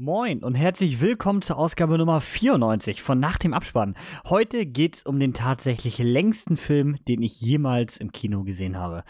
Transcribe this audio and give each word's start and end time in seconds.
Moin 0.00 0.44
und 0.44 0.54
herzlich 0.54 1.00
willkommen 1.00 1.42
zur 1.42 1.58
Ausgabe 1.58 1.98
Nummer 1.98 2.20
94 2.20 3.02
von 3.02 3.18
Nach 3.18 3.36
dem 3.36 3.52
Abspann. 3.52 3.96
Heute 4.28 4.64
geht 4.64 4.94
es 4.94 5.02
um 5.02 5.18
den 5.18 5.34
tatsächlich 5.34 5.98
längsten 5.98 6.56
Film, 6.56 6.98
den 7.08 7.20
ich 7.20 7.40
jemals 7.40 7.96
im 7.96 8.12
Kino 8.12 8.44
gesehen 8.44 8.76
habe. 8.76 9.02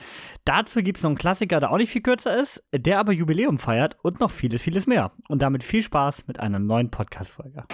Dazu 0.46 0.82
gibt 0.82 0.96
es 0.96 1.03
noch 1.03 1.11
einen 1.11 1.19
Klassiker, 1.19 1.61
der 1.61 1.72
auch 1.72 1.77
nicht 1.77 1.93
viel 1.93 2.01
kürzer 2.01 2.40
ist, 2.40 2.64
der 2.74 3.01
aber 3.01 3.12
Jubiläum 3.12 3.59
feiert 3.59 3.98
und 4.03 4.19
noch 4.19 4.30
vieles, 4.30 4.62
vieles 4.62 4.87
mehr. 4.87 5.12
Und 5.29 5.43
damit 5.43 5.62
viel 5.62 5.82
Spaß 5.82 6.27
mit 6.27 6.40
einer 6.40 6.59
neuen 6.59 6.91
Podcast-Folge. 6.91 7.65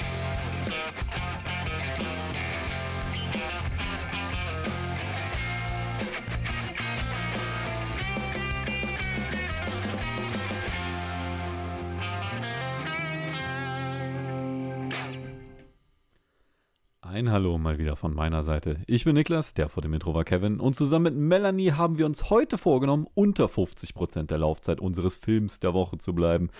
Ein 17.14 17.30
Hallo 17.30 17.58
mal 17.58 17.78
wieder 17.78 17.94
von 17.94 18.12
meiner 18.12 18.42
Seite. 18.42 18.80
Ich 18.88 19.04
bin 19.04 19.14
Niklas, 19.14 19.54
der 19.54 19.68
vor 19.68 19.84
dem 19.84 19.94
Intro 19.94 20.14
war 20.14 20.24
Kevin 20.24 20.58
und 20.58 20.74
zusammen 20.74 21.04
mit 21.04 21.14
Melanie 21.14 21.70
haben 21.70 21.96
wir 21.96 22.06
uns 22.06 22.28
heute 22.28 22.58
vorgenommen, 22.58 23.06
unter 23.14 23.44
50% 23.44 24.24
der 24.24 24.38
Laufzeit 24.38 24.80
unseres 24.80 25.18
Films 25.18 25.60
der 25.60 25.74
Woche 25.74 25.96
zu 25.98 26.12
bleiben. 26.12 26.50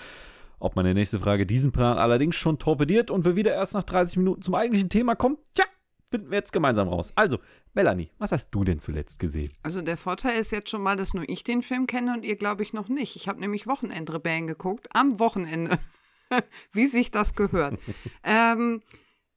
Ob 0.61 0.77
meine 0.77 0.95
nächste 0.95 1.19
Frage 1.19 1.45
diesen 1.45 1.73
Plan 1.73 1.99
allerdings 1.99 2.37
schon 2.37 2.61
torpediert 2.61 3.11
und 3.11 3.25
wir 3.25 3.35
wieder 3.35 3.53
erst 3.53 3.75
nach 3.75 3.83
30 3.83 4.19
Minuten 4.19 4.43
zum 4.43 4.55
eigentlichen 4.55 4.89
Thema 4.89 5.17
kommen, 5.17 5.39
tja, 5.55 5.65
finden 6.13 6.31
wir 6.31 6.39
jetzt 6.39 6.53
gemeinsam 6.53 6.87
raus. 6.87 7.13
Also, 7.17 7.41
Melanie, 7.73 8.13
was 8.19 8.31
hast 8.31 8.51
du 8.53 8.63
denn 8.63 8.79
zuletzt 8.79 9.19
gesehen? 9.19 9.53
Also 9.65 9.83
der 9.83 9.97
Vorteil 9.97 10.39
ist 10.39 10.53
jetzt 10.53 10.71
schon 10.71 10.83
mal, 10.83 10.95
dass 10.97 11.15
nur 11.15 11.29
ich 11.29 11.43
den 11.43 11.63
Film 11.63 11.89
kenne 11.89 12.13
und 12.15 12.25
ihr 12.25 12.37
glaube 12.37 12.63
ich 12.63 12.73
noch 12.73 12.89
nicht. 12.89 13.17
Ich 13.17 13.27
habe 13.27 13.41
nämlich 13.41 13.67
Wochenendrebellen 13.67 14.47
geguckt, 14.47 14.87
am 14.93 15.19
Wochenende. 15.19 15.81
Wie 16.73 16.87
sich 16.87 17.11
das 17.11 17.35
gehört. 17.35 17.81
ähm, 18.23 18.83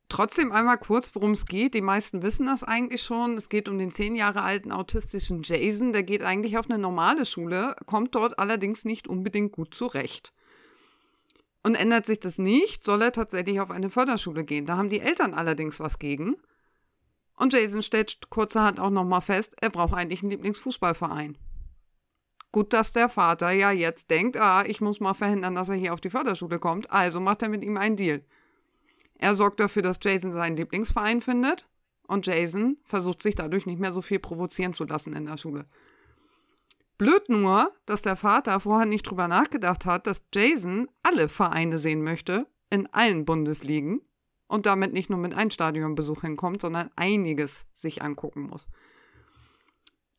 Trotzdem 0.09 0.53
einmal 0.53 0.77
kurz, 0.77 1.13
worum 1.15 1.31
es 1.31 1.45
geht. 1.45 1.73
Die 1.73 1.81
meisten 1.81 2.21
wissen 2.21 2.45
das 2.45 2.63
eigentlich 2.63 3.01
schon. 3.01 3.35
Es 3.35 3.49
geht 3.49 3.67
um 3.67 3.77
den 3.77 3.91
zehn 3.91 4.15
Jahre 4.15 4.41
alten 4.41 4.71
autistischen 4.71 5.43
Jason. 5.43 5.91
Der 5.91 6.03
geht 6.03 6.23
eigentlich 6.23 6.57
auf 6.57 6.69
eine 6.69 6.79
normale 6.79 7.25
Schule, 7.25 7.75
kommt 7.85 8.15
dort 8.15 8.39
allerdings 8.39 8.85
nicht 8.85 9.07
unbedingt 9.07 9.51
gut 9.51 9.73
zurecht. 9.73 10.31
Und 11.61 11.75
ändert 11.75 12.05
sich 12.05 12.21
das 12.21 12.37
nicht, 12.37 12.85
soll 12.85 13.01
er 13.01 13.11
tatsächlich 13.11 13.59
auf 13.59 13.71
eine 13.71 13.89
Förderschule 13.89 14.45
gehen. 14.45 14.65
Da 14.65 14.77
haben 14.77 14.89
die 14.89 15.01
Eltern 15.01 15.33
allerdings 15.33 15.81
was 15.81 15.99
gegen. 15.99 16.37
Und 17.35 17.51
Jason 17.51 17.81
stellt 17.81 18.29
kurzerhand 18.29 18.79
auch 18.79 18.89
nochmal 18.89 19.21
fest, 19.21 19.55
er 19.61 19.69
braucht 19.69 19.93
eigentlich 19.93 20.21
einen 20.21 20.31
Lieblingsfußballverein. 20.31 21.37
Gut, 22.53 22.71
dass 22.71 22.93
der 22.93 23.09
Vater 23.09 23.51
ja 23.51 23.71
jetzt 23.71 24.09
denkt, 24.09 24.37
ah, 24.37 24.63
ich 24.65 24.79
muss 24.79 25.01
mal 25.01 25.13
verhindern, 25.13 25.55
dass 25.55 25.67
er 25.69 25.75
hier 25.75 25.93
auf 25.93 25.99
die 25.99 26.09
Förderschule 26.09 26.59
kommt. 26.59 26.89
Also 26.89 27.19
macht 27.19 27.43
er 27.43 27.49
mit 27.49 27.63
ihm 27.63 27.75
einen 27.75 27.97
Deal. 27.97 28.23
Er 29.17 29.35
sorgt 29.35 29.59
dafür, 29.59 29.81
dass 29.81 29.99
Jason 30.01 30.31
seinen 30.31 30.55
Lieblingsverein 30.55 31.21
findet 31.21 31.67
und 32.07 32.25
Jason 32.25 32.77
versucht 32.83 33.21
sich 33.21 33.35
dadurch 33.35 33.65
nicht 33.65 33.79
mehr 33.79 33.91
so 33.91 34.01
viel 34.01 34.19
provozieren 34.19 34.73
zu 34.73 34.85
lassen 34.85 35.13
in 35.13 35.25
der 35.25 35.37
Schule. 35.37 35.65
Blöd 36.97 37.29
nur, 37.29 37.71
dass 37.85 38.01
der 38.01 38.15
Vater 38.15 38.59
vorher 38.59 38.87
nicht 38.87 39.03
drüber 39.03 39.27
nachgedacht 39.27 39.85
hat, 39.85 40.07
dass 40.07 40.25
Jason 40.33 40.87
alle 41.03 41.29
Vereine 41.29 41.77
sehen 41.77 42.01
möchte, 42.01 42.47
in 42.69 42.87
allen 42.91 43.25
Bundesligen 43.25 44.01
und 44.47 44.65
damit 44.65 44.93
nicht 44.93 45.09
nur 45.09 45.19
mit 45.19 45.33
einem 45.33 45.51
Stadionbesuch 45.51 46.21
hinkommt, 46.21 46.61
sondern 46.61 46.89
einiges 46.95 47.65
sich 47.73 48.01
angucken 48.01 48.43
muss. 48.43 48.67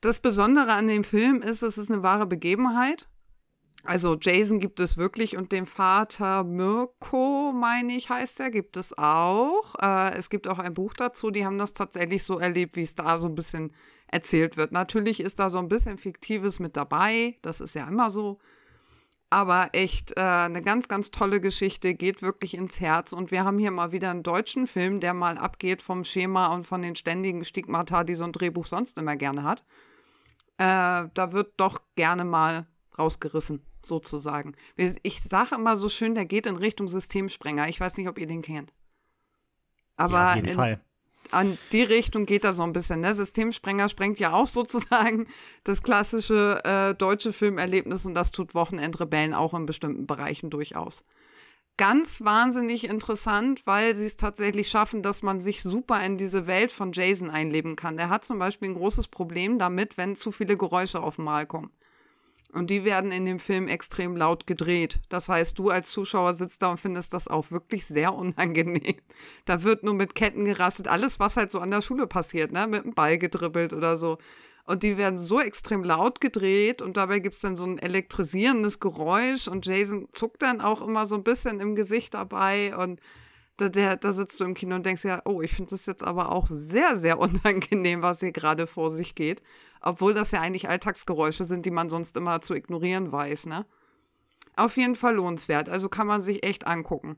Das 0.00 0.20
Besondere 0.20 0.72
an 0.72 0.86
dem 0.86 1.02
Film 1.02 1.42
ist, 1.42 1.62
es 1.62 1.78
ist 1.78 1.90
eine 1.90 2.04
wahre 2.04 2.26
Begebenheit 2.26 3.08
also 3.84 4.16
Jason 4.20 4.58
gibt 4.58 4.80
es 4.80 4.96
wirklich 4.96 5.36
und 5.36 5.52
den 5.52 5.66
Vater 5.66 6.44
Mirko, 6.44 7.52
meine 7.52 7.94
ich, 7.94 8.10
heißt 8.10 8.40
er, 8.40 8.50
gibt 8.50 8.76
es 8.76 8.96
auch. 8.96 9.74
Äh, 9.80 10.16
es 10.16 10.30
gibt 10.30 10.48
auch 10.48 10.58
ein 10.58 10.74
Buch 10.74 10.94
dazu, 10.94 11.30
die 11.30 11.44
haben 11.44 11.58
das 11.58 11.72
tatsächlich 11.72 12.24
so 12.24 12.38
erlebt, 12.38 12.76
wie 12.76 12.82
es 12.82 12.96
da 12.96 13.18
so 13.18 13.28
ein 13.28 13.34
bisschen 13.34 13.72
erzählt 14.08 14.56
wird. 14.56 14.72
Natürlich 14.72 15.20
ist 15.20 15.38
da 15.38 15.48
so 15.48 15.58
ein 15.58 15.68
bisschen 15.68 15.96
Fiktives 15.96 16.58
mit 16.58 16.76
dabei, 16.76 17.36
das 17.42 17.60
ist 17.60 17.74
ja 17.74 17.86
immer 17.86 18.10
so. 18.10 18.38
Aber 19.30 19.68
echt 19.72 20.16
äh, 20.16 20.22
eine 20.22 20.62
ganz, 20.62 20.88
ganz 20.88 21.10
tolle 21.10 21.40
Geschichte, 21.40 21.94
geht 21.94 22.22
wirklich 22.22 22.54
ins 22.54 22.80
Herz. 22.80 23.12
Und 23.12 23.30
wir 23.30 23.44
haben 23.44 23.58
hier 23.58 23.70
mal 23.70 23.92
wieder 23.92 24.10
einen 24.10 24.22
deutschen 24.22 24.66
Film, 24.66 25.00
der 25.00 25.12
mal 25.12 25.36
abgeht 25.36 25.82
vom 25.82 26.04
Schema 26.04 26.46
und 26.54 26.64
von 26.64 26.80
den 26.80 26.96
ständigen 26.96 27.44
Stigmata, 27.44 28.04
die 28.04 28.14
so 28.14 28.24
ein 28.24 28.32
Drehbuch 28.32 28.66
sonst 28.66 28.96
immer 28.96 29.16
gerne 29.16 29.42
hat. 29.42 29.64
Äh, 30.56 31.10
da 31.12 31.32
wird 31.32 31.52
doch 31.58 31.78
gerne 31.94 32.24
mal 32.24 32.66
rausgerissen 32.98 33.67
sozusagen. 33.86 34.52
Ich 35.02 35.22
sage 35.22 35.54
immer 35.54 35.76
so 35.76 35.88
schön, 35.88 36.14
der 36.14 36.24
geht 36.24 36.46
in 36.46 36.56
Richtung 36.56 36.88
Systemsprenger. 36.88 37.68
Ich 37.68 37.80
weiß 37.80 37.96
nicht, 37.96 38.08
ob 38.08 38.18
ihr 38.18 38.26
den 38.26 38.42
kennt. 38.42 38.72
Aber 39.96 40.14
ja, 40.14 40.30
auf 40.30 40.36
jeden 40.36 40.48
in, 40.48 40.54
Fall. 40.54 40.80
an 41.32 41.58
die 41.72 41.82
Richtung 41.82 42.24
geht 42.24 42.44
er 42.44 42.52
so 42.52 42.62
ein 42.62 42.72
bisschen. 42.72 43.00
Ne? 43.00 43.14
Systemsprenger 43.14 43.88
sprengt 43.88 44.18
ja 44.20 44.32
auch 44.32 44.46
sozusagen 44.46 45.26
das 45.64 45.82
klassische 45.82 46.62
äh, 46.64 46.94
deutsche 46.94 47.32
Filmerlebnis 47.32 48.06
und 48.06 48.14
das 48.14 48.30
tut 48.30 48.54
Wochenendrebellen 48.54 49.34
auch 49.34 49.54
in 49.54 49.66
bestimmten 49.66 50.06
Bereichen 50.06 50.50
durchaus. 50.50 51.04
Ganz 51.76 52.24
wahnsinnig 52.24 52.88
interessant, 52.88 53.64
weil 53.64 53.94
sie 53.94 54.06
es 54.06 54.16
tatsächlich 54.16 54.68
schaffen, 54.68 55.00
dass 55.00 55.22
man 55.22 55.38
sich 55.38 55.62
super 55.62 56.04
in 56.04 56.16
diese 56.16 56.48
Welt 56.48 56.72
von 56.72 56.90
Jason 56.90 57.30
einleben 57.30 57.76
kann. 57.76 57.96
Der 57.96 58.08
hat 58.08 58.24
zum 58.24 58.40
Beispiel 58.40 58.70
ein 58.70 58.74
großes 58.74 59.06
Problem 59.08 59.60
damit, 59.60 59.96
wenn 59.96 60.16
zu 60.16 60.32
viele 60.32 60.56
Geräusche 60.56 61.00
auf 61.00 61.18
Mal 61.18 61.46
kommen. 61.46 61.70
Und 62.52 62.70
die 62.70 62.84
werden 62.84 63.12
in 63.12 63.26
dem 63.26 63.38
Film 63.38 63.68
extrem 63.68 64.16
laut 64.16 64.46
gedreht. 64.46 65.00
Das 65.10 65.28
heißt, 65.28 65.58
du 65.58 65.68
als 65.68 65.90
Zuschauer 65.90 66.32
sitzt 66.32 66.62
da 66.62 66.70
und 66.70 66.80
findest 66.80 67.12
das 67.12 67.28
auch 67.28 67.50
wirklich 67.50 67.84
sehr 67.84 68.14
unangenehm. 68.14 68.96
Da 69.44 69.62
wird 69.62 69.82
nur 69.82 69.94
mit 69.94 70.14
Ketten 70.14 70.46
gerastet, 70.46 70.88
alles, 70.88 71.20
was 71.20 71.36
halt 71.36 71.52
so 71.52 71.60
an 71.60 71.70
der 71.70 71.82
Schule 71.82 72.06
passiert, 72.06 72.52
ne? 72.52 72.66
Mit 72.66 72.84
dem 72.84 72.94
Ball 72.94 73.18
gedribbelt 73.18 73.74
oder 73.74 73.96
so. 73.96 74.16
Und 74.64 74.82
die 74.82 74.98
werden 74.98 75.18
so 75.18 75.40
extrem 75.40 75.82
laut 75.82 76.20
gedreht 76.20 76.82
und 76.82 76.98
dabei 76.98 77.20
gibt 77.20 77.34
es 77.34 77.40
dann 77.40 77.56
so 77.56 77.64
ein 77.64 77.78
elektrisierendes 77.78 78.80
Geräusch 78.80 79.48
und 79.48 79.64
Jason 79.64 80.08
zuckt 80.12 80.42
dann 80.42 80.60
auch 80.60 80.82
immer 80.82 81.06
so 81.06 81.14
ein 81.14 81.24
bisschen 81.24 81.60
im 81.60 81.74
Gesicht 81.74 82.12
dabei 82.12 82.76
und 82.76 83.00
da, 83.58 83.68
der, 83.68 83.96
da 83.96 84.12
sitzt 84.12 84.40
du 84.40 84.44
im 84.44 84.54
Kino 84.54 84.76
und 84.76 84.86
denkst 84.86 85.04
ja, 85.04 85.20
oh, 85.24 85.42
ich 85.42 85.52
finde 85.52 85.70
das 85.70 85.84
jetzt 85.86 86.04
aber 86.04 86.32
auch 86.32 86.46
sehr, 86.48 86.96
sehr 86.96 87.18
unangenehm, 87.20 88.02
was 88.02 88.20
hier 88.20 88.32
gerade 88.32 88.66
vor 88.66 88.90
sich 88.90 89.14
geht. 89.14 89.42
Obwohl 89.80 90.14
das 90.14 90.30
ja 90.30 90.40
eigentlich 90.40 90.68
Alltagsgeräusche 90.68 91.44
sind, 91.44 91.66
die 91.66 91.70
man 91.70 91.88
sonst 91.88 92.16
immer 92.16 92.40
zu 92.40 92.54
ignorieren 92.54 93.12
weiß, 93.12 93.46
ne? 93.46 93.66
Auf 94.56 94.76
jeden 94.76 94.96
Fall 94.96 95.14
lohnenswert. 95.14 95.68
Also 95.68 95.88
kann 95.88 96.06
man 96.08 96.20
sich 96.20 96.44
echt 96.44 96.66
angucken. 96.66 97.16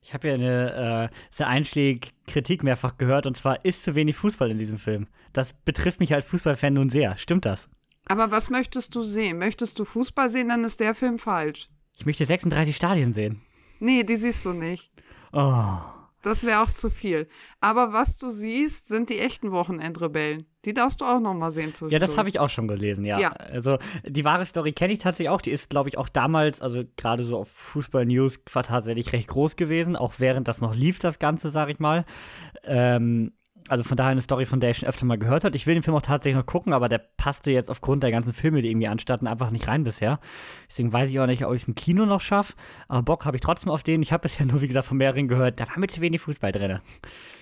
Ich 0.00 0.14
habe 0.14 0.28
ja 0.28 0.34
eine 0.34 1.10
äh, 1.12 1.16
sehr 1.30 1.48
einschlägige 1.48 2.08
Kritik 2.26 2.62
mehrfach 2.62 2.96
gehört 2.96 3.26
und 3.26 3.36
zwar 3.36 3.64
ist 3.64 3.82
zu 3.82 3.94
wenig 3.94 4.16
Fußball 4.16 4.50
in 4.50 4.58
diesem 4.58 4.78
Film. 4.78 5.08
Das 5.32 5.52
betrifft 5.52 6.00
mich 6.00 6.14
als 6.14 6.26
Fußballfan 6.26 6.74
nun 6.74 6.90
sehr. 6.90 7.16
Stimmt 7.16 7.44
das? 7.44 7.68
Aber 8.06 8.30
was 8.30 8.50
möchtest 8.50 8.94
du 8.94 9.02
sehen? 9.02 9.38
Möchtest 9.38 9.78
du 9.78 9.84
Fußball 9.84 10.28
sehen, 10.28 10.48
dann 10.48 10.64
ist 10.64 10.78
der 10.78 10.94
Film 10.94 11.18
falsch. 11.18 11.68
Ich 11.96 12.06
möchte 12.06 12.24
36 12.24 12.76
Stadien 12.76 13.12
sehen. 13.12 13.42
Nee, 13.80 14.04
die 14.04 14.16
siehst 14.16 14.44
du 14.46 14.52
nicht. 14.52 14.90
Oh. 15.32 15.78
Das 16.22 16.44
wäre 16.44 16.60
auch 16.62 16.72
zu 16.72 16.90
viel. 16.90 17.28
Aber 17.60 17.92
was 17.92 18.18
du 18.18 18.30
siehst, 18.30 18.88
sind 18.88 19.10
die 19.10 19.20
echten 19.20 19.52
Wochenendrebellen. 19.52 20.46
Die 20.64 20.74
darfst 20.74 21.00
du 21.00 21.04
auch 21.04 21.20
noch 21.20 21.34
mal 21.34 21.52
sehen. 21.52 21.72
Ja, 21.88 22.00
das 22.00 22.16
habe 22.16 22.28
ich 22.28 22.40
auch 22.40 22.48
schon 22.48 22.66
gelesen, 22.66 23.04
ja. 23.04 23.20
ja. 23.20 23.30
Also 23.30 23.78
die 24.04 24.24
wahre 24.24 24.44
Story 24.44 24.72
kenne 24.72 24.92
ich 24.92 24.98
tatsächlich 24.98 25.28
auch. 25.28 25.40
Die 25.40 25.52
ist, 25.52 25.70
glaube 25.70 25.88
ich, 25.88 25.98
auch 25.98 26.08
damals, 26.08 26.60
also 26.60 26.82
gerade 26.96 27.22
so 27.22 27.38
auf 27.38 27.48
Fußball 27.48 28.04
News, 28.06 28.40
tatsächlich 28.44 29.12
recht 29.12 29.28
groß 29.28 29.54
gewesen. 29.54 29.94
Auch 29.94 30.14
während 30.18 30.48
das 30.48 30.60
noch 30.60 30.74
lief, 30.74 30.98
das 30.98 31.20
Ganze, 31.20 31.50
sage 31.50 31.70
ich 31.70 31.78
mal. 31.78 32.04
Ähm, 32.64 33.32
also 33.68 33.84
von 33.84 33.96
daher 33.96 34.12
eine 34.12 34.22
Story, 34.22 34.46
von 34.46 34.60
der 34.60 34.70
ich 34.70 34.78
schon 34.78 34.88
öfter 34.88 35.06
mal 35.06 35.18
gehört 35.18 35.44
habe. 35.44 35.56
Ich 35.56 35.66
will 35.66 35.74
den 35.74 35.82
Film 35.82 35.96
auch 35.96 36.02
tatsächlich 36.02 36.36
noch 36.36 36.46
gucken, 36.46 36.72
aber 36.72 36.88
der 36.88 36.98
passte 36.98 37.50
jetzt 37.50 37.70
aufgrund 37.70 38.02
der 38.02 38.10
ganzen 38.10 38.32
Filme, 38.32 38.62
die 38.62 38.70
irgendwie 38.70 38.88
anstatten, 38.88 39.26
einfach 39.26 39.50
nicht 39.50 39.68
rein 39.68 39.84
bisher. 39.84 40.20
Deswegen 40.68 40.92
weiß 40.92 41.10
ich 41.10 41.18
auch 41.20 41.26
nicht, 41.26 41.44
ob 41.44 41.54
ich 41.54 41.62
es 41.62 41.68
im 41.68 41.74
Kino 41.74 42.06
noch 42.06 42.20
schaffe. 42.20 42.54
Aber 42.88 43.02
Bock 43.02 43.24
habe 43.24 43.36
ich 43.36 43.40
trotzdem 43.40 43.70
auf 43.70 43.82
den. 43.82 44.02
Ich 44.02 44.12
habe 44.12 44.22
bisher 44.22 44.46
nur, 44.46 44.60
wie 44.60 44.68
gesagt, 44.68 44.86
von 44.86 44.96
mehreren 44.96 45.28
gehört, 45.28 45.60
da 45.60 45.68
war 45.68 45.78
mir 45.78 45.88
zu 45.88 46.00
wenig 46.00 46.20
Fußball 46.20 46.52
drin. 46.52 46.80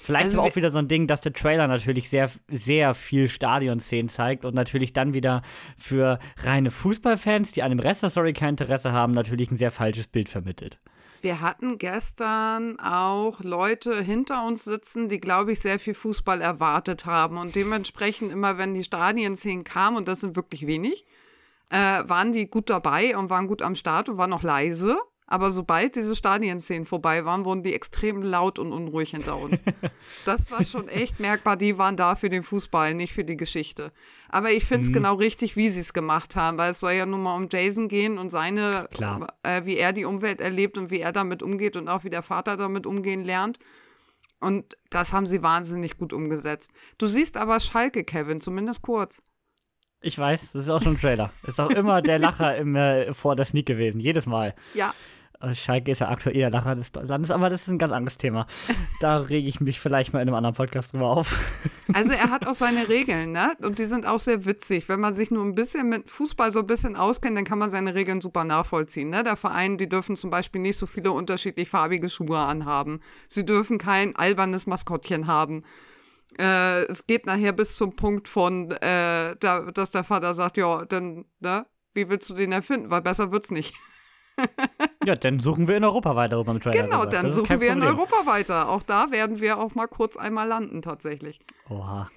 Vielleicht 0.02 0.26
also, 0.26 0.42
ist 0.42 0.50
auch 0.50 0.56
wieder 0.56 0.70
so 0.70 0.78
ein 0.78 0.88
Ding, 0.88 1.06
dass 1.06 1.22
der 1.22 1.32
Trailer 1.32 1.66
natürlich 1.66 2.08
sehr, 2.08 2.30
sehr 2.48 2.94
viel 2.94 3.28
Stadionszenen 3.28 4.08
zeigt 4.08 4.44
und 4.44 4.54
natürlich 4.54 4.92
dann 4.92 5.14
wieder 5.14 5.42
für 5.78 6.18
reine 6.42 6.70
Fußballfans, 6.70 7.52
die 7.52 7.62
an 7.62 7.70
dem 7.70 7.80
Rest 7.80 8.02
der 8.02 8.10
Story 8.10 8.34
kein 8.34 8.50
Interesse 8.50 8.92
haben, 8.92 9.14
natürlich 9.14 9.50
ein 9.50 9.56
sehr 9.56 9.70
falsches 9.70 10.06
Bild 10.06 10.28
vermittelt. 10.28 10.78
Wir 11.24 11.40
hatten 11.40 11.78
gestern 11.78 12.78
auch 12.78 13.40
Leute 13.40 14.02
hinter 14.02 14.44
uns 14.44 14.62
sitzen, 14.62 15.08
die, 15.08 15.18
glaube 15.18 15.52
ich, 15.52 15.60
sehr 15.60 15.78
viel 15.78 15.94
Fußball 15.94 16.42
erwartet 16.42 17.06
haben. 17.06 17.38
Und 17.38 17.56
dementsprechend 17.56 18.30
immer, 18.30 18.58
wenn 18.58 18.74
die 18.74 18.84
Stadienszenen 18.84 19.64
kamen, 19.64 19.96
und 19.96 20.06
das 20.06 20.20
sind 20.20 20.36
wirklich 20.36 20.66
wenig, 20.66 21.06
äh, 21.70 21.76
waren 22.06 22.32
die 22.32 22.46
gut 22.46 22.68
dabei 22.68 23.16
und 23.16 23.30
waren 23.30 23.46
gut 23.46 23.62
am 23.62 23.74
Start 23.74 24.10
und 24.10 24.18
waren 24.18 24.28
noch 24.28 24.42
leise. 24.42 24.98
Aber 25.26 25.50
sobald 25.50 25.96
diese 25.96 26.14
Stadienszenen 26.14 26.84
vorbei 26.84 27.24
waren, 27.24 27.46
wurden 27.46 27.62
die 27.62 27.72
extrem 27.72 28.20
laut 28.20 28.58
und 28.58 28.72
unruhig 28.72 29.10
hinter 29.10 29.38
uns. 29.38 29.62
das 30.26 30.50
war 30.50 30.62
schon 30.64 30.88
echt 30.88 31.18
merkbar. 31.18 31.56
Die 31.56 31.78
waren 31.78 31.96
da 31.96 32.14
für 32.14 32.28
den 32.28 32.42
Fußball, 32.42 32.92
nicht 32.94 33.14
für 33.14 33.24
die 33.24 33.36
Geschichte. 33.36 33.90
Aber 34.28 34.50
ich 34.50 34.66
finde 34.66 34.82
es 34.82 34.90
mhm. 34.90 34.94
genau 34.94 35.14
richtig, 35.14 35.56
wie 35.56 35.70
sie 35.70 35.80
es 35.80 35.94
gemacht 35.94 36.36
haben, 36.36 36.58
weil 36.58 36.72
es 36.72 36.80
soll 36.80 36.92
ja 36.92 37.06
nun 37.06 37.22
mal 37.22 37.36
um 37.36 37.48
Jason 37.50 37.88
gehen 37.88 38.18
und 38.18 38.28
seine, 38.30 38.88
äh, 39.42 39.64
wie 39.64 39.76
er 39.76 39.94
die 39.94 40.04
Umwelt 40.04 40.42
erlebt 40.42 40.76
und 40.76 40.90
wie 40.90 41.00
er 41.00 41.12
damit 41.12 41.42
umgeht 41.42 41.76
und 41.76 41.88
auch 41.88 42.04
wie 42.04 42.10
der 42.10 42.22
Vater 42.22 42.58
damit 42.58 42.86
umgehen 42.86 43.24
lernt. 43.24 43.58
Und 44.40 44.76
das 44.90 45.14
haben 45.14 45.26
sie 45.26 45.42
wahnsinnig 45.42 45.96
gut 45.96 46.12
umgesetzt. 46.12 46.70
Du 46.98 47.06
siehst 47.06 47.38
aber 47.38 47.60
Schalke, 47.60 48.04
Kevin, 48.04 48.42
zumindest 48.42 48.82
kurz. 48.82 49.22
Ich 50.02 50.18
weiß, 50.18 50.52
das 50.52 50.64
ist 50.64 50.68
auch 50.68 50.82
schon 50.82 50.96
ein 50.96 51.00
Trailer. 51.00 51.32
Ist 51.44 51.58
auch 51.58 51.70
immer 51.70 52.02
der 52.02 52.18
Lacher 52.18 52.54
im, 52.58 52.76
äh, 52.76 53.14
vor 53.14 53.36
der 53.36 53.46
Sneak 53.46 53.64
gewesen, 53.64 54.00
jedes 54.00 54.26
Mal. 54.26 54.54
Ja. 54.74 54.92
Äh, 55.40 55.54
Schalke 55.54 55.92
ist 55.92 56.00
ja 56.00 56.08
aktuell 56.08 56.36
der 56.36 56.50
Lacher 56.50 56.74
des 56.74 56.92
Landes, 56.94 57.30
aber 57.30 57.50
das 57.50 57.62
ist 57.62 57.68
ein 57.68 57.78
ganz 57.78 57.92
anderes 57.92 58.18
Thema. 58.18 58.46
Da 59.00 59.18
rege 59.18 59.48
ich 59.48 59.60
mich 59.60 59.80
vielleicht 59.80 60.12
mal 60.12 60.20
in 60.20 60.28
einem 60.28 60.36
anderen 60.36 60.54
Podcast 60.54 60.92
drüber 60.92 61.08
auf. 61.08 61.38
Also 61.92 62.12
er 62.12 62.30
hat 62.30 62.46
auch 62.46 62.54
seine 62.54 62.88
Regeln, 62.88 63.32
ne? 63.32 63.52
Und 63.62 63.78
die 63.78 63.84
sind 63.84 64.06
auch 64.06 64.18
sehr 64.18 64.46
witzig. 64.46 64.88
Wenn 64.88 65.00
man 65.00 65.12
sich 65.12 65.30
nur 65.30 65.44
ein 65.44 65.54
bisschen 65.54 65.88
mit 65.88 66.08
Fußball 66.08 66.50
so 66.52 66.60
ein 66.60 66.66
bisschen 66.66 66.96
auskennt, 66.96 67.36
dann 67.36 67.44
kann 67.44 67.58
man 67.58 67.70
seine 67.70 67.94
Regeln 67.94 68.20
super 68.20 68.44
nachvollziehen. 68.44 69.10
Ne? 69.10 69.22
Der 69.22 69.36
Verein, 69.36 69.76
die 69.76 69.88
dürfen 69.88 70.16
zum 70.16 70.30
Beispiel 70.30 70.62
nicht 70.62 70.78
so 70.78 70.86
viele 70.86 71.12
unterschiedlich 71.12 71.68
farbige 71.68 72.08
Schuhe 72.08 72.38
anhaben. 72.38 73.00
Sie 73.28 73.44
dürfen 73.44 73.78
kein 73.78 74.16
albernes 74.16 74.66
Maskottchen 74.66 75.26
haben. 75.26 75.64
Äh, 76.38 76.84
es 76.84 77.06
geht 77.06 77.26
nachher 77.26 77.52
bis 77.52 77.76
zum 77.76 77.94
Punkt 77.94 78.28
von, 78.28 78.70
äh, 78.70 79.36
da, 79.38 79.70
dass 79.72 79.90
der 79.90 80.04
Vater 80.04 80.34
sagt, 80.34 80.56
ja, 80.56 80.84
dann, 80.84 81.26
ne, 81.40 81.66
wie 81.94 82.08
willst 82.08 82.30
du 82.30 82.34
den 82.34 82.52
erfinden? 82.52 82.90
Weil 82.90 83.02
besser 83.02 83.30
wird's 83.32 83.50
nicht. 83.50 83.74
Ja, 85.04 85.16
dann 85.16 85.40
suchen 85.40 85.68
wir 85.68 85.76
in 85.76 85.84
Europa 85.84 86.16
weiter, 86.16 86.42
beim 86.44 86.60
Trailer 86.60 86.82
Genau, 86.82 87.04
dann 87.04 87.30
suchen 87.30 87.60
wir 87.60 87.72
in 87.72 87.82
Europa 87.82 88.26
weiter. 88.26 88.68
Auch 88.68 88.82
da 88.82 89.10
werden 89.10 89.40
wir 89.40 89.58
auch 89.58 89.74
mal 89.74 89.86
kurz 89.86 90.16
einmal 90.16 90.48
landen, 90.48 90.82
tatsächlich. 90.82 91.40
Oha. 91.68 92.10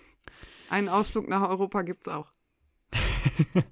Einen 0.69 0.89
Ausflug 0.89 1.27
nach 1.27 1.47
Europa 1.47 1.81
gibt's 1.83 2.07
auch. 2.07 2.31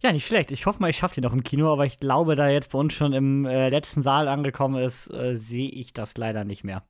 ja, 0.00 0.12
nicht 0.12 0.26
schlecht. 0.26 0.50
Ich 0.50 0.66
hoffe 0.66 0.80
mal, 0.80 0.90
ich 0.90 0.96
schaffe 0.96 1.14
die 1.14 1.20
noch 1.20 1.32
im 1.32 1.42
Kino, 1.42 1.72
aber 1.72 1.86
ich 1.86 1.98
glaube, 1.98 2.34
da 2.34 2.48
jetzt 2.48 2.70
bei 2.70 2.78
uns 2.78 2.94
schon 2.94 3.12
im 3.12 3.44
äh, 3.46 3.68
letzten 3.68 4.02
Saal 4.02 4.28
angekommen 4.28 4.82
ist, 4.82 5.12
äh, 5.12 5.36
sehe 5.36 5.70
ich 5.70 5.92
das 5.92 6.16
leider 6.16 6.44
nicht 6.44 6.64
mehr. 6.64 6.82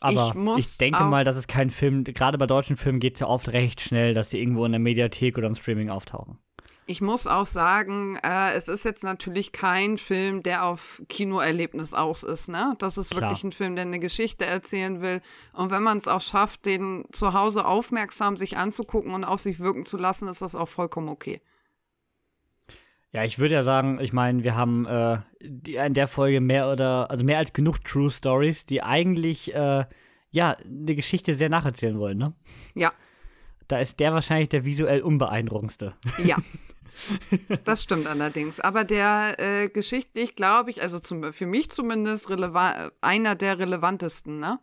Aber 0.00 0.34
ich, 0.58 0.66
ich 0.66 0.76
denke 0.78 1.04
mal, 1.04 1.24
dass 1.24 1.36
es 1.36 1.46
kein 1.46 1.70
Film, 1.70 2.04
gerade 2.04 2.36
bei 2.36 2.46
deutschen 2.46 2.76
Filmen 2.76 3.00
geht 3.00 3.14
es 3.14 3.20
ja 3.20 3.26
oft 3.26 3.48
recht 3.52 3.80
schnell, 3.80 4.12
dass 4.12 4.30
sie 4.30 4.38
irgendwo 4.38 4.66
in 4.66 4.72
der 4.72 4.80
Mediathek 4.80 5.38
oder 5.38 5.46
im 5.46 5.54
Streaming 5.54 5.88
auftauchen. 5.88 6.38
Ich 6.86 7.00
muss 7.00 7.26
auch 7.26 7.46
sagen, 7.46 8.18
äh, 8.22 8.52
es 8.54 8.68
ist 8.68 8.84
jetzt 8.84 9.04
natürlich 9.04 9.52
kein 9.52 9.96
Film, 9.96 10.42
der 10.42 10.64
auf 10.64 11.02
Kinoerlebnis 11.08 11.94
aus 11.94 12.22
ist. 12.22 12.48
Ne? 12.48 12.74
Das 12.78 12.98
ist 12.98 13.10
Klar. 13.10 13.22
wirklich 13.22 13.42
ein 13.42 13.52
Film, 13.52 13.74
der 13.74 13.86
eine 13.86 13.98
Geschichte 13.98 14.44
erzählen 14.44 15.00
will. 15.00 15.22
Und 15.54 15.70
wenn 15.70 15.82
man 15.82 15.96
es 15.96 16.08
auch 16.08 16.20
schafft, 16.20 16.66
den 16.66 17.04
zu 17.10 17.32
Hause 17.32 17.64
aufmerksam 17.64 18.36
sich 18.36 18.58
anzugucken 18.58 19.12
und 19.12 19.24
auf 19.24 19.40
sich 19.40 19.60
wirken 19.60 19.86
zu 19.86 19.96
lassen, 19.96 20.28
ist 20.28 20.42
das 20.42 20.54
auch 20.54 20.68
vollkommen 20.68 21.08
okay. 21.08 21.40
Ja, 23.12 23.22
ich 23.24 23.38
würde 23.38 23.54
ja 23.54 23.62
sagen, 23.62 24.00
ich 24.00 24.12
meine, 24.12 24.42
wir 24.42 24.56
haben 24.56 24.86
äh, 24.86 25.18
die, 25.40 25.76
in 25.76 25.94
der 25.94 26.08
Folge 26.08 26.40
mehr 26.40 26.68
oder, 26.70 27.10
also 27.10 27.24
mehr 27.24 27.38
als 27.38 27.52
genug 27.52 27.82
True 27.84 28.10
Stories, 28.10 28.66
die 28.66 28.82
eigentlich, 28.82 29.54
äh, 29.54 29.84
ja, 30.32 30.56
eine 30.64 30.94
Geschichte 30.96 31.34
sehr 31.34 31.48
nacherzählen 31.48 31.96
wollen, 31.98 32.18
ne? 32.18 32.34
Ja. 32.74 32.92
Da 33.68 33.78
ist 33.78 34.00
der 34.00 34.12
wahrscheinlich 34.12 34.48
der 34.48 34.64
visuell 34.64 35.00
unbeeindruckendste. 35.00 35.94
Ja. 36.24 36.36
Das 37.64 37.82
stimmt 37.82 38.06
allerdings. 38.06 38.60
Aber 38.60 38.84
der 38.84 39.36
äh, 39.38 39.68
geschichtlich, 39.68 40.36
glaube 40.36 40.70
ich, 40.70 40.82
also 40.82 40.98
zum, 40.98 41.32
für 41.32 41.46
mich 41.46 41.70
zumindest 41.70 42.30
einer 43.00 43.34
der 43.34 43.58
relevantesten, 43.58 44.38
ne? 44.40 44.60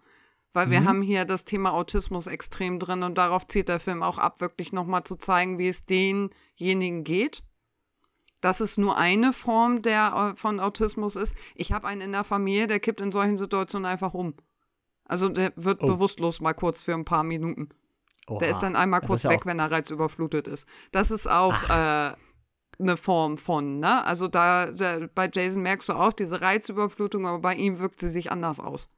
Weil 0.54 0.70
wir 0.70 0.82
mhm. 0.82 0.88
haben 0.88 1.02
hier 1.02 1.24
das 1.24 1.46
Thema 1.46 1.72
Autismus 1.72 2.28
extrem 2.28 2.78
drin 2.78 3.04
und 3.04 3.18
darauf 3.18 3.48
zielt 3.48 3.70
der 3.70 3.80
Film 3.80 4.04
auch 4.04 4.18
ab, 4.18 4.42
wirklich 4.42 4.74
nochmal 4.74 5.04
zu 5.06 5.16
zeigen, 5.16 5.58
wie 5.58 5.70
es 5.70 5.86
denjenigen 5.86 7.04
geht 7.04 7.44
dass 8.42 8.60
es 8.60 8.78
nur 8.78 8.98
eine 8.98 9.34
Form 9.34 9.82
der, 9.82 10.32
äh, 10.34 10.36
von 10.36 10.60
Autismus 10.60 11.16
ist. 11.16 11.36
Ich 11.56 11.72
habe 11.72 11.88
einen 11.88 12.02
in 12.02 12.12
der 12.12 12.24
Familie, 12.24 12.68
der 12.68 12.80
kippt 12.80 13.00
in 13.00 13.12
solchen 13.12 13.38
Situationen 13.38 13.86
einfach 13.86 14.14
um. 14.14 14.34
Also 15.06 15.30
der 15.30 15.54
wird 15.56 15.82
oh. 15.84 15.88
bewusstlos 15.88 16.42
mal 16.42 16.54
kurz 16.54 16.84
für 16.84 16.94
ein 16.94 17.06
paar 17.06 17.24
Minuten. 17.24 17.70
Oha. 18.32 18.40
Der 18.40 18.50
ist 18.50 18.60
dann 18.62 18.76
einmal 18.76 19.02
kurz 19.02 19.24
weg, 19.26 19.46
wenn 19.46 19.60
er 19.60 19.72
reizüberflutet 19.72 20.48
ist. 20.48 20.68
Das 20.92 21.12
ist 21.12 21.30
auch 21.30 21.56
äh, 21.70 22.14
eine 22.80 22.98
Form 22.98 23.38
von, 23.38 23.80
ne? 23.80 24.06
Also 24.06 24.28
da, 24.28 24.72
da, 24.72 25.00
bei 25.14 25.30
Jason 25.32 25.64
merkst 25.64 25.90
du 25.90 25.94
auch 25.94 26.14
diese 26.14 26.42
Reizüberflutung, 26.42 27.28
aber 27.28 27.40
bei 27.40 27.56
ihm 27.56 27.80
wirkt 27.80 28.00
sie 28.00 28.10
sich 28.10 28.32
anders 28.32 28.60
aus. 28.60 28.90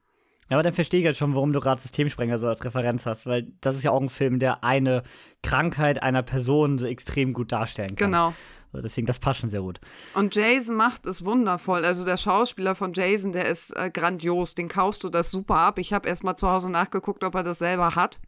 Ja, 0.50 0.56
aber 0.56 0.62
dann 0.62 0.74
verstehe 0.74 1.00
ich 1.00 1.06
halt 1.06 1.16
schon, 1.16 1.34
warum 1.34 1.52
du 1.52 1.60
gerade 1.60 1.80
Systemsprenger 1.80 2.38
so 2.38 2.46
als 2.48 2.62
Referenz 2.64 3.06
hast, 3.06 3.26
weil 3.26 3.48
das 3.60 3.76
ist 3.76 3.82
ja 3.82 3.90
auch 3.90 4.00
ein 4.00 4.10
Film, 4.10 4.38
der 4.38 4.62
eine 4.62 5.02
Krankheit 5.42 6.02
einer 6.02 6.22
Person 6.22 6.76
so 6.76 6.86
extrem 6.86 7.32
gut 7.32 7.50
darstellen 7.52 7.96
kann. 7.96 8.10
Genau. 8.10 8.34
Deswegen, 8.82 9.06
das 9.06 9.20
passt 9.20 9.40
schon 9.40 9.50
sehr 9.50 9.60
gut. 9.60 9.80
Und 10.14 10.34
Jason 10.34 10.74
macht 10.74 11.06
es 11.06 11.24
wundervoll. 11.24 11.84
Also 11.84 12.04
der 12.04 12.16
Schauspieler 12.16 12.74
von 12.74 12.92
Jason, 12.92 13.30
der 13.30 13.46
ist 13.46 13.70
äh, 13.76 13.88
grandios. 13.88 14.56
Den 14.56 14.68
kaufst 14.68 15.04
du 15.04 15.10
das 15.10 15.30
super 15.30 15.58
ab. 15.58 15.78
Ich 15.78 15.92
habe 15.92 16.08
erst 16.08 16.24
mal 16.24 16.34
zu 16.34 16.48
Hause 16.48 16.70
nachgeguckt, 16.70 17.22
ob 17.22 17.36
er 17.36 17.44
das 17.44 17.60
selber 17.60 17.94
hat. 17.94 18.18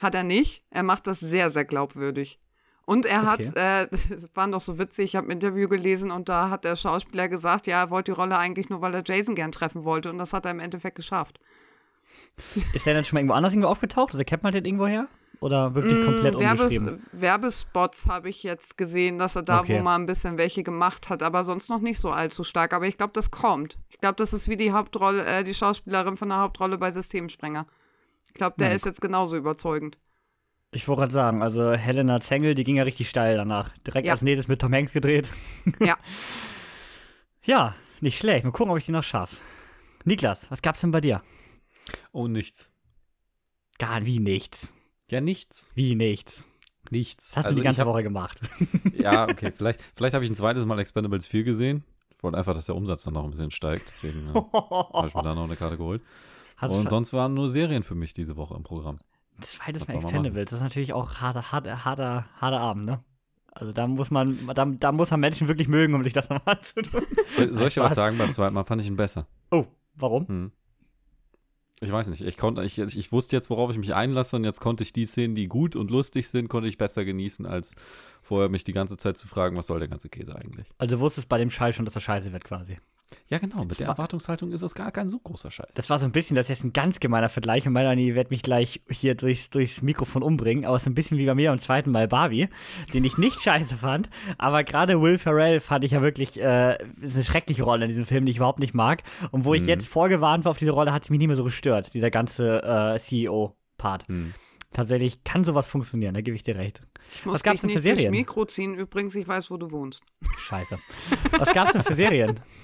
Hat 0.00 0.14
er 0.14 0.24
nicht. 0.24 0.62
Er 0.70 0.82
macht 0.82 1.06
das 1.06 1.20
sehr, 1.20 1.50
sehr 1.50 1.64
glaubwürdig. 1.64 2.38
Und 2.86 3.06
er 3.06 3.22
hat, 3.22 3.40
äh, 3.56 3.88
das 3.90 4.28
war 4.34 4.46
noch 4.46 4.60
so 4.60 4.78
witzig, 4.78 5.04
ich 5.06 5.16
habe 5.16 5.28
ein 5.28 5.30
Interview 5.30 5.68
gelesen 5.68 6.10
und 6.10 6.28
da 6.28 6.50
hat 6.50 6.64
der 6.64 6.76
Schauspieler 6.76 7.28
gesagt, 7.28 7.66
ja, 7.66 7.82
er 7.82 7.90
wollte 7.90 8.12
die 8.12 8.16
Rolle 8.20 8.36
eigentlich 8.36 8.68
nur, 8.68 8.82
weil 8.82 8.94
er 8.94 9.02
Jason 9.04 9.34
gern 9.34 9.52
treffen 9.52 9.84
wollte 9.84 10.10
und 10.10 10.18
das 10.18 10.32
hat 10.32 10.44
er 10.44 10.50
im 10.50 10.60
Endeffekt 10.60 10.96
geschafft. 10.96 11.38
Ist 12.72 12.84
der 12.84 12.94
dann 12.94 13.04
schon 13.04 13.16
mal 13.16 13.20
irgendwo 13.20 13.34
anders 13.34 13.52
irgendwo 13.52 13.68
aufgetaucht? 13.68 14.12
Also 14.12 14.24
kennt 14.24 14.42
man 14.42 14.52
den 14.52 14.64
irgendwo 14.64 14.86
her? 14.86 15.06
Oder 15.40 15.74
wirklich 15.74 15.98
mm, 15.98 16.04
komplett 16.04 16.38
Werbes 16.38 16.80
Werbespots 17.12 18.06
habe 18.08 18.28
ich 18.28 18.42
jetzt 18.42 18.78
gesehen, 18.78 19.18
dass 19.18 19.36
er 19.36 19.42
da 19.42 19.60
okay. 19.60 19.78
wo 19.78 19.82
mal 19.82 19.96
ein 19.96 20.06
bisschen 20.06 20.38
welche 20.38 20.62
gemacht 20.62 21.10
hat, 21.10 21.22
aber 21.22 21.44
sonst 21.44 21.68
noch 21.68 21.80
nicht 21.80 21.98
so 22.00 22.10
allzu 22.10 22.44
stark. 22.44 22.72
Aber 22.72 22.86
ich 22.86 22.96
glaube, 22.96 23.12
das 23.12 23.30
kommt. 23.30 23.78
Ich 23.90 23.98
glaube, 24.00 24.14
das 24.16 24.32
ist 24.32 24.48
wie 24.48 24.56
die 24.56 24.72
Hauptrolle, 24.72 25.24
äh, 25.24 25.44
die 25.44 25.54
Schauspielerin 25.54 26.16
von 26.16 26.28
der 26.28 26.38
Hauptrolle 26.38 26.78
bei 26.78 26.90
Systemsprenger. 26.90 27.66
Ich 28.34 28.38
glaube, 28.38 28.56
der 28.58 28.68
Nein. 28.68 28.76
ist 28.76 28.84
jetzt 28.84 29.00
genauso 29.00 29.36
überzeugend. 29.36 29.96
Ich 30.72 30.88
wollte 30.88 31.02
gerade 31.02 31.14
sagen, 31.14 31.40
also 31.40 31.72
Helena 31.72 32.20
Zengel, 32.20 32.56
die 32.56 32.64
ging 32.64 32.74
ja 32.74 32.82
richtig 32.82 33.08
steil 33.08 33.36
danach. 33.36 33.70
Direkt 33.86 34.08
ja. 34.08 34.12
als 34.12 34.22
nächstes 34.22 34.48
mit 34.48 34.60
Tom 34.60 34.74
Hanks 34.74 34.92
gedreht. 34.92 35.30
Ja. 35.78 35.96
ja, 37.44 37.76
nicht 38.00 38.18
schlecht. 38.18 38.44
Mal 38.44 38.50
gucken, 38.50 38.72
ob 38.72 38.78
ich 38.78 38.86
die 38.86 38.92
noch 38.92 39.04
schaffe. 39.04 39.36
Niklas, 40.04 40.50
was 40.50 40.62
gab's 40.62 40.80
denn 40.80 40.90
bei 40.90 41.00
dir? 41.00 41.22
Oh, 42.10 42.26
nichts. 42.26 42.72
Gar 43.78 44.04
wie 44.04 44.18
nichts. 44.18 44.74
Ja, 45.12 45.20
nichts. 45.20 45.70
Wie 45.76 45.94
nichts? 45.94 46.44
Nichts. 46.90 47.28
Das 47.28 47.36
hast 47.36 47.46
also 47.46 47.54
du 47.54 47.60
die 47.60 47.64
ganze 47.64 47.82
hab, 47.82 47.86
Woche 47.86 48.02
gemacht. 48.02 48.40
Ja, 48.98 49.28
okay. 49.28 49.52
Vielleicht, 49.56 49.80
vielleicht 49.94 50.14
habe 50.14 50.24
ich 50.24 50.30
ein 50.30 50.34
zweites 50.34 50.64
Mal 50.64 50.80
Expendables 50.80 51.28
4 51.28 51.44
gesehen. 51.44 51.84
Ich 52.16 52.22
wollte 52.24 52.36
einfach, 52.36 52.54
dass 52.54 52.66
der 52.66 52.74
Umsatz 52.74 53.04
dann 53.04 53.14
noch 53.14 53.24
ein 53.24 53.30
bisschen 53.30 53.52
steigt. 53.52 53.88
Deswegen 53.90 54.28
äh, 54.30 54.32
habe 54.32 55.06
ich 55.06 55.14
mir 55.14 55.22
da 55.22 55.34
noch 55.34 55.44
eine 55.44 55.56
Karte 55.56 55.76
geholt. 55.76 56.02
Hast 56.64 56.78
Und 56.78 56.90
sonst 56.90 57.12
waren 57.12 57.34
nur 57.34 57.48
Serien 57.48 57.82
für 57.82 57.94
mich 57.94 58.12
diese 58.12 58.36
Woche 58.36 58.54
im 58.54 58.62
Programm. 58.62 58.98
Zweites 59.40 59.86
Mal 59.86 59.94
Expendables, 59.96 60.46
das 60.46 60.60
ist 60.60 60.62
natürlich 60.62 60.92
auch 60.92 61.16
harter, 61.16 61.52
harter, 61.52 61.84
harter, 61.84 62.26
harter 62.40 62.60
Abend, 62.60 62.86
ne? 62.86 63.04
Also 63.52 63.72
da 63.72 63.86
muss 63.86 64.10
man, 64.10 64.38
da, 64.54 64.64
da 64.64 64.92
muss 64.92 65.10
man 65.10 65.20
Menschen 65.20 65.46
wirklich 65.46 65.68
mögen, 65.68 65.94
um 65.94 66.02
sich 66.02 66.12
das 66.12 66.28
nochmal 66.30 66.56
anzutun. 66.56 67.02
Soll 67.50 67.68
ich 67.68 67.76
was 67.76 67.94
sagen? 67.94 68.18
Beim 68.18 68.32
zweiten 68.32 68.54
Mal 68.54 68.64
fand 68.64 68.80
ich 68.80 68.86
ihn 68.86 68.96
besser. 68.96 69.26
Oh, 69.50 69.66
warum? 69.94 70.26
Hm. 70.26 70.52
Ich 71.80 71.92
weiß 71.92 72.08
nicht. 72.08 72.22
Ich, 72.22 72.36
konnte, 72.36 72.64
ich, 72.64 72.78
ich 72.78 73.12
wusste 73.12 73.36
jetzt, 73.36 73.50
worauf 73.50 73.70
ich 73.70 73.78
mich 73.78 73.94
einlasse 73.94 74.36
und 74.36 74.44
jetzt 74.44 74.60
konnte 74.60 74.82
ich 74.82 74.92
die 74.92 75.06
Szenen, 75.06 75.34
die 75.34 75.48
gut 75.48 75.76
und 75.76 75.90
lustig 75.90 76.28
sind, 76.28 76.48
konnte 76.48 76.68
ich 76.68 76.78
besser 76.78 77.04
genießen, 77.04 77.46
als 77.46 77.74
vorher 78.22 78.48
mich 78.48 78.64
die 78.64 78.72
ganze 78.72 78.96
Zeit 78.96 79.18
zu 79.18 79.28
fragen, 79.28 79.56
was 79.56 79.66
soll 79.66 79.80
der 79.80 79.88
ganze 79.88 80.08
Käse 80.08 80.34
eigentlich. 80.34 80.66
Also 80.78 80.96
du 80.96 81.00
wusstest 81.00 81.28
bei 81.28 81.38
dem 81.38 81.50
Scheiß 81.50 81.74
schon, 81.74 81.84
dass 81.84 81.94
er 81.94 82.00
scheiße 82.00 82.32
wird 82.32 82.44
quasi. 82.44 82.78
Ja, 83.28 83.38
genau. 83.38 83.60
Mit 83.62 83.72
das 83.72 83.78
der 83.78 83.88
Erwartungshaltung 83.88 84.52
ist 84.52 84.62
das 84.62 84.74
gar 84.74 84.92
kein 84.92 85.08
so 85.08 85.18
großer 85.18 85.50
Scheiß. 85.50 85.74
Das 85.74 85.90
war 85.90 85.98
so 85.98 86.06
ein 86.06 86.12
bisschen, 86.12 86.36
das 86.36 86.46
ist 86.46 86.58
jetzt 86.58 86.64
ein 86.64 86.72
ganz 86.72 87.00
gemeiner 87.00 87.28
Vergleich 87.28 87.66
und 87.66 87.72
Melanie 87.72 88.14
wird 88.14 88.30
mich 88.30 88.42
gleich 88.42 88.82
hier 88.90 89.14
durchs, 89.14 89.50
durchs 89.50 89.82
Mikrofon 89.82 90.22
umbringen, 90.22 90.64
aber 90.64 90.76
es 90.76 90.82
ist 90.82 90.88
ein 90.88 90.94
bisschen 90.94 91.18
wie 91.18 91.26
bei 91.26 91.34
mir 91.34 91.50
am 91.50 91.58
zweiten 91.58 91.90
Mal 91.90 92.08
Barbie, 92.08 92.48
den 92.92 93.04
ich 93.04 93.18
nicht 93.18 93.40
scheiße 93.42 93.76
fand, 93.76 94.08
aber 94.38 94.64
gerade 94.64 95.00
Will 95.00 95.18
Ferrell 95.18 95.60
fand 95.60 95.84
ich 95.84 95.92
ja 95.92 96.02
wirklich, 96.02 96.40
äh, 96.40 96.78
ist 97.00 97.14
eine 97.14 97.24
schreckliche 97.24 97.62
Rolle 97.62 97.84
in 97.84 97.88
diesem 97.88 98.06
Film, 98.06 98.26
die 98.26 98.32
ich 98.32 98.36
überhaupt 98.38 98.58
nicht 98.58 98.74
mag 98.74 99.02
und 99.30 99.44
wo 99.44 99.54
ich 99.54 99.62
mhm. 99.62 99.68
jetzt 99.68 99.88
vorgewarnt 99.88 100.44
war 100.44 100.50
auf 100.50 100.58
diese 100.58 100.72
Rolle, 100.72 100.92
hat 100.92 101.04
es 101.04 101.10
mich 101.10 101.18
nie 101.18 101.26
mehr 101.26 101.36
so 101.36 101.44
gestört, 101.44 101.94
dieser 101.94 102.10
ganze 102.10 102.62
äh, 102.62 102.98
CEO-Part. 102.98 104.08
Mhm. 104.08 104.34
Tatsächlich 104.72 105.22
kann 105.22 105.44
sowas 105.44 105.66
funktionieren, 105.66 106.14
da 106.14 106.20
gebe 106.20 106.36
ich 106.36 106.42
dir 106.42 106.56
recht. 106.56 106.80
Ich 107.14 107.24
muss 107.24 107.34
Was 107.34 107.42
gab's 107.42 107.60
dich 107.60 107.60
denn 107.60 107.70
für 107.70 107.88
nicht 107.88 107.96
Serien? 107.98 108.12
durchs 108.12 108.28
Mikro 108.28 108.44
ziehen, 108.46 108.74
übrigens, 108.74 109.14
ich 109.14 109.26
weiß, 109.28 109.50
wo 109.50 109.56
du 109.56 109.70
wohnst. 109.70 110.02
Scheiße. 110.38 110.78
Was 111.38 111.52
gab's 111.52 111.72
denn 111.72 111.82
für 111.82 111.94
Serien? 111.94 112.40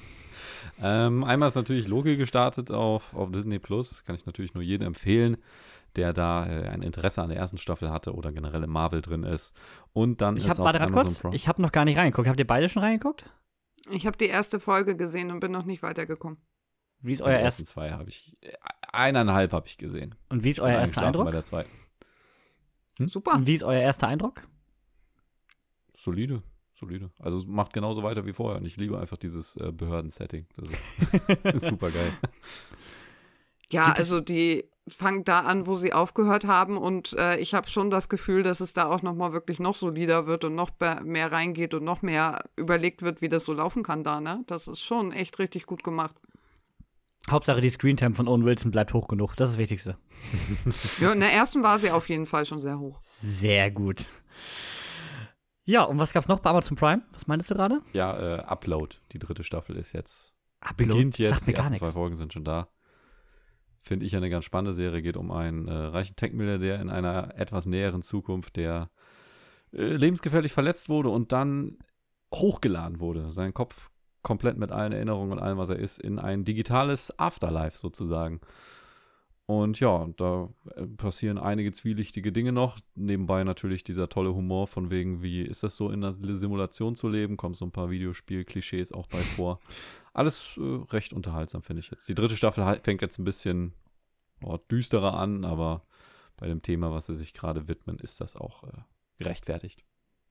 Ähm, 0.83 1.25
einmal 1.25 1.49
ist 1.49 1.55
natürlich 1.55 1.89
Loki 1.89 2.17
gestartet 2.17 2.71
auf, 2.71 3.15
auf 3.15 3.31
Disney 3.31 3.59
Plus. 3.59 4.05
Kann 4.05 4.15
ich 4.17 4.27
natürlich 4.27 4.55
nur 4.55 4.63
jedem 4.63 4.89
empfehlen, 4.89 5.37
der 5.97 6.13
da 6.13 6.47
äh, 6.47 6.69
ein 6.69 6.83
Interesse 6.83 7.23
an 7.23 7.29
der 7.29 7.39
ersten 7.39 7.59
Staffel 7.59 7.91
hatte 7.91 8.15
oder 8.15 8.33
generell 8.33 8.63
im 8.63 8.71
Marvel 8.71 9.03
drin 9.03 9.25
ist. 9.25 9.55
Und 9.93 10.21
dann 10.21 10.37
ich 10.37 10.45
ist 10.45 10.51
hab, 10.51 10.59
warte 10.59 10.79
gerade 10.79 10.93
kurz, 10.93 11.23
ich 11.33 11.49
habe 11.49 11.61
noch 11.63 11.73
gar 11.73 11.85
nicht 11.85 11.99
reingeguckt. 11.99 12.29
Habt 12.29 12.39
ihr 12.39 12.47
beide 12.47 12.69
schon 12.69 12.83
reingeguckt? 12.83 13.29
Ich 13.91 14.07
habe 14.07 14.17
die 14.17 14.27
erste 14.27 14.61
Folge 14.61 14.97
gesehen 14.97 15.31
und 15.31 15.41
bin 15.41 15.53
noch 15.53 15.65
nicht 15.65 15.83
weitergekommen. 15.83 16.39
Wie 17.03 17.15
ist 17.15 17.23
euer 17.23 17.39
erster? 17.39 17.65
zwei 17.65 17.93
habe 17.93 18.11
ich, 18.11 18.37
eineinhalb 18.93 19.53
habe 19.53 19.67
ich 19.67 19.79
gesehen. 19.79 20.15
Und 20.29 20.45
wie 20.45 20.51
ist 20.51 20.61
euer 20.61 20.79
erster 20.79 21.03
Eindruck? 21.03 21.25
Bei 21.25 21.31
der 21.31 21.45
zweiten. 21.45 21.71
Hm? 22.99 23.09
Super. 23.09 23.35
Und 23.35 23.47
wie 23.47 23.55
ist 23.55 23.63
euer 23.63 23.81
erster 23.81 24.09
Eindruck? 24.09 24.47
Solide, 25.95 26.43
solide. 26.81 27.11
Also 27.19 27.43
macht 27.47 27.73
genauso 27.73 28.03
weiter 28.03 28.27
wie 28.27 28.33
vorher. 28.33 28.59
Und 28.59 28.67
ich 28.67 28.77
liebe 28.77 28.99
einfach 28.99 29.17
dieses 29.17 29.57
äh, 29.57 29.71
Behörden-Setting. 29.73 30.47
Das 30.57 30.69
ist, 30.69 31.45
ist 31.63 31.67
super 31.67 31.91
geil. 31.91 32.13
Ja, 33.71 33.93
also 33.93 34.21
die 34.21 34.65
fangen 34.89 35.25
da 35.25 35.41
an, 35.41 35.67
wo 35.67 35.75
sie 35.75 35.93
aufgehört 35.93 36.47
haben 36.47 36.77
und 36.77 37.13
äh, 37.13 37.39
ich 37.39 37.55
habe 37.55 37.69
schon 37.69 37.91
das 37.91 38.09
Gefühl, 38.09 38.43
dass 38.43 38.61
es 38.61 38.73
da 38.73 38.87
auch 38.87 39.03
noch 39.03 39.15
mal 39.15 39.33
wirklich 39.33 39.61
noch 39.61 39.77
solider 39.77 40.27
wird 40.27 40.45
und 40.45 40.55
noch 40.55 40.71
mehr 41.05 41.31
reingeht 41.31 41.75
und 41.75 41.85
noch 41.85 42.03
mehr 42.03 42.43
überlegt 42.57 43.03
wird, 43.03 43.23
wie 43.23 43.29
das 43.29 43.45
so 43.45 43.53
laufen 43.53 43.85
kann 43.85 44.03
da, 44.03 44.21
ne? 44.21 44.43
Das 44.47 44.67
ist 44.67 44.81
schon 44.81 45.13
echt 45.13 45.39
richtig 45.39 45.67
gut 45.67 45.85
gemacht. 45.85 46.17
Hauptsache 47.31 47.61
die 47.61 47.71
Screentime 47.71 48.15
von 48.15 48.27
Owen 48.27 48.45
Wilson 48.45 48.71
bleibt 48.71 48.93
hoch 48.95 49.07
genug, 49.07 49.37
das 49.37 49.51
ist 49.51 49.55
das 49.55 49.59
Wichtigste. 49.59 49.99
ja, 51.01 51.13
in 51.13 51.21
der 51.21 51.33
ersten 51.33 51.63
war 51.63 51.79
sie 51.79 51.91
auf 51.91 52.09
jeden 52.09 52.27
Fall 52.27 52.47
schon 52.47 52.59
sehr 52.59 52.79
hoch. 52.79 53.01
Sehr 53.05 53.71
gut. 53.71 54.07
Ja, 55.71 55.85
und 55.85 55.99
was 55.99 56.13
gab's 56.13 56.27
noch 56.27 56.41
bei 56.41 56.51
Amazon 56.51 56.77
Prime? 56.77 57.03
Was 57.13 57.29
meinst 57.29 57.49
du 57.49 57.55
gerade? 57.55 57.81
Ja, 57.93 58.39
äh, 58.39 58.41
Upload. 58.41 58.97
Die 59.13 59.21
dritte 59.21 59.45
Staffel 59.45 59.77
ist 59.77 59.93
jetzt. 59.93 60.35
Upload? 60.59 60.93
Beginnt 60.93 61.19
jetzt. 61.19 61.31
Sagt 61.31 61.47
mir 61.47 61.53
die 61.53 61.59
ersten 61.59 61.73
gar 61.75 61.79
zwei 61.79 61.93
Folgen 61.93 62.17
sind 62.17 62.33
schon 62.33 62.43
da. 62.43 62.67
Finde 63.81 64.05
ich 64.05 64.17
eine 64.17 64.31
ganz 64.31 64.45
spannende 64.45 64.75
Serie. 64.75 65.01
Geht 65.01 65.17
um 65.17 65.31
einen 65.31 65.69
äh, 65.69 65.73
reichen 65.73 66.17
Tech-Milliardär 66.17 66.81
in 66.81 66.91
einer 66.91 67.37
etwas 67.37 67.67
näheren 67.67 68.03
Zukunft, 68.03 68.57
der 68.57 68.91
äh, 69.73 69.95
lebensgefährlich 69.95 70.53
verletzt 70.53 70.89
wurde 70.89 71.11
und 71.11 71.31
dann 71.31 71.79
hochgeladen 72.35 72.99
wurde. 72.99 73.31
Sein 73.31 73.55
Kopf 73.55 73.91
komplett 74.23 74.59
mit 74.59 74.73
allen 74.73 74.91
Erinnerungen 74.91 75.31
und 75.31 75.39
allem, 75.39 75.59
was 75.59 75.71
er 75.71 75.79
ist, 75.79 76.01
in 76.01 76.19
ein 76.19 76.45
digitales 76.45 77.17
Afterlife 77.17 77.79
sozusagen. 77.79 78.41
Und 79.51 79.81
ja, 79.81 80.09
da 80.17 80.49
äh, 80.77 80.87
passieren 80.87 81.37
einige 81.37 81.73
zwielichtige 81.73 82.31
Dinge 82.31 82.53
noch. 82.53 82.79
Nebenbei 82.95 83.43
natürlich 83.43 83.83
dieser 83.83 84.09
tolle 84.09 84.33
Humor 84.33 84.69
von 84.69 84.91
wegen, 84.91 85.25
wie 85.25 85.43
ist 85.43 85.65
das 85.65 85.75
so 85.75 85.91
in 85.91 86.05
einer 86.05 86.13
Simulation 86.13 86.95
zu 86.95 87.09
leben? 87.09 87.37
Kommen 87.37 87.57
so 87.57 87.65
ein 87.65 87.73
paar 87.73 87.91
Videospiel-Klischees 87.91 88.93
auch 88.93 89.09
bei 89.09 89.19
vor. 89.19 89.59
Alles 90.13 90.57
äh, 90.57 90.61
recht 90.93 91.13
unterhaltsam, 91.13 91.63
finde 91.63 91.81
ich 91.81 91.91
jetzt. 91.91 92.09
Die 92.09 92.15
dritte 92.15 92.37
Staffel 92.37 92.79
fängt 92.85 93.03
jetzt 93.03 93.19
ein 93.19 93.25
bisschen 93.25 93.73
oh, 94.45 94.57
düsterer 94.71 95.15
an, 95.15 95.45
aber 95.45 95.83
bei 96.37 96.47
dem 96.47 96.63
Thema, 96.63 96.93
was 96.93 97.07
sie 97.07 97.17
sich 97.17 97.33
gerade 97.33 97.67
widmen, 97.67 97.99
ist 97.99 98.21
das 98.21 98.37
auch 98.37 98.63
äh, 98.63 98.83
gerechtfertigt. 99.19 99.83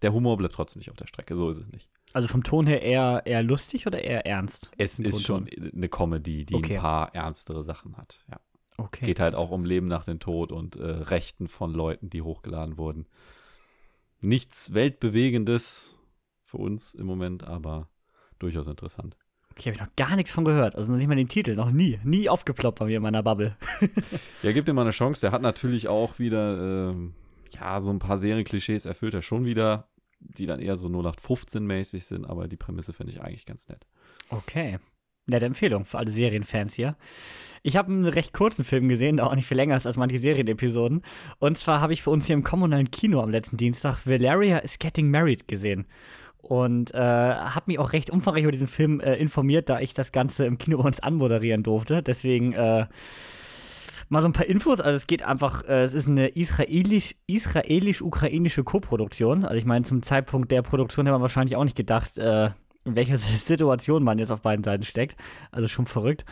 Der 0.01 0.13
Humor 0.13 0.37
bleibt 0.37 0.55
trotzdem 0.55 0.79
nicht 0.79 0.91
auf 0.91 0.95
der 0.95 1.07
Strecke, 1.07 1.35
so 1.35 1.49
ist 1.49 1.57
es 1.57 1.69
nicht. 1.73 1.89
Also 2.13 2.29
vom 2.29 2.43
Ton 2.45 2.67
her 2.67 2.81
eher, 2.81 3.23
eher 3.25 3.43
lustig 3.43 3.85
oder 3.85 4.01
eher 4.01 4.25
ernst? 4.25 4.71
Es 4.77 4.97
ist 4.97 5.25
schon 5.25 5.49
eine 5.49 5.89
Comedy, 5.89 6.45
die 6.45 6.55
okay. 6.55 6.77
ein 6.77 6.81
paar 6.81 7.13
ernstere 7.13 7.65
Sachen 7.65 7.97
hat, 7.97 8.23
ja. 8.31 8.39
Okay. 8.79 9.05
Geht 9.05 9.19
halt 9.19 9.35
auch 9.35 9.51
um 9.51 9.65
Leben 9.65 9.87
nach 9.87 10.05
dem 10.05 10.19
Tod 10.19 10.51
und 10.51 10.75
äh, 10.75 10.85
Rechten 10.85 11.47
von 11.47 11.73
Leuten, 11.73 12.09
die 12.09 12.21
hochgeladen 12.21 12.77
wurden. 12.77 13.07
Nichts 14.21 14.73
Weltbewegendes 14.73 15.99
für 16.43 16.57
uns 16.57 16.93
im 16.93 17.05
Moment, 17.05 17.43
aber 17.43 17.89
durchaus 18.39 18.67
interessant. 18.67 19.17
Okay, 19.51 19.69
habe 19.69 19.75
ich 19.75 19.81
noch 19.81 19.95
gar 19.95 20.15
nichts 20.15 20.31
von 20.31 20.45
gehört. 20.45 20.75
Also 20.75 20.91
noch 20.91 20.97
nicht 20.97 21.07
mal 21.07 21.15
den 21.15 21.27
Titel, 21.27 21.55
noch 21.55 21.71
nie. 21.71 21.99
Nie 22.03 22.29
aufgeploppt 22.29 22.79
bei 22.79 22.85
mir 22.85 22.97
in 22.97 23.03
meiner 23.03 23.23
Bubble. 23.23 23.57
ja, 24.43 24.51
gib 24.51 24.67
ihm 24.67 24.75
mal 24.75 24.83
eine 24.83 24.91
Chance. 24.91 25.21
Der 25.21 25.31
hat 25.31 25.41
natürlich 25.41 25.87
auch 25.87 26.19
wieder, 26.19 26.91
äh, 26.91 26.95
ja, 27.51 27.81
so 27.81 27.89
ein 27.91 27.99
paar 27.99 28.17
Serienklischees 28.17 28.85
erfüllt 28.85 29.13
er 29.13 29.21
schon 29.21 29.45
wieder 29.45 29.89
die 30.19 30.45
dann 30.45 30.59
eher 30.59 30.75
so 30.75 30.87
0815-mäßig 30.87 32.03
sind, 32.03 32.25
aber 32.25 32.47
die 32.47 32.57
Prämisse 32.57 32.93
finde 32.93 33.13
ich 33.13 33.21
eigentlich 33.21 33.45
ganz 33.45 33.67
nett. 33.69 33.85
Okay. 34.29 34.79
Nette 35.29 35.45
Empfehlung 35.45 35.85
für 35.85 35.97
alle 35.97 36.11
Serienfans 36.11 36.73
hier. 36.73 36.95
Ich 37.61 37.75
habe 37.75 37.91
einen 37.91 38.05
recht 38.05 38.33
kurzen 38.33 38.63
Film 38.63 38.87
gesehen, 38.87 39.17
der 39.17 39.27
auch 39.27 39.35
nicht 39.35 39.47
viel 39.47 39.57
länger 39.57 39.75
ist 39.75 39.85
als 39.85 39.97
manche 39.97 40.19
Serienepisoden. 40.19 41.01
Und 41.39 41.57
zwar 41.57 41.81
habe 41.81 41.93
ich 41.93 42.01
für 42.01 42.09
uns 42.09 42.25
hier 42.25 42.35
im 42.35 42.43
kommunalen 42.43 42.89
Kino 42.91 43.21
am 43.21 43.29
letzten 43.29 43.57
Dienstag 43.57 44.05
Valeria 44.05 44.59
is 44.59 44.79
Getting 44.79 45.11
Married 45.11 45.47
gesehen. 45.47 45.85
Und 46.37 46.93
äh, 46.93 46.97
habe 46.97 47.65
mich 47.67 47.79
auch 47.79 47.91
recht 47.91 48.09
umfangreich 48.09 48.43
über 48.43 48.51
diesen 48.53 48.69
Film 48.69 49.01
äh, 49.01 49.15
informiert, 49.15 49.67
da 49.67 49.81
ich 49.81 49.93
das 49.93 50.13
Ganze 50.13 50.45
im 50.45 50.57
Kino 50.57 50.77
bei 50.77 50.85
uns 50.85 51.01
anmoderieren 51.01 51.63
durfte. 51.63 52.01
Deswegen 52.01 52.53
äh, 52.53 52.85
Mal 54.11 54.21
so 54.23 54.27
ein 54.27 54.33
paar 54.33 54.47
Infos. 54.47 54.79
Also 54.79 54.95
es 54.95 55.05
geht 55.05 55.21
einfach, 55.21 55.63
äh, 55.67 55.83
es 55.83 55.93
ist 55.93 56.07
eine 56.07 56.29
israelisch, 56.29 57.13
israelisch-ukrainische 57.27 58.63
Koproduktion. 58.63 59.45
Also 59.45 59.55
ich 59.55 59.65
meine, 59.65 59.85
zum 59.85 60.01
Zeitpunkt 60.01 60.51
der 60.51 60.63
Produktion 60.63 61.05
hätte 61.05 61.13
man 61.13 61.21
wahrscheinlich 61.21 61.55
auch 61.55 61.63
nicht 61.63 61.75
gedacht, 61.75 62.17
äh, 62.17 62.49
in 62.89 62.95
welcher 62.95 63.17
Situation 63.17 64.03
man 64.03 64.19
jetzt 64.19 64.31
auf 64.31 64.41
beiden 64.41 64.63
Seiten 64.63 64.83
steckt. 64.83 65.15
Also 65.51 65.67
schon 65.67 65.85
verrückt. 65.85 66.25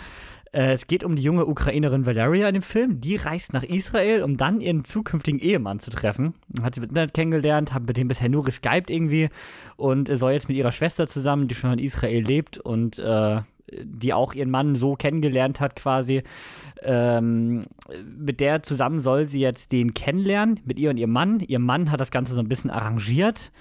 Äh, 0.52 0.74
es 0.74 0.88
geht 0.88 1.04
um 1.04 1.16
die 1.16 1.24
junge 1.24 1.46
Ukrainerin 1.46 2.06
Valeria 2.06 2.48
in 2.48 2.56
dem 2.56 2.64
Film. 2.64 3.02
Die 3.02 3.16
reist 3.16 3.54
nach 3.54 3.64
Israel, 3.64 4.24
um 4.24 4.38
dann 4.38 4.62
ihren 4.62 4.84
zukünftigen 4.84 5.40
Ehemann 5.40 5.80
zu 5.80 5.90
treffen. 5.90 6.34
Hat 6.62 6.76
sie 6.76 6.82
mit 6.82 6.90
Internet 6.90 7.14
kennengelernt, 7.14 7.74
hat 7.74 7.86
mit 7.86 7.98
dem 7.98 8.08
bisher 8.08 8.30
nur 8.30 8.44
geskypt 8.44 8.90
irgendwie 8.90 9.30
und 9.76 10.10
soll 10.18 10.32
jetzt 10.32 10.48
mit 10.48 10.58
ihrer 10.58 10.72
Schwester 10.72 11.08
zusammen, 11.08 11.48
die 11.48 11.56
schon 11.56 11.74
in 11.74 11.80
Israel 11.80 12.24
lebt 12.24 12.58
und 12.58 13.00
äh, 13.00 13.42
die 13.72 14.14
auch 14.14 14.34
ihren 14.34 14.50
Mann 14.50 14.76
so 14.76 14.96
kennengelernt 14.96 15.60
hat 15.60 15.76
quasi. 15.76 16.24
Ähm, 16.82 17.66
mit 18.18 18.40
der 18.40 18.64
zusammen 18.64 19.02
soll 19.02 19.26
sie 19.26 19.40
jetzt 19.40 19.72
den 19.72 19.94
kennenlernen, 19.94 20.60
mit 20.66 20.80
ihr 20.80 20.90
und 20.90 20.98
ihrem 20.98 21.12
Mann. 21.12 21.40
Ihr 21.42 21.60
Mann 21.60 21.92
hat 21.92 22.00
das 22.00 22.12
Ganze 22.12 22.34
so 22.34 22.42
ein 22.42 22.48
bisschen 22.48 22.70
arrangiert. 22.70 23.52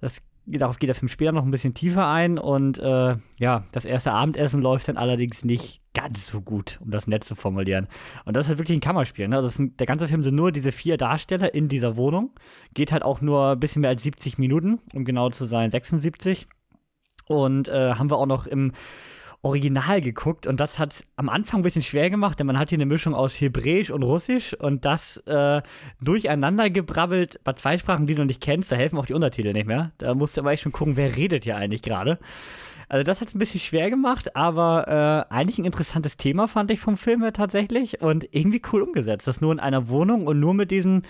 Das, 0.00 0.20
darauf 0.46 0.78
geht 0.78 0.88
der 0.88 0.94
Film 0.94 1.08
später 1.08 1.32
noch 1.32 1.44
ein 1.44 1.50
bisschen 1.50 1.74
tiefer 1.74 2.06
ein. 2.06 2.38
Und 2.38 2.78
äh, 2.78 3.16
ja, 3.38 3.64
das 3.72 3.84
erste 3.84 4.12
Abendessen 4.12 4.62
läuft 4.62 4.88
dann 4.88 4.96
allerdings 4.96 5.44
nicht 5.44 5.82
ganz 5.94 6.26
so 6.26 6.40
gut, 6.40 6.78
um 6.82 6.90
das 6.90 7.06
nett 7.06 7.24
zu 7.24 7.34
formulieren. 7.34 7.88
Und 8.24 8.36
das 8.36 8.46
ist 8.46 8.48
halt 8.50 8.58
wirklich 8.58 8.76
ein 8.76 8.82
Kammerspiel. 8.82 9.28
Ne? 9.28 9.36
Also 9.36 9.48
sind, 9.48 9.80
der 9.80 9.86
ganze 9.86 10.08
Film 10.08 10.22
sind 10.22 10.34
nur 10.34 10.52
diese 10.52 10.72
vier 10.72 10.96
Darsteller 10.96 11.54
in 11.54 11.68
dieser 11.68 11.96
Wohnung. 11.96 12.30
Geht 12.74 12.92
halt 12.92 13.02
auch 13.02 13.20
nur 13.20 13.52
ein 13.52 13.60
bisschen 13.60 13.80
mehr 13.80 13.90
als 13.90 14.02
70 14.02 14.38
Minuten, 14.38 14.80
um 14.92 15.04
genau 15.04 15.30
zu 15.30 15.46
sein, 15.46 15.70
76. 15.70 16.46
Und 17.28 17.68
äh, 17.68 17.94
haben 17.94 18.10
wir 18.10 18.18
auch 18.18 18.26
noch 18.26 18.46
im 18.46 18.72
Original 19.46 20.00
geguckt 20.00 20.48
und 20.48 20.58
das 20.58 20.80
hat 20.80 21.04
am 21.14 21.28
Anfang 21.28 21.60
ein 21.60 21.62
bisschen 21.62 21.82
schwer 21.82 22.10
gemacht, 22.10 22.40
denn 22.40 22.48
man 22.48 22.58
hat 22.58 22.70
hier 22.70 22.78
eine 22.78 22.86
Mischung 22.86 23.14
aus 23.14 23.40
Hebräisch 23.40 23.90
und 23.90 24.02
Russisch 24.02 24.54
und 24.54 24.84
das 24.84 25.18
äh, 25.18 25.62
durcheinander 26.00 26.68
gebrabbelt 26.68 27.38
bei 27.44 27.52
zwei 27.52 27.78
Sprachen, 27.78 28.08
die 28.08 28.16
du 28.16 28.24
nicht 28.24 28.40
kennst, 28.40 28.72
da 28.72 28.76
helfen 28.76 28.98
auch 28.98 29.06
die 29.06 29.14
Untertitel 29.14 29.52
nicht 29.52 29.68
mehr. 29.68 29.92
Da 29.98 30.14
musst 30.14 30.36
du 30.36 30.40
aber 30.40 30.50
echt 30.50 30.64
schon 30.64 30.72
gucken, 30.72 30.96
wer 30.96 31.14
redet 31.14 31.44
hier 31.44 31.56
eigentlich 31.56 31.82
gerade. 31.82 32.18
Also 32.88 33.04
das 33.04 33.20
hat 33.20 33.28
es 33.28 33.36
ein 33.36 33.38
bisschen 33.38 33.60
schwer 33.60 33.88
gemacht, 33.88 34.34
aber 34.34 35.26
äh, 35.30 35.32
eigentlich 35.32 35.58
ein 35.58 35.64
interessantes 35.64 36.16
Thema 36.16 36.48
fand 36.48 36.72
ich 36.72 36.80
vom 36.80 36.96
Film 36.96 37.22
her 37.22 37.32
tatsächlich 37.32 38.00
und 38.00 38.26
irgendwie 38.32 38.62
cool 38.72 38.82
umgesetzt. 38.82 39.28
Das 39.28 39.40
nur 39.40 39.52
in 39.52 39.60
einer 39.60 39.88
Wohnung 39.88 40.26
und 40.26 40.40
nur 40.40 40.54
mit 40.54 40.72
diesen 40.72 41.02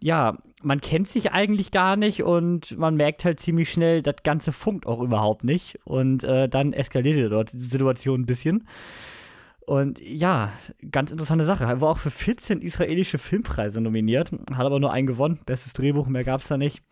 ja, 0.00 0.38
man 0.62 0.80
kennt 0.80 1.08
sich 1.08 1.32
eigentlich 1.32 1.70
gar 1.70 1.96
nicht 1.96 2.22
und 2.22 2.76
man 2.78 2.96
merkt 2.96 3.24
halt 3.24 3.40
ziemlich 3.40 3.70
schnell, 3.72 4.02
das 4.02 4.16
Ganze 4.24 4.52
funkt 4.52 4.86
auch 4.86 5.00
überhaupt 5.00 5.44
nicht. 5.44 5.78
Und 5.84 6.24
äh, 6.24 6.48
dann 6.48 6.72
eskaliert 6.72 7.32
dort 7.32 7.52
die 7.52 7.58
Situation 7.58 8.22
ein 8.22 8.26
bisschen. 8.26 8.66
Und 9.60 10.00
ja, 10.00 10.50
ganz 10.90 11.10
interessante 11.10 11.44
Sache. 11.44 11.64
Er 11.64 11.80
war 11.80 11.90
auch 11.90 11.98
für 11.98 12.10
14 12.10 12.62
israelische 12.62 13.18
Filmpreise 13.18 13.80
nominiert, 13.80 14.30
hat 14.54 14.64
aber 14.64 14.80
nur 14.80 14.92
einen 14.92 15.06
gewonnen. 15.06 15.40
Bestes 15.44 15.74
Drehbuch, 15.74 16.06
mehr 16.06 16.24
gab 16.24 16.40
es 16.40 16.48
da 16.48 16.56
nicht. 16.56 16.82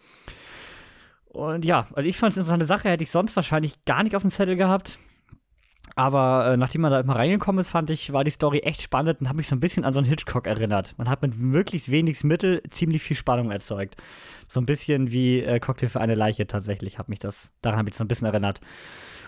Und 1.28 1.64
ja, 1.64 1.86
also 1.94 2.08
ich 2.08 2.16
fand 2.16 2.32
es 2.32 2.38
eine 2.38 2.44
interessante 2.44 2.66
Sache, 2.66 2.90
hätte 2.90 3.02
ich 3.02 3.10
sonst 3.10 3.34
wahrscheinlich 3.34 3.84
gar 3.84 4.02
nicht 4.02 4.14
auf 4.14 4.22
dem 4.22 4.30
Zettel 4.30 4.56
gehabt. 4.56 4.98
Aber 5.98 6.52
äh, 6.52 6.56
nachdem 6.58 6.82
man 6.82 6.92
da 6.92 7.00
immer 7.00 7.16
reingekommen 7.16 7.58
ist, 7.58 7.70
fand 7.70 7.88
ich, 7.88 8.12
war 8.12 8.22
die 8.22 8.30
Story 8.30 8.58
echt 8.58 8.82
spannend 8.82 9.18
und 9.20 9.28
habe 9.28 9.38
mich 9.38 9.48
so 9.48 9.56
ein 9.56 9.60
bisschen 9.60 9.82
an 9.86 9.94
so 9.94 9.98
einen 9.98 10.06
Hitchcock 10.06 10.46
erinnert. 10.46 10.94
Man 10.98 11.08
hat 11.08 11.22
mit 11.22 11.38
möglichst 11.38 11.90
wenig 11.90 12.22
Mittel 12.22 12.62
ziemlich 12.68 13.02
viel 13.02 13.16
Spannung 13.16 13.50
erzeugt. 13.50 13.96
So 14.46 14.60
ein 14.60 14.66
bisschen 14.66 15.10
wie 15.10 15.40
äh, 15.40 15.58
Cocktail 15.58 15.88
für 15.88 16.02
eine 16.02 16.14
Leiche 16.14 16.46
tatsächlich, 16.46 16.98
hat 16.98 17.08
mich 17.08 17.18
das, 17.18 17.50
daran 17.62 17.78
habe 17.78 17.88
ich 17.88 17.94
so 17.94 18.04
ein 18.04 18.08
bisschen 18.08 18.26
erinnert. 18.26 18.60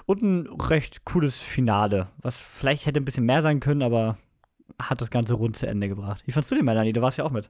Und 0.04 0.20
ein 0.22 0.46
recht 0.60 1.06
cooles 1.06 1.38
Finale, 1.38 2.08
was 2.18 2.36
vielleicht 2.36 2.84
hätte 2.84 3.00
ein 3.00 3.06
bisschen 3.06 3.24
mehr 3.24 3.40
sein 3.40 3.60
können, 3.60 3.82
aber 3.82 4.18
hat 4.80 5.00
das 5.00 5.10
Ganze 5.10 5.34
rund 5.34 5.56
zu 5.56 5.66
Ende 5.66 5.88
gebracht. 5.88 6.22
Wie 6.26 6.32
fandst 6.32 6.50
du 6.50 6.54
den, 6.54 6.66
Melanie? 6.66 6.92
Du 6.92 7.00
warst 7.00 7.16
ja 7.16 7.24
auch 7.24 7.30
mit. 7.30 7.48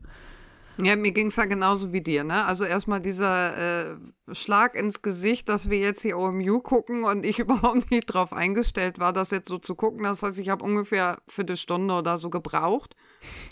Ja, 0.82 0.96
mir 0.96 1.12
ging 1.12 1.26
es 1.26 1.36
ja 1.36 1.44
genauso 1.44 1.92
wie 1.92 2.00
dir, 2.00 2.24
ne? 2.24 2.44
Also 2.44 2.64
erstmal 2.64 3.00
dieser 3.00 3.90
äh, 3.90 3.96
Schlag 4.32 4.74
ins 4.76 5.02
Gesicht, 5.02 5.48
dass 5.48 5.70
wir 5.70 5.78
jetzt 5.78 6.02
hier 6.02 6.18
OMU 6.18 6.60
gucken 6.60 7.04
und 7.04 7.26
ich 7.26 7.38
überhaupt 7.38 7.90
nicht 7.90 8.06
drauf 8.06 8.32
eingestellt 8.32 8.98
war, 8.98 9.12
das 9.12 9.30
jetzt 9.30 9.48
so 9.48 9.58
zu 9.58 9.74
gucken. 9.74 10.04
Das 10.04 10.22
heißt, 10.22 10.38
ich 10.38 10.48
habe 10.48 10.64
ungefähr 10.64 11.18
für 11.26 11.42
eine 11.42 11.56
Stunde 11.56 11.94
oder 11.94 12.16
so 12.16 12.30
gebraucht, 12.30 12.94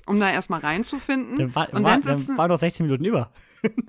um 0.06 0.20
da 0.20 0.30
erstmal 0.30 0.60
reinzufinden. 0.60 1.38
Dann 1.38 1.54
war, 1.54 1.72
und 1.72 1.86
dann, 1.86 2.02
sitzen, 2.02 2.28
dann 2.28 2.38
war 2.38 2.48
noch 2.48 2.58
16 2.58 2.86
Minuten 2.86 3.04
über. 3.04 3.30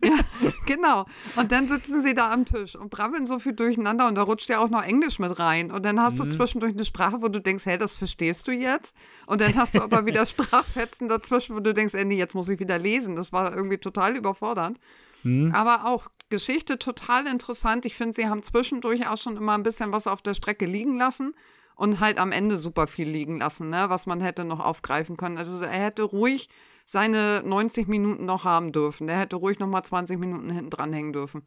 Ja, 0.03 0.17
genau. 0.65 1.05
Und 1.35 1.51
dann 1.51 1.67
sitzen 1.67 2.01
sie 2.01 2.13
da 2.13 2.31
am 2.31 2.45
Tisch 2.45 2.75
und 2.75 2.89
brabbeln 2.89 3.25
so 3.25 3.39
viel 3.39 3.53
durcheinander 3.53 4.07
und 4.07 4.15
da 4.15 4.23
rutscht 4.23 4.49
ja 4.49 4.59
auch 4.59 4.69
noch 4.69 4.83
Englisch 4.83 5.19
mit 5.19 5.37
rein. 5.39 5.71
Und 5.71 5.85
dann 5.85 6.01
hast 6.01 6.19
mhm. 6.19 6.25
du 6.25 6.29
zwischendurch 6.29 6.73
eine 6.73 6.85
Sprache, 6.85 7.21
wo 7.21 7.27
du 7.27 7.41
denkst, 7.41 7.65
hey, 7.65 7.77
das 7.77 7.97
verstehst 7.97 8.47
du 8.47 8.51
jetzt. 8.51 8.95
Und 9.25 9.41
dann 9.41 9.55
hast 9.55 9.75
du 9.75 9.81
aber 9.81 10.05
wieder 10.05 10.25
Sprachfetzen 10.27 11.07
dazwischen, 11.07 11.55
wo 11.55 11.59
du 11.59 11.73
denkst, 11.73 11.93
ey, 11.93 12.05
nee, 12.05 12.17
jetzt 12.17 12.35
muss 12.35 12.49
ich 12.49 12.59
wieder 12.59 12.77
lesen. 12.77 13.15
Das 13.15 13.33
war 13.33 13.55
irgendwie 13.55 13.77
total 13.77 14.15
überfordernd. 14.15 14.79
Mhm. 15.23 15.53
Aber 15.53 15.85
auch 15.85 16.07
Geschichte 16.29 16.77
total 16.77 17.27
interessant. 17.27 17.85
Ich 17.85 17.95
finde, 17.95 18.13
sie 18.13 18.27
haben 18.27 18.43
zwischendurch 18.43 19.07
auch 19.07 19.17
schon 19.17 19.37
immer 19.37 19.53
ein 19.53 19.63
bisschen 19.63 19.91
was 19.91 20.07
auf 20.07 20.21
der 20.21 20.33
Strecke 20.33 20.65
liegen 20.65 20.97
lassen 20.97 21.33
und 21.77 21.99
halt 21.99 22.17
am 22.17 22.31
Ende 22.31 22.57
super 22.57 22.87
viel 22.87 23.07
liegen 23.07 23.39
lassen, 23.39 23.69
ne, 23.69 23.85
was 23.87 24.07
man 24.07 24.19
hätte 24.19 24.43
noch 24.43 24.59
aufgreifen 24.59 25.15
können. 25.15 25.37
Also 25.37 25.63
er 25.63 25.69
hätte 25.69 26.03
ruhig 26.03 26.49
seine 26.87 27.43
90 27.43 27.89
Minuten 27.89 28.25
noch 28.25 28.45
haben 28.45 28.71
dürfen. 28.71 29.07
Der 29.07 29.19
hätte 29.19 29.35
ruhig 29.35 29.59
noch 29.59 29.67
mal 29.67 29.83
20 29.83 30.17
Minuten 30.17 30.49
hinten 30.49 30.69
dranhängen 30.69 31.11
dürfen. 31.11 31.43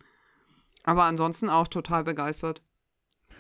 Aber 0.85 1.05
ansonsten 1.05 1.49
auch 1.49 1.67
total 1.67 2.05
begeistert. 2.05 2.63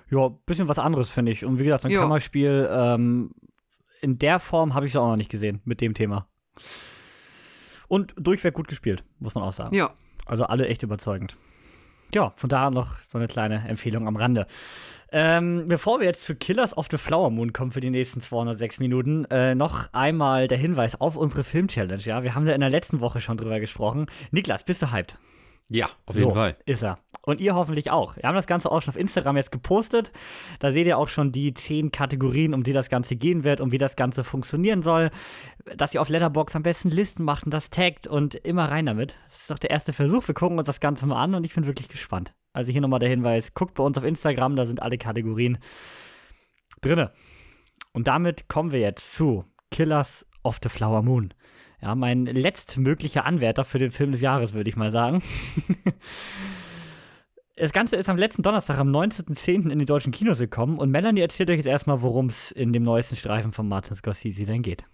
Ja, 0.08 0.28
bisschen 0.46 0.66
was 0.66 0.78
anderes, 0.78 1.10
finde 1.10 1.30
ich. 1.30 1.44
Und 1.44 1.58
wie 1.58 1.64
gesagt, 1.64 1.84
ein 1.84 1.90
ja. 1.90 2.00
Kammerspiel 2.00 2.68
ähm, 2.72 3.32
in 4.00 4.18
der 4.18 4.40
Form 4.40 4.74
habe 4.74 4.86
ich 4.86 4.92
es 4.92 4.96
auch 4.96 5.08
noch 5.08 5.16
nicht 5.16 5.30
gesehen 5.30 5.60
mit 5.64 5.82
dem 5.82 5.92
Thema. 5.92 6.26
Und 7.86 8.14
durchweg 8.16 8.54
gut 8.54 8.68
gespielt, 8.68 9.04
muss 9.18 9.34
man 9.34 9.44
auch 9.44 9.52
sagen. 9.52 9.74
Ja. 9.74 9.92
Also 10.24 10.44
alle 10.44 10.68
echt 10.68 10.82
überzeugend. 10.82 11.36
Ja, 12.14 12.32
von 12.36 12.50
daher 12.50 12.70
noch 12.70 12.96
so 13.08 13.18
eine 13.18 13.28
kleine 13.28 13.68
Empfehlung 13.68 14.06
am 14.08 14.16
Rande. 14.16 14.46
Ähm, 15.12 15.66
bevor 15.66 16.00
wir 16.00 16.06
jetzt 16.06 16.24
zu 16.24 16.34
Killers 16.36 16.76
of 16.76 16.86
the 16.90 16.98
Flower 16.98 17.30
Moon 17.30 17.52
kommen 17.52 17.72
für 17.72 17.80
die 17.80 17.90
nächsten 17.90 18.20
206 18.20 18.78
Minuten, 18.78 19.24
äh, 19.26 19.54
noch 19.54 19.92
einmal 19.92 20.46
der 20.46 20.58
Hinweis 20.58 21.00
auf 21.00 21.16
unsere 21.16 21.42
Film-Challenge. 21.42 22.02
Ja, 22.02 22.22
wir 22.22 22.34
haben 22.34 22.46
da 22.46 22.52
in 22.52 22.60
der 22.60 22.70
letzten 22.70 23.00
Woche 23.00 23.20
schon 23.20 23.36
drüber 23.36 23.58
gesprochen. 23.58 24.06
Niklas, 24.30 24.62
bist 24.62 24.82
du 24.82 24.92
hyped? 24.92 25.18
Ja, 25.72 25.88
auf 26.04 26.16
jeden 26.16 26.30
so, 26.30 26.34
Fall. 26.34 26.56
Ist 26.66 26.82
er. 26.82 26.98
Und 27.22 27.40
ihr 27.40 27.54
hoffentlich 27.54 27.92
auch. 27.92 28.16
Wir 28.16 28.24
haben 28.24 28.34
das 28.34 28.48
Ganze 28.48 28.72
auch 28.72 28.82
schon 28.82 28.90
auf 28.90 28.98
Instagram 28.98 29.36
jetzt 29.36 29.52
gepostet. 29.52 30.10
Da 30.58 30.72
seht 30.72 30.88
ihr 30.88 30.98
auch 30.98 31.06
schon 31.06 31.30
die 31.30 31.54
zehn 31.54 31.92
Kategorien, 31.92 32.54
um 32.54 32.64
die 32.64 32.72
das 32.72 32.88
Ganze 32.88 33.14
gehen 33.14 33.44
wird 33.44 33.60
und 33.60 33.70
wie 33.70 33.78
das 33.78 33.94
Ganze 33.94 34.24
funktionieren 34.24 34.82
soll. 34.82 35.10
Dass 35.76 35.94
ihr 35.94 36.02
auf 36.02 36.08
Letterbox 36.08 36.56
am 36.56 36.64
besten 36.64 36.90
Listen 36.90 37.22
macht 37.22 37.44
und 37.44 37.52
das 37.52 37.70
taggt 37.70 38.08
und 38.08 38.34
immer 38.34 38.68
rein 38.68 38.86
damit. 38.86 39.16
Das 39.26 39.42
ist 39.42 39.50
doch 39.50 39.60
der 39.60 39.70
erste 39.70 39.92
Versuch. 39.92 40.26
Wir 40.26 40.34
gucken 40.34 40.58
uns 40.58 40.66
das 40.66 40.80
Ganze 40.80 41.06
mal 41.06 41.22
an 41.22 41.36
und 41.36 41.44
ich 41.44 41.54
bin 41.54 41.66
wirklich 41.66 41.88
gespannt. 41.88 42.34
Also 42.52 42.72
hier 42.72 42.80
nochmal 42.80 42.98
der 42.98 43.08
Hinweis: 43.08 43.54
guckt 43.54 43.74
bei 43.74 43.84
uns 43.84 43.96
auf 43.96 44.04
Instagram, 44.04 44.56
da 44.56 44.66
sind 44.66 44.82
alle 44.82 44.98
Kategorien 44.98 45.58
drinne. 46.80 47.12
Und 47.92 48.08
damit 48.08 48.48
kommen 48.48 48.72
wir 48.72 48.80
jetzt 48.80 49.14
zu 49.14 49.44
Killers 49.70 50.26
of 50.42 50.58
the 50.62 50.68
Flower 50.68 51.02
Moon. 51.02 51.32
Ja, 51.82 51.94
mein 51.94 52.26
letztmöglicher 52.26 53.24
Anwärter 53.24 53.64
für 53.64 53.78
den 53.78 53.90
Film 53.90 54.12
des 54.12 54.20
Jahres, 54.20 54.52
würde 54.52 54.68
ich 54.68 54.76
mal 54.76 54.90
sagen. 54.90 55.22
das 57.56 57.72
Ganze 57.72 57.96
ist 57.96 58.10
am 58.10 58.18
letzten 58.18 58.42
Donnerstag, 58.42 58.78
am 58.78 58.88
19.10. 58.94 59.70
in 59.70 59.78
die 59.78 59.86
deutschen 59.86 60.12
Kinos 60.12 60.38
gekommen 60.38 60.78
und 60.78 60.90
Melanie 60.90 61.22
erzählt 61.22 61.48
euch 61.48 61.56
jetzt 61.56 61.66
erstmal, 61.66 62.02
worum 62.02 62.26
es 62.26 62.52
in 62.52 62.74
dem 62.74 62.82
neuesten 62.82 63.16
Streifen 63.16 63.52
von 63.52 63.66
Martin 63.66 63.96
Scorsese 63.96 64.44
denn 64.44 64.62
geht. 64.62 64.84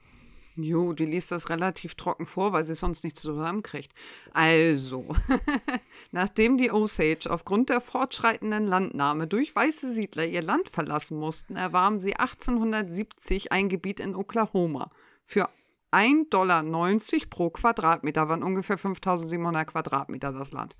Jo, 0.58 0.94
die 0.94 1.04
liest 1.04 1.32
das 1.32 1.50
relativ 1.50 1.96
trocken 1.96 2.24
vor, 2.24 2.52
weil 2.52 2.64
sie 2.64 2.72
es 2.72 2.80
sonst 2.80 3.04
nicht 3.04 3.18
zusammenkriegt. 3.18 3.92
Also, 4.32 5.04
nachdem 6.12 6.56
die 6.56 6.70
Osage 6.70 7.28
aufgrund 7.28 7.68
der 7.68 7.82
fortschreitenden 7.82 8.64
Landnahme 8.64 9.26
durch 9.26 9.54
weiße 9.54 9.92
Siedler 9.92 10.24
ihr 10.24 10.40
Land 10.40 10.70
verlassen 10.70 11.18
mussten, 11.18 11.56
erwarben 11.56 12.00
sie 12.00 12.16
1870 12.16 13.52
ein 13.52 13.68
Gebiet 13.68 14.00
in 14.00 14.14
Oklahoma 14.14 14.88
für 15.24 15.50
1,90 15.96 16.28
Dollar 16.30 16.62
pro 17.30 17.50
Quadratmeter, 17.50 18.28
waren 18.28 18.42
ungefähr 18.42 18.76
5700 18.76 19.66
Quadratmeter 19.66 20.32
das 20.32 20.52
Land. 20.52 20.76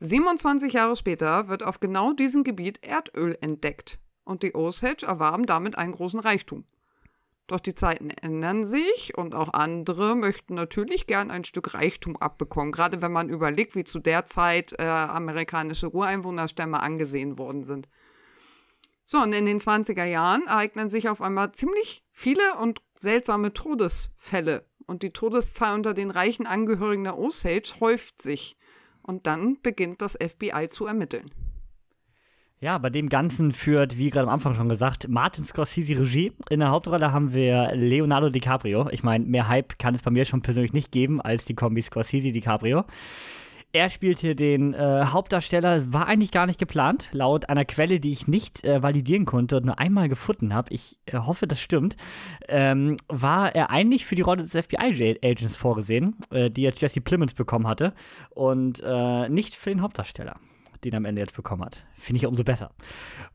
27 0.00 0.72
Jahre 0.74 0.94
später 0.94 1.48
wird 1.48 1.64
auf 1.64 1.80
genau 1.80 2.12
diesem 2.12 2.44
Gebiet 2.44 2.86
Erdöl 2.86 3.36
entdeckt 3.40 3.98
und 4.24 4.44
die 4.44 4.54
Osage 4.54 5.06
erwarben 5.06 5.46
damit 5.46 5.76
einen 5.76 5.92
großen 5.92 6.20
Reichtum. 6.20 6.64
Doch 7.48 7.60
die 7.60 7.74
Zeiten 7.74 8.10
ändern 8.10 8.64
sich 8.66 9.16
und 9.16 9.34
auch 9.34 9.54
andere 9.54 10.14
möchten 10.14 10.54
natürlich 10.54 11.06
gern 11.06 11.30
ein 11.30 11.44
Stück 11.44 11.74
Reichtum 11.74 12.16
abbekommen, 12.16 12.72
gerade 12.72 13.00
wenn 13.00 13.10
man 13.10 13.30
überlegt, 13.30 13.74
wie 13.74 13.84
zu 13.84 13.98
der 13.98 14.26
Zeit 14.26 14.74
äh, 14.78 14.84
amerikanische 14.84 15.92
Ureinwohnerstämme 15.92 16.78
angesehen 16.78 17.38
worden 17.38 17.64
sind. 17.64 17.88
So, 19.10 19.22
und 19.22 19.32
in 19.32 19.46
den 19.46 19.58
20er 19.58 20.04
Jahren 20.04 20.46
ereignen 20.46 20.90
sich 20.90 21.08
auf 21.08 21.22
einmal 21.22 21.52
ziemlich 21.52 22.04
viele 22.10 22.56
und 22.60 22.82
seltsame 22.92 23.54
Todesfälle. 23.54 24.66
Und 24.86 25.02
die 25.02 25.14
Todeszahl 25.14 25.74
unter 25.74 25.94
den 25.94 26.10
reichen 26.10 26.44
Angehörigen 26.46 27.04
der 27.04 27.16
Osage 27.16 27.76
häuft 27.80 28.20
sich. 28.20 28.58
Und 29.00 29.26
dann 29.26 29.56
beginnt 29.62 30.02
das 30.02 30.12
FBI 30.12 30.68
zu 30.68 30.84
ermitteln. 30.84 31.24
Ja, 32.60 32.76
bei 32.76 32.90
dem 32.90 33.08
Ganzen 33.08 33.54
führt, 33.54 33.96
wie 33.96 34.10
gerade 34.10 34.26
am 34.28 34.34
Anfang 34.34 34.54
schon 34.54 34.68
gesagt, 34.68 35.08
Martin 35.08 35.44
Scorsese 35.44 35.98
Regie. 35.98 36.34
In 36.50 36.60
der 36.60 36.68
Hauptrolle 36.68 37.10
haben 37.10 37.32
wir 37.32 37.70
Leonardo 37.72 38.28
DiCaprio. 38.28 38.90
Ich 38.90 39.04
meine, 39.04 39.24
mehr 39.24 39.48
Hype 39.48 39.78
kann 39.78 39.94
es 39.94 40.02
bei 40.02 40.10
mir 40.10 40.26
schon 40.26 40.42
persönlich 40.42 40.74
nicht 40.74 40.92
geben 40.92 41.22
als 41.22 41.46
die 41.46 41.54
Kombi 41.54 41.80
Scorsese-DiCaprio. 41.80 42.84
Er 43.72 43.90
spielt 43.90 44.20
hier 44.20 44.34
den 44.34 44.72
äh, 44.72 45.04
Hauptdarsteller, 45.06 45.92
war 45.92 46.06
eigentlich 46.06 46.30
gar 46.30 46.46
nicht 46.46 46.58
geplant, 46.58 47.08
laut 47.12 47.50
einer 47.50 47.66
Quelle, 47.66 48.00
die 48.00 48.12
ich 48.12 48.26
nicht 48.26 48.64
äh, 48.64 48.82
validieren 48.82 49.26
konnte 49.26 49.58
und 49.58 49.66
nur 49.66 49.78
einmal 49.78 50.08
gefunden 50.08 50.54
habe. 50.54 50.72
Ich 50.72 50.98
äh, 51.04 51.18
hoffe, 51.18 51.46
das 51.46 51.60
stimmt. 51.60 51.96
Ähm, 52.48 52.96
war 53.08 53.54
er 53.54 53.70
eigentlich 53.70 54.06
für 54.06 54.14
die 54.14 54.22
Rolle 54.22 54.42
des 54.42 54.52
FBI-Agents 54.52 55.56
vorgesehen, 55.56 56.16
äh, 56.30 56.48
die 56.48 56.62
jetzt 56.62 56.80
Jesse 56.80 57.02
Plemons 57.02 57.34
bekommen 57.34 57.66
hatte, 57.66 57.92
und 58.30 58.82
äh, 58.82 59.28
nicht 59.28 59.54
für 59.54 59.70
den 59.70 59.82
Hauptdarsteller 59.82 60.36
den 60.84 60.92
er 60.92 60.98
am 60.98 61.06
Ende 61.06 61.20
jetzt 61.20 61.34
bekommen 61.34 61.64
hat. 61.64 61.84
Finde 61.96 62.18
ich 62.18 62.26
umso 62.26 62.44
besser. 62.44 62.70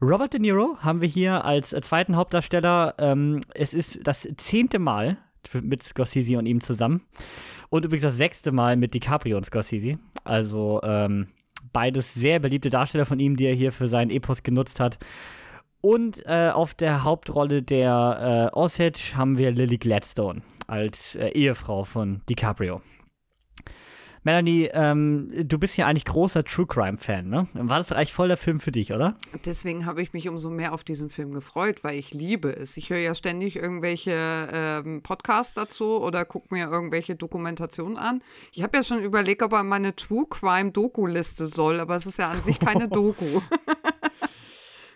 Robert 0.02 0.32
De 0.32 0.40
Niro 0.40 0.78
haben 0.80 1.02
wir 1.02 1.10
hier 1.10 1.44
als 1.44 1.74
äh, 1.74 1.82
zweiten 1.82 2.16
Hauptdarsteller. 2.16 2.96
Ähm, 2.98 3.42
es 3.54 3.74
ist 3.74 4.00
das 4.08 4.26
zehnte 4.38 4.80
Mal 4.80 5.18
mit 5.62 5.84
Scorsese 5.84 6.38
und 6.38 6.46
ihm 6.46 6.62
zusammen. 6.62 7.02
Und 7.74 7.86
übrigens 7.86 8.04
das 8.04 8.18
sechste 8.18 8.52
Mal 8.52 8.76
mit 8.76 8.94
DiCaprio 8.94 9.36
und 9.36 9.48
Scorsese. 9.48 9.98
Also 10.24 10.80
ähm, 10.84 11.30
beides 11.72 12.14
sehr 12.14 12.38
beliebte 12.38 12.70
Darsteller 12.70 13.08
von 13.08 13.20
ihm, 13.20 13.36
die 13.36 13.46
er 13.46 13.56
hier 13.56 13.72
für 13.72 13.88
seinen 13.88 14.12
Epos 14.12 14.44
genutzt 14.44 14.80
hat. 14.80 15.00
Und 15.82 16.24
äh, 16.28 16.52
auf 16.54 16.76
der 16.76 17.04
Hauptrolle 17.04 17.64
der 17.64 18.52
äh, 18.54 18.56
Osage 18.56 19.14
haben 19.16 19.40
wir 19.40 19.50
Lily 19.50 19.80
Gladstone 19.80 20.44
als 20.68 21.16
äh, 21.16 21.30
Ehefrau 21.30 21.84
von 21.84 22.22
DiCaprio. 22.30 22.80
Melanie, 24.24 24.70
ähm, 24.72 25.30
du 25.34 25.60
bist 25.60 25.76
ja 25.76 25.86
eigentlich 25.86 26.06
großer 26.06 26.46
True 26.46 26.66
Crime-Fan, 26.66 27.28
ne? 27.28 27.48
War 27.54 27.78
das 27.78 27.92
eigentlich 27.92 28.14
voll 28.14 28.30
der 28.30 28.38
Film 28.38 28.62
für 28.62 28.72
dich, 28.72 28.94
oder? 28.94 29.16
Deswegen 29.46 29.86
habe 29.86 30.02
ich 30.02 30.14
mich 30.14 30.30
umso 30.30 30.50
mehr 30.50 30.74
auf 30.74 30.86
diesen 30.86 31.10
Film 31.10 31.34
gefreut, 31.34 31.84
weil 31.84 32.00
ich 32.00 32.14
liebe 32.14 32.50
es. 32.50 32.78
Ich 32.78 32.90
höre 32.90 33.00
ja 33.00 33.16
ständig 33.16 33.58
irgendwelche 33.58 34.14
ähm, 34.52 35.02
Podcasts 35.04 35.54
dazu 35.54 36.02
oder 36.02 36.24
gucke 36.24 36.48
mir 36.52 36.70
irgendwelche 36.70 37.16
Dokumentationen 37.16 37.98
an. 37.98 38.24
Ich 38.54 38.64
habe 38.64 38.78
ja 38.78 38.84
schon 38.84 39.04
überlegt, 39.04 39.44
ob 39.44 39.52
er 39.52 39.64
meine 39.64 39.94
True 39.94 40.26
Crime-Doku-Liste 40.30 41.48
soll, 41.48 41.82
aber 41.82 41.96
es 41.96 42.06
ist 42.06 42.18
ja 42.18 42.30
an 42.30 42.40
sich 42.40 42.60
keine 42.60 42.88
Doku. 42.94 43.42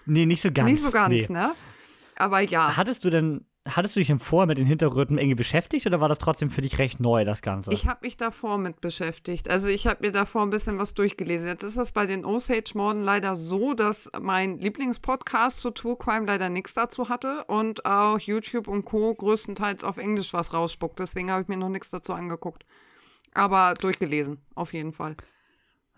nee, 0.05 0.25
nicht 0.25 0.41
so 0.41 0.51
ganz. 0.51 0.69
Nicht 0.69 0.83
so 0.83 0.91
ganz, 0.91 1.09
nee. 1.09 1.27
ne? 1.29 1.53
Aber 2.15 2.39
ja. 2.41 2.77
Hattest 2.77 3.03
du 3.03 3.09
denn 3.09 3.45
hattest 3.75 3.95
du 3.95 3.99
dich 3.99 4.07
denn 4.07 4.19
vorher 4.19 4.47
mit 4.47 4.57
den 4.57 4.65
Hintergründen 4.65 5.17
irgendwie 5.17 5.35
beschäftigt 5.35 5.85
oder 5.85 5.99
war 5.99 6.09
das 6.09 6.19
trotzdem 6.19 6.49
für 6.49 6.61
dich 6.61 6.77
recht 6.77 6.99
neu, 6.99 7.25
das 7.25 7.41
Ganze? 7.41 7.71
Ich 7.73 7.87
habe 7.87 7.99
mich 8.01 8.17
davor 8.17 8.57
mit 8.57 8.81
beschäftigt. 8.81 9.49
Also 9.49 9.67
ich 9.67 9.87
habe 9.87 10.05
mir 10.05 10.11
davor 10.11 10.43
ein 10.43 10.49
bisschen 10.49 10.79
was 10.79 10.93
durchgelesen. 10.93 11.47
Jetzt 11.47 11.63
ist 11.63 11.77
das 11.77 11.91
bei 11.91 12.05
den 12.05 12.25
Osage-Morden 12.25 13.03
leider 13.03 13.35
so, 13.35 13.73
dass 13.73 14.09
mein 14.19 14.59
Lieblingspodcast 14.59 15.59
zu 15.59 15.71
True 15.71 15.97
Crime 15.97 16.25
leider 16.25 16.49
nichts 16.49 16.73
dazu 16.73 17.09
hatte 17.09 17.43
und 17.45 17.85
auch 17.85 18.19
YouTube 18.19 18.67
und 18.67 18.85
Co. 18.85 19.13
größtenteils 19.13 19.83
auf 19.83 19.97
Englisch 19.97 20.33
was 20.33 20.53
rausspuckt. 20.53 20.99
Deswegen 20.99 21.31
habe 21.31 21.43
ich 21.43 21.47
mir 21.47 21.57
noch 21.57 21.69
nichts 21.69 21.89
dazu 21.89 22.13
angeguckt. 22.13 22.63
Aber 23.33 23.73
durchgelesen, 23.75 24.41
auf 24.55 24.73
jeden 24.73 24.93
Fall. 24.93 25.15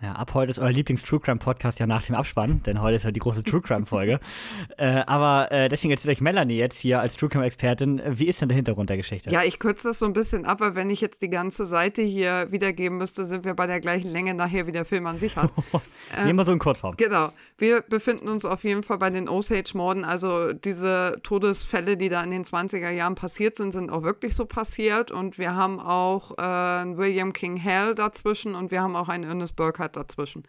Ja, 0.01 0.13
ab 0.13 0.33
heute 0.33 0.51
ist 0.51 0.59
euer 0.59 0.71
Lieblings-True 0.71 1.19
Crime-Podcast 1.19 1.77
ja 1.79 1.85
nach 1.85 2.03
dem 2.03 2.15
Abspann, 2.15 2.63
denn 2.63 2.81
heute 2.81 2.95
ist 2.95 3.03
ja 3.03 3.11
die 3.11 3.19
große 3.19 3.43
True 3.43 3.59
Crime-Folge. 3.59 4.21
äh, 4.77 5.03
aber 5.05 5.51
äh, 5.51 5.67
deswegen 5.67 5.91
erzählt 5.91 6.15
euch 6.15 6.21
Melanie 6.21 6.55
jetzt 6.55 6.79
hier 6.79 7.01
als 7.01 7.17
True 7.17 7.27
Crime-Expertin, 7.27 8.01
wie 8.07 8.27
ist 8.27 8.39
denn 8.39 8.47
der 8.47 8.55
Hintergrund 8.55 8.89
der 8.89 8.95
Geschichte? 8.95 9.29
Ja, 9.29 9.43
ich 9.43 9.59
kürze 9.59 9.89
das 9.89 9.99
so 9.99 10.05
ein 10.05 10.13
bisschen 10.13 10.45
ab, 10.45 10.61
weil 10.61 10.75
wenn 10.75 10.89
ich 10.89 11.01
jetzt 11.01 11.21
die 11.21 11.29
ganze 11.29 11.65
Seite 11.65 12.01
hier 12.01 12.49
wiedergeben 12.49 12.97
müsste, 12.97 13.25
sind 13.25 13.43
wir 13.43 13.55
bei 13.55 13.67
der 13.67 13.81
gleichen 13.81 14.09
Länge 14.09 14.33
nachher, 14.35 14.67
wie 14.67 14.71
der 14.71 14.85
Film 14.85 15.05
an 15.05 15.19
sich 15.19 15.35
hat. 15.35 15.51
Nehmen 16.23 16.39
wir 16.39 16.45
so 16.45 16.53
in 16.53 16.59
Kurzform. 16.59 16.95
Genau. 16.95 17.33
Wir 17.57 17.81
befinden 17.81 18.29
uns 18.29 18.45
auf 18.45 18.63
jeden 18.63 18.83
Fall 18.83 18.99
bei 18.99 19.09
den 19.09 19.27
Osage-Morden. 19.27 20.05
Also 20.05 20.53
diese 20.53 21.19
Todesfälle, 21.23 21.97
die 21.97 22.07
da 22.07 22.23
in 22.23 22.31
den 22.31 22.45
20er 22.45 22.91
Jahren 22.91 23.15
passiert 23.15 23.57
sind, 23.57 23.73
sind 23.73 23.89
auch 23.89 24.03
wirklich 24.03 24.33
so 24.33 24.45
passiert. 24.45 25.11
Und 25.11 25.37
wir 25.37 25.57
haben 25.57 25.77
auch 25.81 26.37
äh, 26.37 26.97
William 26.97 27.33
King 27.33 27.57
Hell 27.57 27.95
dazwischen 27.95 28.55
und 28.55 28.71
wir 28.71 28.81
haben 28.81 28.95
auch 28.95 29.09
einen 29.09 29.25
Ernest 29.25 29.57
Burkhardt 29.57 29.88
Burkhardt 29.89 29.95
dazwischen. 29.95 30.43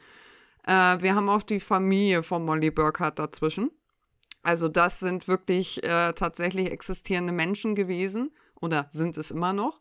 Äh, 0.67 1.03
wir 1.03 1.15
haben 1.15 1.29
auch 1.29 1.43
die 1.43 1.61
Familie 1.61 2.23
von 2.23 2.45
Molly 2.45 2.71
Burkhardt 2.71 3.19
dazwischen. 3.19 3.71
Also 4.43 4.69
das 4.69 5.01
sind 5.01 5.29
wirklich 5.29 5.83
äh, 5.85 6.13
tatsächlich 6.13 6.71
existierende 6.71 7.33
Menschen 7.33 7.75
gewesen 7.75 8.31
oder 8.61 8.89
sind 8.91 9.19
es 9.19 9.31
immer 9.31 9.53
noch. 9.53 9.81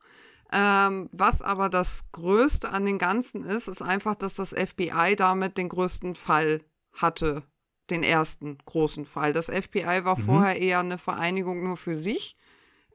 Ähm, 0.51 1.07
was 1.11 1.41
aber 1.41 1.69
das 1.69 2.03
Größte 2.11 2.69
an 2.69 2.85
den 2.85 2.97
Ganzen 2.97 3.45
ist, 3.45 3.67
ist 3.67 3.81
einfach, 3.81 4.15
dass 4.15 4.35
das 4.35 4.49
FBI 4.49 5.15
damit 5.15 5.57
den 5.57 5.69
größten 5.69 6.15
Fall 6.15 6.61
hatte, 6.93 7.43
den 7.89 8.03
ersten 8.03 8.57
großen 8.65 9.05
Fall. 9.05 9.31
Das 9.31 9.45
FBI 9.45 10.03
war 10.03 10.17
mhm. 10.17 10.23
vorher 10.23 10.59
eher 10.59 10.79
eine 10.79 10.97
Vereinigung 10.97 11.63
nur 11.63 11.77
für 11.77 11.95
sich 11.95 12.35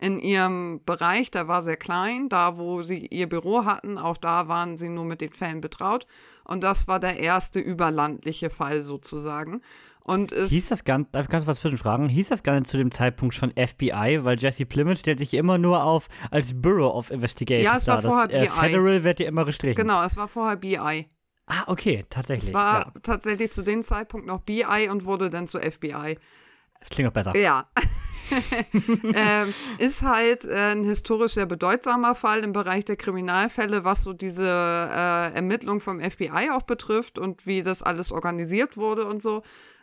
in 0.00 0.18
ihrem 0.18 0.80
Bereich, 0.84 1.30
der 1.30 1.48
war 1.48 1.62
sehr 1.62 1.76
klein, 1.76 2.28
da 2.28 2.58
wo 2.58 2.82
sie 2.82 3.06
ihr 3.06 3.28
Büro 3.28 3.64
hatten, 3.64 3.96
auch 3.96 4.16
da 4.16 4.48
waren 4.48 4.76
sie 4.76 4.88
nur 4.88 5.04
mit 5.04 5.20
den 5.20 5.32
Fällen 5.32 5.60
betraut. 5.60 6.06
Und 6.44 6.62
das 6.62 6.88
war 6.88 7.00
der 7.00 7.18
erste 7.18 7.60
überlandliche 7.60 8.50
Fall 8.50 8.82
sozusagen. 8.82 9.62
Und 10.04 10.32
es 10.32 10.50
Hieß 10.50 10.68
das 10.68 10.84
Ganze, 10.84 11.10
darf 11.12 11.24
ich 11.24 11.30
ganz 11.30 11.46
was 11.46 11.60
zwischenfragen? 11.60 12.10
Hieß 12.10 12.28
das 12.28 12.42
Ganze 12.42 12.72
zu 12.72 12.76
dem 12.76 12.90
Zeitpunkt 12.90 13.34
schon 13.34 13.52
FBI? 13.52 14.20
Weil 14.22 14.38
Jesse 14.38 14.66
Plymouth 14.66 14.98
stellt 14.98 15.18
sich 15.18 15.32
immer 15.32 15.56
nur 15.56 15.82
auf 15.82 16.08
als 16.30 16.60
Bureau 16.60 16.90
of 16.90 17.10
Investigation. 17.10 17.64
Ja, 17.64 17.78
es 17.78 17.86
war 17.86 18.02
dar. 18.02 18.10
vorher 18.10 18.28
das, 18.28 18.46
äh, 18.46 18.50
BI. 18.50 18.68
Federal 18.68 19.04
wird 19.04 19.20
ja 19.20 19.26
immer 19.26 19.46
gestrichen. 19.46 19.76
Genau, 19.76 20.02
es 20.02 20.16
war 20.18 20.28
vorher 20.28 20.56
BI. 20.56 21.06
Ah, 21.46 21.64
okay, 21.66 22.04
tatsächlich. 22.10 22.48
Es 22.48 22.54
war 22.54 22.86
ja. 22.86 22.92
tatsächlich 23.02 23.52
zu 23.52 23.62
dem 23.62 23.82
Zeitpunkt 23.82 24.26
noch 24.26 24.40
BI 24.40 24.88
und 24.90 25.06
wurde 25.06 25.30
dann 25.30 25.46
zu 25.46 25.58
FBI. 25.58 26.18
Das 26.80 26.90
klingt 26.90 27.08
auch 27.08 27.14
besser. 27.14 27.34
Ja. 27.36 27.66
ähm, 28.72 29.54
ist 29.78 30.02
halt 30.02 30.44
äh, 30.44 30.72
ein 30.72 30.84
historisch 30.84 31.34
sehr 31.34 31.46
bedeutsamer 31.46 32.14
Fall 32.14 32.40
im 32.44 32.52
Bereich 32.52 32.84
der 32.84 32.96
Kriminalfälle, 32.96 33.84
was 33.84 34.02
so 34.02 34.12
diese 34.12 34.46
äh, 34.46 35.34
Ermittlung 35.34 35.80
vom 35.80 36.00
FBI 36.00 36.50
auch 36.52 36.62
betrifft 36.62 37.18
und 37.18 37.46
wie 37.46 37.62
das 37.62 37.82
alles 37.82 38.12
organisiert 38.12 38.76
wurde 38.76 39.06
und 39.06 39.22
so. 39.22 39.42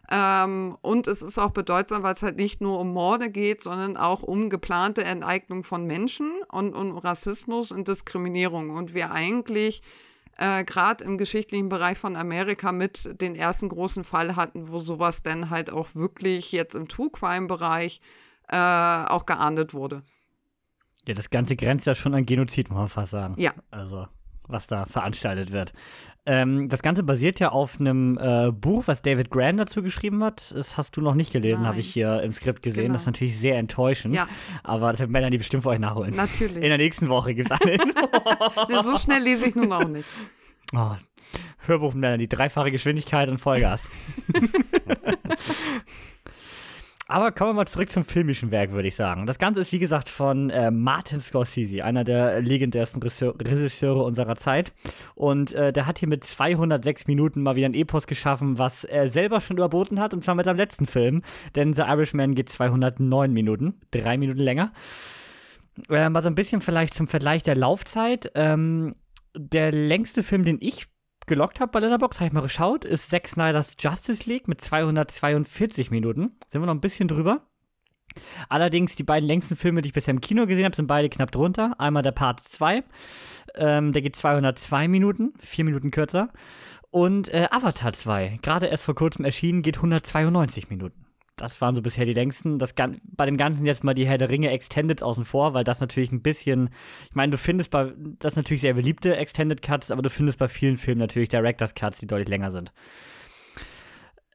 Ähm, 0.09 0.77
und 0.81 1.07
es 1.07 1.21
ist 1.21 1.37
auch 1.37 1.51
bedeutsam, 1.51 2.03
weil 2.03 2.13
es 2.13 2.21
halt 2.21 2.35
nicht 2.35 2.59
nur 2.59 2.79
um 2.79 2.91
Morde 2.91 3.29
geht, 3.29 3.63
sondern 3.63 3.95
auch 3.95 4.23
um 4.23 4.49
geplante 4.49 5.03
Enteignung 5.03 5.63
von 5.63 5.85
Menschen 5.85 6.31
und 6.51 6.75
um 6.75 6.97
Rassismus 6.97 7.71
und 7.71 7.87
Diskriminierung. 7.87 8.71
Und 8.71 8.93
wir 8.93 9.11
eigentlich 9.11 9.81
äh, 10.37 10.65
gerade 10.65 11.03
im 11.03 11.17
geschichtlichen 11.17 11.69
Bereich 11.69 11.97
von 11.97 12.15
Amerika 12.17 12.73
mit 12.73 13.21
den 13.21 13.35
ersten 13.35 13.69
großen 13.69 14.03
Fall 14.03 14.35
hatten, 14.35 14.69
wo 14.69 14.79
sowas 14.79 15.23
dann 15.23 15.49
halt 15.49 15.69
auch 15.69 15.89
wirklich 15.93 16.51
jetzt 16.51 16.75
im 16.75 16.87
True 16.87 17.09
Crime-Bereich 17.09 18.01
äh, 18.51 18.55
auch 18.55 19.25
geahndet 19.25 19.73
wurde. 19.73 20.03
Ja, 21.07 21.15
das 21.15 21.29
Ganze 21.29 21.55
grenzt 21.55 21.87
ja 21.87 21.95
schon 21.95 22.13
an 22.13 22.25
Genozid, 22.25 22.69
muss 22.69 22.77
man 22.77 22.89
fast 22.89 23.11
sagen. 23.11 23.33
Ja. 23.37 23.53
Also, 23.71 24.07
was 24.47 24.67
da 24.67 24.85
veranstaltet 24.85 25.51
wird. 25.51 25.73
Ähm, 26.25 26.69
das 26.69 26.83
Ganze 26.83 27.01
basiert 27.01 27.39
ja 27.39 27.49
auf 27.49 27.79
einem 27.79 28.19
äh, 28.21 28.51
Buch, 28.51 28.83
was 28.85 29.01
David 29.01 29.31
Grant 29.31 29.59
dazu 29.59 29.81
geschrieben 29.81 30.23
hat. 30.23 30.53
Das 30.55 30.77
hast 30.77 30.95
du 30.95 31.01
noch 31.01 31.15
nicht 31.15 31.33
gelesen, 31.33 31.65
habe 31.65 31.79
ich 31.79 31.91
hier 31.91 32.21
im 32.21 32.31
Skript 32.31 32.61
gesehen. 32.61 32.83
Genau. 32.83 32.93
Das 32.93 33.03
ist 33.03 33.07
natürlich 33.07 33.39
sehr 33.39 33.57
enttäuschend. 33.57 34.13
Ja. 34.13 34.27
Aber 34.63 34.91
das 34.91 34.99
wird 34.99 35.09
Melanie 35.09 35.39
bestimmt 35.39 35.63
für 35.63 35.69
euch 35.69 35.79
nachholen. 35.79 36.15
Natürlich. 36.15 36.57
In 36.57 36.61
der 36.69 36.77
nächsten 36.77 37.09
Woche 37.09 37.33
gibt 37.33 37.49
es 37.49 37.59
Infos. 37.65 38.67
Nee, 38.69 38.81
so 38.83 38.97
schnell 38.97 39.23
lese 39.23 39.47
ich 39.47 39.55
nun 39.55 39.73
auch 39.73 39.87
nicht. 39.87 40.07
Oh, 40.75 40.91
Hörbuch 41.65 41.95
Melanie, 41.95 42.27
dreifache 42.27 42.71
Geschwindigkeit 42.71 43.29
und 43.29 43.39
Vollgas. 43.39 43.87
Aber 47.11 47.33
kommen 47.33 47.49
wir 47.49 47.55
mal 47.55 47.67
zurück 47.67 47.91
zum 47.91 48.05
filmischen 48.05 48.51
Werk, 48.51 48.71
würde 48.71 48.87
ich 48.87 48.95
sagen. 48.95 49.25
Das 49.25 49.37
Ganze 49.37 49.59
ist, 49.59 49.73
wie 49.73 49.79
gesagt, 49.79 50.07
von 50.07 50.49
äh, 50.49 50.71
Martin 50.71 51.19
Scorsese, 51.19 51.83
einer 51.83 52.05
der 52.05 52.39
legendärsten 52.39 53.01
Regisseur- 53.03 53.35
Regisseure 53.37 54.01
unserer 54.03 54.37
Zeit. 54.37 54.71
Und 55.13 55.51
äh, 55.51 55.73
der 55.73 55.87
hat 55.87 55.99
hier 55.99 56.07
mit 56.07 56.23
206 56.23 57.07
Minuten 57.07 57.43
mal 57.43 57.57
wieder 57.57 57.65
ein 57.67 57.73
Epos 57.73 58.07
geschaffen, 58.07 58.57
was 58.57 58.85
er 58.85 59.09
selber 59.09 59.41
schon 59.41 59.57
überboten 59.57 59.99
hat, 59.99 60.13
und 60.13 60.23
zwar 60.23 60.35
mit 60.35 60.45
seinem 60.45 60.55
letzten 60.55 60.85
Film. 60.85 61.21
Denn 61.55 61.73
The 61.73 61.81
Irishman 61.81 62.33
geht 62.33 62.47
209 62.47 63.33
Minuten, 63.33 63.81
drei 63.91 64.17
Minuten 64.17 64.39
länger. 64.39 64.71
Äh, 65.89 66.07
mal 66.07 66.23
so 66.23 66.29
ein 66.29 66.35
bisschen 66.35 66.61
vielleicht 66.61 66.93
zum 66.93 67.09
Vergleich 67.09 67.43
der 67.43 67.57
Laufzeit. 67.57 68.31
Ähm, 68.35 68.95
der 69.35 69.73
längste 69.73 70.23
Film, 70.23 70.45
den 70.45 70.59
ich 70.61 70.87
gelockt 71.31 71.61
habe 71.61 71.71
bei 71.71 71.79
Letterboxd, 71.79 72.19
habe 72.19 72.27
ich 72.27 72.33
mal 72.33 72.41
geschaut, 72.41 72.83
ist 72.83 73.09
Zack 73.09 73.25
Snyder's 73.25 73.77
Justice 73.79 74.29
League 74.29 74.49
mit 74.49 74.59
242 74.59 75.89
Minuten. 75.89 76.35
Sind 76.49 76.61
wir 76.61 76.65
noch 76.65 76.73
ein 76.73 76.81
bisschen 76.81 77.07
drüber. 77.07 77.47
Allerdings, 78.49 78.97
die 78.97 79.03
beiden 79.03 79.27
längsten 79.27 79.55
Filme, 79.55 79.81
die 79.81 79.87
ich 79.87 79.93
bisher 79.93 80.13
im 80.13 80.19
Kino 80.19 80.45
gesehen 80.45 80.65
habe, 80.65 80.75
sind 80.75 80.87
beide 80.87 81.07
knapp 81.07 81.31
drunter. 81.31 81.79
Einmal 81.79 82.03
der 82.03 82.11
Part 82.11 82.41
2, 82.41 82.83
ähm, 83.55 83.93
der 83.93 84.01
geht 84.01 84.17
202 84.17 84.89
Minuten, 84.89 85.31
vier 85.39 85.63
Minuten 85.63 85.89
kürzer. 85.89 86.33
Und 86.89 87.33
äh, 87.33 87.47
Avatar 87.49 87.93
2, 87.93 88.39
gerade 88.41 88.65
erst 88.65 88.83
vor 88.83 88.95
kurzem 88.95 89.23
erschienen, 89.23 89.61
geht 89.61 89.77
192 89.77 90.69
Minuten. 90.69 91.05
Das 91.35 91.59
waren 91.61 91.75
so 91.75 91.81
bisher 91.81 92.05
die 92.05 92.13
längsten. 92.13 92.59
Das, 92.59 92.73
bei 92.75 93.25
dem 93.25 93.37
Ganzen 93.37 93.65
jetzt 93.65 93.83
mal 93.83 93.93
die 93.93 94.05
Herr 94.05 94.17
der 94.17 94.29
Ringe 94.29 94.51
Extended 94.51 95.01
außen 95.01 95.25
vor, 95.25 95.53
weil 95.53 95.63
das 95.63 95.79
natürlich 95.79 96.11
ein 96.11 96.21
bisschen, 96.21 96.69
ich 97.09 97.15
meine, 97.15 97.31
du 97.31 97.37
findest 97.37 97.71
bei, 97.71 97.93
das 98.19 98.35
natürlich 98.35 98.61
sehr 98.61 98.73
beliebte 98.73 99.15
Extended 99.15 99.61
Cuts, 99.61 99.91
aber 99.91 100.01
du 100.01 100.09
findest 100.09 100.39
bei 100.39 100.47
vielen 100.47 100.77
Filmen 100.77 100.99
natürlich 100.99 101.29
Director's 101.29 101.73
Cuts, 101.73 101.99
die 101.99 102.07
deutlich 102.07 102.29
länger 102.29 102.51
sind. 102.51 102.71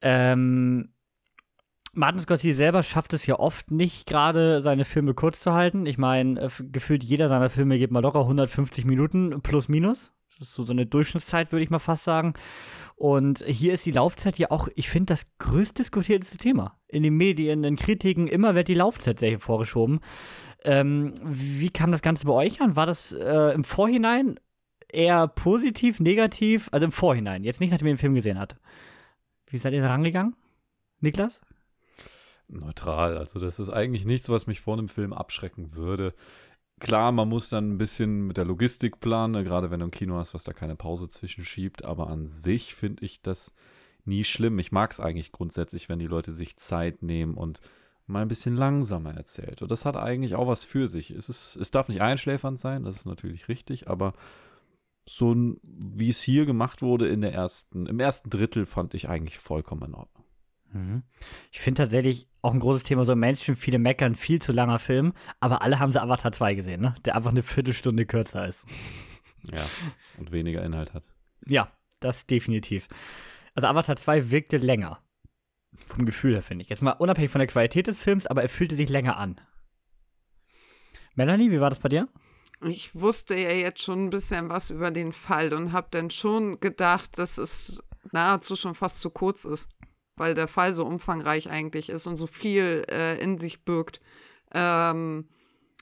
Ähm, 0.02 0.90
Martin 1.92 2.20
Scorsese 2.20 2.56
selber 2.56 2.82
schafft 2.82 3.14
es 3.14 3.26
ja 3.26 3.38
oft 3.38 3.70
nicht 3.70 4.06
gerade, 4.06 4.60
seine 4.60 4.84
Filme 4.84 5.14
kurz 5.14 5.40
zu 5.40 5.54
halten. 5.54 5.86
Ich 5.86 5.96
meine, 5.96 6.40
äh, 6.40 6.48
gefühlt 6.70 7.02
jeder 7.02 7.28
seiner 7.28 7.48
Filme 7.48 7.78
geht 7.78 7.90
mal 7.90 8.00
locker 8.00 8.20
150 8.20 8.84
Minuten 8.84 9.40
plus 9.42 9.68
minus. 9.68 10.12
Das 10.38 10.48
ist 10.48 10.54
so, 10.54 10.64
so 10.64 10.72
eine 10.72 10.86
Durchschnittszeit, 10.86 11.52
würde 11.52 11.64
ich 11.64 11.70
mal 11.70 11.78
fast 11.78 12.04
sagen. 12.04 12.34
Und 12.94 13.44
hier 13.46 13.72
ist 13.72 13.86
die 13.86 13.92
Laufzeit 13.92 14.38
ja 14.38 14.50
auch, 14.50 14.68
ich 14.74 14.88
finde, 14.88 15.12
das 15.12 15.26
größt 15.38 15.78
diskutierteste 15.78 16.38
Thema. 16.38 16.78
In 16.88 17.02
den 17.02 17.16
Medien, 17.16 17.64
in 17.64 17.76
Kritiken, 17.76 18.26
immer 18.26 18.54
wird 18.54 18.68
die 18.68 18.74
Laufzeit 18.74 19.18
sehr 19.18 19.38
vorgeschoben. 19.38 20.00
Ähm, 20.64 21.14
wie 21.22 21.70
kam 21.70 21.92
das 21.92 22.02
Ganze 22.02 22.26
bei 22.26 22.32
euch 22.32 22.60
an? 22.60 22.76
War 22.76 22.86
das 22.86 23.12
äh, 23.12 23.54
im 23.54 23.64
Vorhinein 23.64 24.40
eher 24.88 25.28
positiv, 25.28 26.00
negativ? 26.00 26.68
Also 26.72 26.86
im 26.86 26.92
Vorhinein, 26.92 27.44
jetzt 27.44 27.60
nicht, 27.60 27.70
nachdem 27.70 27.88
ihr 27.88 27.94
den 27.94 27.98
Film 27.98 28.14
gesehen 28.14 28.38
habt. 28.38 28.56
Wie 29.48 29.58
seid 29.58 29.72
ihr 29.72 29.82
da 29.82 29.88
rangegangen? 29.88 30.34
Niklas? 31.00 31.40
Neutral. 32.48 33.18
Also, 33.18 33.40
das 33.40 33.58
ist 33.58 33.70
eigentlich 33.70 34.06
nichts, 34.06 34.28
was 34.28 34.46
mich 34.46 34.60
vor 34.60 34.74
einem 34.74 34.88
Film 34.88 35.12
abschrecken 35.12 35.74
würde. 35.76 36.14
Klar, 36.78 37.10
man 37.10 37.28
muss 37.28 37.48
dann 37.48 37.72
ein 37.72 37.78
bisschen 37.78 38.26
mit 38.26 38.36
der 38.36 38.44
Logistik 38.44 39.00
planen, 39.00 39.32
ne, 39.32 39.44
gerade 39.44 39.70
wenn 39.70 39.80
du 39.80 39.86
ein 39.86 39.90
Kino 39.90 40.16
hast, 40.16 40.34
was 40.34 40.44
da 40.44 40.52
keine 40.52 40.76
Pause 40.76 41.08
zwischenschiebt. 41.08 41.84
Aber 41.84 42.08
an 42.08 42.26
sich 42.26 42.74
finde 42.74 43.04
ich 43.04 43.22
das 43.22 43.54
nie 44.04 44.24
schlimm. 44.24 44.58
Ich 44.58 44.72
mag 44.72 44.90
es 44.90 45.00
eigentlich 45.00 45.32
grundsätzlich, 45.32 45.88
wenn 45.88 45.98
die 45.98 46.06
Leute 46.06 46.32
sich 46.32 46.56
Zeit 46.58 47.02
nehmen 47.02 47.34
und 47.34 47.60
mal 48.06 48.22
ein 48.22 48.28
bisschen 48.28 48.56
langsamer 48.56 49.14
erzählt. 49.14 49.62
Und 49.62 49.70
das 49.70 49.84
hat 49.84 49.96
eigentlich 49.96 50.34
auch 50.34 50.46
was 50.46 50.64
für 50.64 50.86
sich. 50.86 51.10
Es, 51.10 51.28
ist, 51.28 51.56
es 51.56 51.70
darf 51.70 51.88
nicht 51.88 52.02
einschläfernd 52.02 52.58
sein, 52.58 52.84
das 52.84 52.96
ist 52.96 53.06
natürlich 53.06 53.48
richtig, 53.48 53.88
aber 53.88 54.12
so 55.08 55.32
ein, 55.32 55.60
wie 55.62 56.10
es 56.10 56.20
hier 56.20 56.46
gemacht 56.46 56.82
wurde 56.82 57.08
in 57.08 57.20
der 57.20 57.32
ersten, 57.32 57.86
im 57.86 58.00
ersten 58.00 58.28
Drittel 58.30 58.66
fand 58.66 58.94
ich 58.94 59.08
eigentlich 59.08 59.38
vollkommen 59.38 59.82
in 59.82 59.94
Ordnung. 59.94 60.25
Mhm. 60.72 61.02
Ich 61.52 61.60
finde 61.60 61.82
tatsächlich 61.82 62.28
auch 62.42 62.52
ein 62.52 62.60
großes 62.60 62.84
Thema 62.84 63.04
so 63.04 63.12
im 63.12 63.20
Mainstream, 63.20 63.56
viele 63.56 63.78
meckern, 63.78 64.14
viel 64.14 64.40
zu 64.40 64.52
langer 64.52 64.78
Film, 64.78 65.12
aber 65.40 65.62
alle 65.62 65.78
haben 65.78 65.92
sie 65.92 66.00
Avatar 66.00 66.32
2 66.32 66.54
gesehen, 66.54 66.80
ne? 66.80 66.94
Der 67.04 67.16
einfach 67.16 67.30
eine 67.30 67.42
Viertelstunde 67.42 68.06
kürzer 68.06 68.46
ist. 68.46 68.64
Ja, 69.52 69.64
und 70.18 70.32
weniger 70.32 70.64
Inhalt 70.64 70.92
hat. 70.92 71.04
Ja, 71.46 71.70
das 72.00 72.26
definitiv. 72.26 72.88
Also 73.54 73.68
Avatar 73.68 73.96
2 73.96 74.30
wirkte 74.30 74.58
länger. 74.58 75.02
Vom 75.86 76.06
Gefühl 76.06 76.34
her, 76.34 76.42
finde 76.42 76.62
ich. 76.62 76.68
Jetzt 76.68 76.82
mal 76.82 76.92
unabhängig 76.92 77.30
von 77.30 77.38
der 77.38 77.48
Qualität 77.48 77.86
des 77.86 77.98
Films, 77.98 78.26
aber 78.26 78.42
er 78.42 78.48
fühlte 78.48 78.74
sich 78.74 78.88
länger 78.88 79.18
an. 79.18 79.40
Melanie, 81.14 81.50
wie 81.50 81.60
war 81.60 81.70
das 81.70 81.78
bei 81.78 81.88
dir? 81.88 82.08
Ich 82.62 82.94
wusste 82.94 83.34
ja 83.34 83.50
jetzt 83.50 83.82
schon 83.82 84.04
ein 84.04 84.10
bisschen 84.10 84.48
was 84.48 84.70
über 84.70 84.90
den 84.90 85.12
Fall 85.12 85.52
und 85.52 85.72
habe 85.72 85.88
dann 85.90 86.10
schon 86.10 86.58
gedacht, 86.60 87.18
dass 87.18 87.38
es 87.38 87.82
nahezu 88.12 88.56
schon 88.56 88.74
fast 88.74 89.00
zu 89.00 89.10
kurz 89.10 89.44
ist, 89.44 89.68
weil 90.16 90.34
der 90.34 90.48
Fall 90.48 90.72
so 90.72 90.84
umfangreich 90.84 91.50
eigentlich 91.50 91.88
ist 91.90 92.06
und 92.06 92.16
so 92.16 92.26
viel 92.26 92.84
äh, 92.90 93.20
in 93.20 93.38
sich 93.38 93.64
birgt. 93.64 94.00
Ähm, 94.52 95.28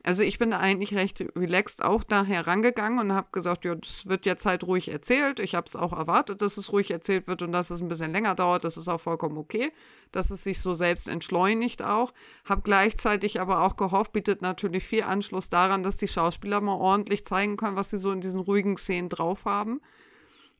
also 0.07 0.23
ich 0.23 0.39
bin 0.39 0.51
da 0.51 0.59
eigentlich 0.59 0.95
recht 0.95 1.25
relaxed 1.35 1.83
auch 1.83 2.05
da 2.05 2.25
herangegangen 2.25 2.99
und 2.99 3.13
habe 3.15 3.29
gesagt, 3.33 3.65
ja, 3.65 3.75
das 3.75 4.07
wird 4.07 4.27
jetzt 4.27 4.45
halt 4.45 4.63
ruhig 4.65 4.91
erzählt. 4.91 5.41
Ich 5.41 5.55
habe 5.55 5.67
es 5.67 5.77
auch 5.77 5.95
erwartet, 5.95 6.43
dass 6.43 6.59
es 6.59 6.73
ruhig 6.73 6.91
erzählt 6.91 7.27
wird 7.27 7.41
und 7.41 7.53
dass 7.53 7.71
es 7.71 7.81
ein 7.81 7.89
bisschen 7.89 8.13
länger 8.13 8.35
dauert. 8.35 8.65
Das 8.65 8.77
ist 8.77 8.87
auch 8.89 9.01
vollkommen 9.01 9.39
okay, 9.39 9.73
dass 10.13 10.31
es 10.31 10.45
sich 10.45 10.61
so 10.61 10.75
selbst 10.75 11.09
entschleunigt 11.09 11.83
auch. 11.83 12.13
Habe 12.45 12.61
gleichzeitig 12.61 13.41
aber 13.41 13.63
auch 13.63 13.77
gehofft, 13.77 14.13
bietet 14.13 14.43
natürlich 14.43 14.85
viel 14.85 15.05
Anschluss 15.05 15.49
daran, 15.49 15.83
dass 15.83 15.97
die 15.97 16.07
Schauspieler 16.07 16.61
mal 16.61 16.75
ordentlich 16.75 17.25
zeigen 17.25 17.57
können, 17.57 17.77
was 17.77 17.89
sie 17.89 17.99
so 17.99 18.13
in 18.13 18.21
diesen 18.21 18.41
ruhigen 18.41 18.77
Szenen 18.77 19.09
drauf 19.09 19.47
haben. 19.47 19.81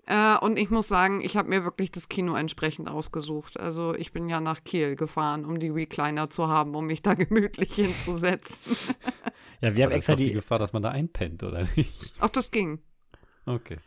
Äh, 0.07 0.37
und 0.39 0.59
ich 0.59 0.71
muss 0.71 0.89
sagen, 0.89 1.21
ich 1.23 1.37
habe 1.37 1.49
mir 1.49 1.65
wirklich 1.65 1.91
das 1.91 2.09
Kino 2.09 2.35
entsprechend 2.35 2.91
ausgesucht. 2.91 3.59
Also 3.59 3.95
ich 3.95 4.13
bin 4.13 4.29
ja 4.29 4.41
nach 4.41 4.63
Kiel 4.65 4.97
gefahren, 4.97 5.45
um 5.45 5.59
die 5.59 5.71
Recliner 5.71 6.29
zu 6.29 6.49
haben, 6.49 6.75
um 6.75 6.87
mich 6.87 7.03
da 7.03 7.15
gemütlich 7.15 7.75
hinzusetzen. 7.75 8.95
Ja, 9.61 9.75
wir 9.75 9.85
haben 9.85 9.93
extra 9.93 10.15
die 10.15 10.27
die, 10.27 10.33
Gefahr, 10.33 10.59
dass 10.59 10.73
man 10.73 10.83
da 10.83 10.91
einpennt, 10.91 11.43
oder 11.43 11.67
nicht? 11.77 12.15
Auch 12.21 12.29
das 12.29 12.51
ging. 12.51 12.81
Okay. 13.47 13.79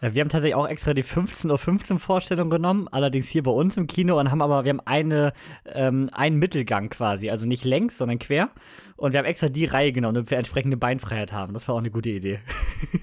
Ja, 0.00 0.14
wir 0.14 0.20
haben 0.22 0.28
tatsächlich 0.30 0.54
auch 0.54 0.66
extra 0.66 0.94
die 0.94 1.04
15.15 1.04 1.92
Uhr 1.92 1.98
Vorstellung 1.98 2.48
genommen, 2.48 2.88
allerdings 2.90 3.28
hier 3.28 3.42
bei 3.42 3.50
uns 3.50 3.76
im 3.76 3.86
Kino 3.86 4.18
und 4.18 4.30
haben 4.30 4.40
aber, 4.40 4.64
wir 4.64 4.70
haben 4.70 4.80
eine, 4.84 5.32
ähm, 5.66 6.08
einen 6.12 6.38
Mittelgang 6.38 6.88
quasi, 6.88 7.28
also 7.28 7.46
nicht 7.46 7.64
längs, 7.64 7.98
sondern 7.98 8.18
quer. 8.18 8.50
Und 8.96 9.12
wir 9.12 9.18
haben 9.18 9.26
extra 9.26 9.48
die 9.48 9.64
Reihe 9.64 9.92
genommen, 9.92 10.14
damit 10.14 10.30
wir 10.30 10.38
entsprechende 10.38 10.76
Beinfreiheit 10.76 11.32
haben. 11.32 11.52
Das 11.54 11.68
war 11.68 11.74
auch 11.74 11.80
eine 11.80 11.90
gute 11.90 12.10
Idee. 12.10 12.40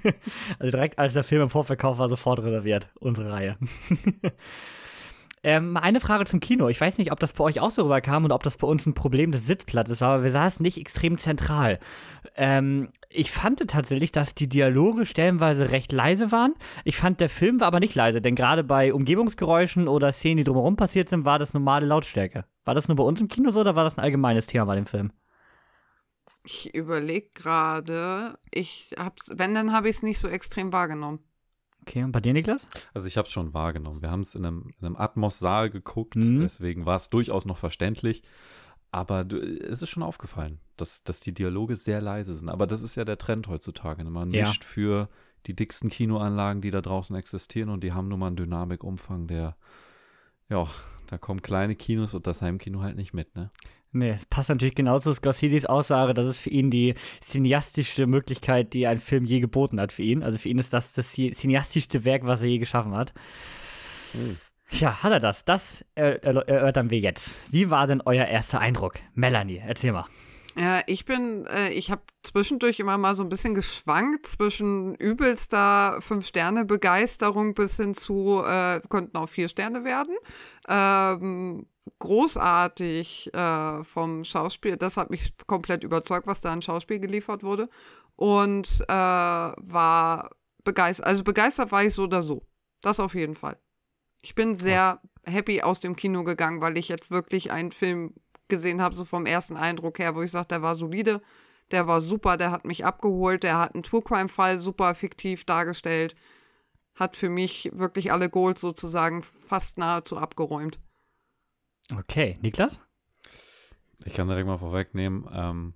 also 0.60 0.72
direkt 0.72 1.00
als 1.00 1.14
der 1.14 1.24
Film 1.24 1.44
im 1.44 1.50
Vorverkauf 1.50 1.98
war, 1.98 2.10
sofort 2.10 2.40
reserviert, 2.40 2.88
unsere 3.00 3.32
Reihe. 3.32 3.58
Ähm, 5.48 5.78
eine 5.78 6.02
Frage 6.02 6.26
zum 6.26 6.42
Kino. 6.42 6.68
Ich 6.68 6.82
weiß 6.82 6.98
nicht, 6.98 7.14
ob 7.14 7.22
das 7.22 7.32
bei 7.32 7.42
euch 7.42 7.62
auch 7.62 7.72
so 7.72 7.84
rüberkam 7.84 8.26
und 8.26 8.34
ob 8.34 8.44
das 8.44 8.58
bei 8.58 8.68
uns 8.68 8.86
ein 8.86 8.94
Problem 8.94 9.32
des 9.32 9.48
Sitzplatzes 9.48 10.02
war, 10.02 10.16
aber 10.16 10.26
wir 10.26 10.32
saßen 10.32 10.62
nicht 10.62 10.78
extrem 10.78 11.18
zentral. 11.18 11.80
Ähm, 12.36 12.90
ich 13.08 13.32
fand 13.32 13.66
tatsächlich, 13.66 14.12
dass 14.12 14.36
die 14.36 14.50
Dialoge 14.50 15.06
stellenweise 15.06 15.72
recht 15.72 15.94
leise 15.94 16.34
waren. 16.34 16.54
Ich 16.84 16.98
fand, 16.98 17.22
der 17.22 17.30
Film 17.30 17.62
war 17.62 17.68
aber 17.68 17.80
nicht 17.80 17.96
leise, 17.96 18.22
denn 18.22 18.36
gerade 18.36 18.66
bei 18.66 18.94
Umgebungsgeräuschen 18.94 19.88
oder 19.88 20.12
Szenen, 20.12 20.36
die 20.36 20.44
drumherum 20.44 20.76
passiert 20.76 21.08
sind, 21.08 21.24
war 21.24 21.40
das 21.40 21.54
normale 21.54 21.86
Lautstärke. 21.86 22.44
War 22.66 22.76
das 22.76 22.90
nur 22.90 22.98
bei 22.98 23.04
uns 23.04 23.22
im 23.22 23.30
Kino 23.30 23.50
so 23.50 23.62
oder 23.62 23.74
war 23.74 23.86
das 23.86 23.98
ein 23.98 24.04
allgemeines 24.04 24.48
Thema 24.48 24.66
bei 24.66 24.76
dem 24.76 24.86
Film? 24.86 25.14
Ich 26.44 26.76
überlege 26.76 27.30
gerade, 27.34 28.38
ich 28.52 28.94
hab's, 29.00 29.32
wenn, 29.34 29.56
dann 29.56 29.72
habe 29.72 29.88
ich 29.88 29.96
es 29.96 30.04
nicht 30.04 30.20
so 30.20 30.28
extrem 30.28 30.74
wahrgenommen. 30.74 31.20
Okay, 31.88 32.04
und 32.04 32.12
bei 32.12 32.20
dir, 32.20 32.34
Niklas? 32.34 32.68
Also 32.94 33.08
ich 33.08 33.18
habe 33.18 33.28
es 33.28 33.32
schon 33.32 33.54
wahrgenommen. 33.54 34.02
Wir 34.02 34.12
haben 34.12 34.20
es 34.20 34.36
in 34.36 34.46
einem, 34.46 34.72
in 34.78 34.86
einem 34.86 34.98
Atmos-Saal 34.98 35.70
geguckt, 35.70 36.18
mhm. 36.18 36.42
deswegen 36.42 36.86
war 36.86 36.98
es 36.98 37.10
durchaus 37.10 37.46
noch 37.46 37.58
verständlich. 37.58 38.24
Aber 38.92 39.24
du, 39.24 39.38
es 39.38 39.82
ist 39.82 39.90
schon 39.90 40.04
aufgefallen, 40.04 40.60
dass, 40.76 41.06
dass 41.06 41.22
die 41.22 41.34
Dialoge 41.34 41.78
sehr 41.78 42.02
leise 42.02 42.34
sind. 42.34 42.50
Aber 42.50 42.68
das 42.68 42.82
ist 42.82 42.96
ja 42.96 43.06
der 43.06 43.18
Trend 43.18 43.48
heutzutage. 43.48 44.04
Ne? 44.04 44.10
Man 44.10 44.34
ja. 44.34 44.48
mischt 44.48 44.66
für 44.66 45.08
die 45.46 45.56
dicksten 45.56 45.90
Kinoanlagen, 45.90 46.62
die 46.62 46.72
da 46.72 46.82
draußen 46.82 47.16
existieren 47.16 47.70
und 47.70 47.84
die 47.84 47.94
haben 47.94 48.10
nun 48.10 48.20
mal 48.20 48.28
einen 48.28 48.36
Dynamikumfang, 48.36 49.28
der, 49.28 49.56
ja, 50.50 50.68
da 51.08 51.18
kommen 51.18 51.42
kleine 51.42 51.76
Kinos 51.76 52.14
und 52.14 52.28
das 52.28 52.42
Heimkino 52.42 52.82
halt 52.82 52.96
nicht 52.96 53.14
mit, 53.14 53.36
ne? 53.36 53.50
Nee, 53.94 54.12
es 54.12 54.26
passt 54.26 54.50
natürlich 54.50 54.76
genau 54.76 55.00
zu 55.00 55.14
Scorseses 55.14 55.66
Aussage, 55.66 56.14
das 56.14 56.26
ist 56.26 56.40
für 56.40 56.50
ihn 56.50 56.70
die 56.70 56.94
cineastische 57.22 58.06
Möglichkeit, 58.06 58.74
die 58.74 58.86
ein 58.86 58.98
Film 58.98 59.26
je 59.26 59.40
geboten 59.40 59.80
hat 59.80 59.92
für 59.92 60.04
ihn. 60.04 60.24
Also 60.24 60.38
für 60.38 60.50
ihn 60.50 60.60
ist 60.60 60.74
das 60.74 60.94
das 60.94 61.14
cineastischste 61.14 62.04
Werk, 62.06 62.28
was 62.28 62.42
er 62.42 62.50
je 62.50 62.58
geschaffen 62.60 62.96
hat. 62.96 63.14
Mhm. 64.14 64.38
Ja, 64.72 65.02
hat 65.02 65.14
er 65.14 65.20
das. 65.22 65.46
Das 65.46 65.86
erörtern 65.96 66.90
wir 66.90 67.00
jetzt. 67.00 67.36
Wie 67.52 67.70
war 67.70 67.88
denn 67.88 68.02
euer 68.06 68.26
erster 68.26 68.60
Eindruck? 68.60 68.96
Melanie, 69.16 69.62
erzähl 69.66 69.94
mal. 69.94 70.06
Ja, 70.60 70.82
ich 70.88 71.06
bin, 71.06 71.46
äh, 71.46 71.70
ich 71.70 71.92
habe 71.92 72.02
zwischendurch 72.24 72.80
immer 72.80 72.98
mal 72.98 73.14
so 73.14 73.22
ein 73.22 73.30
bisschen 73.30 73.54
geschwankt 73.54 74.26
zwischen 74.26 74.96
übelster 74.96 76.02
Fünf-Sterne-Begeisterung 76.02 77.54
bis 77.54 77.78
hin 77.78 77.94
zu, 77.94 78.42
äh, 78.44 78.82
könnten 78.90 79.18
auch 79.18 79.30
vier 79.30 79.50
Sterne 79.50 79.84
werden. 79.84 80.16
Ähm, 80.68 81.68
großartig 82.00 83.32
äh, 83.36 83.84
vom 83.84 84.24
Schauspiel. 84.24 84.78
Das 84.78 84.98
hat 84.98 85.12
mich 85.12 85.38
komplett 85.46 85.84
überzeugt, 85.84 86.26
was 86.26 86.42
da 86.42 86.52
an 86.52 86.64
Schauspiel 86.64 87.00
geliefert 87.00 87.44
wurde. 87.44 87.70
Und 88.16 88.84
äh, 88.88 88.94
war 88.94 90.32
begeistert. 90.64 91.06
Also 91.06 91.24
begeistert 91.24 91.72
war 91.72 91.84
ich 91.84 91.94
so 91.94 92.06
oder 92.06 92.24
so. 92.24 92.42
Das 92.82 93.00
auf 93.00 93.14
jeden 93.14 93.36
Fall. 93.36 93.60
Ich 94.24 94.34
bin 94.34 94.56
sehr 94.56 95.02
happy 95.24 95.62
aus 95.62 95.82
dem 95.82 95.96
Kino 95.96 96.24
gegangen, 96.24 96.62
weil 96.62 96.80
ich 96.80 96.90
jetzt 96.90 97.12
wirklich 97.12 97.52
einen 97.52 97.72
Film 97.72 98.16
gesehen 98.48 98.82
habe, 98.82 98.96
so 98.96 99.06
vom 99.06 99.26
ersten 99.26 99.58
Eindruck 99.58 100.00
her, 100.00 100.16
wo 100.16 100.22
ich 100.22 100.32
sage, 100.32 100.48
der 100.48 100.62
war 100.62 100.76
solide, 100.76 101.22
der 101.72 101.88
war 101.88 102.02
super, 102.02 102.38
der 102.38 102.52
hat 102.52 102.66
mich 102.66 102.86
abgeholt, 102.86 103.44
der 103.44 103.58
hat 103.58 103.74
einen 103.74 103.84
True 103.84 104.02
Crime-Fall 104.02 104.58
super 104.58 104.96
fiktiv 104.96 105.46
dargestellt, 105.46 106.16
hat 106.96 107.16
für 107.16 107.30
mich 107.30 107.70
wirklich 107.74 108.12
alle 108.12 108.30
Goals 108.30 108.62
sozusagen 108.62 109.22
fast 109.22 109.78
nahezu 109.78 110.18
abgeräumt. 110.18 110.80
Okay, 111.96 112.38
Niklas? 112.42 112.80
Ich 114.06 114.14
kann 114.14 114.28
direkt 114.28 114.48
mal 114.48 114.58
vorwegnehmen, 114.58 115.28
ähm, 115.32 115.74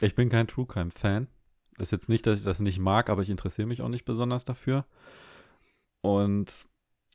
ich 0.00 0.14
bin 0.14 0.28
kein 0.28 0.46
True 0.46 0.66
Crime-Fan. 0.66 1.28
Ist 1.78 1.92
jetzt 1.92 2.08
nicht, 2.08 2.26
dass 2.26 2.38
ich 2.38 2.44
das 2.44 2.60
nicht 2.60 2.78
mag, 2.78 3.08
aber 3.08 3.22
ich 3.22 3.30
interessiere 3.30 3.66
mich 3.66 3.82
auch 3.82 3.88
nicht 3.88 4.04
besonders 4.04 4.44
dafür. 4.44 4.84
Und 6.02 6.52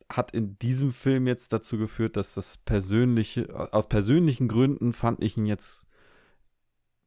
hat 0.10 0.32
in 0.32 0.58
diesem 0.60 0.92
Film 0.92 1.28
jetzt 1.28 1.52
dazu 1.52 1.78
geführt, 1.78 2.16
dass 2.16 2.36
das 2.36 2.58
persönliche, 2.58 3.74
aus 3.74 3.90
persönlichen 3.90 4.48
Gründen 4.48 4.94
fand 4.94 5.24
ich 5.24 5.38
ihn 5.38 5.46
jetzt 5.46 5.88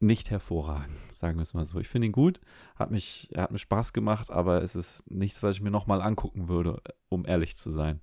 nicht 0.00 0.30
hervorragend, 0.30 0.96
sagen 1.10 1.38
wir 1.38 1.42
es 1.42 1.54
mal 1.54 1.64
so. 1.64 1.78
Ich 1.80 1.88
finde 1.88 2.06
ihn 2.06 2.12
gut, 2.12 2.40
hat 2.76 2.90
mich, 2.90 3.28
er 3.32 3.42
hat 3.42 3.50
mir 3.50 3.58
Spaß 3.58 3.92
gemacht, 3.92 4.30
aber 4.30 4.62
es 4.62 4.76
ist 4.76 5.08
nichts, 5.10 5.42
was 5.42 5.56
ich 5.56 5.62
mir 5.62 5.70
nochmal 5.70 6.02
angucken 6.02 6.48
würde, 6.48 6.80
um 7.08 7.26
ehrlich 7.26 7.56
zu 7.56 7.70
sein. 7.70 8.00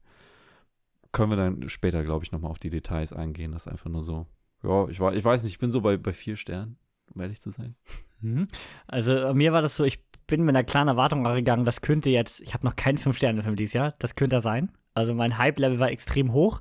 Können 1.12 1.32
wir 1.32 1.38
dann 1.38 1.70
später, 1.70 2.04
glaube 2.04 2.26
ich, 2.26 2.32
nochmal 2.32 2.52
auf 2.52 2.60
die 2.60 2.70
Details 2.70 3.14
eingehen. 3.14 3.54
Das 3.54 3.66
ist 3.66 3.72
einfach 3.72 3.90
nur 3.90 4.04
so. 4.04 4.28
Ja, 4.64 4.88
ich, 4.90 5.00
war, 5.00 5.16
ich 5.16 5.24
weiß 5.24 5.44
nicht, 5.44 5.54
ich 5.54 5.60
bin 5.60 5.72
so 5.72 5.80
bei, 5.82 5.96
bei 5.96 6.12
vier 6.12 6.36
Sternen, 6.36 6.78
um 7.14 7.22
ehrlich 7.22 7.42
zu 7.42 7.52
sein. 7.52 7.76
Mhm. 8.20 8.48
Also 8.88 9.34
mir 9.34 9.54
war 9.54 9.62
das 9.62 9.76
so, 9.78 9.86
ich 9.86 10.04
bin 10.28 10.44
mit 10.44 10.56
einer 10.56 10.66
klaren 10.66 10.88
Erwartung 10.88 11.24
gegangen, 11.24 11.66
das 11.66 11.82
könnte 11.82 12.10
jetzt, 12.10 12.42
ich 12.42 12.54
habe 12.54 12.66
noch 12.66 12.76
keinen 12.76 12.98
Fünf-Sterne-Film 12.98 13.56
dieses 13.56 13.74
Jahr, 13.74 13.94
das 14.00 14.16
könnte 14.16 14.38
er 14.38 14.42
sein. 14.42 14.72
Also 14.96 15.14
mein 15.14 15.38
Hype-Level 15.38 15.78
war 15.78 15.92
extrem 15.92 16.34
hoch. 16.34 16.60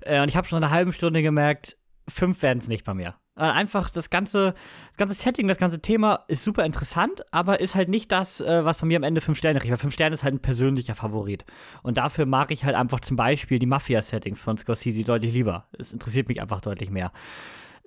Äh, 0.00 0.20
und 0.22 0.28
ich 0.28 0.36
habe 0.36 0.48
schon 0.48 0.60
nach 0.60 0.68
einer 0.68 0.76
halben 0.76 0.92
Stunde 0.92 1.22
gemerkt, 1.22 1.76
fünf 2.08 2.42
werden 2.42 2.58
es 2.58 2.68
nicht 2.68 2.84
bei 2.84 2.94
mir. 2.94 3.14
Einfach 3.38 3.90
das 3.90 4.08
ganze, 4.08 4.54
das 4.88 4.96
ganze 4.96 5.14
Setting, 5.14 5.46
das 5.46 5.58
ganze 5.58 5.82
Thema 5.82 6.24
ist 6.26 6.42
super 6.42 6.64
interessant, 6.64 7.22
aber 7.32 7.60
ist 7.60 7.74
halt 7.74 7.90
nicht 7.90 8.10
das, 8.10 8.40
äh, 8.40 8.64
was 8.64 8.78
bei 8.78 8.86
mir 8.86 8.96
am 8.96 9.02
Ende 9.02 9.20
fünf 9.20 9.36
Sterne 9.36 9.58
kriegt. 9.58 9.70
Weil 9.70 9.76
fünf 9.76 9.92
Sterne 9.92 10.14
ist 10.14 10.22
halt 10.22 10.32
ein 10.32 10.40
persönlicher 10.40 10.94
Favorit. 10.94 11.44
Und 11.82 11.98
dafür 11.98 12.24
mag 12.24 12.50
ich 12.50 12.64
halt 12.64 12.74
einfach 12.74 13.00
zum 13.00 13.18
Beispiel 13.18 13.58
die 13.58 13.66
Mafia-Settings 13.66 14.40
von 14.40 14.56
Scorsese 14.56 15.04
deutlich 15.04 15.34
lieber. 15.34 15.68
Es 15.78 15.92
interessiert 15.92 16.28
mich 16.28 16.40
einfach 16.40 16.62
deutlich 16.62 16.90
mehr. 16.90 17.12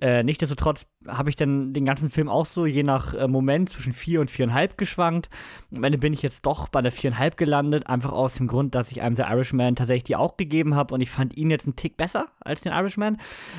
Äh, 0.00 0.22
Nichtsdestotrotz 0.22 0.86
habe 1.06 1.30
ich 1.30 1.36
dann 1.36 1.72
den 1.72 1.86
ganzen 1.86 2.10
Film 2.10 2.28
auch 2.28 2.44
so 2.44 2.66
je 2.66 2.82
nach 2.82 3.14
äh, 3.14 3.26
Moment 3.26 3.70
zwischen 3.70 3.94
vier 3.94 4.20
und 4.20 4.30
viereinhalb 4.30 4.76
geschwankt. 4.76 5.30
Am 5.74 5.82
Ende 5.82 5.96
bin 5.96 6.12
ich 6.12 6.20
jetzt 6.20 6.44
doch 6.44 6.68
bei 6.68 6.82
der 6.82 6.92
viereinhalb 6.92 7.38
gelandet, 7.38 7.86
einfach 7.86 8.12
aus 8.12 8.34
dem 8.34 8.46
Grund, 8.46 8.74
dass 8.74 8.90
ich 8.90 9.00
einem 9.00 9.16
The 9.16 9.22
Irishman 9.22 9.76
tatsächlich 9.76 10.04
die 10.04 10.16
auch 10.16 10.36
gegeben 10.36 10.74
habe 10.74 10.92
und 10.92 11.00
ich 11.00 11.10
fand 11.10 11.36
ihn 11.36 11.50
jetzt 11.50 11.66
einen 11.66 11.76
Tick 11.76 11.96
besser 11.96 12.28
als 12.40 12.60
den 12.60 12.72
Irishman, 12.72 13.16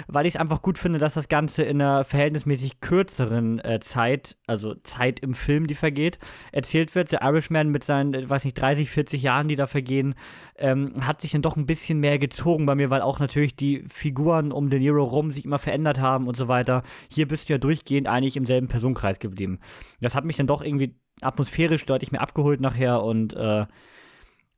weil 0.07 0.27
ich 0.27 0.35
es 0.35 0.39
einfach 0.39 0.61
gut 0.61 0.77
finde, 0.77 0.99
dass 0.99 1.15
das 1.15 1.29
Ganze 1.29 1.63
in 1.63 1.81
einer 1.81 2.03
verhältnismäßig 2.03 2.79
kürzeren 2.79 3.57
äh, 3.59 3.79
Zeit, 3.79 4.37
also 4.45 4.75
Zeit 4.75 5.19
im 5.19 5.33
Film, 5.33 5.65
die 5.65 5.75
vergeht, 5.75 6.19
erzählt 6.51 6.93
wird. 6.93 7.09
The 7.09 7.17
Irishman 7.21 7.69
mit 7.69 7.83
seinen, 7.83 8.13
äh, 8.13 8.29
weiß 8.29 8.45
nicht, 8.45 8.59
30, 8.59 8.89
40 8.91 9.23
Jahren, 9.23 9.47
die 9.47 9.55
da 9.55 9.65
vergehen, 9.65 10.13
ähm, 10.57 10.93
hat 11.01 11.21
sich 11.21 11.31
dann 11.31 11.41
doch 11.41 11.57
ein 11.57 11.65
bisschen 11.65 11.99
mehr 11.99 12.19
gezogen 12.19 12.67
bei 12.67 12.75
mir, 12.75 12.91
weil 12.91 13.01
auch 13.01 13.19
natürlich 13.19 13.55
die 13.55 13.83
Figuren 13.89 14.51
um 14.51 14.69
De 14.69 14.79
Niro 14.79 15.03
rum 15.03 15.31
sich 15.31 15.45
immer 15.45 15.59
verändert 15.59 15.99
haben 15.99 16.27
und 16.27 16.37
so 16.37 16.47
weiter. 16.47 16.83
Hier 17.09 17.30
bist 17.31 17.49
du 17.49 17.53
ja 17.53 17.57
durchgehend 17.57 18.07
eigentlich 18.07 18.37
im 18.37 18.45
selben 18.45 18.67
Personenkreis 18.67 19.19
geblieben. 19.19 19.59
Das 19.99 20.13
hat 20.13 20.25
mich 20.25 20.37
dann 20.37 20.47
doch 20.47 20.61
irgendwie 20.61 20.95
atmosphärisch 21.21 21.85
deutlich 21.85 22.11
mehr 22.11 22.21
abgeholt 22.21 22.61
nachher 22.61 23.03
und 23.03 23.33
äh, 23.33 23.65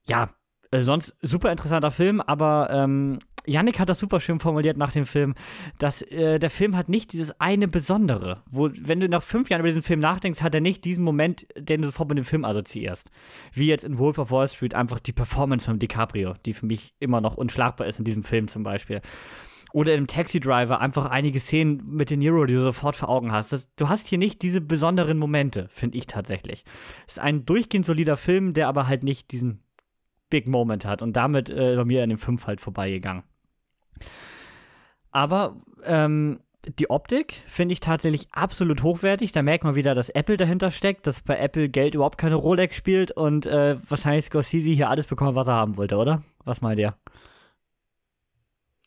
ja, 0.06 0.30
äh, 0.72 0.82
sonst 0.82 1.16
super 1.22 1.52
interessanter 1.52 1.92
Film, 1.92 2.20
aber 2.20 2.70
ähm, 2.72 3.20
Yannick 3.46 3.80
hat 3.80 3.90
das 3.90 4.00
super 4.00 4.20
schön 4.20 4.40
formuliert 4.40 4.78
nach 4.78 4.92
dem 4.92 5.06
Film, 5.06 5.36
dass 5.78 6.02
äh, 6.02 6.40
der 6.40 6.50
Film 6.50 6.78
hat 6.78 6.90
nicht 6.90 7.14
dieses 7.14 7.40
eine 7.40 7.68
Besondere, 7.68 8.42
wo, 8.50 8.70
wenn 8.82 9.00
du 9.00 9.10
nach 9.10 9.24
fünf 9.24 9.50
Jahren 9.50 9.60
über 9.60 9.70
diesen 9.70 9.84
Film 9.84 10.00
nachdenkst, 10.00 10.42
hat 10.42 10.56
er 10.56 10.62
nicht 10.62 10.86
diesen 10.86 11.04
Moment, 11.04 11.46
den 11.58 11.82
du 11.82 11.88
sofort 11.88 12.10
mit 12.10 12.18
dem 12.18 12.26
Film 12.26 12.46
assoziierst. 12.46 13.10
Wie 13.52 13.68
jetzt 13.68 13.84
in 13.84 13.98
Wolf 13.98 14.18
of 14.18 14.32
Wall 14.32 14.48
Street 14.48 14.74
einfach 14.74 15.00
die 15.00 15.12
Performance 15.12 15.66
von 15.66 15.80
DiCaprio, 15.80 16.36
die 16.46 16.54
für 16.54 16.66
mich 16.66 16.96
immer 17.00 17.22
noch 17.22 17.36
unschlagbar 17.36 17.88
ist 17.88 18.00
in 18.00 18.06
diesem 18.06 18.24
Film 18.24 18.48
zum 18.48 18.64
Beispiel. 18.64 19.02
Oder 19.74 19.96
im 19.96 20.06
Taxi 20.06 20.40
Driver 20.40 20.80
einfach 20.80 21.10
einige 21.10 21.40
Szenen 21.40 21.84
mit 21.86 22.12
den 22.12 22.20
Nero, 22.20 22.46
die 22.46 22.54
du 22.54 22.64
sofort 22.64 22.96
vor 22.96 23.10
Augen 23.10 23.32
hast. 23.32 23.52
Das, 23.52 23.74
du 23.76 23.90
hast 23.90 24.08
hier 24.08 24.20
nicht 24.20 24.44
diese 24.44 24.62
besonderen 24.62 25.18
Momente, 25.18 25.68
finde 25.72 25.98
ich 25.98 26.06
tatsächlich. 26.06 26.64
Es 27.08 27.14
ist 27.14 27.20
ein 27.20 27.46
durchgehend 27.46 27.86
solider 27.86 28.16
Film, 28.16 28.54
der 28.54 28.68
aber 28.68 28.88
halt 28.88 29.04
nicht 29.04 29.32
diesen 29.32 29.64
Big 30.30 30.48
Moment 30.48 30.86
hat 30.86 31.02
und 31.02 31.14
damit 31.14 31.50
äh, 31.50 31.76
bei 31.76 31.86
mir 31.86 32.04
in 32.04 32.10
dem 32.10 32.20
5 32.20 32.46
halt 32.46 32.62
vorbeigegangen. 32.62 33.24
Aber 35.12 35.58
ähm, 35.84 36.40
die 36.80 36.90
Optik 36.90 37.42
finde 37.46 37.74
ich 37.74 37.80
tatsächlich 37.80 38.28
absolut 38.32 38.84
hochwertig. 38.84 39.32
Da 39.32 39.42
merkt 39.42 39.64
man 39.64 39.76
wieder, 39.76 39.96
dass 39.96 40.10
Apple 40.10 40.38
dahinter 40.38 40.72
steckt, 40.72 41.08
dass 41.08 41.22
bei 41.22 41.38
Apple 41.38 41.70
Geld 41.70 41.96
überhaupt 41.96 42.18
keine 42.18 42.36
Rolex 42.36 42.76
spielt 42.76 43.12
und 43.12 43.48
äh, 43.48 43.78
wahrscheinlich 43.90 44.26
Scorsese 44.26 44.70
hier 44.70 44.90
alles 44.90 45.08
bekommen, 45.08 45.36
was 45.36 45.48
er 45.48 45.56
haben 45.56 45.78
wollte, 45.78 45.98
oder? 45.98 46.22
Was 46.46 46.62
meint 46.62 46.80
ihr? 46.80 46.96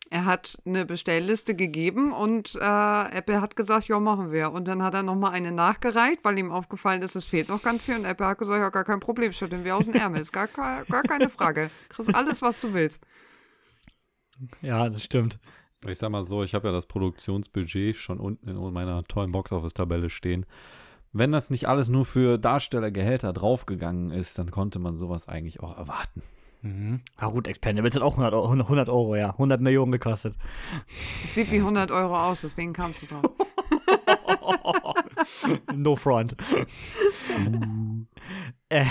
Er 0.08 0.24
hat 0.24 0.58
eine 0.64 0.86
Bestellliste 0.86 1.56
gegeben 1.56 2.12
und 2.12 2.54
äh, 2.54 3.08
Apple 3.18 3.40
hat 3.40 3.56
gesagt, 3.56 3.88
ja, 3.88 3.98
machen 3.98 4.30
wir. 4.30 4.52
Und 4.52 4.68
dann 4.68 4.82
hat 4.82 4.94
er 4.94 5.02
nochmal 5.02 5.32
eine 5.32 5.50
nachgereicht, 5.50 6.24
weil 6.24 6.38
ihm 6.38 6.52
aufgefallen 6.52 7.02
ist, 7.02 7.16
es 7.16 7.26
fehlt 7.26 7.48
noch 7.48 7.62
ganz 7.62 7.84
viel. 7.84 7.96
Und 7.96 8.04
Apple 8.04 8.26
hat 8.26 8.38
gesagt, 8.38 8.60
ja, 8.60 8.70
gar 8.70 8.84
kein 8.84 9.00
Problem, 9.00 9.32
schütteln 9.32 9.64
wir 9.64 9.76
aus 9.76 9.86
dem 9.86 9.94
Ärmel. 9.94 10.20
Ist 10.20 10.32
gar, 10.32 10.46
gar 10.46 11.02
keine 11.02 11.28
Frage. 11.28 11.70
Du 11.88 11.96
kriegst 11.96 12.14
alles, 12.14 12.42
was 12.42 12.60
du 12.60 12.72
willst. 12.72 13.04
Ja, 14.62 14.88
das 14.88 15.02
stimmt. 15.02 15.38
Ich 15.86 15.98
sag 15.98 16.10
mal 16.10 16.24
so, 16.24 16.42
ich 16.42 16.54
habe 16.54 16.68
ja 16.68 16.72
das 16.72 16.86
Produktionsbudget 16.86 17.96
schon 17.96 18.20
unten 18.20 18.48
in 18.48 18.72
meiner 18.72 19.04
tollen 19.04 19.32
Boxoffice-Tabelle 19.32 20.08
stehen. 20.08 20.46
Wenn 21.12 21.32
das 21.32 21.50
nicht 21.50 21.66
alles 21.68 21.88
nur 21.88 22.04
für 22.04 22.38
Darstellergehälter 22.38 23.32
draufgegangen 23.32 24.10
ist, 24.10 24.38
dann 24.38 24.50
konnte 24.50 24.78
man 24.78 24.96
sowas 24.96 25.28
eigentlich 25.28 25.60
auch 25.60 25.76
erwarten. 25.76 26.22
Mhm. 26.62 27.00
Ah 27.16 27.28
gut, 27.28 27.46
Expendables 27.46 27.94
hat 27.94 28.02
auch 28.02 28.12
100 28.12 28.34
Euro, 28.34 28.50
100 28.50 28.88
Euro, 28.88 29.16
ja. 29.16 29.30
100 29.30 29.60
Millionen 29.60 29.92
gekostet. 29.92 30.34
Sieht 31.24 31.50
wie 31.52 31.58
100 31.58 31.90
Euro 31.90 32.16
aus, 32.16 32.40
deswegen 32.40 32.72
kamst 32.72 33.02
du 33.02 33.06
drauf. 33.06 33.24
no 35.74 35.96
front. 35.96 36.36
Äh, 38.68 38.84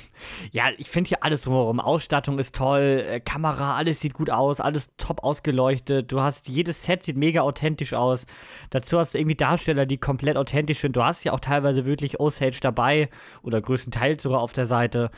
ja, 0.52 0.70
ich 0.78 0.90
finde 0.90 1.08
hier 1.08 1.22
alles 1.22 1.42
drumherum. 1.42 1.80
Ausstattung 1.80 2.38
ist 2.38 2.54
toll, 2.54 3.04
äh, 3.08 3.20
Kamera, 3.20 3.76
alles 3.76 4.00
sieht 4.00 4.14
gut 4.14 4.30
aus, 4.30 4.60
alles 4.60 4.90
top 4.96 5.22
ausgeleuchtet. 5.22 6.10
Du 6.10 6.20
hast, 6.20 6.48
jedes 6.48 6.82
Set 6.82 7.02
sieht 7.04 7.16
mega 7.16 7.42
authentisch 7.42 7.94
aus. 7.94 8.26
Dazu 8.70 8.98
hast 8.98 9.14
du 9.14 9.18
irgendwie 9.18 9.36
Darsteller, 9.36 9.86
die 9.86 9.98
komplett 9.98 10.36
authentisch 10.36 10.80
sind. 10.80 10.96
Du 10.96 11.04
hast 11.04 11.24
ja 11.24 11.32
auch 11.32 11.40
teilweise 11.40 11.84
wirklich 11.84 12.18
Osage 12.18 12.58
dabei 12.60 13.08
oder 13.42 13.60
größtenteils 13.60 14.22
sogar 14.22 14.40
auf 14.40 14.52
der 14.52 14.66
Seite. 14.66 15.10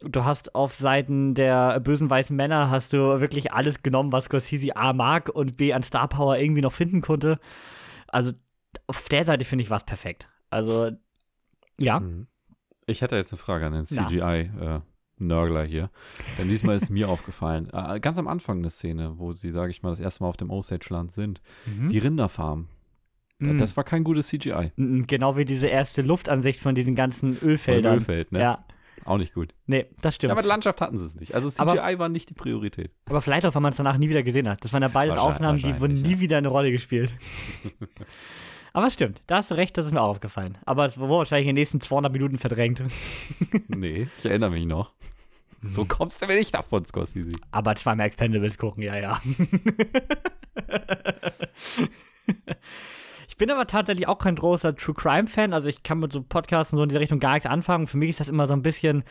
Du 0.00 0.24
hast 0.24 0.54
auf 0.54 0.74
Seiten 0.74 1.34
der 1.34 1.80
bösen 1.80 2.08
weißen 2.08 2.36
Männer 2.36 2.70
hast 2.70 2.92
du 2.92 3.20
wirklich 3.20 3.52
alles 3.52 3.82
genommen, 3.82 4.12
was 4.12 4.26
Scorsese 4.26 4.76
A 4.76 4.92
mag 4.92 5.28
und 5.28 5.56
B 5.56 5.72
an 5.72 5.82
Star 5.82 6.06
Power 6.06 6.38
irgendwie 6.38 6.60
noch 6.60 6.72
finden 6.72 7.00
konnte. 7.00 7.40
Also 8.06 8.30
auf 8.86 9.08
der 9.08 9.24
Seite 9.24 9.44
finde 9.44 9.64
ich 9.64 9.70
was 9.70 9.84
perfekt. 9.84 10.28
Also 10.50 10.92
ja. 11.78 11.98
Mhm. 11.98 12.28
Ich 12.88 13.02
hätte 13.02 13.16
jetzt 13.16 13.32
eine 13.32 13.38
Frage 13.38 13.66
an 13.66 13.72
den 13.72 13.84
CGI-Nörgler 13.84 15.64
äh, 15.64 15.68
hier. 15.68 15.90
Denn 16.38 16.48
diesmal 16.48 16.76
ist 16.76 16.90
mir 16.90 17.08
aufgefallen, 17.10 17.68
äh, 17.72 18.00
ganz 18.00 18.18
am 18.18 18.26
Anfang 18.26 18.58
eine 18.58 18.70
Szene, 18.70 19.18
wo 19.18 19.32
sie, 19.32 19.50
sage 19.50 19.70
ich 19.70 19.82
mal, 19.82 19.90
das 19.90 20.00
erste 20.00 20.24
Mal 20.24 20.30
auf 20.30 20.36
dem 20.36 20.50
Osage-Land 20.50 21.12
sind, 21.12 21.42
mhm. 21.66 21.90
die 21.90 21.98
Rinderfarm. 21.98 22.68
Mhm. 23.38 23.58
Das 23.58 23.76
war 23.76 23.84
kein 23.84 24.04
gutes 24.04 24.28
CGI. 24.28 24.72
Genau 24.76 25.36
wie 25.36 25.44
diese 25.44 25.68
erste 25.68 26.02
Luftansicht 26.02 26.60
von 26.60 26.74
diesen 26.74 26.94
ganzen 26.94 27.38
Ölfeldern. 27.40 27.98
Ölfeld, 27.98 28.32
ne? 28.32 28.40
Ja. 28.40 28.64
Auch 29.04 29.18
nicht 29.18 29.32
gut. 29.32 29.54
Nee, 29.66 29.86
das 30.02 30.16
stimmt. 30.16 30.32
Aber 30.32 30.42
die 30.42 30.48
Landschaft 30.48 30.80
hatten 30.80 30.98
sie 30.98 31.06
es 31.06 31.14
nicht. 31.14 31.34
Also 31.34 31.48
CGI 31.48 31.78
aber, 31.78 31.98
war 31.98 32.08
nicht 32.08 32.30
die 32.30 32.34
Priorität. 32.34 32.90
Aber 33.08 33.20
vielleicht 33.20 33.46
auch, 33.46 33.54
weil 33.54 33.62
man 33.62 33.70
es 33.70 33.76
danach 33.76 33.96
nie 33.96 34.08
wieder 34.08 34.22
gesehen 34.22 34.48
hat. 34.48 34.64
Das 34.64 34.72
waren 34.72 34.82
ja 34.82 34.88
beides 34.88 35.16
Aufnahmen, 35.16 35.60
die 35.62 35.80
wurden 35.80 35.94
nie 35.94 36.14
ja. 36.14 36.20
wieder 36.20 36.38
eine 36.38 36.48
Rolle 36.48 36.72
gespielt. 36.72 37.14
Aber 38.72 38.90
stimmt, 38.90 39.22
da 39.26 39.36
hast 39.36 39.50
du 39.50 39.54
recht, 39.54 39.76
das 39.76 39.86
ist 39.86 39.92
mir 39.92 40.00
auch 40.00 40.10
aufgefallen. 40.10 40.58
Aber 40.64 40.86
es 40.86 40.98
wurde 40.98 41.10
wahrscheinlich 41.10 41.48
in 41.48 41.56
den 41.56 41.60
nächsten 41.60 41.80
200 41.80 42.12
Minuten 42.12 42.38
verdrängt. 42.38 42.82
nee, 43.68 44.08
ich 44.18 44.24
erinnere 44.24 44.50
mich 44.50 44.66
noch. 44.66 44.92
So 45.62 45.84
mhm. 45.84 45.88
kommst 45.88 46.22
du 46.22 46.26
mir 46.26 46.36
nicht 46.36 46.54
davon, 46.54 46.84
Scorsese. 46.84 47.32
Aber 47.50 47.74
zweimal 47.74 48.06
Expendables 48.06 48.58
gucken, 48.58 48.82
ja, 48.82 48.96
ja. 48.96 49.20
ich 53.28 53.36
bin 53.36 53.50
aber 53.50 53.66
tatsächlich 53.66 54.06
auch 54.06 54.18
kein 54.18 54.36
großer 54.36 54.76
True 54.76 54.94
Crime-Fan. 54.94 55.52
Also 55.52 55.68
ich 55.68 55.82
kann 55.82 55.98
mit 55.98 56.12
so 56.12 56.22
Podcasts 56.22 56.72
und 56.72 56.76
so 56.76 56.84
in 56.84 56.88
dieser 56.90 57.00
Richtung 57.00 57.18
gar 57.18 57.32
nichts 57.34 57.46
anfangen. 57.46 57.88
Für 57.88 57.96
mich 57.96 58.10
ist 58.10 58.20
das 58.20 58.28
immer 58.28 58.46
so 58.46 58.52
ein 58.52 58.62
bisschen, 58.62 59.02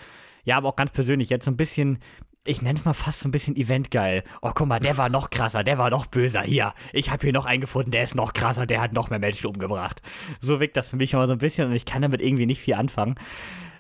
ja, 0.45 0.55
aber 0.57 0.69
auch 0.69 0.77
ganz 0.77 0.91
persönlich, 0.91 1.29
jetzt 1.29 1.45
so 1.45 1.51
ein 1.51 1.57
bisschen 1.57 1.99
ich 2.47 2.61
nenne 2.61 2.79
es 2.79 2.85
mal 2.85 2.93
fast 2.93 3.19
so 3.19 3.27
ein 3.27 3.31
bisschen 3.31 3.55
eventgeil. 3.55 4.23
Oh, 4.41 4.51
guck 4.53 4.67
mal, 4.67 4.79
der 4.79 4.97
war 4.97 5.09
noch 5.09 5.29
krasser, 5.29 5.63
der 5.63 5.77
war 5.77 5.89
noch 5.89 6.05
böser. 6.05 6.41
Hier, 6.41 6.73
ich 6.93 7.11
habe 7.11 7.21
hier 7.23 7.33
noch 7.33 7.45
einen 7.45 7.61
gefunden, 7.61 7.91
der 7.91 8.03
ist 8.03 8.15
noch 8.15 8.33
krasser, 8.33 8.65
der 8.65 8.81
hat 8.81 8.93
noch 8.93 9.09
mehr 9.09 9.19
Menschen 9.19 9.47
umgebracht. 9.47 10.01
So 10.41 10.59
wirkt 10.59 10.77
das 10.77 10.89
für 10.89 10.95
mich 10.95 11.13
immer 11.13 11.27
so 11.27 11.33
ein 11.33 11.39
bisschen 11.39 11.67
und 11.67 11.75
ich 11.75 11.85
kann 11.85 12.01
damit 12.01 12.21
irgendwie 12.21 12.45
nicht 12.45 12.61
viel 12.61 12.75
anfangen. 12.75 13.15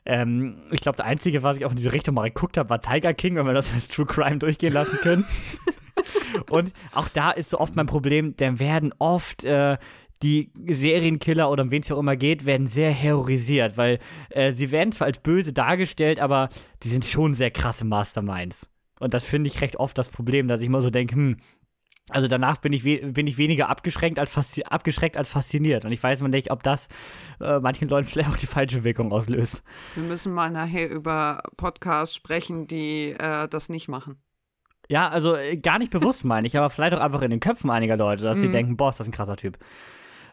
Ähm, 0.05 0.57
ich 0.71 0.81
glaube, 0.81 0.97
das 0.97 1.05
Einzige, 1.05 1.43
was 1.43 1.57
ich 1.57 1.65
auch 1.65 1.71
in 1.71 1.77
diese 1.77 1.93
Richtung 1.93 2.15
mal 2.15 2.29
geguckt 2.29 2.57
habe, 2.57 2.69
war 2.69 2.81
Tiger 2.81 3.13
King, 3.13 3.35
wenn 3.35 3.45
wir 3.45 3.53
das 3.53 3.73
als 3.73 3.87
True 3.87 4.05
Crime 4.05 4.37
durchgehen 4.37 4.73
lassen 4.73 4.97
können. 4.97 5.25
und 6.49 6.71
auch 6.93 7.09
da 7.09 7.31
ist 7.31 7.49
so 7.49 7.59
oft 7.59 7.75
mein 7.75 7.87
Problem, 7.87 8.35
denn 8.37 8.59
werden 8.59 8.93
oft 8.99 9.43
äh, 9.43 9.77
die 10.23 10.51
Serienkiller 10.67 11.49
oder 11.49 11.63
um 11.63 11.71
wen 11.71 11.83
es 11.83 11.91
auch 11.91 11.99
immer 11.99 12.15
geht, 12.15 12.45
werden 12.45 12.67
sehr 12.67 12.91
heroisiert, 12.91 13.77
weil 13.77 13.99
äh, 14.29 14.51
sie 14.51 14.71
werden 14.71 14.91
zwar 14.91 15.07
als 15.07 15.19
böse 15.19 15.53
dargestellt, 15.53 16.19
aber 16.19 16.49
die 16.83 16.89
sind 16.89 17.05
schon 17.05 17.35
sehr 17.35 17.51
krasse 17.51 17.85
Masterminds. 17.85 18.67
Und 18.99 19.13
das 19.13 19.23
finde 19.23 19.47
ich 19.49 19.61
recht 19.61 19.75
oft 19.75 19.97
das 19.97 20.09
Problem, 20.09 20.47
dass 20.47 20.61
ich 20.61 20.67
immer 20.67 20.81
so 20.81 20.89
denke, 20.89 21.15
hm, 21.15 21.37
also 22.09 22.27
danach 22.27 22.57
bin 22.57 22.71
ich, 22.71 22.83
bin 22.83 23.27
ich 23.27 23.37
weniger 23.37 23.67
abgeschränkt 23.69 24.17
als, 24.17 24.61
abgeschreckt 24.65 25.17
als 25.17 25.29
fasziniert. 25.29 25.83
Und 25.83 25.91
ich 25.91 26.01
weiß 26.01 26.21
immer 26.21 26.29
nicht, 26.29 26.51
ob 26.51 26.63
das 26.63 26.87
äh, 27.41 27.59
manchen 27.59 27.89
Leuten 27.89 28.07
vielleicht 28.09 28.29
auch 28.29 28.37
die 28.37 28.47
falsche 28.47 28.83
Wirkung 28.83 29.11
auslöst. 29.11 29.61
Wir 29.95 30.03
müssen 30.03 30.33
mal 30.33 30.49
nachher 30.49 30.89
über 30.89 31.43
Podcasts 31.57 32.15
sprechen, 32.15 32.67
die 32.67 33.11
äh, 33.11 33.47
das 33.49 33.69
nicht 33.69 33.89
machen. 33.89 34.17
Ja, 34.87 35.09
also 35.09 35.35
äh, 35.35 35.57
gar 35.57 35.79
nicht 35.79 35.91
bewusst 35.91 36.23
meine 36.25 36.47
ich, 36.47 36.57
aber 36.57 36.69
vielleicht 36.69 36.93
auch 36.93 37.01
einfach 37.01 37.21
in 37.21 37.31
den 37.31 37.41
Köpfen 37.41 37.69
einiger 37.69 37.97
Leute, 37.97 38.23
dass 38.23 38.37
mm. 38.37 38.41
sie 38.41 38.47
mhm. 38.47 38.53
denken, 38.53 38.77
boah, 38.77 38.89
ist 38.89 38.99
das 39.01 39.07
ein 39.07 39.13
krasser 39.13 39.35
Typ. 39.35 39.57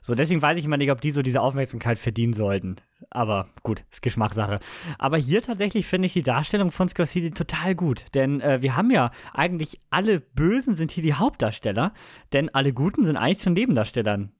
So, 0.06 0.14
deswegen 0.14 0.42
weiß 0.42 0.58
ich 0.58 0.66
immer 0.66 0.76
nicht, 0.76 0.90
ob 0.90 1.00
die 1.00 1.12
so 1.12 1.22
diese 1.22 1.40
Aufmerksamkeit 1.40 1.98
verdienen 1.98 2.34
sollten. 2.34 2.76
Aber 3.08 3.48
gut, 3.62 3.84
ist 3.90 4.02
Geschmackssache. 4.02 4.60
Aber 4.98 5.16
hier 5.16 5.40
tatsächlich 5.40 5.86
finde 5.86 6.04
ich 6.04 6.12
die 6.12 6.22
Darstellung 6.22 6.72
von 6.72 6.90
Scorsese 6.90 7.30
total 7.30 7.74
gut. 7.74 8.04
Denn 8.12 8.42
äh, 8.42 8.60
wir 8.60 8.76
haben 8.76 8.90
ja 8.90 9.12
eigentlich 9.32 9.80
alle 9.88 10.20
Bösen 10.20 10.76
sind 10.76 10.90
hier 10.90 11.02
die 11.02 11.14
Hauptdarsteller, 11.14 11.94
denn 12.34 12.54
alle 12.54 12.74
Guten 12.74 13.06
sind 13.06 13.16
eigentlich 13.16 13.38
zu 13.38 13.48
Nebendarstellern. 13.48 14.30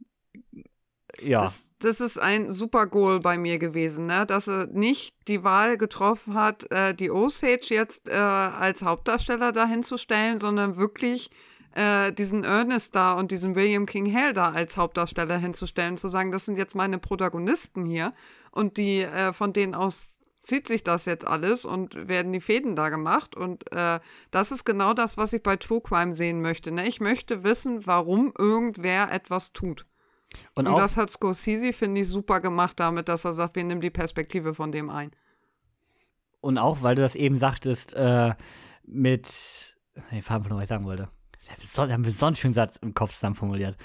Ja. 1.22 1.40
Das, 1.40 1.70
das, 1.78 2.00
ist 2.00 2.18
ein 2.18 2.50
super 2.52 2.86
Goal 2.86 3.20
bei 3.20 3.38
mir 3.38 3.58
gewesen, 3.58 4.04
ne? 4.04 4.26
dass 4.26 4.48
er 4.48 4.66
nicht 4.66 5.14
die 5.28 5.44
Wahl 5.44 5.78
getroffen 5.78 6.34
hat, 6.34 6.70
äh, 6.72 6.92
die 6.92 7.10
Osage 7.10 7.68
jetzt 7.70 8.10
äh, 8.10 8.12
als 8.12 8.82
Hauptdarsteller 8.82 9.52
dahinzustellen, 9.52 10.36
sondern 10.36 10.76
wirklich 10.76 11.30
äh, 11.74 12.12
diesen 12.12 12.44
Ernest 12.44 12.94
da 12.94 13.14
und 13.14 13.30
diesen 13.30 13.54
William 13.54 13.86
King 13.86 14.12
Hale 14.14 14.32
da 14.32 14.50
als 14.50 14.76
Hauptdarsteller 14.76 15.38
hinzustellen, 15.38 15.96
zu 15.96 16.08
sagen, 16.08 16.30
das 16.30 16.46
sind 16.46 16.56
jetzt 16.56 16.74
meine 16.74 16.98
Protagonisten 16.98 17.84
hier 17.84 18.12
und 18.50 18.76
die 18.76 19.02
äh, 19.02 19.32
von 19.32 19.52
denen 19.52 19.74
aus 19.74 20.14
zieht 20.44 20.68
sich 20.68 20.84
das 20.84 21.06
jetzt 21.06 21.26
alles 21.26 21.64
und 21.64 22.08
werden 22.08 22.32
die 22.32 22.40
Fäden 22.40 22.76
da 22.76 22.90
gemacht. 22.90 23.34
Und 23.34 23.70
äh, 23.72 23.98
das 24.30 24.52
ist 24.52 24.64
genau 24.64 24.92
das, 24.92 25.16
was 25.16 25.32
ich 25.32 25.42
bei 25.42 25.56
True 25.56 25.80
Crime 25.80 26.12
sehen 26.12 26.42
möchte. 26.42 26.70
Ne? 26.70 26.86
Ich 26.86 27.00
möchte 27.00 27.44
wissen, 27.44 27.86
warum 27.86 28.32
irgendwer 28.38 29.10
etwas 29.10 29.52
tut. 29.52 29.86
Und, 30.54 30.68
und 30.68 30.76
das 30.76 30.96
hat 30.96 31.10
Scorsese, 31.10 31.72
finde 31.72 32.02
ich, 32.02 32.08
super 32.08 32.40
gemacht 32.40 32.78
damit, 32.78 33.08
dass 33.08 33.24
er 33.24 33.32
sagt, 33.32 33.56
wir 33.56 33.64
nehmen 33.64 33.80
die 33.80 33.90
Perspektive 33.90 34.54
von 34.54 34.70
dem 34.70 34.90
ein. 34.90 35.12
Und 36.40 36.58
auch, 36.58 36.82
weil 36.82 36.94
du 36.94 37.02
das 37.02 37.14
eben 37.14 37.38
sagtest, 37.38 37.94
äh, 37.94 38.34
mit. 38.84 39.78
Ich 40.10 40.28
habe 40.28 40.48
noch 40.48 40.56
was 40.56 40.64
ich 40.64 40.68
sagen 40.68 40.84
wollte. 40.84 41.08
Da 41.76 41.88
haben 41.88 42.04
wir 42.04 42.12
so 42.12 42.26
einen 42.26 42.36
schönen 42.36 42.54
Satz 42.54 42.76
im 42.76 42.94
Kopf 42.94 43.14
zusammen 43.14 43.34
formuliert. 43.34 43.76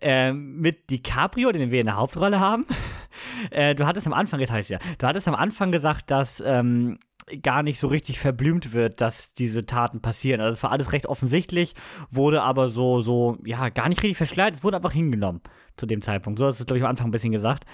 Äh, 0.00 0.32
mit 0.32 0.90
DiCaprio, 0.90 1.50
den 1.50 1.70
wir 1.70 1.80
in 1.80 1.86
der 1.86 1.96
Hauptrolle 1.96 2.38
haben. 2.38 2.66
äh, 3.50 3.74
du 3.74 3.86
hattest 3.86 4.06
am 4.06 4.12
Anfang, 4.12 4.40
jetzt 4.40 4.68
ja, 4.68 4.78
du 4.98 5.06
hattest 5.06 5.26
am 5.26 5.34
Anfang 5.34 5.72
gesagt, 5.72 6.10
dass 6.10 6.42
ähm, 6.44 6.98
gar 7.42 7.62
nicht 7.62 7.78
so 7.78 7.88
richtig 7.88 8.18
verblümt 8.18 8.72
wird, 8.72 9.00
dass 9.00 9.32
diese 9.34 9.66
Taten 9.66 10.00
passieren. 10.00 10.40
Also 10.40 10.56
es 10.56 10.62
war 10.62 10.72
alles 10.72 10.92
recht 10.92 11.06
offensichtlich, 11.06 11.74
wurde 12.10 12.42
aber 12.42 12.68
so, 12.68 13.00
so, 13.00 13.38
ja, 13.44 13.68
gar 13.68 13.88
nicht 13.88 14.02
richtig 14.02 14.16
verschleiert, 14.16 14.54
es 14.54 14.64
wurde 14.64 14.76
einfach 14.76 14.92
hingenommen 14.92 15.40
zu 15.76 15.86
dem 15.86 16.02
Zeitpunkt. 16.02 16.38
So 16.38 16.46
hast 16.46 16.58
du 16.58 16.62
es, 16.62 16.66
glaube 16.66 16.78
ich, 16.78 16.84
am 16.84 16.90
Anfang 16.90 17.08
ein 17.08 17.12
bisschen 17.12 17.32
gesagt. 17.32 17.64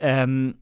Ähm, 0.00 0.56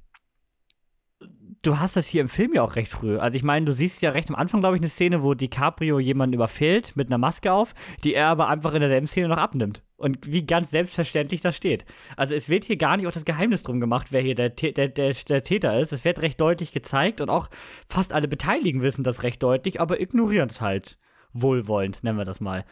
du 1.66 1.78
hast 1.78 1.96
das 1.96 2.06
hier 2.06 2.20
im 2.20 2.28
Film 2.28 2.54
ja 2.54 2.62
auch 2.62 2.76
recht 2.76 2.90
früh. 2.90 3.18
Also 3.18 3.36
ich 3.36 3.42
meine, 3.42 3.66
du 3.66 3.72
siehst 3.72 4.00
ja 4.00 4.10
recht 4.10 4.28
am 4.28 4.36
Anfang, 4.36 4.60
glaube 4.60 4.76
ich, 4.76 4.82
eine 4.82 4.88
Szene, 4.88 5.22
wo 5.22 5.34
DiCaprio 5.34 5.98
jemanden 5.98 6.34
überfällt 6.34 6.96
mit 6.96 7.08
einer 7.08 7.18
Maske 7.18 7.52
auf, 7.52 7.74
die 8.04 8.14
er 8.14 8.28
aber 8.28 8.48
einfach 8.48 8.72
in 8.74 8.80
derselben 8.80 9.06
Szene 9.06 9.28
noch 9.28 9.36
abnimmt. 9.36 9.82
Und 9.96 10.30
wie 10.30 10.46
ganz 10.46 10.70
selbstverständlich 10.70 11.40
das 11.40 11.56
steht. 11.56 11.84
Also 12.16 12.34
es 12.34 12.48
wird 12.48 12.64
hier 12.64 12.76
gar 12.76 12.96
nicht 12.96 13.06
auch 13.06 13.12
das 13.12 13.24
Geheimnis 13.24 13.62
drum 13.62 13.80
gemacht, 13.80 14.08
wer 14.10 14.20
hier 14.20 14.34
der, 14.34 14.50
der, 14.50 14.88
der, 14.88 15.14
der 15.14 15.42
Täter 15.42 15.80
ist. 15.80 15.92
Es 15.92 16.04
wird 16.04 16.20
recht 16.20 16.40
deutlich 16.40 16.72
gezeigt 16.72 17.20
und 17.20 17.30
auch 17.30 17.48
fast 17.88 18.12
alle 18.12 18.28
Beteiligten 18.28 18.82
wissen 18.82 19.02
das 19.02 19.22
recht 19.22 19.42
deutlich, 19.42 19.80
aber 19.80 20.00
ignorieren 20.00 20.50
es 20.50 20.60
halt 20.60 20.98
wohlwollend, 21.32 22.04
nennen 22.04 22.18
wir 22.18 22.24
das 22.24 22.40
mal. 22.40 22.64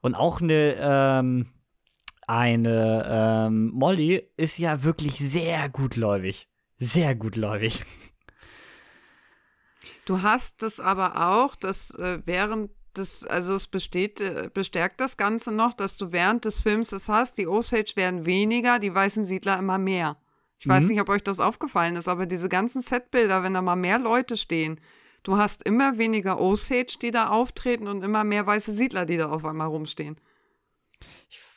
Und 0.00 0.14
auch 0.14 0.40
eine, 0.40 0.76
ähm, 0.78 1.46
eine 2.26 3.06
ähm, 3.48 3.70
Molly 3.72 4.22
ist 4.36 4.58
ja 4.58 4.82
wirklich 4.82 5.14
sehr 5.14 5.68
gutläufig. 5.68 6.48
Sehr 6.78 7.14
gutläufig. 7.14 7.84
Du 10.04 10.22
hast 10.22 10.62
es 10.62 10.80
aber 10.80 11.30
auch, 11.30 11.54
dass 11.54 11.90
äh, 11.94 12.20
während 12.24 12.70
des, 12.96 13.24
also 13.24 13.54
es 13.54 13.66
besteht, 13.68 14.20
äh, 14.20 14.50
bestärkt 14.52 15.00
das 15.00 15.16
Ganze 15.16 15.52
noch, 15.52 15.72
dass 15.72 15.96
du 15.96 16.12
während 16.12 16.44
des 16.44 16.60
Films 16.60 16.92
es 16.92 17.08
hast, 17.08 17.38
die 17.38 17.46
Osage 17.46 17.92
werden 17.96 18.26
weniger, 18.26 18.78
die 18.78 18.94
weißen 18.94 19.24
Siedler 19.24 19.58
immer 19.58 19.78
mehr. 19.78 20.16
Ich 20.58 20.66
mhm. 20.66 20.70
weiß 20.72 20.88
nicht, 20.88 21.00
ob 21.00 21.08
euch 21.08 21.22
das 21.22 21.40
aufgefallen 21.40 21.96
ist, 21.96 22.08
aber 22.08 22.26
diese 22.26 22.48
ganzen 22.48 22.82
Setbilder, 22.82 23.42
wenn 23.42 23.54
da 23.54 23.62
mal 23.62 23.76
mehr 23.76 23.98
Leute 23.98 24.36
stehen, 24.36 24.80
du 25.22 25.36
hast 25.36 25.62
immer 25.62 25.98
weniger 25.98 26.40
Osage, 26.40 26.98
die 27.00 27.10
da 27.10 27.28
auftreten 27.28 27.86
und 27.86 28.02
immer 28.02 28.24
mehr 28.24 28.46
weiße 28.46 28.72
Siedler, 28.72 29.06
die 29.06 29.16
da 29.16 29.30
auf 29.30 29.44
einmal 29.44 29.68
rumstehen 29.68 30.16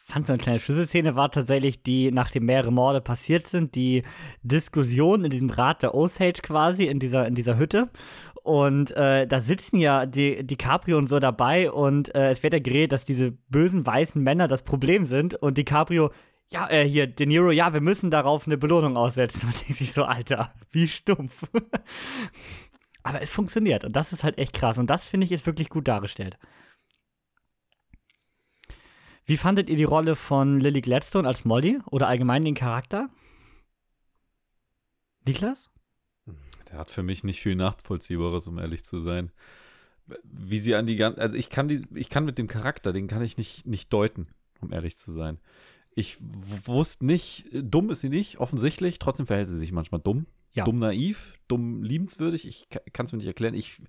fand 0.06 0.28
so 0.28 0.34
eine 0.34 0.42
kleine 0.42 0.60
Schlüsselszene 0.60 1.16
war 1.16 1.32
tatsächlich 1.32 1.82
die, 1.82 2.12
nachdem 2.12 2.46
mehrere 2.46 2.72
Morde 2.72 3.02
passiert 3.02 3.48
sind, 3.48 3.74
die 3.74 4.04
Diskussion 4.44 5.26
in 5.26 5.32
diesem 5.32 5.50
Rat 5.50 5.82
der 5.82 5.96
Osage 5.96 6.42
quasi, 6.44 6.86
in 6.86 7.00
dieser, 7.00 7.26
in 7.26 7.34
dieser 7.34 7.58
Hütte. 7.58 7.90
Und 8.46 8.92
äh, 8.92 9.26
da 9.26 9.42
sitzen 9.42 9.78
ja 9.78 10.06
die 10.06 10.46
DiCaprio 10.46 11.00
und 11.00 11.10
so 11.10 11.18
dabei 11.18 11.72
und 11.72 12.14
äh, 12.14 12.30
es 12.30 12.44
wird 12.44 12.54
ja 12.54 12.60
geredet, 12.60 12.92
dass 12.92 13.04
diese 13.04 13.32
bösen 13.32 13.88
weißen 13.88 14.22
Männer 14.22 14.48
das 14.48 14.62
Problem 14.62 15.08
sind 15.08 15.34
und 15.34 15.58
DiCaprio, 15.58 16.12
ja, 16.52 16.70
äh, 16.70 16.88
hier, 16.88 17.08
De 17.08 17.26
Niro, 17.26 17.50
ja, 17.50 17.74
wir 17.74 17.82
müssen 17.82 18.12
darauf 18.12 18.46
eine 18.46 18.60
Belohnung 18.60 18.98
aussetzen. 18.98 19.42
Und 19.48 19.62
denkt 19.62 19.74
sich 19.74 19.94
so, 19.94 20.04
Alter, 20.04 20.54
wie 20.70 20.88
stumpf. 20.88 21.42
Aber 23.02 23.20
es 23.20 23.32
funktioniert 23.32 23.84
und 23.84 23.96
das 23.96 24.14
ist 24.14 24.24
halt 24.24 24.38
echt 24.38 24.54
krass 24.54 24.78
und 24.78 24.92
das 24.92 25.06
finde 25.06 25.26
ich 25.26 25.32
ist 25.32 25.48
wirklich 25.48 25.70
gut 25.70 25.88
dargestellt. 25.88 26.38
Wie 29.26 29.38
fandet 29.38 29.70
ihr 29.70 29.76
die 29.76 29.84
Rolle 29.84 30.16
von 30.16 30.60
Lily 30.60 30.82
Gladstone 30.82 31.28
als 31.28 31.46
Molly 31.46 31.80
oder 31.90 32.08
allgemein 32.08 32.46
den 32.46 32.54
Charakter? 32.54 33.10
Niklas? 35.26 35.72
Hat 36.78 36.92
für 36.92 37.04
mich 37.04 37.24
nicht 37.24 37.42
viel 37.42 37.56
Nachvollziehbares, 37.56 38.48
um 38.48 38.60
ehrlich 38.60 38.84
zu 38.84 39.00
sein. 39.00 39.32
Wie 40.24 40.60
sie 40.60 40.76
an 40.76 40.86
die 40.86 40.96
ganze, 40.96 41.20
also 41.20 41.36
ich 41.36 41.50
kann 41.50 41.68
die, 41.68 41.82
ich 41.96 42.10
kann 42.10 42.26
mit 42.26 42.38
dem 42.38 42.48
Charakter, 42.48 42.94
den 42.94 43.08
kann 43.08 43.24
ich 43.24 43.38
nicht, 43.38 43.66
nicht 43.66 43.92
deuten, 43.92 44.28
um 44.62 44.72
ehrlich 44.72 44.98
zu 44.98 45.12
sein. 45.12 45.40
Ich 45.96 46.18
wusste 46.20 47.06
nicht, 47.06 47.48
dumm 47.52 47.90
ist 47.90 48.02
sie 48.02 48.10
nicht, 48.10 48.40
offensichtlich, 48.40 49.00
trotzdem 49.00 49.26
verhält 49.28 49.48
sie 49.48 49.58
sich 49.58 49.72
manchmal 49.72 50.02
dumm. 50.02 50.28
Ja. 50.54 50.64
Dumm 50.64 50.80
naiv, 50.80 51.38
dumm 51.48 51.84
liebenswürdig, 51.84 52.48
ich 52.48 52.68
kann 52.94 53.06
es 53.06 53.12
mir 53.12 53.18
nicht 53.18 53.28
erklären. 53.28 53.56
Ich, 53.56 53.82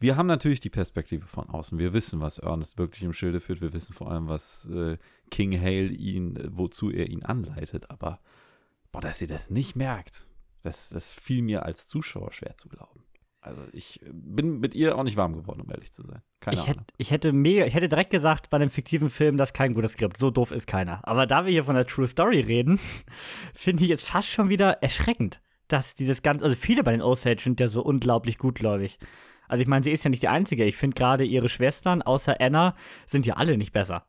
wir 0.00 0.16
haben 0.16 0.26
natürlich 0.26 0.60
die 0.60 0.70
Perspektive 0.70 1.26
von 1.26 1.48
außen. 1.48 1.78
Wir 1.78 1.92
wissen, 1.92 2.20
was 2.20 2.38
Ernest 2.38 2.78
wirklich 2.78 3.04
im 3.04 3.12
Schilde 3.12 3.40
führt. 3.40 3.62
Wir 3.62 3.72
wissen 3.72 3.94
vor 3.94 4.10
allem, 4.10 4.28
was 4.28 4.68
äh, 4.68 4.98
King 5.30 5.58
Hale 5.58 5.88
ihn, 5.88 6.36
äh, 6.36 6.48
wozu 6.50 6.90
er 6.90 7.08
ihn 7.08 7.22
anleitet. 7.22 7.90
Aber 7.90 8.20
boah, 8.92 9.00
dass 9.00 9.18
sie 9.18 9.26
das 9.26 9.50
nicht 9.50 9.76
merkt, 9.76 10.26
das, 10.64 10.90
das 10.90 11.12
fiel 11.12 11.42
mir 11.42 11.64
als 11.64 11.86
Zuschauer 11.86 12.32
schwer 12.32 12.56
zu 12.56 12.68
glauben. 12.68 13.04
Also 13.44 13.60
ich 13.72 14.00
bin 14.10 14.60
mit 14.60 14.74
ihr 14.74 14.96
auch 14.96 15.02
nicht 15.02 15.18
warm 15.18 15.34
geworden, 15.34 15.60
um 15.60 15.70
ehrlich 15.70 15.92
zu 15.92 16.02
sein. 16.02 16.22
Keine 16.40 16.56
ich, 16.56 16.62
Ahnung. 16.62 16.78
Hätte, 16.78 16.94
ich 16.96 17.10
hätte 17.10 17.32
mega, 17.32 17.66
ich 17.66 17.74
hätte 17.74 17.88
direkt 17.88 18.10
gesagt 18.10 18.48
bei 18.48 18.56
einem 18.56 18.70
fiktiven 18.70 19.10
Film, 19.10 19.36
das 19.36 19.50
ist 19.50 19.54
kein 19.54 19.74
gutes 19.74 19.92
Skript. 19.92 20.16
So 20.16 20.30
doof 20.30 20.50
ist 20.50 20.66
keiner. 20.66 21.06
Aber 21.06 21.26
da 21.26 21.44
wir 21.44 21.52
hier 21.52 21.64
von 21.64 21.74
der 21.74 21.86
True 21.86 22.08
Story 22.08 22.40
reden, 22.40 22.80
finde 23.54 23.84
ich 23.84 23.90
es 23.90 24.08
fast 24.08 24.28
schon 24.28 24.48
wieder 24.48 24.82
erschreckend, 24.82 25.42
dass 25.68 25.94
dieses 25.94 26.22
ganze, 26.22 26.46
also 26.46 26.56
viele 26.56 26.82
bei 26.82 26.92
den 26.92 27.02
Osage 27.02 27.42
sind 27.42 27.60
ja 27.60 27.68
so 27.68 27.82
unglaublich 27.82 28.38
gutgläubig. 28.38 28.98
Also 29.46 29.60
ich 29.60 29.68
meine, 29.68 29.84
sie 29.84 29.90
ist 29.90 30.04
ja 30.04 30.10
nicht 30.10 30.22
die 30.22 30.28
Einzige. 30.28 30.64
Ich 30.64 30.76
finde 30.76 30.94
gerade 30.94 31.24
ihre 31.24 31.50
Schwestern, 31.50 32.00
außer 32.00 32.40
Anna, 32.40 32.72
sind 33.04 33.26
ja 33.26 33.34
alle 33.34 33.58
nicht 33.58 33.72
besser. 33.72 34.06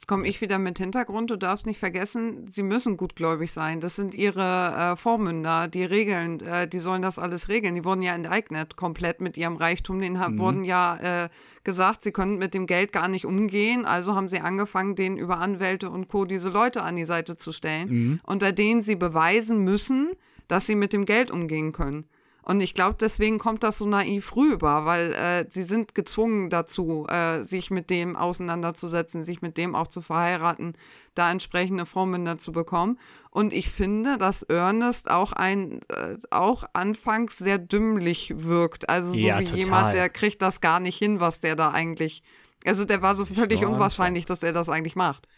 Jetzt 0.00 0.06
komme 0.06 0.26
ich 0.26 0.40
wieder 0.40 0.58
mit 0.58 0.78
Hintergrund. 0.78 1.30
Du 1.30 1.36
darfst 1.36 1.66
nicht 1.66 1.78
vergessen, 1.78 2.46
sie 2.50 2.62
müssen 2.62 2.96
gutgläubig 2.96 3.52
sein. 3.52 3.80
Das 3.80 3.96
sind 3.96 4.14
ihre 4.14 4.92
äh, 4.94 4.96
Vormünder, 4.96 5.68
die 5.68 5.84
regeln, 5.84 6.40
äh, 6.40 6.66
die 6.66 6.78
sollen 6.78 7.02
das 7.02 7.18
alles 7.18 7.50
regeln. 7.50 7.74
Die 7.74 7.84
wurden 7.84 8.00
ja 8.00 8.14
enteignet 8.14 8.76
komplett 8.76 9.20
mit 9.20 9.36
ihrem 9.36 9.56
Reichtum. 9.56 10.00
Den 10.00 10.14
mhm. 10.14 10.38
wurden 10.38 10.64
ja 10.64 11.24
äh, 11.24 11.28
gesagt, 11.64 12.02
sie 12.02 12.12
können 12.12 12.38
mit 12.38 12.54
dem 12.54 12.64
Geld 12.64 12.92
gar 12.92 13.08
nicht 13.08 13.26
umgehen. 13.26 13.84
Also 13.84 14.14
haben 14.14 14.26
sie 14.26 14.40
angefangen, 14.40 14.94
denen 14.94 15.18
über 15.18 15.36
Anwälte 15.36 15.90
und 15.90 16.08
Co. 16.08 16.24
diese 16.24 16.48
Leute 16.48 16.82
an 16.82 16.96
die 16.96 17.04
Seite 17.04 17.36
zu 17.36 17.52
stellen, 17.52 17.88
mhm. 17.90 18.20
unter 18.24 18.52
denen 18.52 18.80
sie 18.80 18.96
beweisen 18.96 19.64
müssen, 19.64 20.12
dass 20.48 20.64
sie 20.64 20.76
mit 20.76 20.94
dem 20.94 21.04
Geld 21.04 21.30
umgehen 21.30 21.72
können. 21.72 22.06
Und 22.50 22.60
ich 22.60 22.74
glaube, 22.74 22.96
deswegen 23.00 23.38
kommt 23.38 23.62
das 23.62 23.78
so 23.78 23.86
naiv 23.86 24.34
rüber, 24.34 24.84
weil 24.84 25.12
äh, 25.12 25.46
sie 25.48 25.62
sind 25.62 25.94
gezwungen 25.94 26.50
dazu, 26.50 27.06
äh, 27.08 27.44
sich 27.44 27.70
mit 27.70 27.90
dem 27.90 28.16
auseinanderzusetzen, 28.16 29.22
sich 29.22 29.40
mit 29.40 29.56
dem 29.56 29.76
auch 29.76 29.86
zu 29.86 30.00
verheiraten, 30.00 30.72
da 31.14 31.30
entsprechende 31.30 31.86
Vormünder 31.86 32.38
zu 32.38 32.50
bekommen. 32.50 32.98
Und 33.30 33.52
ich 33.52 33.68
finde, 33.68 34.18
dass 34.18 34.42
Ernest 34.42 35.08
auch 35.12 35.30
ein, 35.30 35.78
äh, 35.90 36.16
auch 36.32 36.64
anfangs 36.72 37.38
sehr 37.38 37.58
dümmlich 37.58 38.32
wirkt. 38.34 38.88
Also 38.88 39.12
so 39.12 39.18
ja, 39.18 39.38
wie 39.38 39.44
total. 39.44 39.58
jemand, 39.60 39.94
der 39.94 40.08
kriegt 40.08 40.42
das 40.42 40.60
gar 40.60 40.80
nicht 40.80 40.98
hin, 40.98 41.20
was 41.20 41.38
der 41.38 41.54
da 41.54 41.70
eigentlich. 41.70 42.24
Also 42.66 42.84
der 42.84 43.00
war 43.00 43.14
so 43.14 43.26
völlig 43.26 43.64
unwahrscheinlich, 43.64 44.26
dass 44.26 44.42
er 44.42 44.52
das 44.52 44.68
eigentlich 44.68 44.96
macht. 44.96 45.28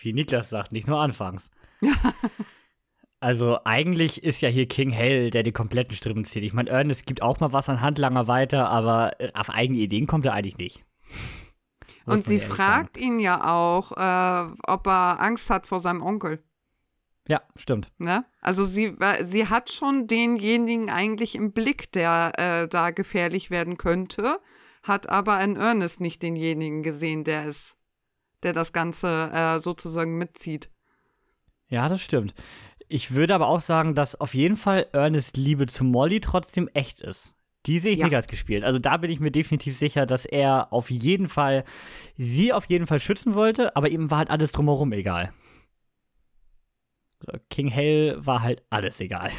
Wie 0.00 0.12
Niklas 0.12 0.48
sagt, 0.48 0.70
nicht 0.70 0.86
nur 0.86 1.00
anfangs. 1.00 1.50
Also 3.20 3.58
eigentlich 3.64 4.24
ist 4.24 4.40
ja 4.40 4.48
hier 4.48 4.66
King 4.66 4.90
Hell, 4.90 5.30
der 5.30 5.42
die 5.42 5.52
kompletten 5.52 5.94
Strippen 5.94 6.24
zieht. 6.24 6.42
Ich 6.42 6.54
meine, 6.54 6.70
Ernest 6.70 7.04
gibt 7.04 7.20
auch 7.20 7.38
mal 7.38 7.52
was 7.52 7.68
an 7.68 7.82
Handlanger 7.82 8.26
weiter, 8.26 8.70
aber 8.70 9.20
äh, 9.20 9.30
auf 9.34 9.50
eigene 9.50 9.78
Ideen 9.78 10.06
kommt 10.06 10.24
er 10.24 10.32
eigentlich 10.32 10.56
nicht. 10.56 10.84
Und 12.06 12.24
sie 12.24 12.38
fragt 12.38 12.96
sagen. 12.96 13.14
ihn 13.14 13.20
ja 13.20 13.52
auch, 13.52 13.92
äh, 13.92 14.52
ob 14.66 14.86
er 14.86 15.20
Angst 15.20 15.50
hat 15.50 15.66
vor 15.66 15.80
seinem 15.80 16.02
Onkel. 16.02 16.42
Ja, 17.28 17.42
stimmt. 17.56 17.92
Ne? 17.98 18.24
Also 18.40 18.64
sie, 18.64 18.96
sie 19.20 19.46
hat 19.46 19.70
schon 19.70 20.06
denjenigen 20.06 20.90
eigentlich 20.90 21.34
im 21.34 21.52
Blick, 21.52 21.92
der 21.92 22.32
äh, 22.36 22.68
da 22.68 22.90
gefährlich 22.90 23.50
werden 23.50 23.76
könnte, 23.76 24.40
hat 24.82 25.08
aber 25.08 25.40
in 25.44 25.56
Ernest 25.56 26.00
nicht 26.00 26.22
denjenigen 26.22 26.82
gesehen, 26.82 27.22
der 27.22 27.46
es, 27.46 27.76
der 28.42 28.54
das 28.54 28.72
Ganze 28.72 29.30
äh, 29.32 29.58
sozusagen 29.60 30.16
mitzieht. 30.16 30.70
Ja, 31.68 31.88
das 31.88 32.00
stimmt. 32.00 32.34
Ich 32.92 33.14
würde 33.14 33.36
aber 33.36 33.46
auch 33.46 33.60
sagen, 33.60 33.94
dass 33.94 34.20
auf 34.20 34.34
jeden 34.34 34.56
Fall 34.56 34.88
Ernest 34.92 35.36
Liebe 35.36 35.66
zu 35.66 35.84
Molly 35.84 36.18
trotzdem 36.18 36.68
echt 36.74 37.00
ist. 37.00 37.34
Die 37.66 37.78
sehe 37.78 37.92
ich 37.92 38.00
ja. 38.00 38.06
nicht 38.06 38.16
als 38.16 38.26
gespielt. 38.26 38.64
Also 38.64 38.80
da 38.80 38.96
bin 38.96 39.12
ich 39.12 39.20
mir 39.20 39.30
definitiv 39.30 39.78
sicher, 39.78 40.06
dass 40.06 40.24
er 40.24 40.72
auf 40.72 40.90
jeden 40.90 41.28
Fall 41.28 41.62
sie 42.16 42.52
auf 42.52 42.64
jeden 42.64 42.88
Fall 42.88 42.98
schützen 42.98 43.34
wollte, 43.34 43.76
aber 43.76 43.90
ihm 43.90 44.10
war 44.10 44.18
halt 44.18 44.30
alles 44.30 44.50
drumherum 44.50 44.92
egal. 44.92 45.32
King 47.48 47.68
Hell 47.68 48.16
war 48.26 48.42
halt 48.42 48.64
alles 48.70 48.98
egal. 48.98 49.30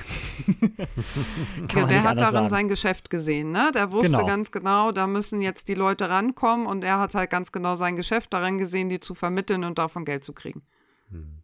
ja, 1.76 1.86
der 1.86 2.04
hat 2.04 2.22
darin 2.22 2.34
sagen. 2.34 2.50
sein 2.50 2.68
Geschäft 2.70 3.10
gesehen, 3.10 3.52
ne? 3.52 3.72
Der 3.76 3.92
wusste 3.92 4.12
genau. 4.12 4.26
ganz 4.28 4.52
genau, 4.52 4.94
da 4.94 5.08
müssen 5.08 5.42
jetzt 5.42 5.68
die 5.68 5.74
Leute 5.74 6.10
rankommen 6.10 6.68
und 6.68 6.86
er 6.86 7.00
hat 7.00 7.16
halt 7.16 7.30
ganz 7.30 7.52
genau 7.52 7.76
sein 7.76 7.98
Geschäft 7.98 8.32
darin 8.32 8.58
gesehen, 8.58 8.88
die 8.88 9.02
zu 9.02 9.14
vermitteln 9.14 9.66
und 9.66 9.78
davon 9.78 10.06
Geld 10.06 10.24
zu 10.24 10.32
kriegen. 10.32 10.62
Hm. 11.10 11.41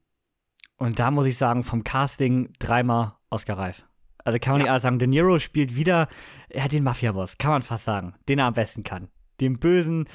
Und 0.77 0.99
da 0.99 1.11
muss 1.11 1.25
ich 1.25 1.37
sagen, 1.37 1.63
vom 1.63 1.83
Casting 1.83 2.53
dreimal 2.59 3.13
Oscar 3.29 3.57
Reif. 3.57 3.83
Also 4.23 4.39
kann 4.39 4.53
man 4.53 4.59
ja. 4.59 4.63
nicht 4.65 4.71
alles 4.71 4.83
sagen. 4.83 4.99
De 4.99 5.07
Niro 5.07 5.39
spielt 5.39 5.75
wieder, 5.75 6.07
er 6.49 6.63
hat 6.63 6.71
den 6.71 6.83
Mafia-Boss, 6.83 7.37
kann 7.37 7.51
man 7.51 7.61
fast 7.61 7.85
sagen, 7.85 8.15
den 8.27 8.39
er 8.39 8.45
am 8.45 8.53
besten 8.53 8.83
kann. 8.83 9.09
Den 9.39 9.59
bösen, 9.59 10.07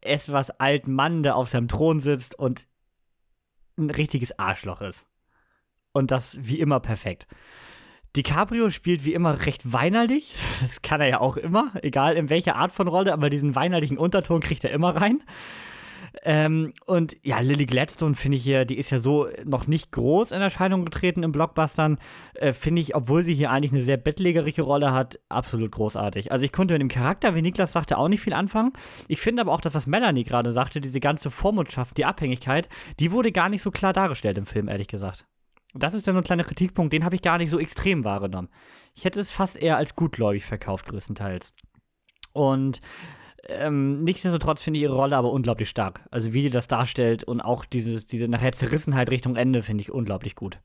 etwas 0.00 0.50
alten 0.50 0.92
Mann, 0.92 1.22
der 1.22 1.36
auf 1.36 1.48
seinem 1.48 1.68
Thron 1.68 2.00
sitzt 2.00 2.38
und 2.38 2.66
ein 3.78 3.90
richtiges 3.90 4.38
Arschloch 4.38 4.80
ist. 4.80 5.06
Und 5.92 6.10
das 6.10 6.36
wie 6.40 6.60
immer 6.60 6.80
perfekt. 6.80 7.26
DiCaprio 8.16 8.70
spielt 8.70 9.04
wie 9.04 9.14
immer 9.14 9.46
recht 9.46 9.72
weinerlich. 9.72 10.36
Das 10.60 10.82
kann 10.82 11.00
er 11.00 11.08
ja 11.08 11.20
auch 11.20 11.36
immer, 11.36 11.72
egal 11.82 12.16
in 12.16 12.28
welcher 12.28 12.56
Art 12.56 12.72
von 12.72 12.88
Rolle, 12.88 13.12
aber 13.12 13.30
diesen 13.30 13.54
weinerlichen 13.54 13.98
Unterton 13.98 14.40
kriegt 14.40 14.64
er 14.64 14.72
immer 14.72 14.96
rein. 14.96 15.22
Ähm, 16.22 16.72
und 16.86 17.16
ja, 17.22 17.40
Lily 17.40 17.66
Gladstone 17.66 18.14
finde 18.14 18.38
ich 18.38 18.44
hier, 18.44 18.64
die 18.64 18.78
ist 18.78 18.90
ja 18.90 18.98
so 18.98 19.28
noch 19.44 19.66
nicht 19.66 19.92
groß 19.92 20.32
in 20.32 20.42
Erscheinung 20.42 20.84
getreten 20.84 21.22
im 21.22 21.32
Blockbustern. 21.32 21.98
Äh, 22.34 22.52
finde 22.52 22.82
ich, 22.82 22.94
obwohl 22.94 23.22
sie 23.22 23.34
hier 23.34 23.50
eigentlich 23.50 23.72
eine 23.72 23.82
sehr 23.82 23.96
bettlägerige 23.96 24.62
Rolle 24.62 24.92
hat, 24.92 25.20
absolut 25.28 25.72
großartig. 25.72 26.32
Also 26.32 26.44
ich 26.44 26.52
konnte 26.52 26.74
mit 26.74 26.82
dem 26.82 26.88
Charakter, 26.88 27.34
wie 27.34 27.42
Niklas 27.42 27.72
sagte, 27.72 27.98
auch 27.98 28.08
nicht 28.08 28.20
viel 28.20 28.34
anfangen. 28.34 28.72
Ich 29.08 29.20
finde 29.20 29.42
aber 29.42 29.52
auch, 29.52 29.60
dass 29.60 29.74
was 29.74 29.86
Melanie 29.86 30.24
gerade 30.24 30.52
sagte, 30.52 30.80
diese 30.80 31.00
ganze 31.00 31.30
Vormundschaft, 31.30 31.96
die 31.96 32.04
Abhängigkeit, 32.04 32.68
die 32.98 33.12
wurde 33.12 33.32
gar 33.32 33.48
nicht 33.48 33.62
so 33.62 33.70
klar 33.70 33.92
dargestellt 33.92 34.38
im 34.38 34.46
Film, 34.46 34.68
ehrlich 34.68 34.88
gesagt. 34.88 35.26
Das 35.74 35.94
ist 35.94 36.06
dann 36.06 36.14
so 36.14 36.20
ein 36.20 36.24
kleiner 36.24 36.44
Kritikpunkt, 36.44 36.92
den 36.92 37.04
habe 37.04 37.14
ich 37.14 37.22
gar 37.22 37.38
nicht 37.38 37.50
so 37.50 37.58
extrem 37.58 38.02
wahrgenommen. 38.04 38.48
Ich 38.94 39.04
hätte 39.04 39.20
es 39.20 39.30
fast 39.30 39.56
eher 39.56 39.76
als 39.76 39.94
gutgläubig 39.94 40.44
verkauft, 40.44 40.86
größtenteils. 40.86 41.52
Und 42.32 42.80
ähm, 43.46 44.04
nichtsdestotrotz 44.04 44.62
finde 44.62 44.78
ich 44.78 44.84
ihre 44.84 44.94
Rolle 44.94 45.16
aber 45.16 45.30
unglaublich 45.30 45.68
stark. 45.68 46.00
Also 46.10 46.32
wie 46.32 46.42
sie 46.42 46.50
das 46.50 46.68
darstellt 46.68 47.24
und 47.24 47.40
auch 47.40 47.64
dieses, 47.64 48.06
diese 48.06 48.28
nachher 48.28 48.52
Zerrissenheit 48.52 49.10
Richtung 49.10 49.36
Ende 49.36 49.62
finde 49.62 49.82
ich 49.82 49.90
unglaublich 49.90 50.34
gut. 50.34 50.60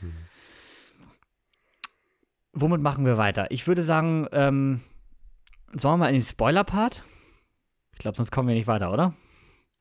Mhm. 0.00 0.14
Womit 2.52 2.80
machen 2.80 3.04
wir 3.04 3.16
weiter? 3.16 3.50
Ich 3.50 3.66
würde 3.66 3.82
sagen, 3.82 4.26
ähm, 4.32 4.80
sollen 5.72 5.94
wir 5.94 6.04
mal 6.04 6.08
in 6.08 6.14
den 6.14 6.22
Spoiler-Part? 6.22 7.04
Ich 7.92 7.98
glaube, 7.98 8.16
sonst 8.16 8.30
kommen 8.30 8.48
wir 8.48 8.54
nicht 8.54 8.66
weiter, 8.66 8.92
oder? 8.92 9.14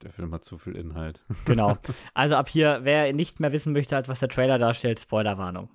Der 0.04 0.12
Film 0.12 0.34
hat 0.34 0.44
zu 0.44 0.58
viel 0.58 0.76
Inhalt. 0.76 1.24
Genau. 1.46 1.78
Also 2.14 2.36
ab 2.36 2.50
hier, 2.50 2.80
wer 2.84 3.12
nicht 3.14 3.40
mehr 3.40 3.52
wissen 3.52 3.74
möchte, 3.74 3.96
als 3.96 4.10
was 4.10 4.20
der 4.20 4.30
Trailer 4.30 4.60
darstellt, 4.60 5.00
Spoilerwarnung. 5.00 5.70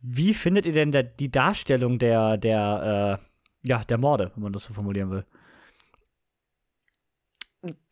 Wie 0.00 0.34
findet 0.34 0.66
ihr 0.66 0.72
denn 0.72 0.92
der, 0.92 1.02
die 1.02 1.30
Darstellung 1.30 1.98
der, 1.98 2.36
der, 2.36 3.20
äh, 3.64 3.68
ja, 3.68 3.82
der 3.84 3.98
Morde, 3.98 4.30
wenn 4.34 4.42
man 4.42 4.52
das 4.52 4.64
so 4.64 4.74
formulieren 4.74 5.10
will? 5.10 5.24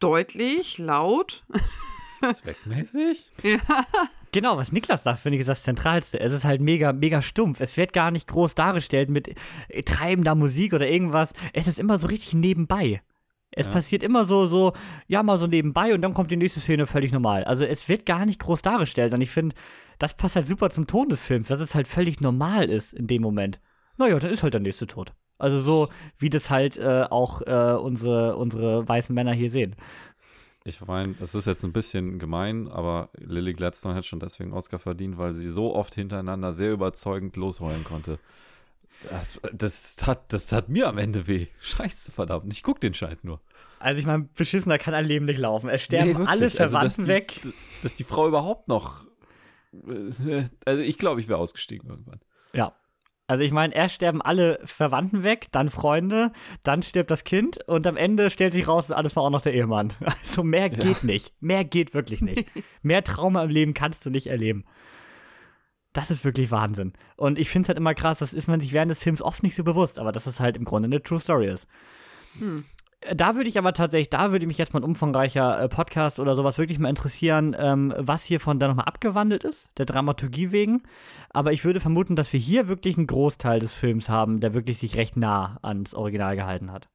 Deutlich, 0.01 0.79
laut. 0.79 1.45
Zweckmäßig? 2.35 3.27
ja. 3.43 3.59
Genau, 4.33 4.57
was 4.57 4.73
Niklas 4.73 5.05
sagt, 5.05 5.21
finde 5.21 5.37
ich, 5.37 5.41
ist 5.43 5.49
das 5.49 5.63
Zentralste. 5.63 6.19
Es 6.19 6.33
ist 6.33 6.45
halt 6.45 6.61
mega, 6.61 6.93
mega 6.93 7.23
stumpf. 7.23 7.61
Es 7.61 7.77
wird 7.77 7.93
gar 7.93 8.11
nicht 8.11 8.27
groß 8.27 8.57
dargestellt 8.57 9.09
mit 9.09 9.29
äh, 9.69 9.83
treibender 9.85 10.35
Musik 10.35 10.73
oder 10.73 10.89
irgendwas. 10.89 11.33
Es 11.53 11.69
ist 11.69 11.79
immer 11.79 11.99
so 11.99 12.09
richtig 12.09 12.33
nebenbei. 12.33 13.01
Es 13.53 13.67
ja. 13.67 13.73
passiert 13.73 14.03
immer 14.03 14.25
so, 14.25 14.47
so, 14.47 14.73
ja, 15.07 15.23
mal 15.23 15.39
so 15.39 15.47
nebenbei 15.47 15.95
und 15.95 16.03
dann 16.03 16.15
kommt 16.15 16.33
die 16.33 16.37
nächste 16.37 16.59
Szene 16.59 16.89
völlig 16.89 17.13
normal. 17.13 17.45
Also 17.45 17.65
es 17.65 17.89
wird 17.89 18.07
gar 18.07 18.27
nicht 18.27 18.41
groß 18.41 18.63
dargestellt 18.63 19.15
und 19.15 19.21
ich 19.21 19.31
finde, 19.31 19.55
das 20.01 20.17
passt 20.17 20.35
halt 20.35 20.49
super 20.49 20.71
zum 20.71 20.89
Ton 20.89 21.09
des 21.09 21.23
Films, 21.23 21.49
dass 21.49 21.61
es 21.61 21.77
halt 21.77 21.87
völlig 21.87 22.21
normal 22.21 22.69
ist 22.69 22.93
in 22.93 23.07
dem 23.07 23.23
Moment. 23.23 23.61
Naja, 23.97 24.19
dann 24.19 24.31
ist 24.31 24.43
halt 24.43 24.55
der 24.55 24.61
nächste 24.61 24.89
tot. 24.89 25.13
Also 25.39 25.61
so, 25.61 25.89
wie 26.19 26.31
das 26.31 26.51
halt 26.51 26.77
äh, 26.77 27.07
auch 27.11 27.43
äh, 27.43 27.75
unsere, 27.75 28.37
unsere 28.37 28.87
weißen 28.89 29.15
Männer 29.15 29.33
hier 29.33 29.51
sehen. 29.51 29.77
Ich 30.67 30.81
meine, 30.81 31.13
das 31.15 31.35
ist 31.35 31.47
jetzt 31.47 31.63
ein 31.65 31.73
bisschen 31.73 32.19
gemein, 32.19 32.69
aber 32.69 33.11
Lily 33.19 33.53
Gladstone 33.53 33.95
hat 33.95 34.07
schon 34.07 34.21
deswegen 34.21 34.55
Oscar 34.55 34.79
verdient, 34.79 35.19
weil 35.19 35.35
sie 35.35 35.51
so 35.51 35.75
oft 35.75 35.95
hintereinander 35.95 36.55
sehr 36.55 36.73
überzeugend 36.73 37.37
losheulen 37.37 37.85
konnte. 37.85 38.19
Das, 39.11 39.41
das, 39.53 39.97
hat, 40.07 40.33
das 40.33 40.53
hat 40.53 40.71
mir 40.71 40.89
am 40.89 40.97
Ende 40.97 41.27
weh. 41.27 41.49
Scheiße, 41.61 42.13
verdammt. 42.13 42.51
Ich 42.53 42.63
guck 42.63 42.81
den 42.81 42.95
Scheiß 42.95 43.25
nur. 43.25 43.41
Also 43.79 43.99
ich 43.99 44.07
meine, 44.07 44.29
beschissener 44.35 44.79
kann 44.79 44.95
ein 44.95 45.05
Leben 45.05 45.27
nicht 45.27 45.39
laufen. 45.39 45.69
Es 45.69 45.83
sterben 45.83 46.23
nee, 46.23 46.27
alle 46.27 46.49
Verwandten 46.49 46.77
also, 46.77 47.03
dass 47.03 47.09
weg. 47.09 47.41
Die, 47.45 47.53
dass 47.83 47.93
die 47.93 48.05
Frau 48.05 48.27
überhaupt 48.27 48.69
noch. 48.69 49.05
Äh, 49.87 50.45
also 50.65 50.81
ich 50.81 50.97
glaube, 50.97 51.21
ich 51.21 51.29
wäre 51.29 51.39
ausgestiegen 51.39 51.91
irgendwann. 51.91 52.21
Ja, 52.55 52.75
Also 53.27 53.43
ich 53.43 53.53
meine, 53.53 53.75
erst 53.75 53.95
sterben 53.95 54.21
alle 54.21 54.59
Verwandten 54.65 55.23
weg, 55.23 55.49
dann 55.51 55.71
Freunde, 55.71 56.31
dann 56.63 56.83
stirbt 56.83 57.11
das 57.11 57.25
Kind 57.25 57.59
und 57.67 57.87
am 57.87 57.97
Ende 57.97 58.29
stellt 58.29 58.53
sich 58.53 58.69
raus, 58.69 58.91
alles 58.91 59.17
war 59.17 59.23
auch 59.23 59.31
noch 59.31 59.41
der 59.41 59.55
Ehemann. 59.55 59.93
Also 60.05 60.43
mehr 60.43 60.69
geht 60.69 61.03
ja. 61.03 61.07
nicht. 61.07 61.33
Mehr 61.41 61.65
geht 61.65 61.95
wirklich 61.95 62.21
nicht. 62.21 62.51
mehr 62.83 63.03
Trauma 63.03 63.45
im 63.45 63.51
Leben 63.51 63.73
kannst 63.73 64.05
du 64.05 64.11
nicht 64.11 64.27
erleben. 64.27 64.65
Das 65.93 66.11
ist 66.11 66.25
wirklich 66.25 66.51
Wahnsinn. 66.51 66.93
Und 67.17 67.39
ich 67.39 67.49
finde 67.49 67.67
es 67.67 67.69
halt 67.69 67.79
immer 67.79 67.95
krass, 67.95 68.19
das 68.19 68.35
ist 68.35 68.49
man 68.49 68.61
sich 68.61 68.73
während 68.73 68.91
des 68.91 69.03
Films 69.03 69.23
oft 69.23 69.43
nicht 69.43 69.55
so 69.55 69.65
bewusst, 69.65 69.99
aber 69.99 70.13
dass 70.13 70.27
es 70.27 70.41
halt 70.41 70.57
im 70.57 70.65
Grunde 70.65 70.87
eine 70.87 71.03
True 71.03 71.21
Story 71.21 71.49
ist. 71.49 71.67
Hm 72.39 72.65
da 73.13 73.37
würde 73.37 73.49
ich 73.49 73.59
aber 73.59 73.73
tatsächlich, 73.73 74.11
da 74.11 74.33
würde 74.33 74.47
mich 74.47 74.59
jetzt 74.59 74.73
mal 74.73 74.81
ein 74.81 74.85
umfangreicher 74.85 75.61
äh, 75.61 75.69
Podcast 75.69 76.21
oder 76.21 76.35
sowas 76.35 76.59
wirklich 76.59 76.79
mal 76.79 76.89
interessieren, 76.89 77.55
ähm, 77.59 77.93
was 77.99 78.25
hiervon 78.25 78.59
dann 78.59 78.71
nochmal 78.71 78.87
abgewandelt 78.87 79.45
ist, 79.45 79.69
der 79.77 79.87
Dramaturgie 79.87 80.53
wegen. 80.53 80.83
Aber 81.31 81.53
ich 81.53 81.65
würde 81.65 81.81
vermuten, 81.81 82.17
dass 82.17 82.33
wir 82.33 82.41
hier 82.41 82.69
wirklich 82.69 82.97
einen 82.97 83.07
Großteil 83.07 83.61
des 83.61 83.73
Films 83.73 84.09
haben, 84.09 84.41
der 84.41 84.55
wirklich 84.55 84.79
sich 84.79 84.97
recht 84.97 85.17
nah 85.17 85.59
ans 85.63 85.95
Original 85.95 86.37
gehalten 86.37 86.73
hat. 86.73 86.89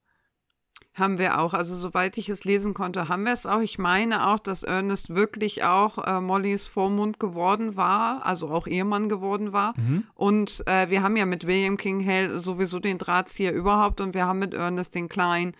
Haben 0.95 1.17
wir 1.17 1.39
auch. 1.39 1.53
Also 1.53 1.75
soweit 1.75 2.17
ich 2.17 2.27
es 2.29 2.43
lesen 2.43 2.73
konnte, 2.73 3.07
haben 3.07 3.23
wir 3.23 3.31
es 3.31 3.45
auch. 3.45 3.61
Ich 3.61 3.77
meine 3.77 4.27
auch, 4.27 4.39
dass 4.39 4.63
Ernest 4.63 5.15
wirklich 5.15 5.63
auch 5.63 5.99
äh, 6.05 6.19
Mollys 6.19 6.67
Vormund 6.67 7.19
geworden 7.19 7.75
war, 7.77 8.25
also 8.25 8.49
auch 8.49 8.67
Ehemann 8.67 9.07
geworden 9.07 9.53
war. 9.53 9.73
Mhm. 9.77 10.05
Und 10.15 10.63
äh, 10.67 10.89
wir 10.89 11.03
haben 11.03 11.15
ja 11.15 11.25
mit 11.25 11.45
William 11.45 11.77
King 11.77 12.05
Hale 12.05 12.37
sowieso 12.39 12.79
den 12.79 12.97
Drahtzieher 12.97 13.53
überhaupt 13.53 14.01
und 14.01 14.13
wir 14.13 14.25
haben 14.25 14.39
mit 14.39 14.53
Ernest 14.53 14.95
den 14.95 15.07
Kleinen 15.07 15.53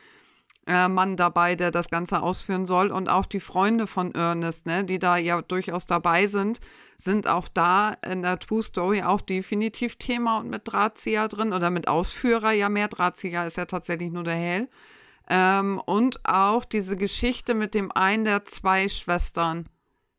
äh, 0.70 0.88
Mann 0.88 1.18
dabei, 1.18 1.56
der 1.56 1.72
das 1.72 1.90
Ganze 1.90 2.22
ausführen 2.22 2.66
soll. 2.66 2.92
Und 2.92 3.10
auch 3.10 3.26
die 3.26 3.40
Freunde 3.40 3.88
von 3.88 4.14
Ernest, 4.14 4.68
ne, 4.68 4.86
die 4.86 5.00
da 5.00 5.18
ja 5.18 5.42
durchaus 5.42 5.88
dabei 5.88 6.28
sind, 6.28 6.60
sind 6.96 7.28
auch 7.28 7.48
da 7.48 7.98
in 8.08 8.22
der 8.22 8.38
True 8.38 8.62
Story 8.62 9.02
auch 9.02 9.22
definitiv 9.22 9.96
Thema 9.96 10.38
und 10.38 10.50
mit 10.50 10.62
Drahtzieher 10.66 11.28
drin 11.28 11.54
oder 11.54 11.72
mit 11.72 11.88
Ausführer. 11.88 12.52
Ja, 12.52 12.70
mehr 12.70 12.88
Drahtzieher 12.88 13.48
ist 13.48 13.58
ja 13.58 13.66
tatsächlich 13.66 14.12
nur 14.12 14.24
der 14.24 14.36
Hell. 14.36 14.70
Ähm, 15.28 15.82
und 15.86 16.20
auch 16.24 16.66
diese 16.66 16.96
Geschichte 16.98 17.56
mit 17.56 17.74
dem 17.74 17.92
einen 17.92 18.26
der 18.26 18.46
zwei 18.46 18.88
Schwestern 18.90 19.68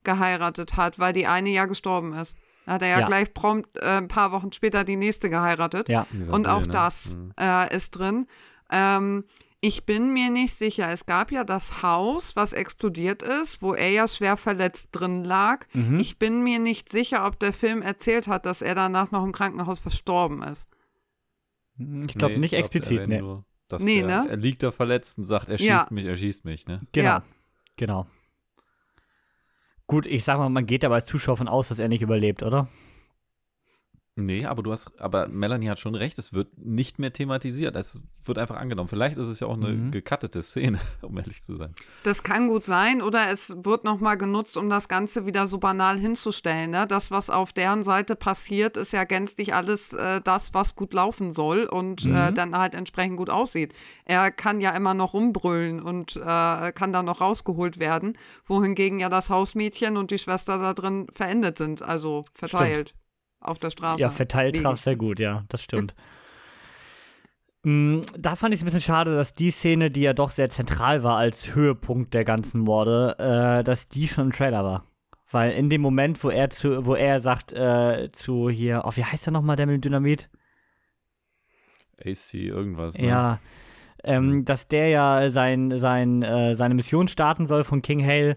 geheiratet 0.03 0.77
hat, 0.77 0.99
weil 0.99 1.13
die 1.13 1.27
eine 1.27 1.51
ja 1.51 1.67
gestorben 1.67 2.13
ist. 2.15 2.37
Da 2.67 2.73
hat 2.73 2.83
er 2.83 2.89
ja, 2.89 3.01
ja. 3.01 3.07
gleich 3.07 3.33
prompt 3.35 3.77
äh, 3.79 3.99
ein 3.99 4.09
paar 4.09 4.33
Wochen 4.33 4.51
später 4.51 4.83
die 4.83 4.97
nächste 4.97 5.31
geheiratet. 5.31 5.89
Ja. 5.89 6.07
Und 6.31 6.49
auch 6.49 6.63
ne? 6.63 6.69
das 6.69 7.17
mhm. 7.17 7.35
äh, 7.39 7.75
ist 7.75 7.93
drin. 7.93 8.27
Ähm, 8.73 9.25
ich 9.61 9.85
bin 9.85 10.13
mir 10.13 10.31
nicht 10.31 10.55
sicher. 10.55 10.91
Es 10.91 11.05
gab 11.05 11.31
ja 11.31 11.45
das 11.45 11.83
Haus, 11.83 12.35
was 12.35 12.53
explodiert 12.53 13.23
ist, 13.23 13.61
wo 13.61 13.75
er 13.75 13.91
ja 13.91 14.09
schwer 14.09 14.37
verletzt 14.37 14.89
drin 14.93 15.23
lag. 15.23 15.67
Mhm. 15.75 15.99
Ich 15.99 16.19
bin 16.19 16.43
mir 16.43 16.59
nicht 16.59 16.89
sicher, 16.89 17.27
ob 17.27 17.39
der 17.39 17.53
Film 17.53 17.83
erzählt 17.83 18.27
hat, 18.27 18.47
dass 18.47 18.63
er 18.63 18.75
danach 18.75 19.11
noch 19.11 19.23
im 19.23 19.33
Krankenhaus 19.33 19.79
verstorben 19.79 20.43
ist. 20.43 20.69
Hm, 21.77 22.07
ich 22.09 22.15
glaube 22.15 22.35
nee, 22.35 22.41
nicht 22.41 22.55
explizit, 22.55 23.07
nee. 23.09 23.21
Nur, 23.21 23.45
nee, 23.79 24.01
der, 24.01 24.25
ne? 24.25 24.31
Er 24.31 24.37
liegt 24.37 24.63
da 24.63 24.73
verletzt 24.73 25.19
und 25.19 25.25
sagt, 25.27 25.51
er 25.51 25.59
schießt 25.59 25.69
ja. 25.69 25.87
mich, 25.91 26.07
er 26.07 26.17
schießt 26.17 26.45
mich, 26.47 26.67
ne? 26.67 26.79
Genau. 26.93 27.09
Ja. 27.09 27.25
Genau. 27.77 28.07
Gut, 29.87 30.07
ich 30.07 30.25
sag 30.25 30.39
mal, 30.39 30.49
man 30.49 30.67
geht 30.67 30.85
aber 30.85 30.95
als 30.95 31.07
Zuschauer 31.07 31.37
von 31.37 31.49
aus, 31.49 31.69
dass 31.69 31.79
er 31.79 31.89
nicht 31.89 32.03
überlebt, 32.03 32.43
oder? 32.43 32.69
Nee, 34.17 34.45
aber 34.45 34.63
du 34.63 34.73
hast, 34.73 35.01
aber 35.01 35.29
Melanie 35.29 35.69
hat 35.69 35.79
schon 35.79 35.95
recht, 35.95 36.19
es 36.19 36.33
wird 36.33 36.59
nicht 36.59 36.99
mehr 36.99 37.13
thematisiert. 37.13 37.77
Es 37.77 38.01
wird 38.25 38.39
einfach 38.39 38.57
angenommen. 38.57 38.89
Vielleicht 38.89 39.17
ist 39.17 39.29
es 39.29 39.41
ja 39.41 39.47
auch 39.47 39.57
eine 39.57 39.69
mhm. 39.69 39.91
gekattete 39.93 40.43
Szene, 40.43 40.81
um 41.03 41.17
ehrlich 41.17 41.43
zu 41.45 41.57
sein. 41.57 41.73
Das 42.03 42.23
kann 42.23 42.49
gut 42.49 42.65
sein, 42.65 43.03
oder 43.03 43.31
es 43.31 43.55
wird 43.65 43.85
nochmal 43.85 44.19
genutzt, 44.19 44.57
um 44.57 44.69
das 44.69 44.89
Ganze 44.89 45.27
wieder 45.27 45.47
so 45.47 45.59
banal 45.59 45.99
hinzustellen. 45.99 46.71
Ne? 46.71 46.87
Das, 46.87 47.11
was 47.11 47.31
auf 47.31 47.53
deren 47.53 47.83
Seite 47.85 48.17
passiert, 48.17 48.77
ist 48.77 48.93
ja 48.93 49.05
gänzlich 49.05 49.55
alles 49.55 49.93
äh, 49.93 50.21
das, 50.21 50.55
was 50.55 50.75
gut 50.75 50.93
laufen 50.93 51.31
soll 51.31 51.65
und 51.65 52.05
äh, 52.05 52.09
mhm. 52.09 52.17
äh, 52.17 52.33
dann 52.33 52.57
halt 52.57 52.75
entsprechend 52.75 53.17
gut 53.17 53.31
aussieht. 53.31 53.73
Er 54.05 54.33
kann 54.33 54.61
ja 54.61 54.73
immer 54.73 54.93
noch 54.93 55.15
rumbrüllen 55.15 55.81
und 55.81 56.17
äh, 56.17 56.73
kann 56.73 56.93
dann 56.93 57.07
noch 57.07 57.21
rausgeholt 57.21 57.79
werden, 57.79 58.19
wohingegen 58.45 58.99
ja 58.99 59.09
das 59.09 59.31
Hausmädchen 59.31 59.97
und 59.97 60.11
die 60.11 60.19
Schwester 60.19 60.59
da 60.59 60.75
drin 60.75 61.07
verendet 61.13 61.59
sind, 61.59 61.83
also 61.83 62.25
verteilt. 62.35 62.89
Stimmt 62.91 63.00
auf 63.41 63.59
der 63.59 63.71
Straße. 63.71 64.03
Ja, 64.03 64.11
verteilt 64.11 64.63
traf 64.63 64.81
sehr 64.81 64.97
gut, 64.97 65.19
ja, 65.19 65.45
das 65.49 65.63
stimmt. 65.63 65.95
mm, 67.63 68.01
da 68.19 68.37
fand 68.37 68.55
ich 68.55 68.61
es 68.61 68.63
ein 68.63 68.67
bisschen 68.67 68.81
schade, 68.81 69.15
dass 69.15 69.35
die 69.35 69.51
Szene, 69.51 69.91
die 69.91 70.03
ja 70.03 70.13
doch 70.13 70.31
sehr 70.31 70.49
zentral 70.49 71.03
war 71.03 71.17
als 71.17 71.55
Höhepunkt 71.55 72.15
der 72.15 72.25
ganzen 72.25 72.61
Morde, 72.61 73.17
äh, 73.19 73.65
dass 73.65 73.87
die 73.87 74.09
schon 74.09 74.27
im 74.27 74.33
Trailer 74.33 74.65
war. 74.65 74.85
Weil 75.31 75.53
in 75.53 75.71
dem 75.71 75.81
Moment, 75.81 76.23
wo 76.25 76.29
er 76.29 76.51
zu, 76.51 76.85
wo 76.87 76.95
er 76.95 77.21
sagt 77.21 77.53
äh, 77.53 78.11
zu 78.13 78.51
hier, 78.51 78.83
oh, 78.85 78.91
wie 78.95 79.05
heißt 79.05 79.27
der 79.27 79.33
nochmal, 79.33 79.57
der 79.57 79.67
mit 79.67 79.77
dem 79.77 79.81
Dynamit? 79.81 80.29
AC 82.05 82.35
irgendwas. 82.35 82.99
Ne? 82.99 83.07
Ja, 83.07 83.39
ähm, 84.03 84.45
dass 84.45 84.67
der 84.67 84.89
ja 84.89 85.31
sein, 85.31 85.79
sein, 85.79 86.23
äh, 86.23 86.55
seine 86.55 86.75
Mission 86.75 87.09
starten 87.09 87.47
soll 87.47 87.65
von 87.65 87.83
King 87.83 88.05
Hale 88.05 88.37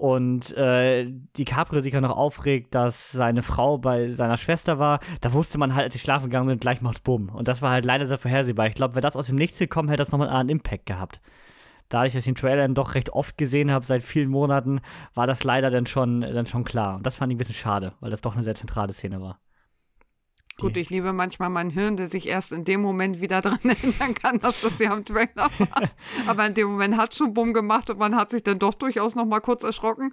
und 0.00 0.56
äh, 0.56 1.12
DiCaprio 1.36 1.82
sich 1.82 1.92
ja 1.92 2.00
noch 2.00 2.16
aufregt, 2.16 2.74
dass 2.74 3.12
seine 3.12 3.42
Frau 3.42 3.76
bei 3.76 4.12
seiner 4.12 4.38
Schwester 4.38 4.78
war, 4.78 5.00
da 5.20 5.34
wusste 5.34 5.58
man 5.58 5.74
halt, 5.74 5.84
als 5.84 5.92
sie 5.92 6.00
schlafen 6.00 6.30
gegangen 6.30 6.48
sind, 6.48 6.62
gleich 6.62 6.80
macht 6.80 7.04
Bumm. 7.04 7.28
Und 7.28 7.48
das 7.48 7.60
war 7.60 7.70
halt 7.70 7.84
leider 7.84 8.06
sehr 8.06 8.16
vorhersehbar. 8.16 8.66
Ich 8.66 8.74
glaube, 8.74 8.94
wäre 8.94 9.02
das 9.02 9.14
aus 9.14 9.26
dem 9.26 9.36
Nichts 9.36 9.58
gekommen, 9.58 9.90
hätte 9.90 9.98
das 9.98 10.10
nochmal 10.10 10.30
einen 10.30 10.48
Impact 10.48 10.86
gehabt. 10.86 11.20
Dadurch, 11.90 12.14
dass 12.14 12.20
ich 12.20 12.32
den 12.32 12.34
Trailer 12.34 12.62
dann 12.62 12.74
doch 12.74 12.94
recht 12.94 13.10
oft 13.10 13.36
gesehen 13.36 13.70
habe, 13.70 13.84
seit 13.84 14.02
vielen 14.02 14.30
Monaten, 14.30 14.80
war 15.12 15.26
das 15.26 15.44
leider 15.44 15.70
dann 15.70 15.84
schon, 15.84 16.22
dann 16.22 16.46
schon 16.46 16.64
klar. 16.64 16.96
Und 16.96 17.04
das 17.04 17.16
fand 17.16 17.30
ich 17.30 17.34
ein 17.34 17.38
bisschen 17.38 17.54
schade, 17.54 17.92
weil 18.00 18.10
das 18.10 18.22
doch 18.22 18.34
eine 18.34 18.44
sehr 18.44 18.54
zentrale 18.54 18.94
Szene 18.94 19.20
war. 19.20 19.38
Gut, 20.60 20.76
ich 20.76 20.90
liebe 20.90 21.12
manchmal 21.12 21.50
mein 21.50 21.70
Hirn, 21.70 21.96
der 21.96 22.06
sich 22.06 22.28
erst 22.28 22.52
in 22.52 22.64
dem 22.64 22.80
Moment 22.80 23.20
wieder 23.20 23.40
daran 23.42 23.60
erinnern 23.62 24.14
kann, 24.14 24.38
dass 24.40 24.60
das 24.60 24.78
ja 24.78 24.92
am 24.92 25.04
Trailer 25.04 25.28
war. 25.36 25.90
Aber 26.26 26.46
in 26.46 26.54
dem 26.54 26.68
Moment 26.68 26.96
hat 26.96 27.12
es 27.12 27.18
schon 27.18 27.34
Bumm 27.34 27.52
gemacht 27.52 27.90
und 27.90 27.98
man 27.98 28.14
hat 28.14 28.30
sich 28.30 28.42
dann 28.42 28.58
doch 28.58 28.74
durchaus 28.74 29.14
noch 29.14 29.24
mal 29.24 29.40
kurz 29.40 29.64
erschrocken. 29.64 30.12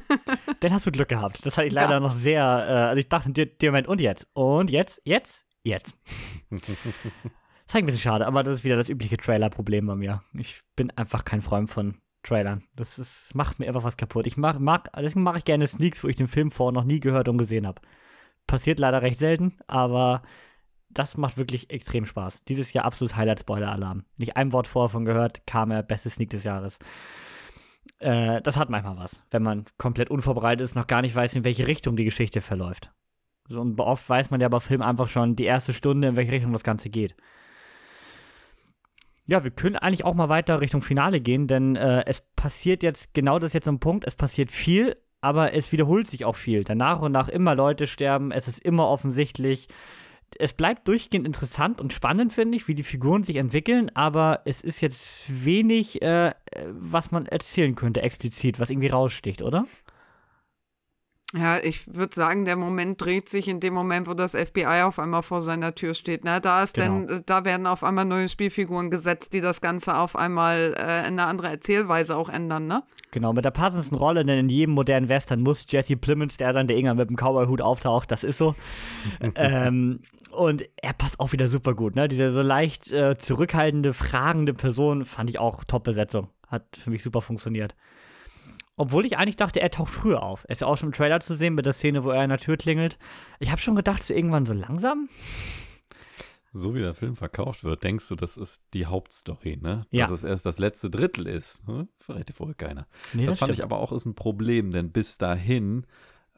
dann 0.60 0.72
hast 0.72 0.86
du 0.86 0.92
Glück 0.92 1.08
gehabt. 1.08 1.44
Das 1.44 1.56
hatte 1.56 1.66
ich 1.66 1.72
leider 1.72 1.92
ja. 1.92 2.00
noch 2.00 2.12
sehr, 2.12 2.42
äh, 2.42 2.72
also 2.88 2.98
ich 2.98 3.08
dachte 3.08 3.28
in 3.28 3.34
dem 3.34 3.72
Moment, 3.72 3.88
und 3.88 4.00
jetzt? 4.00 4.26
Und 4.32 4.70
jetzt? 4.70 5.00
Jetzt? 5.04 5.44
Jetzt. 5.62 5.94
das 6.50 6.60
ist 6.68 7.74
ein 7.74 7.86
bisschen 7.86 8.00
schade, 8.00 8.26
aber 8.26 8.42
das 8.42 8.58
ist 8.58 8.64
wieder 8.64 8.76
das 8.76 8.88
übliche 8.88 9.16
Trailer-Problem 9.16 9.86
bei 9.86 9.94
mir. 9.94 10.22
Ich 10.34 10.60
bin 10.76 10.90
einfach 10.90 11.24
kein 11.24 11.40
Freund 11.40 11.70
von 11.70 11.98
Trailern. 12.24 12.64
Das, 12.74 12.98
ist, 12.98 13.34
macht 13.34 13.58
mir 13.58 13.66
einfach 13.66 13.84
was 13.84 13.96
kaputt. 13.96 14.26
Ich 14.26 14.36
mag, 14.36 14.58
mag 14.58 14.90
deswegen 14.96 15.22
mache 15.22 15.38
ich 15.38 15.44
gerne 15.44 15.66
Sneaks, 15.66 16.02
wo 16.02 16.08
ich 16.08 16.16
den 16.16 16.28
Film 16.28 16.50
vorher 16.50 16.72
noch 16.72 16.84
nie 16.84 17.00
gehört 17.00 17.28
und 17.28 17.38
gesehen 17.38 17.66
habe. 17.66 17.80
Passiert 18.46 18.78
leider 18.78 19.02
recht 19.02 19.18
selten, 19.18 19.58
aber 19.66 20.22
das 20.90 21.16
macht 21.16 21.36
wirklich 21.36 21.70
extrem 21.70 22.06
Spaß. 22.06 22.44
Dieses 22.44 22.72
Jahr 22.72 22.84
absolut 22.84 23.16
Highlight-Spoiler-Alarm. 23.16 24.04
Nicht 24.16 24.36
ein 24.36 24.52
Wort 24.52 24.66
vorher 24.66 24.90
von 24.90 25.04
gehört, 25.04 25.46
kam 25.46 25.70
er, 25.70 25.82
bestes 25.82 26.14
Sneak 26.14 26.30
des 26.30 26.44
Jahres. 26.44 26.78
Äh, 27.98 28.40
das 28.42 28.56
hat 28.56 28.70
manchmal 28.70 28.96
was, 28.96 29.20
wenn 29.30 29.42
man 29.42 29.64
komplett 29.76 30.10
unvorbereitet 30.10 30.64
ist, 30.64 30.74
noch 30.74 30.86
gar 30.86 31.02
nicht 31.02 31.14
weiß, 31.14 31.34
in 31.34 31.44
welche 31.44 31.66
Richtung 31.66 31.96
die 31.96 32.04
Geschichte 32.04 32.40
verläuft. 32.40 32.92
So, 33.48 33.60
und 33.60 33.78
oft 33.78 34.08
weiß 34.08 34.30
man 34.30 34.40
ja 34.40 34.48
bei 34.48 34.60
Film 34.60 34.82
einfach 34.82 35.08
schon 35.08 35.36
die 35.36 35.44
erste 35.44 35.72
Stunde, 35.72 36.08
in 36.08 36.16
welche 36.16 36.32
Richtung 36.32 36.52
das 36.52 36.64
Ganze 36.64 36.90
geht. 36.90 37.14
Ja, 39.26 39.42
wir 39.42 39.50
können 39.50 39.76
eigentlich 39.76 40.04
auch 40.04 40.14
mal 40.14 40.28
weiter 40.28 40.60
Richtung 40.60 40.82
Finale 40.82 41.20
gehen, 41.20 41.46
denn 41.46 41.76
äh, 41.76 42.04
es 42.06 42.22
passiert 42.36 42.82
jetzt, 42.82 43.14
genau 43.14 43.38
das 43.38 43.48
ist 43.48 43.54
jetzt 43.54 43.64
so 43.64 43.72
ein 43.72 43.80
Punkt, 43.80 44.06
es 44.06 44.16
passiert 44.16 44.52
viel, 44.52 44.96
aber 45.24 45.54
es 45.54 45.72
wiederholt 45.72 46.06
sich 46.06 46.26
auch 46.26 46.36
viel. 46.36 46.64
Denn 46.64 46.76
nach 46.76 47.00
und 47.00 47.10
nach 47.10 47.28
immer 47.28 47.54
Leute 47.54 47.86
sterben, 47.86 48.30
es 48.30 48.46
ist 48.46 48.58
immer 48.58 48.88
offensichtlich. 48.88 49.68
Es 50.38 50.52
bleibt 50.52 50.86
durchgehend 50.86 51.26
interessant 51.26 51.80
und 51.80 51.94
spannend, 51.94 52.34
finde 52.34 52.58
ich, 52.58 52.68
wie 52.68 52.74
die 52.74 52.82
Figuren 52.82 53.24
sich 53.24 53.36
entwickeln, 53.36 53.90
aber 53.94 54.42
es 54.44 54.60
ist 54.60 54.82
jetzt 54.82 55.24
wenig, 55.28 56.02
äh, 56.02 56.34
was 56.72 57.10
man 57.10 57.24
erzählen 57.24 57.74
könnte, 57.74 58.02
explizit, 58.02 58.60
was 58.60 58.68
irgendwie 58.68 58.88
raussticht, 58.88 59.40
oder? 59.40 59.64
Ja, 61.36 61.58
ich 61.58 61.92
würde 61.92 62.14
sagen, 62.14 62.44
der 62.44 62.54
Moment 62.54 63.04
dreht 63.04 63.28
sich 63.28 63.48
in 63.48 63.58
dem 63.58 63.74
Moment, 63.74 64.06
wo 64.06 64.14
das 64.14 64.36
FBI 64.36 64.82
auf 64.84 65.00
einmal 65.00 65.22
vor 65.24 65.40
seiner 65.40 65.74
Tür 65.74 65.92
steht. 65.92 66.22
Ne? 66.22 66.40
Da 66.40 66.62
ist 66.62 66.74
genau. 66.74 67.06
denn, 67.06 67.22
da 67.26 67.44
werden 67.44 67.66
auf 67.66 67.82
einmal 67.82 68.04
neue 68.04 68.28
Spielfiguren 68.28 68.88
gesetzt, 68.88 69.32
die 69.32 69.40
das 69.40 69.60
Ganze 69.60 69.96
auf 69.98 70.14
einmal 70.14 70.74
äh, 70.78 71.00
in 71.00 71.18
eine 71.18 71.26
andere 71.26 71.48
Erzählweise 71.48 72.16
auch 72.16 72.28
ändern, 72.28 72.68
ne? 72.68 72.84
Genau, 73.10 73.32
mit 73.32 73.44
der 73.44 73.50
passendsten 73.50 73.98
Rolle, 73.98 74.24
denn 74.24 74.38
in 74.38 74.48
jedem 74.48 74.74
modernen 74.74 75.08
Western 75.08 75.40
muss 75.40 75.66
Jesse 75.68 75.96
Plemons 75.96 76.36
der 76.36 76.52
sein, 76.52 76.68
der 76.68 76.76
Inga 76.76 76.94
mit 76.94 77.10
dem 77.10 77.16
Cowboy-Hut 77.16 77.60
auftaucht, 77.60 78.12
das 78.12 78.22
ist 78.22 78.38
so. 78.38 78.54
ähm, 79.34 80.02
und 80.30 80.62
er 80.80 80.92
passt 80.92 81.18
auch 81.18 81.32
wieder 81.32 81.48
super 81.48 81.74
gut, 81.74 81.96
ne? 81.96 82.06
Diese 82.06 82.30
so 82.30 82.42
leicht 82.42 82.92
äh, 82.92 83.18
zurückhaltende, 83.18 83.92
fragende 83.92 84.54
Person 84.54 85.04
fand 85.04 85.30
ich 85.30 85.40
auch 85.40 85.64
Top-Besetzung. 85.64 86.28
Hat 86.46 86.62
für 86.80 86.90
mich 86.90 87.02
super 87.02 87.22
funktioniert. 87.22 87.74
Obwohl 88.76 89.06
ich 89.06 89.16
eigentlich 89.16 89.36
dachte, 89.36 89.60
er 89.60 89.70
taucht 89.70 89.92
früher 89.92 90.22
auf. 90.22 90.44
Er 90.44 90.50
ist 90.50 90.60
ja 90.60 90.66
auch 90.66 90.76
schon 90.76 90.88
im 90.88 90.92
Trailer 90.92 91.20
zu 91.20 91.34
sehen 91.34 91.54
mit 91.54 91.66
der 91.66 91.72
Szene, 91.72 92.02
wo 92.02 92.10
er 92.10 92.22
an 92.22 92.30
der 92.30 92.38
Tür 92.38 92.56
klingelt. 92.56 92.98
Ich 93.38 93.50
habe 93.50 93.60
schon 93.60 93.76
gedacht, 93.76 94.02
so 94.02 94.12
irgendwann 94.12 94.46
so 94.46 94.52
langsam. 94.52 95.08
So 96.50 96.74
wie 96.74 96.80
der 96.80 96.94
Film 96.94 97.16
verkauft 97.16 97.64
wird, 97.64 97.82
denkst 97.82 98.08
du, 98.08 98.14
das 98.14 98.36
ist 98.36 98.64
die 98.74 98.86
Hauptstory, 98.86 99.56
ne? 99.56 99.86
Ja. 99.90 100.04
Dass 100.04 100.12
es 100.12 100.24
erst 100.24 100.46
das 100.46 100.60
letzte 100.60 100.88
Drittel 100.88 101.26
ist. 101.26 101.66
Hm? 101.66 101.88
Verrät 101.98 102.28
dir 102.28 102.32
vorher 102.32 102.54
keiner. 102.54 102.86
Nee, 103.12 103.26
das, 103.26 103.34
das 103.34 103.38
fand 103.40 103.52
ich 103.52 103.64
aber 103.64 103.78
auch 103.78 103.90
ist 103.92 104.06
ein 104.06 104.14
Problem, 104.14 104.70
denn 104.70 104.92
bis 104.92 105.18
dahin, 105.18 105.84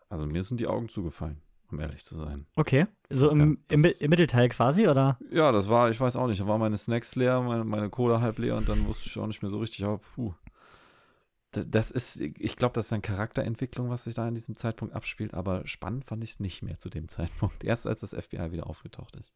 also 0.08 0.26
mir 0.26 0.42
sind 0.42 0.60
die 0.60 0.66
Augen 0.66 0.88
zugefallen. 0.88 1.42
um 1.70 1.80
ehrlich 1.80 2.02
zu 2.02 2.16
sein. 2.16 2.46
Okay. 2.56 2.86
So 3.10 3.28
im, 3.28 3.38
ja, 3.70 3.76
im, 3.76 3.84
im, 3.84 4.10
Mittelteil 4.10 4.48
quasi, 4.48 4.88
oder? 4.88 5.18
Ja, 5.30 5.52
das 5.52 5.68
war, 5.68 5.90
ich 5.90 6.00
weiß 6.00 6.16
auch 6.16 6.28
nicht, 6.28 6.40
da 6.40 6.46
waren 6.46 6.60
meine 6.60 6.78
Snacks 6.78 7.14
leer, 7.14 7.42
meine, 7.42 7.64
meine 7.64 7.90
Cola 7.90 8.20
halb 8.22 8.38
leer 8.38 8.56
und 8.56 8.68
dann 8.68 8.86
wusste 8.86 9.08
ich 9.08 9.18
auch 9.18 9.26
nicht 9.26 9.42
mehr 9.42 9.50
so 9.50 9.58
richtig, 9.58 9.84
aber 9.84 9.98
puh. 9.98 10.32
Das 11.64 11.90
ist, 11.90 12.20
ich 12.20 12.56
glaube, 12.56 12.72
das 12.74 12.86
ist 12.86 12.92
eine 12.92 13.02
Charakterentwicklung, 13.02 13.88
was 13.90 14.04
sich 14.04 14.14
da 14.14 14.26
in 14.28 14.34
diesem 14.34 14.56
Zeitpunkt 14.56 14.94
abspielt, 14.94 15.34
aber 15.34 15.66
spannend 15.66 16.04
fand 16.04 16.22
ich 16.24 16.30
es 16.30 16.40
nicht 16.40 16.62
mehr 16.62 16.78
zu 16.78 16.90
dem 16.90 17.08
Zeitpunkt. 17.08 17.64
Erst 17.64 17.86
als 17.86 18.00
das 18.00 18.10
FBI 18.14 18.52
wieder 18.52 18.66
aufgetaucht 18.68 19.16
ist. 19.16 19.32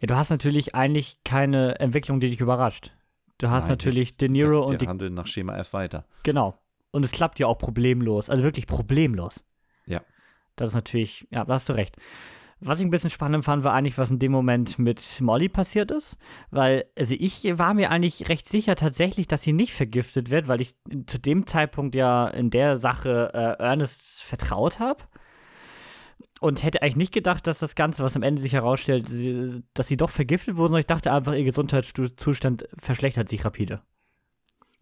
Ja, 0.00 0.06
du 0.06 0.16
hast 0.16 0.30
natürlich 0.30 0.74
eigentlich 0.74 1.20
keine 1.24 1.78
Entwicklung, 1.78 2.20
die 2.20 2.30
dich 2.30 2.40
überrascht. 2.40 2.92
Du 3.38 3.50
hast 3.50 3.64
Nein, 3.64 3.72
natürlich 3.72 4.16
De 4.16 4.28
Niro 4.28 4.66
und 4.66 4.82
die. 4.82 4.88
handeln 4.88 5.14
nach 5.14 5.26
Schema 5.26 5.56
F 5.56 5.72
weiter. 5.72 6.04
Genau. 6.24 6.58
Und 6.90 7.04
es 7.04 7.12
klappt 7.12 7.38
ja 7.38 7.46
auch 7.46 7.58
problemlos. 7.58 8.30
Also 8.30 8.42
wirklich 8.42 8.66
problemlos. 8.66 9.44
Ja. 9.86 10.02
Das 10.56 10.70
ist 10.70 10.74
natürlich, 10.74 11.28
ja, 11.30 11.44
da 11.44 11.54
hast 11.54 11.68
du 11.68 11.74
recht. 11.74 11.96
Was 12.60 12.80
ich 12.80 12.84
ein 12.84 12.90
bisschen 12.90 13.10
spannend 13.10 13.44
fand, 13.44 13.62
war 13.62 13.72
eigentlich, 13.72 13.98
was 13.98 14.10
in 14.10 14.18
dem 14.18 14.32
Moment 14.32 14.80
mit 14.80 15.20
Molly 15.20 15.48
passiert 15.48 15.92
ist. 15.92 16.16
Weil, 16.50 16.86
also 16.98 17.14
ich 17.16 17.44
war 17.56 17.72
mir 17.72 17.90
eigentlich 17.90 18.28
recht 18.28 18.48
sicher 18.48 18.74
tatsächlich, 18.74 19.28
dass 19.28 19.42
sie 19.42 19.52
nicht 19.52 19.72
vergiftet 19.72 20.30
wird, 20.30 20.48
weil 20.48 20.60
ich 20.60 20.74
zu 21.06 21.18
dem 21.18 21.46
Zeitpunkt 21.46 21.94
ja 21.94 22.26
in 22.26 22.50
der 22.50 22.76
Sache 22.76 23.30
äh, 23.32 23.62
Ernest 23.62 24.22
vertraut 24.24 24.80
habe. 24.80 25.04
Und 26.40 26.62
hätte 26.62 26.82
eigentlich 26.82 26.96
nicht 26.96 27.12
gedacht, 27.12 27.46
dass 27.46 27.58
das 27.58 27.74
Ganze, 27.74 28.02
was 28.02 28.16
am 28.16 28.22
Ende 28.22 28.40
sich 28.40 28.52
herausstellt, 28.52 29.08
sie, 29.08 29.62
dass 29.74 29.88
sie 29.88 29.96
doch 29.96 30.10
vergiftet 30.10 30.56
wurden, 30.56 30.68
sondern 30.68 30.80
ich 30.80 30.86
dachte 30.86 31.12
einfach, 31.12 31.34
ihr 31.34 31.44
Gesundheitszustand 31.44 32.68
verschlechtert 32.76 33.28
sich 33.28 33.44
rapide. 33.44 33.82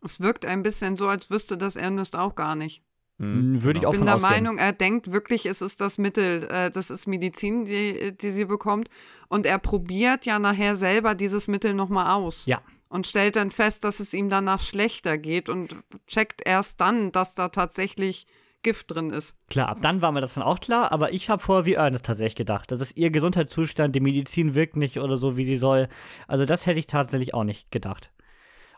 Es 0.02 0.20
wirkt 0.20 0.44
ein 0.46 0.62
bisschen 0.62 0.96
so, 0.96 1.08
als 1.08 1.30
wüsste 1.30 1.56
das 1.58 1.76
Ernest 1.76 2.16
auch 2.16 2.34
gar 2.34 2.56
nicht. 2.56 2.85
Mhm. 3.18 3.62
Würde 3.62 3.78
ich 3.78 3.86
auch 3.86 3.92
Ich 3.92 3.98
bin 3.98 4.06
der 4.06 4.16
ausgehen. 4.16 4.30
Meinung, 4.30 4.58
er 4.58 4.72
denkt 4.72 5.10
wirklich, 5.12 5.46
es 5.46 5.62
ist 5.62 5.80
das 5.80 5.98
Mittel, 5.98 6.44
äh, 6.50 6.70
das 6.70 6.90
ist 6.90 7.06
Medizin, 7.06 7.64
die, 7.64 8.16
die 8.16 8.30
sie 8.30 8.44
bekommt. 8.44 8.88
Und 9.28 9.46
er 9.46 9.58
probiert 9.58 10.26
ja 10.26 10.38
nachher 10.38 10.76
selber 10.76 11.14
dieses 11.14 11.48
Mittel 11.48 11.72
nochmal 11.74 12.14
aus. 12.14 12.46
Ja. 12.46 12.60
Und 12.88 13.06
stellt 13.06 13.36
dann 13.36 13.50
fest, 13.50 13.84
dass 13.84 14.00
es 14.00 14.14
ihm 14.14 14.28
danach 14.28 14.60
schlechter 14.60 15.18
geht 15.18 15.48
und 15.48 15.74
checkt 16.06 16.42
erst 16.44 16.80
dann, 16.80 17.10
dass 17.10 17.34
da 17.34 17.48
tatsächlich 17.48 18.26
Gift 18.62 18.94
drin 18.94 19.10
ist. 19.10 19.36
Klar, 19.48 19.68
ab 19.68 19.78
dann 19.80 20.02
war 20.02 20.12
mir 20.12 20.20
das 20.20 20.34
dann 20.34 20.42
auch 20.44 20.60
klar, 20.60 20.92
aber 20.92 21.12
ich 21.12 21.28
habe 21.30 21.42
vorher 21.42 21.66
wie 21.66 21.74
Ernest 21.74 22.04
tatsächlich 22.04 22.36
gedacht. 22.36 22.70
Das 22.70 22.80
ist 22.80 22.96
ihr 22.96 23.10
Gesundheitszustand, 23.10 23.94
die 23.94 24.00
Medizin 24.00 24.54
wirkt 24.54 24.76
nicht 24.76 24.98
oder 24.98 25.16
so, 25.16 25.36
wie 25.36 25.44
sie 25.44 25.56
soll. 25.56 25.88
Also 26.26 26.44
das 26.44 26.66
hätte 26.66 26.78
ich 26.78 26.86
tatsächlich 26.86 27.34
auch 27.34 27.44
nicht 27.44 27.70
gedacht. 27.70 28.12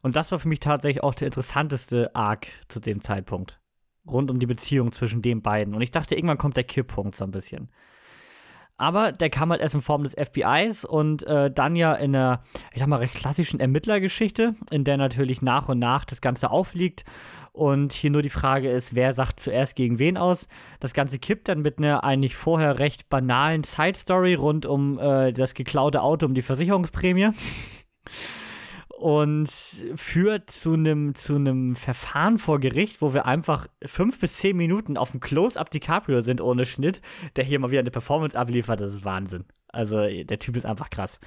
Und 0.03 0.15
das 0.15 0.31
war 0.31 0.39
für 0.39 0.49
mich 0.49 0.61
tatsächlich 0.61 1.03
auch 1.03 1.15
der 1.15 1.27
interessanteste 1.27 2.15
Arc 2.15 2.49
zu 2.69 2.81
dem 2.81 3.03
Zeitpunkt 3.03 3.58
rund 4.11 4.31
um 4.31 4.39
die 4.39 4.47
Beziehung 4.47 4.93
zwischen 4.93 5.23
den 5.23 5.43
beiden. 5.43 5.75
Und 5.75 5.83
ich 5.83 5.91
dachte, 5.91 6.15
irgendwann 6.15 6.39
kommt 6.39 6.57
der 6.57 6.65
Kipppunkt 6.65 7.17
so 7.17 7.25
ein 7.25 7.31
bisschen. 7.31 7.69
Aber 8.81 9.11
der 9.11 9.29
kam 9.29 9.51
halt 9.51 9.61
erst 9.61 9.75
in 9.75 9.83
Form 9.83 10.05
des 10.05 10.15
FBIs 10.15 10.85
und 10.85 11.27
äh, 11.27 11.51
dann 11.51 11.75
ja 11.75 11.95
in 11.95 12.15
einer, 12.15 12.43
ich 12.73 12.79
sag 12.79 12.87
mal, 12.87 13.01
recht 13.01 13.15
klassischen 13.15 13.59
Ermittlergeschichte, 13.59 14.55
in 14.71 14.85
der 14.85 14.97
natürlich 14.97 15.43
nach 15.43 15.69
und 15.69 15.81
nach 15.81 16.05
das 16.05 16.21
Ganze 16.21 16.51
aufliegt. 16.53 17.05
Und 17.53 17.93
hier 17.93 18.11
nur 18.11 18.23
die 18.23 18.31
Frage 18.31 18.71
ist, 18.71 18.95
wer 18.95 19.15
sagt 19.15 19.41
zuerst 19.41 19.75
gegen 19.75 19.99
wen 19.99 20.17
aus? 20.17 20.47
Das 20.79 20.95
Ganze 20.95 21.19
kippt 21.19 21.49
dann 21.49 21.61
mit 21.61 21.79
einer 21.79 22.05
eigentlich 22.05 22.37
vorher 22.37 22.79
recht 22.79 23.09
banalen 23.09 23.65
Side-Story 23.65 24.35
rund 24.35 24.65
um 24.65 24.97
äh, 25.01 25.33
das 25.33 25.55
geklaute 25.55 26.01
Auto, 26.01 26.27
um 26.27 26.35
die 26.35 26.43
Versicherungsprämie 26.43 27.31
und 28.99 29.49
führt 29.95 30.51
zu 30.51 30.73
einem 30.73 31.15
zu 31.15 31.39
Verfahren 31.77 32.39
vor 32.39 32.59
Gericht, 32.59 33.01
wo 33.01 33.15
wir 33.15 33.27
einfach 33.27 33.69
fünf 33.85 34.19
bis 34.19 34.39
zehn 34.39 34.57
Minuten 34.57 34.97
auf 34.97 35.13
dem 35.13 35.21
Close-up 35.21 35.71
DiCaprio 35.71 36.21
sind 36.21 36.41
ohne 36.41 36.67
Schnitt, 36.67 37.01
der 37.37 37.45
hier 37.45 37.61
mal 37.61 37.71
wieder 37.71 37.81
eine 37.81 37.93
Performance 37.93 38.37
abliefert. 38.37 38.81
Das 38.81 38.95
ist 38.95 39.05
Wahnsinn. 39.05 39.45
Also 39.69 40.01
der 40.01 40.39
Typ 40.41 40.57
ist 40.57 40.67
einfach 40.67 40.91
krass. 40.91 41.21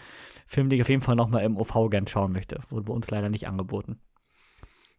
Film, 0.48 0.70
den 0.70 0.78
ich 0.78 0.82
auf 0.82 0.90
jeden 0.90 1.02
Fall 1.02 1.16
nochmal 1.16 1.46
im 1.46 1.56
OV 1.56 1.90
gern 1.90 2.08
schauen 2.08 2.34
möchte. 2.34 2.60
Wurde 2.70 2.86
bei 2.86 2.94
uns 2.94 3.10
leider 3.10 3.30
nicht 3.30 3.48
angeboten. 3.48 4.02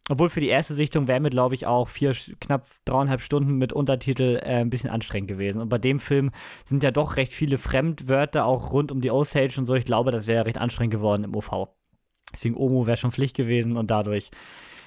Obwohl 0.09 0.31
für 0.31 0.41
die 0.41 0.49
erste 0.49 0.73
Sichtung 0.73 1.07
wären 1.07 1.23
wir, 1.23 1.29
glaube 1.29 1.53
ich, 1.53 1.67
auch 1.67 1.87
vier, 1.87 2.13
knapp 2.41 2.65
dreieinhalb 2.85 3.21
Stunden 3.21 3.57
mit 3.57 3.71
Untertitel 3.71 4.39
äh, 4.41 4.61
ein 4.61 4.71
bisschen 4.71 4.89
anstrengend 4.89 5.29
gewesen. 5.29 5.61
Und 5.61 5.69
bei 5.69 5.77
dem 5.77 5.99
Film 5.99 6.31
sind 6.65 6.83
ja 6.83 6.89
doch 6.89 7.17
recht 7.17 7.33
viele 7.33 7.59
Fremdwörter 7.59 8.45
auch 8.45 8.73
rund 8.73 8.91
um 8.91 8.99
die 8.99 9.11
Osage 9.11 9.59
und 9.59 9.67
so. 9.67 9.75
Ich 9.75 9.85
glaube, 9.85 10.09
das 10.09 10.25
wäre 10.25 10.47
recht 10.47 10.57
anstrengend 10.57 10.95
geworden 10.95 11.23
im 11.23 11.35
OV. 11.35 11.69
Deswegen 12.33 12.55
Omo 12.55 12.87
wäre 12.87 12.97
schon 12.97 13.11
Pflicht 13.11 13.35
gewesen 13.35 13.77
und 13.77 13.89
dadurch 13.91 14.31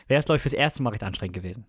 wäre 0.08 0.18
es, 0.18 0.26
glaube 0.26 0.36
ich, 0.36 0.42
fürs 0.42 0.52
erste 0.52 0.82
Mal 0.82 0.90
recht 0.90 1.04
anstrengend 1.04 1.34
gewesen. 1.34 1.66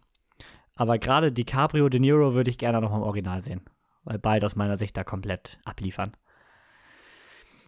Aber 0.76 1.00
gerade 1.00 1.32
DiCaprio, 1.32 1.90
De 1.90 2.00
Niro 2.00 2.34
würde 2.34 2.50
ich 2.50 2.58
gerne 2.58 2.82
noch 2.82 2.96
im 2.96 3.02
Original 3.02 3.42
sehen, 3.42 3.62
weil 4.04 4.20
beide 4.20 4.46
aus 4.46 4.56
meiner 4.56 4.78
Sicht 4.78 4.96
da 4.96 5.04
komplett 5.04 5.60
abliefern. 5.66 6.12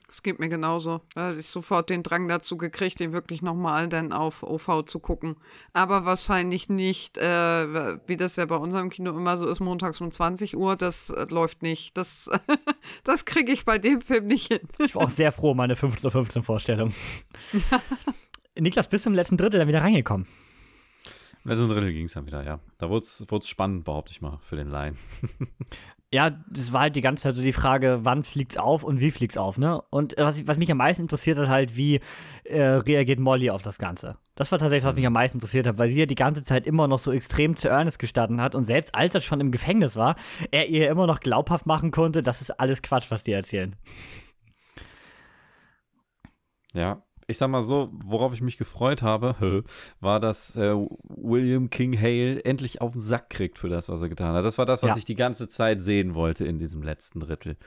Es 0.10 0.24
geht 0.24 0.40
mir 0.40 0.50
genauso. 0.50 1.02
Da 1.14 1.28
hatte 1.28 1.40
ich 1.40 1.48
sofort 1.48 1.90
den 1.90 2.04
Drang 2.04 2.28
dazu 2.28 2.58
gekriegt, 2.58 3.00
den 3.00 3.14
wirklich 3.14 3.42
nochmal 3.42 3.90
dann 3.90 4.12
auf 4.12 4.44
OV 4.44 4.84
zu 4.86 5.00
gucken. 5.00 5.36
Aber 5.74 6.06
wahrscheinlich 6.06 6.68
nicht, 6.68 7.18
äh, 7.18 8.00
wie 8.08 8.18
das 8.18 8.36
ja 8.36 8.46
bei 8.46 8.56
unserem 8.56 8.90
Kino 8.90 9.12
immer 9.12 9.38
so 9.38 9.48
ist, 9.48 9.60
montags 9.60 10.02
um 10.02 10.10
20 10.10 10.58
Uhr. 10.58 10.76
Das 10.76 11.12
äh, 11.12 11.28
läuft 11.30 11.62
nicht. 11.62 11.96
Das, 11.98 12.30
das 13.04 13.26
kriege 13.26 13.52
ich 13.52 13.66
bei 13.66 13.78
dem 13.78 14.02
Film 14.02 14.28
nicht 14.28 14.52
hin. 14.52 14.62
ich 14.80 14.96
war 14.96 15.04
auch 15.04 15.12
sehr 15.12 15.32
froh, 15.32 15.54
meine 15.54 15.76
15 15.76 16.10
15 16.10 16.44
Vorstellung. 16.44 16.94
Niklas, 18.58 18.90
bist 18.90 19.06
du 19.06 19.12
im 19.12 19.16
letzten 19.16 19.38
Drittel 19.38 19.60
dann 19.60 19.68
wieder 19.68 19.82
reingekommen? 19.82 20.28
Im 21.44 21.52
letzten 21.52 21.70
Drittel 21.70 21.94
ging 21.94 22.06
es 22.06 22.14
dann 22.14 22.26
wieder, 22.26 22.44
ja. 22.44 22.60
Da 22.78 22.90
wurde 22.90 23.06
es 23.06 23.48
spannend, 23.48 23.86
behaupte 23.86 24.12
ich 24.12 24.22
mal, 24.22 24.40
für 24.44 24.56
den 24.56 24.68
Laien. 24.68 24.98
ja, 26.12 26.32
das 26.50 26.74
war 26.74 26.82
halt 26.82 26.96
die 26.96 27.02
ganze 27.02 27.24
Zeit 27.24 27.36
so 27.36 27.42
die 27.42 27.54
Frage, 27.54 28.00
wann 28.02 28.24
fliegt's 28.24 28.58
auf 28.58 28.84
und 28.84 29.00
wie 29.00 29.12
fliegt's 29.12 29.38
auf, 29.38 29.58
ne? 29.58 29.82
Und 29.90 30.18
äh, 30.18 30.24
was, 30.24 30.46
was 30.48 30.58
mich 30.58 30.72
am 30.72 30.78
meisten 30.78 31.04
interessiert 31.04 31.38
hat, 31.38 31.48
halt, 31.48 31.78
wie 31.78 32.02
äh, 32.44 32.62
reagiert 32.62 33.20
Molly 33.20 33.52
auf 33.52 33.62
das 33.62 33.78
Ganze. 33.78 34.18
Das 34.36 34.52
war 34.52 34.60
tatsächlich, 34.60 34.86
was 34.86 34.96
mich 34.96 35.06
am 35.06 35.14
meisten 35.14 35.38
interessiert 35.38 35.68
hat, 35.68 35.78
weil 35.78 35.90
sie 35.90 36.00
ja 36.00 36.06
die 36.06 36.16
ganze 36.16 36.44
Zeit 36.44 36.66
immer 36.66 36.88
noch 36.88 37.00
so 37.00 37.12
extrem 37.12 37.56
zu 37.56 37.70
Ernest 37.70 38.00
gestanden 38.00 38.42
hat 38.42 38.56
und 38.56 38.66
selbst 38.66 38.94
als 38.96 39.16
er 39.16 39.22
schon 39.22 39.40
im 39.40 39.52
Gefängnis 39.52 39.96
war, 39.96 40.16
er 40.52 40.68
ihr 40.68 40.90
immer 40.90 41.08
noch 41.08 41.20
glaubhaft 41.20 41.66
machen 41.66 41.92
konnte, 41.92 42.24
das 42.24 42.42
ist 42.42 42.60
alles 42.60 42.82
Quatsch, 42.82 43.12
was 43.12 43.24
die 43.24 43.32
erzählen. 43.32 43.76
Ja, 46.74 47.04
ich 47.30 47.38
sag 47.38 47.50
mal 47.50 47.62
so, 47.62 47.90
worauf 47.94 48.34
ich 48.34 48.42
mich 48.42 48.58
gefreut 48.58 49.02
habe, 49.04 49.64
war, 50.00 50.20
dass 50.20 50.56
äh, 50.56 50.74
William 51.04 51.70
King 51.70 51.96
Hale 51.98 52.44
endlich 52.44 52.82
auf 52.82 52.94
den 52.94 53.02
Sack 53.02 53.30
kriegt 53.30 53.60
für 53.60 53.70
das, 53.70 53.88
was 53.88 54.02
er 54.02 54.10
getan 54.10 54.34
hat. 54.36 54.44
Das 54.44 54.58
war 54.58 54.66
das, 54.66 54.82
was 54.82 54.92
ja. 54.92 54.98
ich 54.98 55.06
die 55.06 55.16
ganze 55.16 55.48
Zeit 55.48 55.82
sehen 55.82 56.16
wollte 56.16 56.46
in 56.46 56.58
diesem 56.58 56.82
letzten 56.82 57.20
Drittel. 57.20 57.58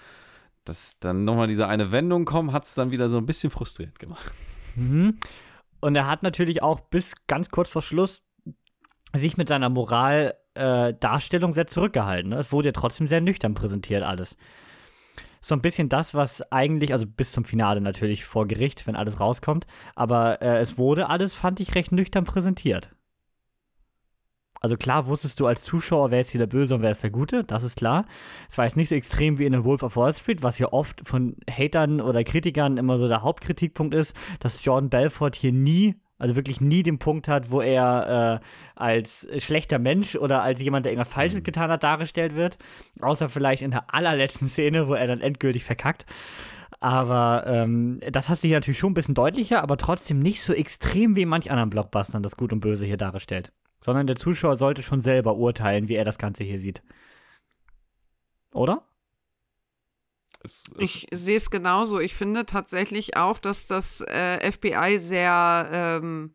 Dass 0.65 0.99
dann 0.99 1.25
nochmal 1.25 1.47
diese 1.47 1.67
eine 1.67 1.93
Wendung 1.93 2.25
kommt, 2.25 2.53
hat 2.53 2.65
es 2.65 2.75
dann 2.75 2.91
wieder 2.91 3.09
so 3.09 3.19
ein 3.19 3.27
bisschen 3.27 3.51
frustrierend 3.51 3.99
gemacht. 3.99 4.33
Mhm. 4.75 5.19
Und 5.81 5.97
er 5.97 6.09
hat 6.09 6.23
natürlich 6.23 6.63
auch 6.63 6.81
bis 6.81 7.15
ganz 7.27 7.49
kurz 7.49 7.69
vor 7.69 7.83
Schluss 7.83 8.23
sich 9.15 9.37
mit 9.37 9.49
seiner 9.49 9.69
Moraldarstellung 9.69 11.51
äh, 11.51 11.55
sehr 11.55 11.67
zurückgehalten. 11.67 12.31
Ne? 12.31 12.37
Es 12.37 12.53
wurde 12.53 12.69
ja 12.69 12.73
trotzdem 12.73 13.09
sehr 13.09 13.21
nüchtern 13.21 13.55
präsentiert 13.55 14.03
alles 14.03 14.37
so 15.43 15.55
ein 15.55 15.61
bisschen 15.61 15.89
das, 15.89 16.15
was 16.15 16.41
eigentlich, 16.53 16.93
also 16.93 17.07
bis 17.07 17.33
zum 17.33 17.45
Finale 17.45 17.81
natürlich 17.81 18.25
vor 18.25 18.47
Gericht, 18.47 18.87
wenn 18.87 18.97
alles 18.97 19.21
rauskommt, 19.21 19.67
aber 19.95 20.41
äh, 20.41 20.59
es 20.59 20.79
wurde 20.79 21.11
alles, 21.11 21.35
fand 21.35 21.61
ich, 21.61 21.75
recht 21.75 21.93
nüchtern 21.93 22.25
präsentiert. 22.25 22.95
Also 24.61 24.77
klar 24.77 25.07
wusstest 25.07 25.41
du 25.41 25.47
als 25.47 25.65
Zuschauer, 25.65 26.13
wer 26.13 26.21
ist 26.21 26.31
hier 26.31 26.39
der 26.39 26.47
Böse 26.47 26.77
und 26.77 26.83
wer 26.83 26.93
ist 26.93 27.03
der 27.03 27.11
Gute, 27.11 27.43
das 27.43 27.65
ist 27.65 27.77
klar. 27.77 28.07
Es 28.49 28.57
war 28.57 28.65
jetzt 28.65 28.77
nicht 28.77 28.91
so 28.91 28.95
extrem 28.95 29.41
wie 29.41 29.45
in 29.45 29.53
The 29.53 29.65
Wolf 29.65 29.83
of 29.83 29.97
Wall 29.97 30.15
Street, 30.15 30.45
was 30.45 30.61
ja 30.61 30.73
oft 30.73 31.03
von 31.05 31.35
Hatern 31.51 32.01
oder 32.01 32.23
Kritikern 32.23 32.77
immer 32.77 32.97
so 32.97 33.09
der 33.09 33.23
Hauptkritikpunkt 33.23 33.93
ist, 33.93 34.15
dass 34.39 34.65
Jordan 34.65 34.89
Belfort 34.89 35.33
hier 35.35 35.53
nie 35.53 35.97
also 36.23 36.37
wirklich 36.37 36.61
nie 36.61 36.85
den 36.85 37.01
Punkt 37.01 37.27
hat, 37.27 37.51
wo 37.51 37.61
er 37.61 38.41
äh, 38.41 38.81
als 38.81 39.27
schlechter 39.39 39.81
Mensch 39.81 40.15
oder 40.15 40.41
als 40.43 40.61
jemand, 40.61 40.87
der 40.87 40.93
irgendwas 40.93 41.13
Falsches 41.13 41.41
mhm. 41.41 41.45
getan 41.45 41.69
hat, 41.69 41.83
dargestellt 41.83 42.37
wird. 42.37 42.59
Außer 43.01 43.29
vielleicht 43.29 43.61
in 43.61 43.73
der 43.73 43.93
allerletzten 43.93 44.49
Szene, 44.49 44.87
wo 44.87 44.95
er 44.95 45.09
dann 45.09 45.21
endgültig 45.21 45.65
verkackt. 45.65 46.07
Aber 46.79 47.43
ähm, 47.49 48.01
das 48.13 48.29
hast 48.29 48.45
du 48.45 48.49
hier 48.49 48.57
natürlich 48.57 48.79
schon 48.79 48.93
ein 48.93 48.95
bisschen 48.95 49.17
deutlicher, 49.17 49.63
aber 49.65 49.77
trotzdem 49.77 50.21
nicht 50.21 50.43
so 50.43 50.53
extrem 50.53 51.17
wie 51.17 51.23
in 51.23 51.29
manch 51.29 51.51
anderen 51.51 51.71
Blockbustern 51.71 52.23
das 52.23 52.37
Gut 52.37 52.53
und 52.53 52.61
Böse 52.61 52.85
hier 52.85 52.97
dargestellt. 52.97 53.53
Sondern 53.81 54.07
der 54.07 54.15
Zuschauer 54.15 54.57
sollte 54.57 54.85
schon 54.85 55.01
selber 55.01 55.35
urteilen, 55.35 55.89
wie 55.89 55.97
er 55.97 56.05
das 56.05 56.19
Ganze 56.19 56.45
hier 56.45 56.61
sieht. 56.61 56.83
Oder? 58.55 58.85
Es, 60.45 60.65
es 60.77 60.83
ich 60.83 61.07
sehe 61.13 61.37
es 61.37 61.51
genauso. 61.51 62.01
Ich 62.01 62.15
finde 62.15 62.47
tatsächlich 62.47 63.17
auch, 63.17 63.39
dass 63.39 63.67
das 63.67 64.01
äh, 64.03 64.51
FBI 64.51 64.99
sehr 64.99 65.69
ähm, 65.73 66.35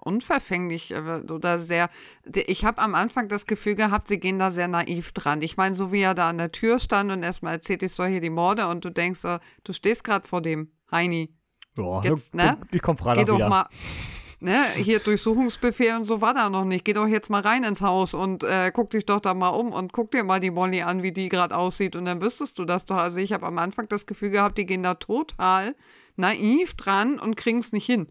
unverfänglich 0.00 0.92
äh, 0.92 1.22
oder 1.30 1.58
sehr. 1.58 1.90
Ich 2.24 2.64
habe 2.64 2.80
am 2.80 2.94
Anfang 2.94 3.28
das 3.28 3.46
Gefühl 3.46 3.74
gehabt, 3.74 4.08
sie 4.08 4.18
gehen 4.18 4.38
da 4.38 4.50
sehr 4.50 4.68
naiv 4.68 5.12
dran. 5.12 5.42
Ich 5.42 5.56
meine, 5.56 5.74
so 5.74 5.92
wie 5.92 6.00
er 6.00 6.14
da 6.14 6.28
an 6.28 6.38
der 6.38 6.52
Tür 6.52 6.78
stand 6.78 7.10
und 7.12 7.22
erstmal 7.22 7.54
erzählt, 7.54 7.82
ich 7.82 7.92
soll 7.92 8.08
hier 8.08 8.20
die 8.20 8.30
Morde 8.30 8.68
und 8.68 8.84
du 8.84 8.90
denkst, 8.90 9.22
du 9.22 9.72
stehst 9.72 10.04
gerade 10.04 10.26
vor 10.26 10.42
dem 10.42 10.70
Heini. 10.90 11.34
Ja, 11.76 12.02
Jetzt, 12.02 12.34
ne? 12.34 12.56
ich 12.70 12.80
komme 12.80 12.98
Freitag 12.98 13.18
Geh 13.18 13.24
doch 13.26 13.36
wieder. 13.36 13.48
mal. 13.48 13.68
Ne, 14.46 14.64
hier 14.76 15.00
Durchsuchungsbefehl 15.00 15.96
und 15.96 16.04
so 16.04 16.20
war 16.20 16.32
da 16.32 16.48
noch 16.48 16.64
nicht. 16.64 16.84
Geh 16.84 16.92
doch 16.92 17.08
jetzt 17.08 17.30
mal 17.30 17.42
rein 17.42 17.64
ins 17.64 17.82
Haus 17.82 18.14
und 18.14 18.44
äh, 18.44 18.70
guck 18.72 18.90
dich 18.90 19.04
doch 19.04 19.20
da 19.20 19.34
mal 19.34 19.48
um 19.48 19.72
und 19.72 19.92
guck 19.92 20.12
dir 20.12 20.22
mal 20.22 20.38
die 20.38 20.52
Molly 20.52 20.82
an, 20.82 21.02
wie 21.02 21.12
die 21.12 21.28
gerade 21.28 21.56
aussieht 21.56 21.96
und 21.96 22.04
dann 22.04 22.22
wüsstest 22.22 22.58
du 22.58 22.64
das 22.64 22.86
doch. 22.86 22.96
Also 22.96 23.18
ich 23.18 23.32
habe 23.32 23.44
am 23.44 23.58
Anfang 23.58 23.88
das 23.88 24.06
Gefühl 24.06 24.30
gehabt, 24.30 24.56
die 24.56 24.64
gehen 24.64 24.84
da 24.84 24.94
total 24.94 25.74
naiv 26.14 26.74
dran 26.74 27.18
und 27.18 27.36
kriegen 27.36 27.58
es 27.58 27.72
nicht 27.72 27.86
hin. 27.86 28.06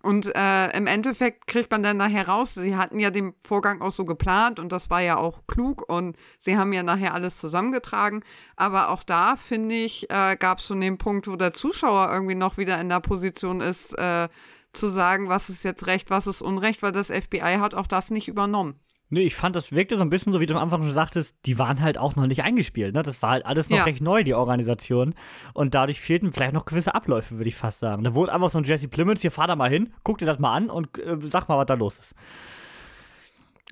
Und 0.00 0.32
äh, 0.34 0.76
im 0.76 0.86
Endeffekt 0.86 1.46
kriegt 1.48 1.70
man 1.70 1.82
dann 1.82 1.96
nachher 1.96 2.28
raus, 2.28 2.54
sie 2.54 2.76
hatten 2.76 2.98
ja 3.00 3.10
den 3.10 3.34
Vorgang 3.42 3.82
auch 3.82 3.90
so 3.90 4.04
geplant 4.04 4.60
und 4.60 4.70
das 4.70 4.90
war 4.90 5.02
ja 5.02 5.16
auch 5.16 5.46
klug 5.48 5.84
und 5.88 6.16
sie 6.38 6.56
haben 6.56 6.72
ja 6.72 6.82
nachher 6.82 7.14
alles 7.14 7.38
zusammengetragen. 7.38 8.22
Aber 8.56 8.90
auch 8.90 9.02
da, 9.02 9.36
finde 9.36 9.74
ich, 9.74 10.08
äh, 10.08 10.36
gab 10.36 10.58
es 10.58 10.66
schon 10.66 10.80
den 10.80 10.98
Punkt, 10.98 11.26
wo 11.26 11.36
der 11.36 11.52
Zuschauer 11.52 12.10
irgendwie 12.12 12.36
noch 12.36 12.56
wieder 12.58 12.80
in 12.80 12.88
der 12.88 13.00
Position 13.00 13.60
ist, 13.60 13.98
äh, 13.98 14.28
zu 14.72 14.88
sagen, 14.88 15.28
was 15.28 15.48
ist 15.48 15.64
jetzt 15.64 15.86
Recht, 15.86 16.10
was 16.10 16.26
ist 16.26 16.42
Unrecht, 16.42 16.82
weil 16.82 16.92
das 16.92 17.08
FBI 17.10 17.58
hat 17.58 17.74
auch 17.74 17.86
das 17.86 18.10
nicht 18.10 18.28
übernommen. 18.28 18.80
Nee, 19.10 19.22
ich 19.22 19.34
fand, 19.34 19.56
das 19.56 19.72
wirkte 19.72 19.96
so 19.96 20.02
ein 20.02 20.10
bisschen 20.10 20.34
so, 20.34 20.40
wie 20.40 20.46
du 20.46 20.54
am 20.54 20.62
Anfang 20.62 20.82
schon 20.82 20.92
sagtest, 20.92 21.34
die 21.46 21.58
waren 21.58 21.80
halt 21.80 21.96
auch 21.96 22.14
noch 22.14 22.26
nicht 22.26 22.42
eingespielt. 22.42 22.94
Ne? 22.94 23.02
Das 23.02 23.22
war 23.22 23.30
halt 23.30 23.46
alles 23.46 23.70
noch 23.70 23.78
ja. 23.78 23.84
recht 23.84 24.02
neu, 24.02 24.22
die 24.22 24.34
Organisation. 24.34 25.14
Und 25.54 25.72
dadurch 25.72 25.98
fehlten 25.98 26.30
vielleicht 26.32 26.52
noch 26.52 26.66
gewisse 26.66 26.94
Abläufe, 26.94 27.38
würde 27.38 27.48
ich 27.48 27.56
fast 27.56 27.78
sagen. 27.78 28.04
Da 28.04 28.12
wurde 28.12 28.32
einfach 28.34 28.50
so 28.50 28.58
ein 28.58 28.64
Jesse 28.64 28.88
Plemons, 28.88 29.22
hier 29.22 29.30
fahr 29.30 29.46
da 29.46 29.56
mal 29.56 29.70
hin, 29.70 29.94
guck 30.04 30.18
dir 30.18 30.26
das 30.26 30.38
mal 30.38 30.54
an 30.54 30.68
und 30.68 30.98
äh, 30.98 31.16
sag 31.22 31.48
mal, 31.48 31.56
was 31.56 31.66
da 31.66 31.74
los 31.74 31.98
ist. 31.98 32.14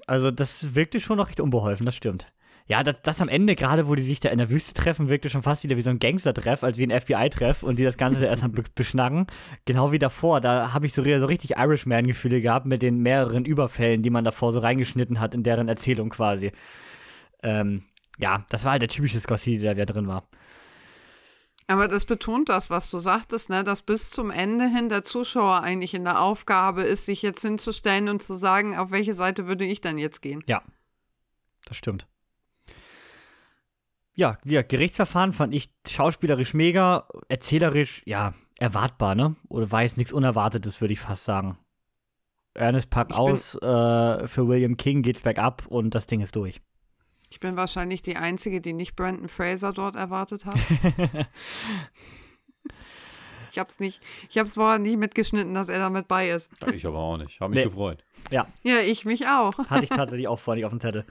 Also, 0.07 0.30
das 0.30 0.74
wirkte 0.74 1.01
schon 1.01 1.18
noch 1.18 1.28
recht 1.28 1.40
unbeholfen, 1.40 1.84
das 1.84 1.97
stimmt. 1.97 2.32
Ja, 2.69 2.83
das, 2.83 3.01
das 3.01 3.21
am 3.21 3.29
Ende, 3.29 3.55
gerade 3.55 3.87
wo 3.87 3.95
die 3.95 4.03
sich 4.03 4.19
da 4.19 4.29
in 4.29 4.39
der 4.39 4.51
Wüste 4.51 4.75
treffen, 4.75 5.09
wirkte 5.09 5.31
schon 5.31 5.45
fast 5.45 5.62
wieder 5.62 5.77
wie 5.77 5.83
so 5.83 5.91
ein 5.91 6.01
Gangster-Treff, 6.01 6.64
als 6.64 6.79
wie 6.79 6.83
ein 6.85 7.01
FBI-Treff 7.01 7.62
und 7.62 7.79
die 7.79 7.85
das 7.85 7.97
Ganze 7.97 8.21
da 8.21 8.27
erstmal 8.27 8.51
beschnacken. 8.75 9.29
Genau 9.67 9.93
wie 9.93 10.01
davor, 10.01 10.41
da 10.41 10.73
habe 10.73 10.87
ich 10.87 10.93
so, 10.93 11.05
so 11.05 11.27
richtig 11.27 11.53
Irishman-Gefühle 11.57 12.41
gehabt 12.41 12.67
mit 12.67 12.83
den 12.83 12.99
mehreren 12.99 13.45
Überfällen, 13.45 14.03
die 14.03 14.11
man 14.11 14.25
davor 14.25 14.53
so 14.53 14.59
reingeschnitten 14.59 15.21
hat 15.21 15.33
in 15.33 15.45
deren 15.45 15.69
Erzählung 15.69 16.09
quasi. 16.09 16.51
Ähm, 17.45 17.85
ja, 18.19 18.45
das 18.49 18.64
war 18.64 18.73
halt 18.73 18.83
der 18.83 18.89
typische 18.89 19.21
Scorsese, 19.21 19.62
der 19.62 19.77
wieder 19.77 19.87
drin 19.87 20.09
war. 20.09 20.29
Aber 21.69 21.87
das 21.87 22.05
betont 22.05 22.49
das, 22.49 22.69
was 22.69 22.91
du 22.91 22.99
sagtest, 22.99 23.49
ne, 23.49 23.62
dass 23.62 23.83
bis 23.83 24.11
zum 24.11 24.31
Ende 24.33 24.69
hin 24.69 24.89
der 24.89 25.05
Zuschauer 25.05 25.62
eigentlich 25.62 25.95
in 25.95 26.05
der 26.05 26.21
Aufgabe 26.21 26.83
ist, 26.83 27.07
sich 27.07 27.23
jetzt 27.23 27.43
hinzustellen 27.43 28.09
und 28.09 28.23
zu 28.23 28.35
sagen, 28.35 28.77
auf 28.77 28.91
welche 28.91 29.14
Seite 29.14 29.47
würde 29.47 29.64
ich 29.64 29.81
dann 29.81 29.99
jetzt 29.99 30.21
gehen. 30.21 30.43
Ja, 30.49 30.62
das 31.64 31.77
stimmt 31.77 32.07
ja, 34.17 34.39
wie 34.43 34.61
Gerichtsverfahren 34.62 35.33
fand 35.33 35.55
ich 35.55 35.71
schauspielerisch 35.87 36.55
mega, 36.55 37.07
erzählerisch, 37.29 38.03
ja, 38.07 38.33
erwartbar, 38.59 39.14
ne? 39.14 39.37
Oder 39.49 39.71
war 39.71 39.83
jetzt 39.83 39.99
nichts 39.99 40.12
Unerwartetes, 40.12 40.81
würde 40.81 40.95
ich 40.95 41.01
fast 41.01 41.25
sagen. 41.25 41.59
Ernest 42.55 42.89
packt 42.89 43.14
aus, 43.14 43.55
äh, 43.57 44.27
für 44.27 44.49
William 44.49 44.79
King 44.79 45.03
geht's 45.03 45.21
bergab 45.21 45.67
und 45.67 45.95
das 45.95 46.07
Ding 46.07 46.23
ist 46.23 46.35
durch. 46.35 46.62
Ich 47.31 47.41
bin 47.41 47.59
wahrscheinlich 47.59 48.01
die 48.01 48.17
Einzige, 48.17 48.62
die 48.62 48.73
nicht 48.73 48.97
Brandon 48.97 49.29
Fraser 49.29 49.75
dort 49.75 49.97
erwartet 49.97 50.47
hat. 50.47 50.57
ich 53.51 53.59
hab's 53.59 53.79
nicht, 53.79 54.01
ich 54.31 54.39
hab's 54.39 54.55
vorher 54.55 54.79
nicht 54.79 54.97
mitgeschnitten, 54.97 55.53
dass 55.53 55.69
er 55.69 55.79
damit 55.79 56.09
bei 56.09 56.31
ist. 56.31 56.51
Ich 56.73 56.87
aber 56.87 56.99
auch 56.99 57.19
nicht. 57.19 57.39
Hab 57.41 57.51
mich 57.51 57.59
nee. 57.59 57.64
gefreut. 57.64 58.03
Ja. 58.31 58.47
Ja, 58.62 58.79
ich 58.79 59.05
mich 59.05 59.27
auch. 59.27 59.59
Hatte 59.69 59.85
ich 59.85 59.91
tatsächlich 59.91 60.29
auch 60.29 60.39
vorher 60.39 60.57
nicht 60.57 60.64
auf 60.64 60.73
dem 60.73 60.81
Zettel. 60.81 61.05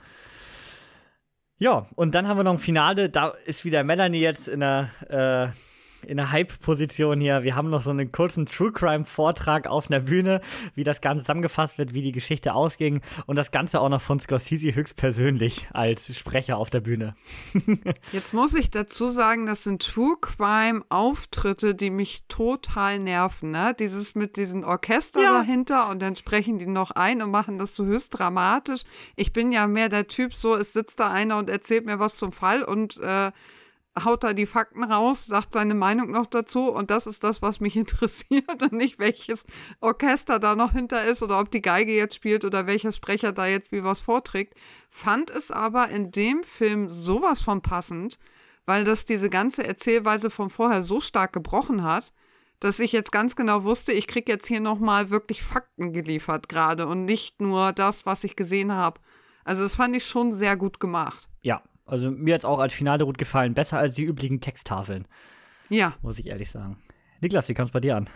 Ja, 1.58 1.86
und 1.94 2.14
dann 2.14 2.28
haben 2.28 2.38
wir 2.38 2.44
noch 2.44 2.52
ein 2.52 2.58
Finale. 2.58 3.08
Da 3.08 3.28
ist 3.46 3.64
wieder 3.64 3.82
Melanie 3.82 4.20
jetzt 4.20 4.46
in 4.46 4.60
der 4.60 4.90
äh, 5.08 5.65
in 6.06 6.16
der 6.16 6.30
Hype-Position 6.30 7.20
hier. 7.20 7.42
Wir 7.42 7.56
haben 7.56 7.70
noch 7.70 7.82
so 7.82 7.90
einen 7.90 8.12
kurzen 8.12 8.46
True 8.46 8.72
Crime-Vortrag 8.72 9.66
auf 9.66 9.90
einer 9.90 10.00
Bühne, 10.00 10.40
wie 10.74 10.84
das 10.84 11.00
Ganze 11.00 11.24
zusammengefasst 11.24 11.78
wird, 11.78 11.94
wie 11.94 12.02
die 12.02 12.12
Geschichte 12.12 12.54
ausging 12.54 13.00
und 13.26 13.36
das 13.36 13.50
Ganze 13.50 13.80
auch 13.80 13.88
noch 13.88 14.00
von 14.00 14.20
Scorsese 14.20 14.74
höchstpersönlich 14.74 15.68
als 15.72 16.16
Sprecher 16.16 16.58
auf 16.58 16.70
der 16.70 16.80
Bühne. 16.80 17.16
Jetzt 18.12 18.34
muss 18.34 18.54
ich 18.54 18.70
dazu 18.70 19.08
sagen, 19.08 19.46
das 19.46 19.64
sind 19.64 19.82
True 19.82 20.16
Crime-Auftritte, 20.20 21.74
die 21.74 21.90
mich 21.90 22.22
total 22.28 22.98
nerven. 22.98 23.50
Ne? 23.50 23.74
Dieses 23.78 24.14
mit 24.14 24.36
diesem 24.36 24.64
Orchester 24.64 25.22
ja. 25.22 25.32
dahinter 25.32 25.88
und 25.88 26.00
dann 26.00 26.14
sprechen 26.14 26.58
die 26.58 26.66
noch 26.66 26.92
ein 26.92 27.22
und 27.22 27.30
machen 27.30 27.58
das 27.58 27.74
so 27.74 27.84
höchst 27.84 28.18
dramatisch. 28.18 28.82
Ich 29.16 29.32
bin 29.32 29.52
ja 29.52 29.66
mehr 29.66 29.88
der 29.88 30.06
Typ, 30.06 30.34
so 30.34 30.54
es 30.54 30.72
sitzt 30.72 31.00
da 31.00 31.10
einer 31.10 31.38
und 31.38 31.50
erzählt 31.50 31.86
mir 31.86 31.98
was 31.98 32.16
zum 32.16 32.32
Fall 32.32 32.62
und 32.62 32.98
äh, 32.98 33.32
haut 34.04 34.24
da 34.24 34.32
die 34.32 34.46
Fakten 34.46 34.84
raus, 34.84 35.26
sagt 35.26 35.52
seine 35.52 35.74
Meinung 35.74 36.10
noch 36.10 36.26
dazu 36.26 36.70
und 36.70 36.90
das 36.90 37.06
ist 37.06 37.24
das, 37.24 37.42
was 37.42 37.60
mich 37.60 37.76
interessiert 37.76 38.62
und 38.62 38.72
nicht 38.72 38.98
welches 38.98 39.44
Orchester 39.80 40.38
da 40.38 40.54
noch 40.54 40.72
hinter 40.72 41.04
ist 41.04 41.22
oder 41.22 41.40
ob 41.40 41.50
die 41.50 41.62
Geige 41.62 41.94
jetzt 41.94 42.14
spielt 42.14 42.44
oder 42.44 42.66
welcher 42.66 42.92
Sprecher 42.92 43.32
da 43.32 43.46
jetzt 43.46 43.72
wie 43.72 43.84
was 43.84 44.00
vorträgt. 44.00 44.54
Fand 44.90 45.30
es 45.30 45.50
aber 45.50 45.88
in 45.88 46.10
dem 46.10 46.42
Film 46.42 46.88
sowas 46.88 47.42
von 47.42 47.62
passend, 47.62 48.18
weil 48.66 48.84
das 48.84 49.04
diese 49.04 49.30
ganze 49.30 49.66
Erzählweise 49.66 50.30
von 50.30 50.50
vorher 50.50 50.82
so 50.82 51.00
stark 51.00 51.32
gebrochen 51.32 51.82
hat, 51.82 52.12
dass 52.60 52.78
ich 52.78 52.92
jetzt 52.92 53.12
ganz 53.12 53.36
genau 53.36 53.64
wusste, 53.64 53.92
ich 53.92 54.06
kriege 54.06 54.32
jetzt 54.32 54.46
hier 54.46 54.60
nochmal 54.60 55.10
wirklich 55.10 55.42
Fakten 55.42 55.92
geliefert 55.92 56.48
gerade 56.48 56.86
und 56.86 57.04
nicht 57.04 57.40
nur 57.40 57.72
das, 57.72 58.06
was 58.06 58.24
ich 58.24 58.36
gesehen 58.36 58.72
habe. 58.72 59.00
Also 59.44 59.62
das 59.62 59.76
fand 59.76 59.94
ich 59.94 60.04
schon 60.04 60.32
sehr 60.32 60.56
gut 60.56 60.80
gemacht. 60.80 61.28
Ja, 61.42 61.62
also 61.86 62.10
mir 62.10 62.34
hat 62.34 62.40
es 62.40 62.44
auch 62.44 62.58
als 62.58 62.74
Finale 62.74 63.04
gut 63.06 63.18
gefallen. 63.18 63.54
Besser 63.54 63.78
als 63.78 63.94
die 63.94 64.04
üblichen 64.04 64.40
Texttafeln. 64.40 65.06
Ja. 65.68 65.94
Muss 66.02 66.18
ich 66.18 66.26
ehrlich 66.26 66.50
sagen. 66.50 66.78
Niklas, 67.20 67.48
wie 67.48 67.54
kam 67.54 67.66
es 67.66 67.72
bei 67.72 67.80
dir 67.80 67.96
an? 67.96 68.10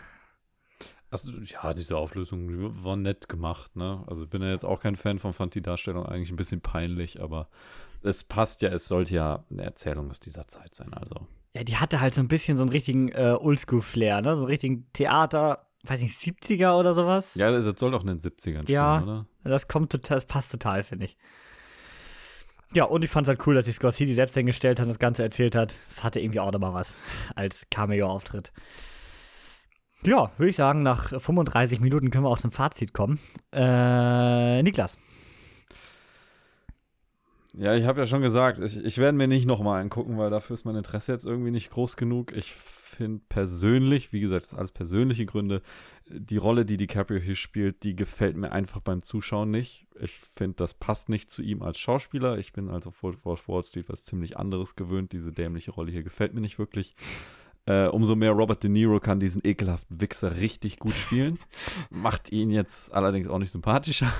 Also, 1.11 1.33
ja, 1.33 1.75
diese 1.75 1.97
Auflösung 1.97 2.49
war 2.85 2.97
nett 2.97 3.29
gemacht, 3.29 3.75
ne? 3.75 4.05
Also, 4.07 4.25
ich 4.25 4.31
bin 4.31 4.43
ja 4.43 4.51
jetzt 4.51 4.65
auch 4.65 4.79
kein 4.79 4.95
Fan 4.95 5.19
von, 5.19 5.33
fand 5.33 5.55
die 5.57 5.63
Darstellung 5.63 6.07
eigentlich 6.07 6.31
ein 6.31 6.37
bisschen 6.37 6.61
peinlich, 6.61 7.21
aber 7.21 7.49
es 8.03 8.23
passt 8.23 8.63
ja, 8.63 8.69
es 8.69 8.87
sollte 8.87 9.15
ja 9.15 9.45
eine 9.51 9.65
Erzählung 9.65 10.11
aus 10.11 10.21
dieser 10.21 10.47
Zeit 10.47 10.75
sein, 10.75 10.95
also. 10.95 11.17
Ja, 11.57 11.65
die 11.65 11.77
hatte 11.79 12.01
halt 12.01 12.15
so 12.15 12.21
ein 12.21 12.29
bisschen 12.29 12.57
so 12.57 12.63
einen 12.63 12.71
richtigen 12.71 13.09
äh, 13.09 13.37
Oldschool-Flair, 13.39 14.23
ne? 14.23 14.37
So 14.37 14.43
einen 14.43 14.51
richtigen 14.51 14.87
Theater, 14.93 15.67
weiß 15.83 16.01
nicht, 16.01 16.17
70er 16.21 16.79
oder 16.79 16.95
sowas. 16.95 17.35
Ja, 17.35 17.51
das 17.51 17.65
soll 17.81 17.91
doch 17.91 18.03
in 18.03 18.07
den 18.07 18.19
70ern 18.19 18.63
spielen, 18.63 18.67
ja, 18.69 19.03
oder? 19.03 19.27
Das 19.43 19.67
kommt 19.67 19.91
total, 19.91 20.19
das 20.19 20.27
passt 20.27 20.53
total, 20.53 20.85
finde 20.85 21.07
ich. 21.07 21.17
Ja, 22.73 22.85
und 22.85 23.05
ich 23.05 23.11
fand 23.11 23.27
es 23.27 23.29
halt 23.31 23.47
cool, 23.47 23.57
dass 23.57 23.65
sich 23.65 23.75
Scorsese 23.75 24.15
selbst 24.15 24.35
hingestellt 24.35 24.79
hat 24.79 24.85
und 24.87 24.91
das 24.91 25.01
Ganze 25.01 25.25
erzählt 25.25 25.57
hat. 25.57 25.75
Das 25.89 26.05
hatte 26.05 26.21
irgendwie 26.21 26.39
auch 26.39 26.53
nochmal 26.53 26.73
was 26.73 26.97
als 27.35 27.67
Cameo-Auftritt. 27.71 28.53
Ja, 30.05 30.31
würde 30.39 30.51
ich 30.51 30.57
sagen, 30.57 30.83
nach 30.83 31.09
35 31.21 31.81
Minuten 31.81 32.11
können 32.11 32.25
wir 32.25 32.31
auch 32.31 32.39
zum 32.39 32.53
Fazit 32.53 32.95
kommen. 32.95 33.19
Äh, 33.53 34.63
Niklas. 34.63 34.97
Ja, 37.55 37.75
ich 37.75 37.85
habe 37.85 38.01
ja 38.01 38.07
schon 38.07 38.23
gesagt, 38.23 38.61
ich, 38.61 38.77
ich 38.77 38.99
werde 38.99 39.19
mir 39.19 39.27
nicht 39.27 39.47
nochmal 39.47 39.81
angucken, 39.81 40.17
weil 40.19 40.31
dafür 40.31 40.55
ist 40.55 40.65
mein 40.65 40.77
Interesse 40.77 41.13
jetzt 41.13 41.27
irgendwie 41.27 41.51
nicht 41.51 41.71
groß 41.71 41.97
genug. 41.97 42.33
Ich 42.37 42.53
finde 42.53 43.23
persönlich, 43.29 44.13
wie 44.13 44.21
gesagt, 44.21 44.43
das 44.43 44.51
sind 44.51 44.59
alles 44.59 44.73
persönliche 44.73 45.27
Gründe, 45.27 45.63
die 46.07 46.37
Rolle, 46.37 46.65
die 46.65 46.77
DiCaprio 46.77 47.19
hier 47.19 47.35
spielt, 47.35 47.83
die 47.83 47.97
gefällt 47.97 48.37
mir 48.37 48.53
einfach 48.53 48.81
beim 48.81 49.03
Zuschauen 49.03 49.51
nicht. 49.51 49.87
Ich 50.01 50.13
finde, 50.35 50.57
das 50.57 50.75
passt 50.75 51.09
nicht 51.09 51.31
zu 51.31 51.43
ihm 51.43 51.63
als 51.63 51.79
Schauspieler. 51.79 52.39
Ich 52.39 52.53
bin 52.53 52.69
also 52.69 52.91
vor 52.91 53.15
Wall 53.25 53.63
Street 53.63 53.89
was 53.89 54.05
ziemlich 54.05 54.37
anderes 54.37 54.77
gewöhnt. 54.77 55.13
Diese 55.13 55.33
dämliche 55.33 55.73
Rolle 55.73 55.91
hier 55.91 56.03
gefällt 56.03 56.35
mir 56.35 56.41
nicht 56.41 56.59
wirklich. 56.59 56.95
Äh, 57.67 57.87
umso 57.87 58.17
mehr 58.17 58.33
Robert 58.33 58.63
De 58.63 58.71
Niro 58.71 59.01
kann 59.01 59.21
diesen 59.21 59.43
ekelhaften 59.45 60.01
Wichser 60.01 60.37
richtig 60.37 60.79
gut 60.79 60.97
spielen. 60.97 61.39
Macht 61.91 62.33
ihn 62.33 62.51
jetzt 62.51 62.93
allerdings 62.93 63.29
auch 63.29 63.39
nicht 63.39 63.51
sympathischer. 63.51 64.13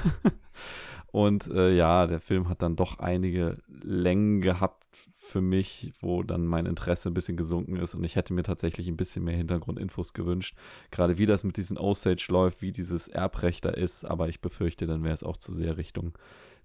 Und 1.13 1.49
äh, 1.49 1.75
ja, 1.75 2.07
der 2.07 2.21
Film 2.21 2.49
hat 2.49 2.63
dann 2.63 2.77
doch 2.77 2.99
einige 2.99 3.59
Längen 3.69 4.41
gehabt 4.41 4.85
für 5.17 5.41
mich, 5.41 5.93
wo 6.01 6.23
dann 6.23 6.47
mein 6.47 6.67
Interesse 6.67 7.09
ein 7.09 7.15
bisschen 7.15 7.37
gesunken 7.37 7.77
ist. 7.77 7.95
Und 7.95 8.05
ich 8.05 8.17
hätte 8.17 8.33
mir 8.33 8.43
tatsächlich 8.43 8.89
ein 8.89 8.97
bisschen 8.97 9.25
mehr 9.25 9.37
Hintergrundinfos 9.37 10.13
gewünscht. 10.13 10.57
Gerade 10.91 11.19
wie 11.19 11.27
das 11.27 11.45
mit 11.45 11.57
diesen 11.57 11.79
Osage 11.79 12.27
läuft, 12.31 12.63
wie 12.63 12.73
dieses 12.73 13.09
Erbrecht 13.09 13.65
da 13.65 13.71
ist. 13.71 14.05
Aber 14.05 14.29
ich 14.29 14.41
befürchte, 14.41 14.87
dann 14.87 15.03
wäre 15.03 15.15
es 15.15 15.23
auch 15.23 15.37
zu 15.37 15.53
sehr 15.53 15.77
Richtung 15.77 16.17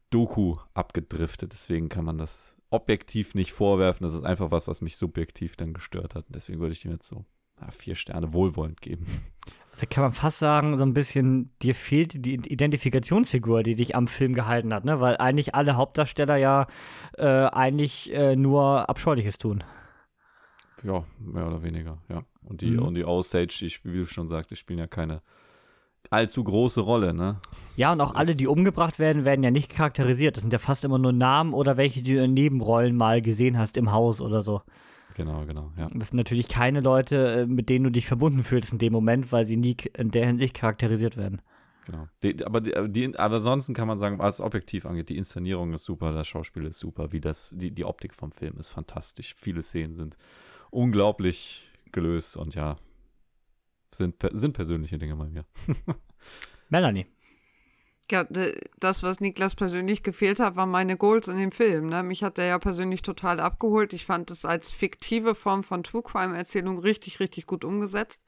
Doku 0.09 0.57
abgedriftet. 0.73 1.53
Deswegen 1.53 1.89
kann 1.89 2.05
man 2.05 2.17
das 2.17 2.55
objektiv 2.69 3.35
nicht 3.35 3.51
vorwerfen. 3.51 4.03
Das 4.03 4.13
ist 4.13 4.25
einfach 4.25 4.51
was, 4.51 4.67
was 4.67 4.81
mich 4.81 4.97
subjektiv 4.97 5.55
dann 5.55 5.73
gestört 5.73 6.15
hat. 6.15 6.25
Deswegen 6.29 6.59
würde 6.59 6.73
ich 6.73 6.81
dem 6.81 6.91
jetzt 6.91 7.07
so 7.07 7.25
ja, 7.61 7.71
vier 7.71 7.95
Sterne 7.95 8.33
wohlwollend 8.33 8.81
geben. 8.81 9.05
Also 9.75 9.87
kann 9.89 10.03
man 10.05 10.13
fast 10.13 10.39
sagen, 10.39 10.77
so 10.77 10.85
ein 10.85 10.93
bisschen, 10.93 11.51
dir 11.61 11.75
fehlt 11.75 12.25
die 12.25 12.35
Identifikationsfigur, 12.35 13.61
die 13.61 13.75
dich 13.75 13.93
am 13.93 14.07
Film 14.07 14.33
gehalten 14.33 14.73
hat, 14.73 14.85
ne? 14.85 15.01
Weil 15.01 15.17
eigentlich 15.17 15.53
alle 15.53 15.75
Hauptdarsteller 15.75 16.37
ja 16.37 16.67
äh, 17.17 17.25
eigentlich 17.25 18.13
äh, 18.13 18.37
nur 18.37 18.89
Abscheuliches 18.89 19.37
tun. 19.37 19.65
Ja, 20.81 21.03
mehr 21.19 21.45
oder 21.45 21.61
weniger, 21.61 21.97
ja. 22.07 22.23
Und 22.45 22.61
die, 22.61 22.71
mhm. 22.71 22.83
und 22.83 22.95
die 22.95 23.03
Osage, 23.03 23.57
die, 23.59 23.75
wie 23.83 23.97
du 23.97 24.05
schon 24.05 24.29
sagst, 24.29 24.49
die 24.49 24.55
spielen 24.55 24.79
ja 24.79 24.87
keine 24.87 25.21
allzu 26.09 26.41
große 26.41 26.79
Rolle, 26.79 27.13
ne? 27.13 27.41
Ja, 27.75 27.91
und 27.91 27.99
auch 27.99 28.13
das 28.13 28.17
alle, 28.17 28.35
die 28.35 28.47
umgebracht 28.47 28.97
werden, 28.97 29.25
werden 29.25 29.43
ja 29.43 29.51
nicht 29.51 29.69
charakterisiert. 29.69 30.37
Das 30.37 30.43
sind 30.43 30.53
ja 30.53 30.59
fast 30.59 30.85
immer 30.85 30.99
nur 30.99 31.11
Namen 31.11 31.53
oder 31.53 31.75
welche, 31.75 32.01
die 32.01 32.13
du 32.13 32.23
in 32.23 32.33
Nebenrollen 32.33 32.95
mal 32.95 33.21
gesehen 33.21 33.57
hast 33.57 33.75
im 33.75 33.91
Haus 33.91 34.21
oder 34.21 34.41
so. 34.41 34.61
Genau, 35.15 35.45
genau, 35.45 35.71
ja. 35.77 35.89
Das 35.93 36.09
sind 36.09 36.17
natürlich 36.17 36.49
keine 36.49 36.81
Leute, 36.81 37.41
äh, 37.41 37.45
mit 37.45 37.69
denen 37.69 37.85
du 37.85 37.89
dich 37.89 38.05
verbunden 38.05 38.43
fühlst 38.43 38.73
in 38.73 38.79
dem 38.79 38.91
Moment, 38.91 39.31
weil 39.31 39.45
sie 39.45 39.55
nie 39.55 39.77
in 39.97 40.09
der 40.09 40.27
Hinsicht 40.27 40.53
charakterisiert 40.53 41.15
werden. 41.15 41.41
Genau. 41.85 42.09
Die, 42.21 42.43
aber, 42.43 42.61
die, 42.61 42.73
die, 42.89 43.17
aber 43.17 43.35
ansonsten 43.35 43.73
kann 43.73 43.87
man 43.87 43.97
sagen, 43.97 44.19
was 44.19 44.41
objektiv 44.41 44.85
angeht, 44.85 45.09
die 45.09 45.17
Inszenierung 45.17 45.73
ist 45.73 45.85
super, 45.85 46.11
das 46.11 46.27
Schauspiel 46.27 46.65
ist 46.65 46.79
super, 46.79 47.11
wie 47.13 47.21
das, 47.21 47.53
die, 47.55 47.71
die 47.71 47.85
Optik 47.85 48.13
vom 48.13 48.31
Film 48.31 48.57
ist 48.57 48.71
fantastisch. 48.71 49.35
Viele 49.37 49.63
Szenen 49.63 49.93
sind 49.93 50.17
unglaublich 50.69 51.69
gelöst 51.91 52.35
und 52.35 52.55
ja, 52.55 52.75
sind, 53.93 54.15
sind 54.33 54.53
persönliche 54.53 54.97
Dinge 54.97 55.15
bei 55.15 55.29
mir. 55.29 55.45
Melanie. 56.69 57.05
Ja, 58.11 58.25
das, 58.79 59.03
was 59.03 59.19
Niklas 59.19 59.55
persönlich 59.55 60.03
gefehlt 60.03 60.39
hat, 60.39 60.55
waren 60.55 60.69
meine 60.69 60.97
Goals 60.97 61.27
in 61.27 61.37
dem 61.37 61.51
Film. 61.51 61.87
Ne? 61.87 62.03
Mich 62.03 62.23
hat 62.23 62.37
der 62.37 62.45
ja 62.45 62.59
persönlich 62.59 63.01
total 63.01 63.39
abgeholt. 63.39 63.93
Ich 63.93 64.05
fand 64.05 64.29
es 64.31 64.45
als 64.45 64.71
fiktive 64.71 65.35
Form 65.35 65.63
von 65.63 65.83
True 65.83 66.03
Crime-Erzählung 66.03 66.77
richtig, 66.77 67.19
richtig 67.19 67.47
gut 67.47 67.63
umgesetzt. 67.63 68.21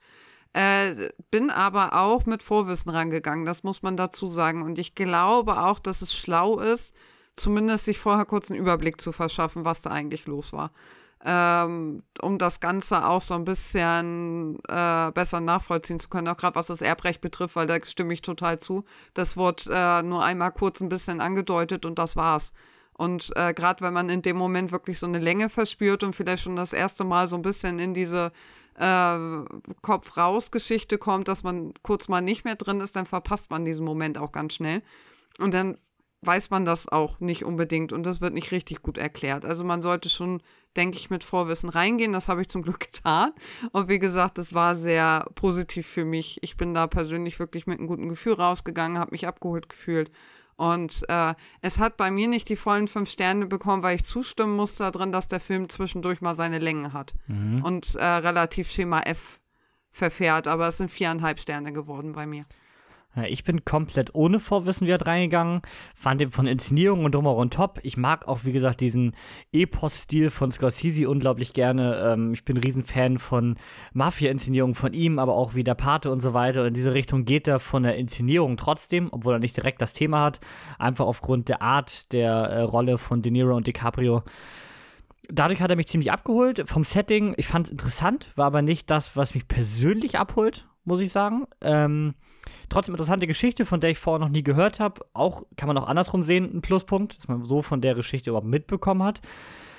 Äh, 0.52 1.10
bin 1.30 1.50
aber 1.50 1.92
auch 1.92 2.26
mit 2.26 2.42
Vorwissen 2.42 2.90
rangegangen, 2.90 3.44
das 3.44 3.62
muss 3.62 3.82
man 3.82 3.96
dazu 3.96 4.26
sagen. 4.26 4.62
Und 4.62 4.78
ich 4.78 4.94
glaube 4.94 5.62
auch, 5.62 5.78
dass 5.78 6.02
es 6.02 6.14
schlau 6.14 6.58
ist, 6.58 6.94
zumindest 7.36 7.84
sich 7.84 7.98
vorher 7.98 8.24
kurz 8.24 8.50
einen 8.50 8.60
Überblick 8.60 9.00
zu 9.00 9.12
verschaffen, 9.12 9.64
was 9.64 9.82
da 9.82 9.90
eigentlich 9.90 10.26
los 10.26 10.52
war. 10.52 10.72
Ähm, 11.24 12.04
um 12.22 12.38
das 12.38 12.60
Ganze 12.60 13.04
auch 13.04 13.22
so 13.22 13.34
ein 13.34 13.44
bisschen 13.44 14.58
äh, 14.68 15.10
besser 15.10 15.40
nachvollziehen 15.40 15.98
zu 15.98 16.08
können, 16.08 16.28
auch 16.28 16.36
gerade 16.36 16.54
was 16.54 16.68
das 16.68 16.80
Erbrecht 16.80 17.20
betrifft, 17.20 17.56
weil 17.56 17.66
da 17.66 17.76
stimme 17.84 18.12
ich 18.12 18.22
total 18.22 18.60
zu. 18.60 18.84
Das 19.14 19.36
wurde 19.36 19.64
äh, 19.70 20.02
nur 20.02 20.24
einmal 20.24 20.52
kurz 20.52 20.80
ein 20.80 20.88
bisschen 20.88 21.20
angedeutet 21.20 21.84
und 21.84 21.98
das 21.98 22.14
war's. 22.14 22.52
Und 22.98 23.32
äh, 23.36 23.54
gerade 23.54 23.84
wenn 23.84 23.94
man 23.94 24.10
in 24.10 24.22
dem 24.22 24.36
Moment 24.36 24.72
wirklich 24.72 24.98
so 24.98 25.06
eine 25.06 25.20
Länge 25.20 25.48
verspürt 25.48 26.02
und 26.02 26.14
vielleicht 26.14 26.42
schon 26.42 26.56
das 26.56 26.72
erste 26.72 27.04
Mal 27.04 27.28
so 27.28 27.36
ein 27.36 27.42
bisschen 27.42 27.78
in 27.78 27.94
diese 27.94 28.32
äh, 28.74 29.18
Kopf-raus-Geschichte 29.82 30.98
kommt, 30.98 31.28
dass 31.28 31.44
man 31.44 31.74
kurz 31.82 32.08
mal 32.08 32.20
nicht 32.20 32.44
mehr 32.44 32.56
drin 32.56 32.80
ist, 32.80 32.96
dann 32.96 33.06
verpasst 33.06 33.50
man 33.50 33.64
diesen 33.64 33.84
Moment 33.84 34.18
auch 34.18 34.32
ganz 34.32 34.54
schnell. 34.54 34.82
Und 35.38 35.54
dann 35.54 35.78
weiß 36.22 36.50
man 36.50 36.64
das 36.64 36.88
auch 36.88 37.20
nicht 37.20 37.44
unbedingt 37.44 37.92
und 37.92 38.04
das 38.04 38.20
wird 38.20 38.34
nicht 38.34 38.50
richtig 38.50 38.82
gut 38.82 38.98
erklärt. 38.98 39.44
Also 39.44 39.64
man 39.64 39.82
sollte 39.82 40.08
schon, 40.08 40.42
denke 40.78 40.96
ich, 40.96 41.10
mit 41.10 41.24
Vorwissen 41.24 41.68
reingehen. 41.68 42.12
Das 42.12 42.28
habe 42.28 42.40
ich 42.40 42.48
zum 42.48 42.62
Glück 42.62 42.80
getan. 42.92 43.32
Und 43.72 43.90
wie 43.90 43.98
gesagt, 43.98 44.38
das 44.38 44.54
war 44.54 44.74
sehr 44.74 45.26
positiv 45.34 45.86
für 45.86 46.06
mich. 46.06 46.38
Ich 46.42 46.56
bin 46.56 46.72
da 46.72 46.86
persönlich 46.86 47.38
wirklich 47.38 47.66
mit 47.66 47.78
einem 47.78 47.88
guten 47.88 48.08
Gefühl 48.08 48.34
rausgegangen, 48.34 48.98
habe 48.98 49.10
mich 49.10 49.26
abgeholt 49.26 49.68
gefühlt 49.68 50.10
und 50.58 51.08
äh, 51.08 51.34
es 51.60 51.78
hat 51.78 51.96
bei 51.96 52.10
mir 52.10 52.26
nicht 52.26 52.48
die 52.48 52.56
vollen 52.56 52.88
fünf 52.88 53.08
Sterne 53.08 53.46
bekommen, 53.46 53.84
weil 53.84 53.94
ich 53.94 54.04
zustimmen 54.04 54.56
musste 54.56 54.90
darin, 54.90 55.12
dass 55.12 55.28
der 55.28 55.38
Film 55.38 55.68
zwischendurch 55.68 56.20
mal 56.20 56.34
seine 56.34 56.58
Längen 56.58 56.92
hat 56.92 57.14
mhm. 57.28 57.62
und 57.62 57.94
äh, 57.94 58.04
relativ 58.04 58.68
Schema 58.68 59.00
F 59.02 59.38
verfährt. 59.88 60.48
Aber 60.48 60.66
es 60.66 60.78
sind 60.78 60.90
viereinhalb 60.90 61.38
Sterne 61.38 61.72
geworden 61.72 62.12
bei 62.12 62.26
mir. 62.26 62.42
Ich 63.26 63.44
bin 63.44 63.64
komplett 63.64 64.14
ohne 64.14 64.40
Vorwissen 64.40 64.86
wieder 64.86 65.04
reingegangen, 65.04 65.62
fand 65.94 66.20
den 66.20 66.30
von 66.30 66.46
Inszenierung 66.46 67.04
und 67.04 67.14
drumherum 67.14 67.50
top. 67.50 67.80
Ich 67.82 67.96
mag 67.96 68.28
auch, 68.28 68.44
wie 68.44 68.52
gesagt, 68.52 68.80
diesen 68.80 69.14
Epos-Stil 69.52 70.30
von 70.30 70.52
Scorsese 70.52 71.08
unglaublich 71.08 71.52
gerne. 71.52 72.12
Ähm, 72.12 72.32
ich 72.32 72.44
bin 72.44 72.56
ein 72.56 72.62
Riesenfan 72.62 73.18
von 73.18 73.56
Mafia-Inszenierungen 73.92 74.74
von 74.74 74.92
ihm, 74.92 75.18
aber 75.18 75.34
auch 75.34 75.54
wie 75.54 75.64
der 75.64 75.74
Pate 75.74 76.10
und 76.10 76.20
so 76.20 76.34
weiter. 76.34 76.66
In 76.66 76.74
diese 76.74 76.94
Richtung 76.94 77.24
geht 77.24 77.48
er 77.48 77.60
von 77.60 77.82
der 77.82 77.96
Inszenierung 77.96 78.56
trotzdem, 78.56 79.08
obwohl 79.10 79.34
er 79.34 79.38
nicht 79.38 79.56
direkt 79.56 79.82
das 79.82 79.94
Thema 79.94 80.22
hat. 80.22 80.40
Einfach 80.78 81.06
aufgrund 81.06 81.48
der 81.48 81.62
Art 81.62 82.12
der 82.12 82.32
äh, 82.32 82.60
Rolle 82.62 82.98
von 82.98 83.22
De 83.22 83.32
Niro 83.32 83.56
und 83.56 83.66
DiCaprio 83.66 84.22
dadurch 85.30 85.60
hat 85.60 85.70
er 85.70 85.76
mich 85.76 85.88
ziemlich 85.88 86.10
abgeholt 86.10 86.64
vom 86.66 86.84
Setting. 86.84 87.34
Ich 87.36 87.46
fand 87.46 87.66
es 87.66 87.72
interessant, 87.72 88.32
war 88.36 88.46
aber 88.46 88.62
nicht 88.62 88.90
das, 88.90 89.16
was 89.16 89.34
mich 89.34 89.46
persönlich 89.46 90.18
abholt, 90.18 90.66
muss 90.84 91.00
ich 91.00 91.12
sagen. 91.12 91.46
Ähm, 91.60 92.14
Trotzdem 92.68 92.94
interessante 92.94 93.26
Geschichte, 93.26 93.64
von 93.64 93.80
der 93.80 93.90
ich 93.90 93.98
vorher 93.98 94.18
noch 94.18 94.32
nie 94.32 94.42
gehört 94.42 94.80
habe. 94.80 95.04
Auch 95.12 95.44
kann 95.56 95.66
man 95.66 95.78
auch 95.78 95.88
andersrum 95.88 96.22
sehen, 96.22 96.50
ein 96.54 96.60
Pluspunkt, 96.60 97.18
dass 97.18 97.28
man 97.28 97.44
so 97.44 97.62
von 97.62 97.80
der 97.80 97.94
Geschichte 97.94 98.30
überhaupt 98.30 98.46
mitbekommen 98.46 99.02
hat. 99.02 99.20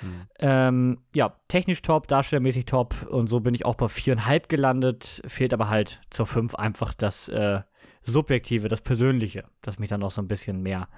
Mhm. 0.02 0.26
Ähm, 0.38 0.98
ja, 1.14 1.34
technisch 1.48 1.82
top, 1.82 2.08
darstellermäßig 2.08 2.64
top 2.64 3.06
und 3.08 3.28
so 3.28 3.40
bin 3.40 3.54
ich 3.54 3.66
auch 3.66 3.74
bei 3.74 3.88
viereinhalb 3.88 4.48
gelandet. 4.48 5.22
Fehlt 5.26 5.52
aber 5.52 5.68
halt 5.68 6.00
zur 6.10 6.26
fünf 6.26 6.54
einfach 6.54 6.94
das 6.94 7.28
äh, 7.28 7.60
Subjektive, 8.02 8.68
das 8.68 8.80
Persönliche, 8.80 9.44
das 9.62 9.78
mich 9.78 9.90
dann 9.90 10.00
noch 10.00 10.10
so 10.10 10.22
ein 10.22 10.28
bisschen 10.28 10.62
mehr 10.62 10.88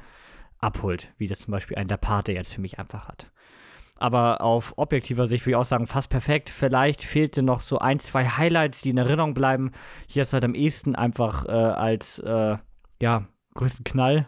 abholt, 0.58 1.12
wie 1.18 1.26
das 1.26 1.40
zum 1.40 1.52
Beispiel 1.52 1.76
ein 1.76 1.88
Der 1.88 1.96
Pate 1.96 2.32
jetzt 2.32 2.54
für 2.54 2.60
mich 2.60 2.78
einfach 2.78 3.08
hat 3.08 3.32
aber 4.02 4.40
auf 4.40 4.74
objektiver 4.78 5.28
Sicht 5.28 5.46
würde 5.46 5.52
ich 5.52 5.56
auch 5.56 5.64
sagen, 5.64 5.86
fast 5.86 6.10
perfekt. 6.10 6.50
Vielleicht 6.50 7.04
fehlte 7.04 7.42
noch 7.42 7.60
so 7.60 7.78
ein, 7.78 8.00
zwei 8.00 8.26
Highlights, 8.26 8.82
die 8.82 8.90
in 8.90 8.98
Erinnerung 8.98 9.32
bleiben. 9.32 9.70
Hier 10.08 10.22
ist 10.22 10.32
halt 10.32 10.44
am 10.44 10.56
ehesten 10.56 10.96
einfach 10.96 11.46
äh, 11.46 11.50
als, 11.50 12.18
äh, 12.18 12.56
ja, 13.00 13.28
größten 13.54 13.84
Knall, 13.84 14.26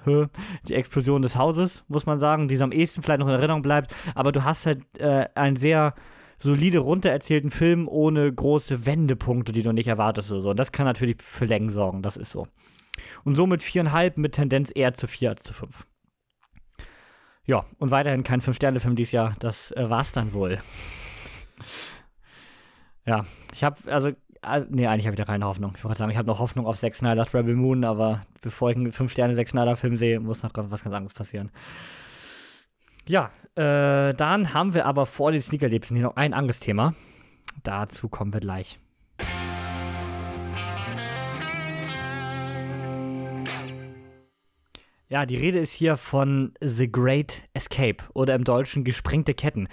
die 0.68 0.74
Explosion 0.74 1.22
des 1.22 1.36
Hauses, 1.36 1.82
muss 1.88 2.06
man 2.06 2.20
sagen, 2.20 2.46
die 2.46 2.60
am 2.60 2.72
ehesten 2.72 3.02
vielleicht 3.02 3.20
noch 3.20 3.26
in 3.26 3.34
Erinnerung 3.34 3.62
bleibt. 3.62 3.94
Aber 4.14 4.32
du 4.32 4.44
hast 4.44 4.66
halt 4.66 4.82
äh, 4.98 5.26
einen 5.34 5.56
sehr 5.56 5.94
solide 6.38 6.78
runtererzählten 6.78 7.50
Film 7.50 7.88
ohne 7.88 8.32
große 8.32 8.86
Wendepunkte, 8.86 9.52
die 9.52 9.62
du 9.62 9.72
nicht 9.72 9.88
erwartest 9.88 10.30
oder 10.30 10.40
so. 10.40 10.50
Und 10.50 10.58
das 10.58 10.72
kann 10.72 10.86
natürlich 10.86 11.16
für 11.20 11.46
Längen 11.46 11.70
sorgen, 11.70 12.02
das 12.02 12.16
ist 12.16 12.30
so. 12.30 12.46
Und 13.24 13.34
somit 13.34 13.62
viereinhalb 13.62 14.18
mit 14.18 14.32
Tendenz 14.32 14.70
eher 14.72 14.94
zu 14.94 15.08
vier 15.08 15.30
als 15.30 15.42
zu 15.42 15.52
fünf. 15.52 15.84
Ja, 17.46 17.64
und 17.78 17.90
weiterhin 17.90 18.24
kein 18.24 18.40
Fünf-Sterne-Film 18.40 18.96
dieses 18.96 19.12
Jahr. 19.12 19.36
Das 19.38 19.70
äh, 19.72 19.90
war's 19.90 20.12
dann 20.12 20.32
wohl. 20.32 20.58
ja, 23.04 23.24
ich 23.52 23.62
habe, 23.62 23.76
also, 23.90 24.08
äh, 24.08 24.64
nee, 24.70 24.86
eigentlich 24.86 25.06
habe 25.06 25.14
ich 25.14 25.18
da 25.18 25.24
keine 25.24 25.44
Hoffnung. 25.44 25.74
Ich 25.76 25.84
wollte 25.84 25.98
sagen, 25.98 26.10
ich 26.10 26.16
habe 26.16 26.28
noch 26.28 26.38
Hoffnung 26.38 26.66
auf 26.66 26.78
Zack 26.78 26.94
Snyder's 26.94 27.34
Rebel 27.34 27.54
Moon, 27.54 27.84
aber 27.84 28.22
bevor 28.40 28.70
ich 28.70 28.76
einen 28.76 28.92
Fünf-Sterne-Zack 28.92 29.48
Snyder-Film 29.48 29.96
sehe, 29.96 30.20
muss 30.20 30.42
noch 30.42 30.52
was 30.54 30.82
ganz 30.82 30.94
anderes 30.94 31.14
passieren. 31.14 31.50
Ja, 33.06 33.30
äh, 33.56 34.14
dann 34.14 34.54
haben 34.54 34.72
wir 34.72 34.86
aber 34.86 35.04
vor 35.04 35.30
den 35.30 35.42
Sneaker-Liebsten 35.42 35.96
hier 35.96 36.04
noch 36.04 36.16
ein 36.16 36.32
anderes 36.32 36.60
Thema. 36.60 36.94
Dazu 37.62 38.08
kommen 38.08 38.32
wir 38.32 38.40
gleich. 38.40 38.80
Ja, 45.14 45.26
die 45.26 45.36
Rede 45.36 45.60
ist 45.60 45.72
hier 45.72 45.96
von 45.96 46.54
The 46.60 46.90
Great 46.90 47.44
Escape 47.54 48.02
oder 48.14 48.34
im 48.34 48.42
Deutschen 48.42 48.82
Gesprengte 48.82 49.32
Ketten. 49.32 49.68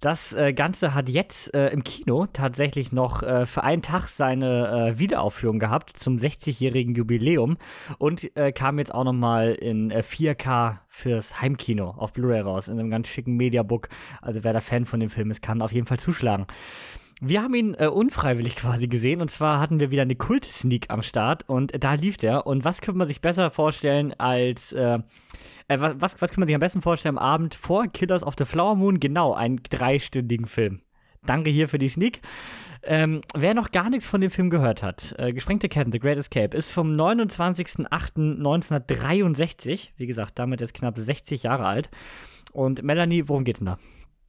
Das 0.00 0.32
äh, 0.32 0.54
Ganze 0.54 0.94
hat 0.94 1.10
jetzt 1.10 1.52
äh, 1.54 1.68
im 1.68 1.84
Kino 1.84 2.24
tatsächlich 2.32 2.92
noch 2.92 3.22
äh, 3.22 3.44
für 3.44 3.62
einen 3.62 3.82
Tag 3.82 4.08
seine 4.08 4.94
äh, 4.94 4.98
Wiederaufführung 4.98 5.58
gehabt 5.58 5.98
zum 5.98 6.16
60-jährigen 6.16 6.94
Jubiläum 6.94 7.58
und 7.98 8.34
äh, 8.38 8.52
kam 8.52 8.78
jetzt 8.78 8.94
auch 8.94 9.04
nochmal 9.04 9.52
in 9.52 9.92
4K 9.92 10.70
äh, 10.70 10.74
fürs 10.88 11.42
Heimkino 11.42 11.90
auf 11.90 12.14
Blu-ray 12.14 12.40
raus, 12.40 12.68
in 12.68 12.80
einem 12.80 12.88
ganz 12.88 13.08
schicken 13.08 13.36
Mediabook. 13.36 13.90
Also 14.22 14.44
wer 14.44 14.54
da 14.54 14.62
Fan 14.62 14.86
von 14.86 15.00
dem 15.00 15.10
Film 15.10 15.30
ist, 15.30 15.42
kann 15.42 15.60
auf 15.60 15.72
jeden 15.72 15.86
Fall 15.86 15.98
zuschlagen. 15.98 16.46
Wir 17.20 17.42
haben 17.42 17.54
ihn 17.54 17.74
äh, 17.78 17.86
unfreiwillig 17.86 18.56
quasi 18.56 18.88
gesehen 18.88 19.22
und 19.22 19.30
zwar 19.30 19.58
hatten 19.58 19.80
wir 19.80 19.90
wieder 19.90 20.02
eine 20.02 20.16
Kult-Sneak 20.16 20.90
am 20.90 21.00
Start 21.00 21.48
und 21.48 21.72
da 21.82 21.94
lief 21.94 22.18
der. 22.18 22.46
Und 22.46 22.66
was 22.66 22.82
könnte 22.82 22.98
man 22.98 23.08
sich 23.08 23.22
besser 23.22 23.50
vorstellen 23.50 24.12
als, 24.18 24.72
äh, 24.72 24.98
äh, 25.68 25.80
was, 25.80 26.20
was 26.20 26.30
könnte 26.30 26.40
man 26.40 26.48
sich 26.48 26.54
am 26.54 26.60
besten 26.60 26.82
vorstellen 26.82 27.16
am 27.16 27.24
Abend 27.24 27.54
vor 27.54 27.86
Killers 27.86 28.22
of 28.22 28.34
the 28.36 28.44
Flower 28.44 28.74
Moon? 28.74 29.00
Genau, 29.00 29.32
einen 29.32 29.62
dreistündigen 29.62 30.44
Film. 30.46 30.82
Danke 31.24 31.48
hier 31.48 31.70
für 31.70 31.78
die 31.78 31.88
Sneak. 31.88 32.20
Ähm, 32.82 33.22
wer 33.34 33.54
noch 33.54 33.70
gar 33.70 33.88
nichts 33.88 34.06
von 34.06 34.20
dem 34.20 34.28
Film 34.30 34.50
gehört 34.50 34.82
hat, 34.82 35.14
äh, 35.18 35.32
Gesprengte 35.32 35.70
Ketten, 35.70 35.92
The 35.92 35.98
Great 35.98 36.18
Escape, 36.18 36.54
ist 36.54 36.70
vom 36.70 36.94
29.08.1963. 36.94 39.92
Wie 39.96 40.06
gesagt, 40.06 40.38
damit 40.38 40.60
ist 40.60 40.74
knapp 40.74 40.98
60 40.98 41.44
Jahre 41.44 41.64
alt. 41.64 41.88
Und 42.52 42.82
Melanie, 42.82 43.26
worum 43.26 43.44
geht's 43.44 43.60
denn 43.60 43.66
da? 43.66 43.78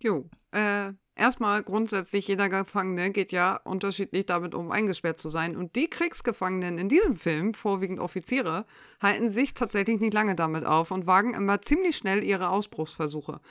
Jo, 0.01 0.29
äh, 0.51 0.93
Erstmal 1.17 1.63
grundsätzlich, 1.63 2.27
jeder 2.27 2.47
Gefangene 2.47 3.09
geht 3.09 3.31
ja 3.31 3.59
unterschiedlich 3.63 4.27
damit 4.27 4.53
um, 4.53 4.71
eingesperrt 4.71 5.19
zu 5.19 5.29
sein. 5.29 5.57
Und 5.57 5.75
die 5.75 5.89
Kriegsgefangenen 5.89 6.77
in 6.77 6.89
diesem 6.89 7.15
Film, 7.15 7.55
vorwiegend 7.55 7.99
Offiziere, 7.99 8.65
halten 9.01 9.27
sich 9.27 9.55
tatsächlich 9.55 9.99
nicht 9.99 10.13
lange 10.13 10.35
damit 10.35 10.63
auf 10.63 10.91
und 10.91 11.07
wagen 11.07 11.33
immer 11.33 11.59
ziemlich 11.63 11.97
schnell 11.97 12.23
ihre 12.23 12.49
Ausbruchsversuche. 12.49 13.41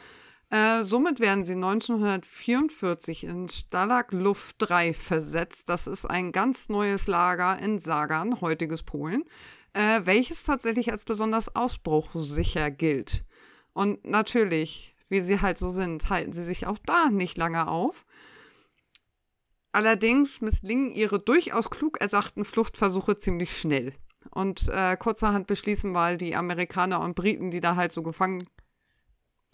Äh, 0.51 0.85
somit 0.85 1.19
werden 1.19 1.45
sie 1.45 1.55
1944 1.55 3.25
in 3.25 3.49
Stalag 3.49 4.13
Luft 4.13 4.57
3 4.61 4.93
versetzt. 4.93 5.69
Das 5.69 5.89
ist 5.89 6.05
ein 6.05 6.31
ganz 6.31 6.69
neues 6.69 7.09
Lager 7.09 7.59
in 7.59 7.81
Sagan, 7.81 8.41
heutiges 8.41 8.85
Polen, 8.85 9.25
äh, 9.73 10.03
welches 10.05 10.45
tatsächlich 10.45 10.93
als 10.93 11.05
besonders 11.05 11.57
ausbruchsicher 11.57 12.71
gilt. 12.71 13.25
Und 13.73 14.07
natürlich 14.07 14.96
wie 15.09 15.21
sie 15.21 15.41
halt 15.41 15.59
so 15.59 15.71
sind, 15.71 16.11
halten 16.11 16.33
sie 16.33 16.45
sich 16.45 16.67
auch 16.67 16.79
da 16.85 17.11
nicht 17.11 17.39
lange 17.39 17.69
auf. 17.69 18.05
Allerdings 19.73 20.41
misslingen 20.41 20.91
ihre 20.91 21.19
durchaus 21.19 21.71
klug 21.71 22.01
ersachten 22.01 22.45
Fluchtversuche 22.45 23.19
ziemlich 23.19 23.57
schnell. 23.57 23.93
Und 24.31 24.69
äh, 24.69 24.97
kurzerhand 24.97 25.47
beschließen 25.47 25.91
mal 25.91 26.17
die 26.17 26.35
Amerikaner 26.35 27.01
und 27.01 27.15
Briten, 27.15 27.51
die 27.51 27.61
da 27.61 27.77
halt 27.77 27.93
so 27.93 28.03
gefangen 28.03 28.49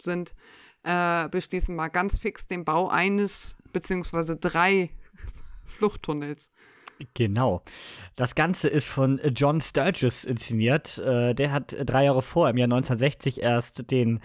sind, 0.01 0.33
äh, 0.83 1.29
beschließen 1.29 1.75
mal 1.75 1.89
ganz 1.89 2.17
fix 2.17 2.47
den 2.47 2.65
Bau 2.65 2.89
eines 2.89 3.55
beziehungsweise 3.71 4.37
drei 4.37 4.89
Fluchttunnels. 5.65 6.49
Genau. 7.13 7.63
Das 8.15 8.35
Ganze 8.35 8.67
ist 8.67 8.87
von 8.87 9.19
John 9.35 9.61
Sturges 9.61 10.23
inszeniert. 10.23 10.97
Äh, 10.99 11.33
der 11.33 11.51
hat 11.51 11.75
drei 11.85 12.05
Jahre 12.05 12.21
vor, 12.21 12.49
im 12.49 12.57
Jahr 12.57 12.65
1960, 12.65 13.41
erst 13.41 13.91
den 13.91 14.19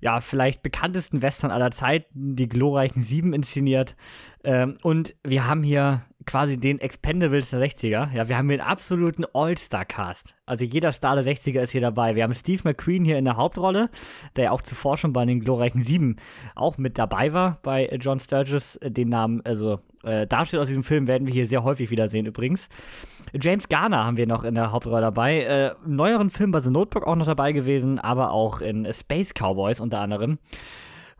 ja, 0.00 0.20
vielleicht 0.20 0.62
bekanntesten 0.62 1.22
Western 1.22 1.50
aller 1.50 1.70
Zeiten, 1.70 2.36
die 2.36 2.48
glorreichen 2.48 3.02
Sieben 3.02 3.32
inszeniert. 3.32 3.96
Ähm, 4.44 4.76
und 4.82 5.14
wir 5.24 5.46
haben 5.46 5.62
hier 5.62 6.02
quasi 6.26 6.58
den 6.58 6.80
Expendables 6.80 7.50
der 7.50 7.60
60er. 7.60 8.12
Ja, 8.14 8.28
wir 8.28 8.36
haben 8.36 8.48
hier 8.48 8.60
einen 8.60 8.70
absoluten 8.70 9.24
All-Star-Cast. 9.32 10.34
Also 10.46 10.64
jeder 10.64 10.92
Star 10.92 11.16
der 11.16 11.24
60er 11.24 11.60
ist 11.60 11.70
hier 11.70 11.80
dabei. 11.80 12.14
Wir 12.14 12.22
haben 12.22 12.34
Steve 12.34 12.62
McQueen 12.64 13.04
hier 13.04 13.18
in 13.18 13.24
der 13.24 13.36
Hauptrolle, 13.36 13.90
der 14.36 14.44
ja 14.44 14.50
auch 14.50 14.62
zuvor 14.62 14.96
schon 14.96 15.12
bei 15.12 15.24
den 15.24 15.40
glorreichen 15.40 15.82
Sieben 15.82 16.16
auch 16.54 16.78
mit 16.78 16.98
dabei 16.98 17.32
war 17.32 17.58
bei 17.62 17.88
John 18.00 18.20
Sturges. 18.20 18.78
Den 18.82 19.08
Namen, 19.08 19.40
also 19.44 19.80
äh, 20.04 20.26
Darsteller 20.26 20.62
aus 20.62 20.68
diesem 20.68 20.84
Film 20.84 21.06
werden 21.06 21.26
wir 21.26 21.34
hier 21.34 21.46
sehr 21.46 21.64
häufig 21.64 21.90
wiedersehen 21.90 22.26
übrigens. 22.26 22.68
James 23.32 23.68
Garner 23.68 24.04
haben 24.04 24.16
wir 24.16 24.26
noch 24.26 24.44
in 24.44 24.54
der 24.54 24.72
Hauptrolle 24.72 25.00
dabei. 25.00 25.40
Äh, 25.40 25.74
neueren 25.86 26.30
Film 26.30 26.52
bei 26.52 26.60
The 26.60 26.70
Notebook 26.70 27.06
auch 27.06 27.16
noch 27.16 27.26
dabei 27.26 27.52
gewesen, 27.52 27.98
aber 27.98 28.30
auch 28.30 28.60
in 28.60 28.86
Space 28.92 29.32
Cowboys 29.34 29.80
unter 29.80 30.00
anderem. 30.00 30.38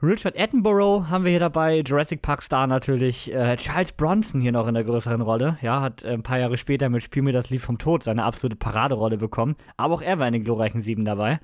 Richard 0.05 0.39
Attenborough 0.39 1.09
haben 1.09 1.25
wir 1.25 1.31
hier 1.31 1.41
dabei, 1.41 1.81
Jurassic 1.81 2.21
Park 2.21 2.43
Star 2.43 2.67
natürlich, 2.67 3.33
äh, 3.33 3.57
Charles 3.57 3.93
Bronson 3.93 4.41
hier 4.41 4.53
noch 4.53 4.67
in 4.67 4.75
der 4.75 4.85
größeren 4.85 5.23
Rolle, 5.23 5.57
ja, 5.63 5.81
hat 5.81 6.05
äh, 6.05 6.13
ein 6.13 6.23
paar 6.23 6.39
Jahre 6.39 6.59
später 6.59 6.91
mit 6.91 7.03
Spiel 7.03 7.23
mir 7.23 7.33
das 7.33 7.49
Lied 7.49 7.63
vom 7.63 7.79
Tod 7.79 8.03
seine 8.03 8.25
absolute 8.25 8.57
Paraderolle 8.57 9.17
bekommen, 9.17 9.57
aber 9.79 9.95
auch 9.95 10.03
er 10.03 10.19
war 10.19 10.27
in 10.27 10.35
den 10.35 10.45
glorreichen 10.45 10.83
Sieben 10.83 11.07
dabei. 11.07 11.41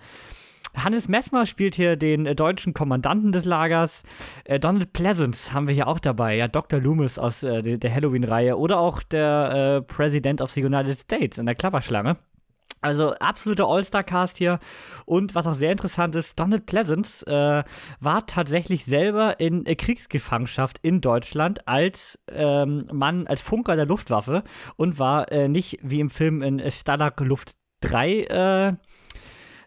Hannes 0.77 1.09
Messmer 1.09 1.47
spielt 1.47 1.75
hier 1.75 1.97
den 1.97 2.27
äh, 2.27 2.35
deutschen 2.35 2.75
Kommandanten 2.75 3.33
des 3.33 3.47
Lagers. 3.47 4.03
Äh, 4.45 4.61
Donald 4.61 4.93
Pleasance 4.93 5.53
haben 5.53 5.67
wir 5.67 5.75
hier 5.75 5.89
auch 5.89 5.99
dabei. 5.99 6.37
Ja, 6.37 6.47
Dr. 6.47 6.81
Loomis 6.81 7.19
aus 7.19 7.43
äh, 7.43 7.79
der, 7.79 7.95
Halloween-Reihe. 7.95 8.57
Oder 8.57 8.79
auch 8.79 9.03
der 9.03 9.81
äh, 9.81 9.83
President 9.83 10.41
of 10.41 10.53
the 10.53 10.65
United 10.65 10.97
States 10.97 11.39
in 11.39 11.47
der 11.47 11.57
Klapperschlange. 11.57 12.19
Also 12.81 13.15
absoluter 13.15 13.67
All-Star-Cast 13.67 14.39
hier. 14.39 14.59
Und 15.05 15.35
was 15.35 15.47
auch 15.47 15.55
sehr 15.55 15.73
interessant 15.73 16.15
ist, 16.15 16.39
Donald 16.39 16.67
Pleasance 16.67 17.27
äh, 17.27 17.65
war 18.01 18.27
tatsächlich 18.27 18.85
selber 18.85 19.39
in 19.39 19.67
äh, 19.67 19.77
Kriegsgefangenschaft 19.77 20.79
in 20.83 21.01
Deutschland 21.01 21.69
als 21.69 22.19
ähm, 22.31 22.87
Mann, 22.93 23.27
als 23.27 23.43
Funker 23.43 23.77
der 23.77 23.87
Luftwaffe 23.87 24.45
und 24.77 24.99
war 24.99 25.31
äh, 25.31 25.49
nicht 25.49 25.79
wie 25.83 26.01
im 26.01 26.11
Film 26.11 26.43
in 26.43 26.71
Stalag 26.71 27.21
Luft 27.21 27.53
3 27.81 28.21
äh, 28.23 28.73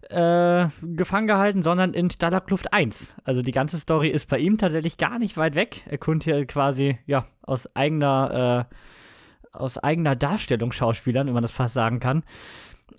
äh, 0.09 0.68
gefangen 0.82 1.28
gehalten, 1.28 1.64
sondern 1.64 1.93
in 1.93 2.09
Stalag 2.09 2.49
Luft 2.49 2.74
1. 2.74 3.14
Also 3.24 3.41
die 3.41 3.51
ganze 3.51 3.78
Story 3.80 4.09
ist 4.09 4.30
bei 4.30 4.39
ihm 4.39 4.57
tatsächlich 4.57 4.97
gar 4.97 5.20
nicht 5.20 5.38
weit 5.38 5.55
weg. 5.55 5.84
Er 5.89 5.97
konnte 5.97 6.34
hier 6.34 6.45
quasi 6.45 6.97
ja, 7.05 7.26
aus 7.41 7.74
eigener, 7.76 8.68
äh, 8.72 9.57
aus 9.57 9.78
eigener 9.78 10.16
Darstellung 10.16 10.72
Schauspielern, 10.72 11.28
wenn 11.28 11.34
man 11.34 11.43
das 11.43 11.51
fast 11.51 11.74
sagen 11.74 11.99
kann. 11.99 12.24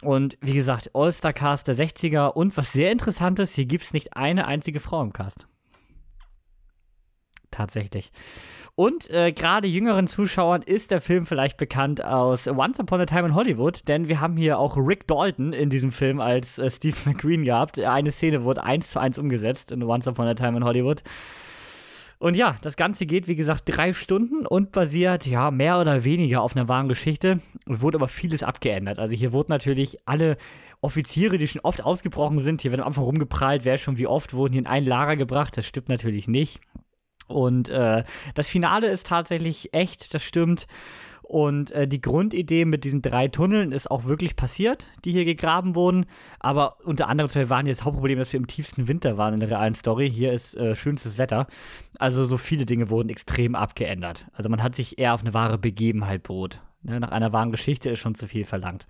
Und 0.02 0.36
wie 0.40 0.54
gesagt, 0.54 0.90
All-Star-Cast 0.94 1.68
der 1.68 1.76
60er. 1.76 2.28
Und 2.28 2.56
was 2.56 2.72
sehr 2.72 2.90
interessant 2.92 3.38
ist, 3.38 3.54
hier 3.54 3.66
gibt 3.66 3.84
es 3.84 3.92
nicht 3.92 4.16
eine 4.16 4.46
einzige 4.46 4.80
Frau 4.80 5.02
im 5.02 5.12
Cast. 5.12 5.46
Tatsächlich. 7.50 8.10
Und 8.74 9.08
äh, 9.10 9.30
gerade 9.30 9.68
jüngeren 9.68 10.08
Zuschauern 10.08 10.62
ist 10.62 10.90
der 10.90 11.00
Film 11.00 11.26
vielleicht 11.26 11.56
bekannt 11.56 12.04
aus 12.04 12.48
Once 12.48 12.80
Upon 12.80 13.00
a 13.00 13.06
Time 13.06 13.28
in 13.28 13.34
Hollywood, 13.36 13.86
denn 13.86 14.08
wir 14.08 14.20
haben 14.20 14.36
hier 14.36 14.58
auch 14.58 14.76
Rick 14.76 15.06
Dalton 15.06 15.52
in 15.52 15.70
diesem 15.70 15.92
Film 15.92 16.20
als 16.20 16.58
äh, 16.58 16.68
Steve 16.68 16.96
McQueen 17.04 17.44
gehabt. 17.44 17.78
Eine 17.78 18.10
Szene 18.10 18.42
wurde 18.42 18.64
eins 18.64 18.90
zu 18.90 18.98
eins 18.98 19.16
umgesetzt 19.16 19.70
in 19.70 19.84
Once 19.84 20.08
Upon 20.08 20.26
a 20.26 20.34
Time 20.34 20.56
in 20.56 20.64
Hollywood. 20.64 21.04
Und 22.24 22.36
ja, 22.36 22.56
das 22.62 22.78
Ganze 22.78 23.04
geht, 23.04 23.28
wie 23.28 23.36
gesagt, 23.36 23.64
drei 23.66 23.92
Stunden 23.92 24.46
und 24.46 24.72
basiert, 24.72 25.26
ja, 25.26 25.50
mehr 25.50 25.78
oder 25.78 26.04
weniger 26.04 26.40
auf 26.40 26.56
einer 26.56 26.70
wahren 26.70 26.88
Geschichte. 26.88 27.40
Und 27.66 27.82
wurde 27.82 27.98
aber 27.98 28.08
vieles 28.08 28.42
abgeändert. 28.42 28.98
Also 28.98 29.14
hier 29.14 29.32
wurden 29.32 29.52
natürlich 29.52 29.98
alle 30.06 30.38
Offiziere, 30.80 31.36
die 31.36 31.46
schon 31.46 31.60
oft 31.60 31.84
ausgebrochen 31.84 32.38
sind, 32.38 32.62
hier 32.62 32.70
werden 32.70 32.80
am 32.80 32.86
Anfang 32.86 33.04
rumgeprallt, 33.04 33.66
wer 33.66 33.76
schon 33.76 33.98
wie 33.98 34.06
oft, 34.06 34.32
wurden 34.32 34.54
hier 34.54 34.62
in 34.62 34.66
ein 34.66 34.86
Lager 34.86 35.16
gebracht. 35.16 35.54
Das 35.58 35.66
stimmt 35.66 35.90
natürlich 35.90 36.26
nicht. 36.26 36.62
Und 37.26 37.68
äh, 37.68 38.04
das 38.34 38.48
Finale 38.48 38.86
ist 38.86 39.06
tatsächlich 39.06 39.74
echt, 39.74 40.14
das 40.14 40.22
stimmt. 40.22 40.66
Und 41.34 41.72
äh, 41.72 41.88
die 41.88 42.00
Grundidee 42.00 42.64
mit 42.64 42.84
diesen 42.84 43.02
drei 43.02 43.26
Tunneln 43.26 43.72
ist 43.72 43.90
auch 43.90 44.04
wirklich 44.04 44.36
passiert, 44.36 44.86
die 45.04 45.10
hier 45.10 45.24
gegraben 45.24 45.74
wurden. 45.74 46.06
Aber 46.38 46.76
unter 46.84 47.08
anderem 47.08 47.50
waren 47.50 47.66
jetzt 47.66 47.84
Hauptproblem, 47.84 48.20
dass 48.20 48.32
wir 48.32 48.38
im 48.38 48.46
tiefsten 48.46 48.86
Winter 48.86 49.18
waren 49.18 49.34
in 49.34 49.40
der 49.40 49.50
realen 49.50 49.74
Story. 49.74 50.08
Hier 50.08 50.32
ist 50.32 50.56
äh, 50.56 50.76
schönstes 50.76 51.18
Wetter. 51.18 51.48
Also 51.98 52.24
so 52.24 52.36
viele 52.36 52.66
Dinge 52.66 52.88
wurden 52.88 53.08
extrem 53.08 53.56
abgeändert. 53.56 54.26
Also 54.32 54.48
man 54.48 54.62
hat 54.62 54.76
sich 54.76 54.96
eher 54.96 55.12
auf 55.12 55.22
eine 55.22 55.34
wahre 55.34 55.58
Begebenheit 55.58 56.22
beruht. 56.22 56.60
Ne? 56.84 57.00
Nach 57.00 57.10
einer 57.10 57.32
wahren 57.32 57.50
Geschichte 57.50 57.90
ist 57.90 57.98
schon 57.98 58.14
zu 58.14 58.28
viel 58.28 58.44
verlangt. 58.44 58.86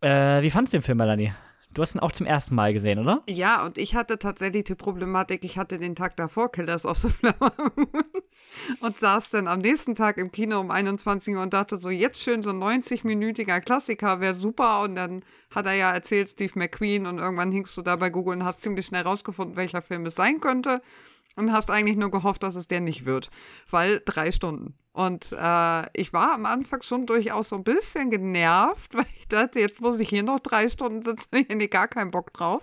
Äh, 0.00 0.40
wie 0.40 0.48
fandest 0.48 0.72
du 0.72 0.78
den 0.78 0.82
Film, 0.82 0.96
Melanie? 0.96 1.34
Du 1.74 1.80
hast 1.80 1.94
ihn 1.94 2.00
auch 2.00 2.12
zum 2.12 2.26
ersten 2.26 2.54
Mal 2.54 2.74
gesehen, 2.74 2.98
oder? 2.98 3.22
Ja, 3.28 3.64
und 3.64 3.78
ich 3.78 3.94
hatte 3.94 4.18
tatsächlich 4.18 4.64
die 4.64 4.74
Problematik, 4.74 5.42
ich 5.42 5.56
hatte 5.56 5.78
den 5.78 5.96
Tag 5.96 6.16
davor 6.16 6.52
Killers 6.52 6.84
of 6.84 6.98
the 6.98 7.08
Flower 7.10 7.52
Moon 7.76 8.04
und 8.80 8.98
saß 8.98 9.30
dann 9.30 9.48
am 9.48 9.60
nächsten 9.60 9.94
Tag 9.94 10.18
im 10.18 10.30
Kino 10.30 10.60
um 10.60 10.70
21 10.70 11.34
Uhr 11.34 11.42
und 11.42 11.54
dachte 11.54 11.78
so, 11.78 11.88
jetzt 11.88 12.20
schön 12.20 12.42
so 12.42 12.50
ein 12.50 12.62
90-minütiger 12.62 13.60
Klassiker 13.60 14.20
wäre 14.20 14.34
super. 14.34 14.82
Und 14.82 14.96
dann 14.96 15.24
hat 15.54 15.64
er 15.64 15.74
ja 15.74 15.92
erzählt, 15.92 16.28
Steve 16.28 16.52
McQueen 16.56 17.06
und 17.06 17.18
irgendwann 17.18 17.52
hingst 17.52 17.76
du 17.76 17.82
da 17.82 17.96
bei 17.96 18.10
Google 18.10 18.36
und 18.36 18.44
hast 18.44 18.60
ziemlich 18.60 18.84
schnell 18.84 19.02
rausgefunden, 19.02 19.56
welcher 19.56 19.80
Film 19.80 20.04
es 20.04 20.14
sein 20.14 20.40
könnte 20.40 20.82
und 21.36 21.52
hast 21.52 21.70
eigentlich 21.70 21.96
nur 21.96 22.10
gehofft, 22.10 22.42
dass 22.42 22.54
es 22.54 22.68
der 22.68 22.80
nicht 22.80 23.06
wird, 23.06 23.30
weil 23.70 24.02
drei 24.04 24.30
Stunden. 24.30 24.74
Und 24.92 25.32
äh, 25.32 25.98
ich 25.98 26.12
war 26.12 26.34
am 26.34 26.44
Anfang 26.44 26.82
schon 26.82 27.06
durchaus 27.06 27.48
so 27.48 27.56
ein 27.56 27.64
bisschen 27.64 28.10
genervt, 28.10 28.94
weil 28.94 29.06
ich 29.18 29.28
dachte, 29.28 29.60
jetzt 29.60 29.80
muss 29.80 30.00
ich 30.00 30.08
hier 30.08 30.22
noch 30.22 30.40
drei 30.40 30.68
Stunden 30.68 31.02
sitzen, 31.02 31.28
ich 31.36 31.48
hätte 31.48 31.68
gar 31.68 31.88
keinen 31.88 32.10
Bock 32.10 32.32
drauf. 32.32 32.62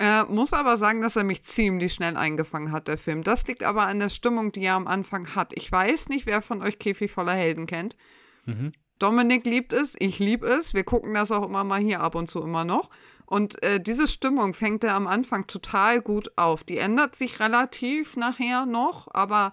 Äh, 0.00 0.24
muss 0.24 0.52
aber 0.52 0.76
sagen, 0.76 1.00
dass 1.00 1.16
er 1.16 1.24
mich 1.24 1.42
ziemlich 1.42 1.92
schnell 1.92 2.16
eingefangen 2.16 2.70
hat, 2.70 2.86
der 2.86 2.98
Film. 2.98 3.24
Das 3.24 3.44
liegt 3.46 3.64
aber 3.64 3.86
an 3.86 3.98
der 3.98 4.10
Stimmung, 4.10 4.52
die 4.52 4.64
er 4.64 4.74
am 4.74 4.86
Anfang 4.86 5.34
hat. 5.34 5.52
Ich 5.56 5.72
weiß 5.72 6.08
nicht, 6.08 6.26
wer 6.26 6.40
von 6.40 6.62
euch 6.62 6.78
Käfig 6.78 7.10
voller 7.10 7.32
Helden 7.32 7.66
kennt. 7.66 7.96
Mhm. 8.44 8.70
Dominik 9.00 9.44
liebt 9.44 9.72
es, 9.72 9.96
ich 9.98 10.20
liebe 10.20 10.46
es. 10.46 10.74
Wir 10.74 10.84
gucken 10.84 11.14
das 11.14 11.32
auch 11.32 11.44
immer 11.44 11.64
mal 11.64 11.80
hier 11.80 12.00
ab 12.00 12.14
und 12.14 12.28
zu 12.28 12.40
immer 12.42 12.64
noch. 12.64 12.90
Und 13.26 13.62
äh, 13.62 13.80
diese 13.80 14.06
Stimmung 14.06 14.54
fängt 14.54 14.84
er 14.84 14.94
am 14.94 15.06
Anfang 15.06 15.46
total 15.46 16.00
gut 16.00 16.32
auf. 16.36 16.62
Die 16.64 16.78
ändert 16.78 17.16
sich 17.16 17.40
relativ 17.40 18.16
nachher 18.16 18.66
noch, 18.66 19.08
aber 19.12 19.52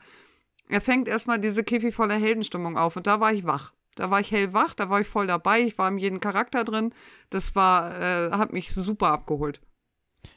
er 0.70 0.82
fängt 0.82 1.08
erstmal 1.08 1.40
diese 1.40 1.64
Käfig 1.64 1.94
voller 1.94 2.16
Heldenstimmung 2.16 2.78
auf. 2.78 2.96
Und 2.96 3.08
da 3.08 3.20
war 3.20 3.34
ich 3.34 3.46
wach. 3.46 3.74
Da 3.96 4.12
war 4.12 4.20
ich 4.20 4.32
hellwach, 4.32 4.74
da 4.74 4.90
war 4.90 5.00
ich 5.00 5.08
voll 5.08 5.28
dabei. 5.28 5.62
Ich 5.62 5.78
war 5.78 5.90
in 5.90 5.98
jedem 5.98 6.20
Charakter 6.20 6.64
drin. 6.66 6.94
Das 7.30 7.56
war, 7.56 7.98
äh, 8.00 8.32
hat 8.32 8.52
mich 8.52 8.74
super 8.74 9.08
abgeholt. 9.08 9.62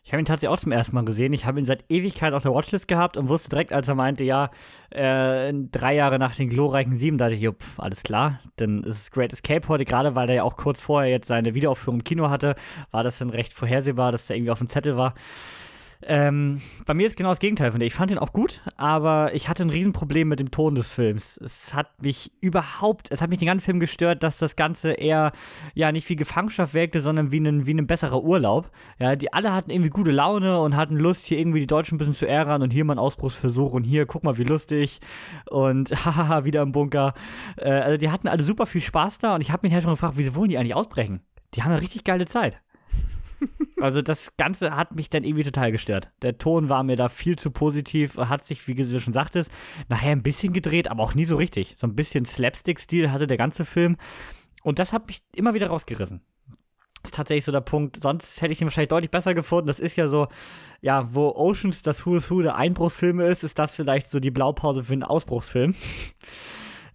Ich 0.04 0.12
habe 0.12 0.22
ihn 0.22 0.26
tatsächlich 0.26 0.54
auch 0.54 0.60
zum 0.60 0.72
ersten 0.72 0.94
Mal 0.94 1.04
gesehen. 1.04 1.32
Ich 1.32 1.44
habe 1.44 1.58
ihn 1.58 1.66
seit 1.66 1.84
Ewigkeit 1.88 2.32
auf 2.34 2.42
der 2.42 2.52
Watchlist 2.52 2.88
gehabt 2.88 3.16
und 3.16 3.28
wusste 3.28 3.48
direkt, 3.50 3.72
als 3.72 3.88
er 3.88 3.94
meinte, 3.94 4.22
ja, 4.22 4.50
äh, 4.90 5.52
drei 5.52 5.94
Jahre 5.94 6.18
nach 6.18 6.36
den 6.36 6.50
glorreichen 6.50 6.98
Sieben, 6.98 7.18
dachte 7.18 7.34
ich, 7.34 7.40
jupp, 7.40 7.64
alles 7.76 8.02
klar. 8.02 8.40
Dann 8.56 8.84
ist 8.84 9.00
es 9.00 9.10
Great 9.10 9.32
Escape 9.32 9.66
heute, 9.68 9.84
gerade 9.84 10.14
weil 10.14 10.28
er 10.28 10.36
ja 10.36 10.42
auch 10.44 10.56
kurz 10.56 10.80
vorher 10.80 11.10
jetzt 11.10 11.28
seine 11.28 11.54
Wiederaufführung 11.54 12.00
im 12.00 12.04
Kino 12.04 12.30
hatte, 12.30 12.54
war 12.90 13.02
das 13.02 13.18
dann 13.18 13.30
recht 13.30 13.52
vorhersehbar, 13.52 14.12
dass 14.12 14.26
der 14.26 14.36
irgendwie 14.36 14.52
auf 14.52 14.58
dem 14.58 14.68
Zettel 14.68 14.96
war. 14.96 15.14
Ähm, 16.02 16.60
bei 16.86 16.94
mir 16.94 17.06
ist 17.06 17.16
genau 17.16 17.30
das 17.30 17.40
Gegenteil 17.40 17.72
von 17.72 17.80
dir. 17.80 17.86
Ich 17.86 17.94
fand 17.94 18.10
ihn 18.10 18.18
auch 18.18 18.32
gut, 18.32 18.60
aber 18.76 19.34
ich 19.34 19.48
hatte 19.48 19.64
ein 19.64 19.70
Riesenproblem 19.70 20.28
mit 20.28 20.38
dem 20.38 20.50
Ton 20.50 20.76
des 20.76 20.88
Films. 20.88 21.38
Es 21.38 21.74
hat 21.74 22.02
mich 22.02 22.30
überhaupt, 22.40 23.10
es 23.10 23.20
hat 23.20 23.30
mich 23.30 23.40
den 23.40 23.46
ganzen 23.46 23.64
Film 23.64 23.80
gestört, 23.80 24.22
dass 24.22 24.38
das 24.38 24.54
Ganze 24.54 24.92
eher, 24.92 25.32
ja, 25.74 25.90
nicht 25.90 26.08
wie 26.08 26.14
Gefangenschaft 26.14 26.72
wirkte, 26.72 27.00
sondern 27.00 27.32
wie 27.32 27.40
ein, 27.40 27.66
wie 27.66 27.74
ein 27.74 27.86
besserer 27.86 28.22
Urlaub. 28.22 28.70
Ja, 29.00 29.16
die 29.16 29.32
alle 29.32 29.52
hatten 29.52 29.70
irgendwie 29.70 29.90
gute 29.90 30.12
Laune 30.12 30.60
und 30.60 30.76
hatten 30.76 30.96
Lust, 30.96 31.26
hier 31.26 31.38
irgendwie 31.38 31.60
die 31.60 31.66
Deutschen 31.66 31.96
ein 31.96 31.98
bisschen 31.98 32.14
zu 32.14 32.28
ärgern 32.28 32.62
und 32.62 32.72
hier 32.72 32.84
mal 32.84 32.92
einen 32.92 33.00
Ausbruchsversuch 33.00 33.72
und 33.72 33.82
hier, 33.82 34.06
guck 34.06 34.22
mal, 34.22 34.38
wie 34.38 34.44
lustig 34.44 35.00
und 35.50 35.90
hahaha, 36.04 36.44
wieder 36.44 36.62
im 36.62 36.70
Bunker. 36.72 37.14
Äh, 37.56 37.70
also 37.70 37.96
die 37.96 38.10
hatten 38.10 38.28
alle 38.28 38.44
super 38.44 38.66
viel 38.66 38.82
Spaß 38.82 39.18
da 39.18 39.34
und 39.34 39.40
ich 39.40 39.50
habe 39.50 39.66
mich 39.66 39.74
halt 39.74 39.82
schon 39.82 39.92
gefragt, 39.92 40.14
wieso 40.16 40.36
wollen 40.36 40.50
die 40.50 40.58
eigentlich 40.58 40.76
ausbrechen? 40.76 41.22
Die 41.54 41.62
haben 41.62 41.72
eine 41.72 41.82
richtig 41.82 42.04
geile 42.04 42.26
Zeit. 42.26 42.60
Also 43.80 44.02
das 44.02 44.36
Ganze 44.36 44.74
hat 44.76 44.96
mich 44.96 45.08
dann 45.08 45.22
irgendwie 45.22 45.44
total 45.44 45.70
gestört. 45.70 46.10
Der 46.22 46.36
Ton 46.36 46.68
war 46.68 46.82
mir 46.82 46.96
da 46.96 47.08
viel 47.08 47.36
zu 47.36 47.50
positiv, 47.52 48.16
hat 48.16 48.44
sich, 48.44 48.66
wie 48.66 48.74
du 48.74 49.00
schon 49.00 49.12
sagtest, 49.12 49.50
nachher 49.88 50.10
ein 50.10 50.22
bisschen 50.22 50.52
gedreht, 50.52 50.90
aber 50.90 51.02
auch 51.02 51.14
nie 51.14 51.24
so 51.24 51.36
richtig. 51.36 51.74
So 51.78 51.86
ein 51.86 51.94
bisschen 51.94 52.24
Slapstick-Stil 52.24 53.12
hatte 53.12 53.28
der 53.28 53.36
ganze 53.36 53.64
Film. 53.64 53.96
Und 54.62 54.78
das 54.80 54.92
hat 54.92 55.06
mich 55.06 55.22
immer 55.34 55.54
wieder 55.54 55.68
rausgerissen. 55.68 56.20
Das 57.02 57.10
ist 57.10 57.14
tatsächlich 57.14 57.44
so 57.44 57.52
der 57.52 57.60
Punkt. 57.60 58.02
Sonst 58.02 58.42
hätte 58.42 58.52
ich 58.52 58.60
ihn 58.60 58.66
wahrscheinlich 58.66 58.88
deutlich 58.88 59.12
besser 59.12 59.32
gefunden. 59.32 59.68
Das 59.68 59.78
ist 59.78 59.94
ja 59.94 60.08
so, 60.08 60.26
ja, 60.80 61.14
wo 61.14 61.28
Oceans 61.30 61.82
das 61.82 62.04
Who's 62.04 62.30
Who 62.30 62.42
der 62.42 62.56
Einbruchsfilme 62.56 63.26
ist, 63.26 63.44
ist 63.44 63.58
das 63.58 63.74
vielleicht 63.74 64.08
so 64.08 64.18
die 64.18 64.32
Blaupause 64.32 64.82
für 64.82 64.94
einen 64.94 65.04
Ausbruchsfilm. 65.04 65.76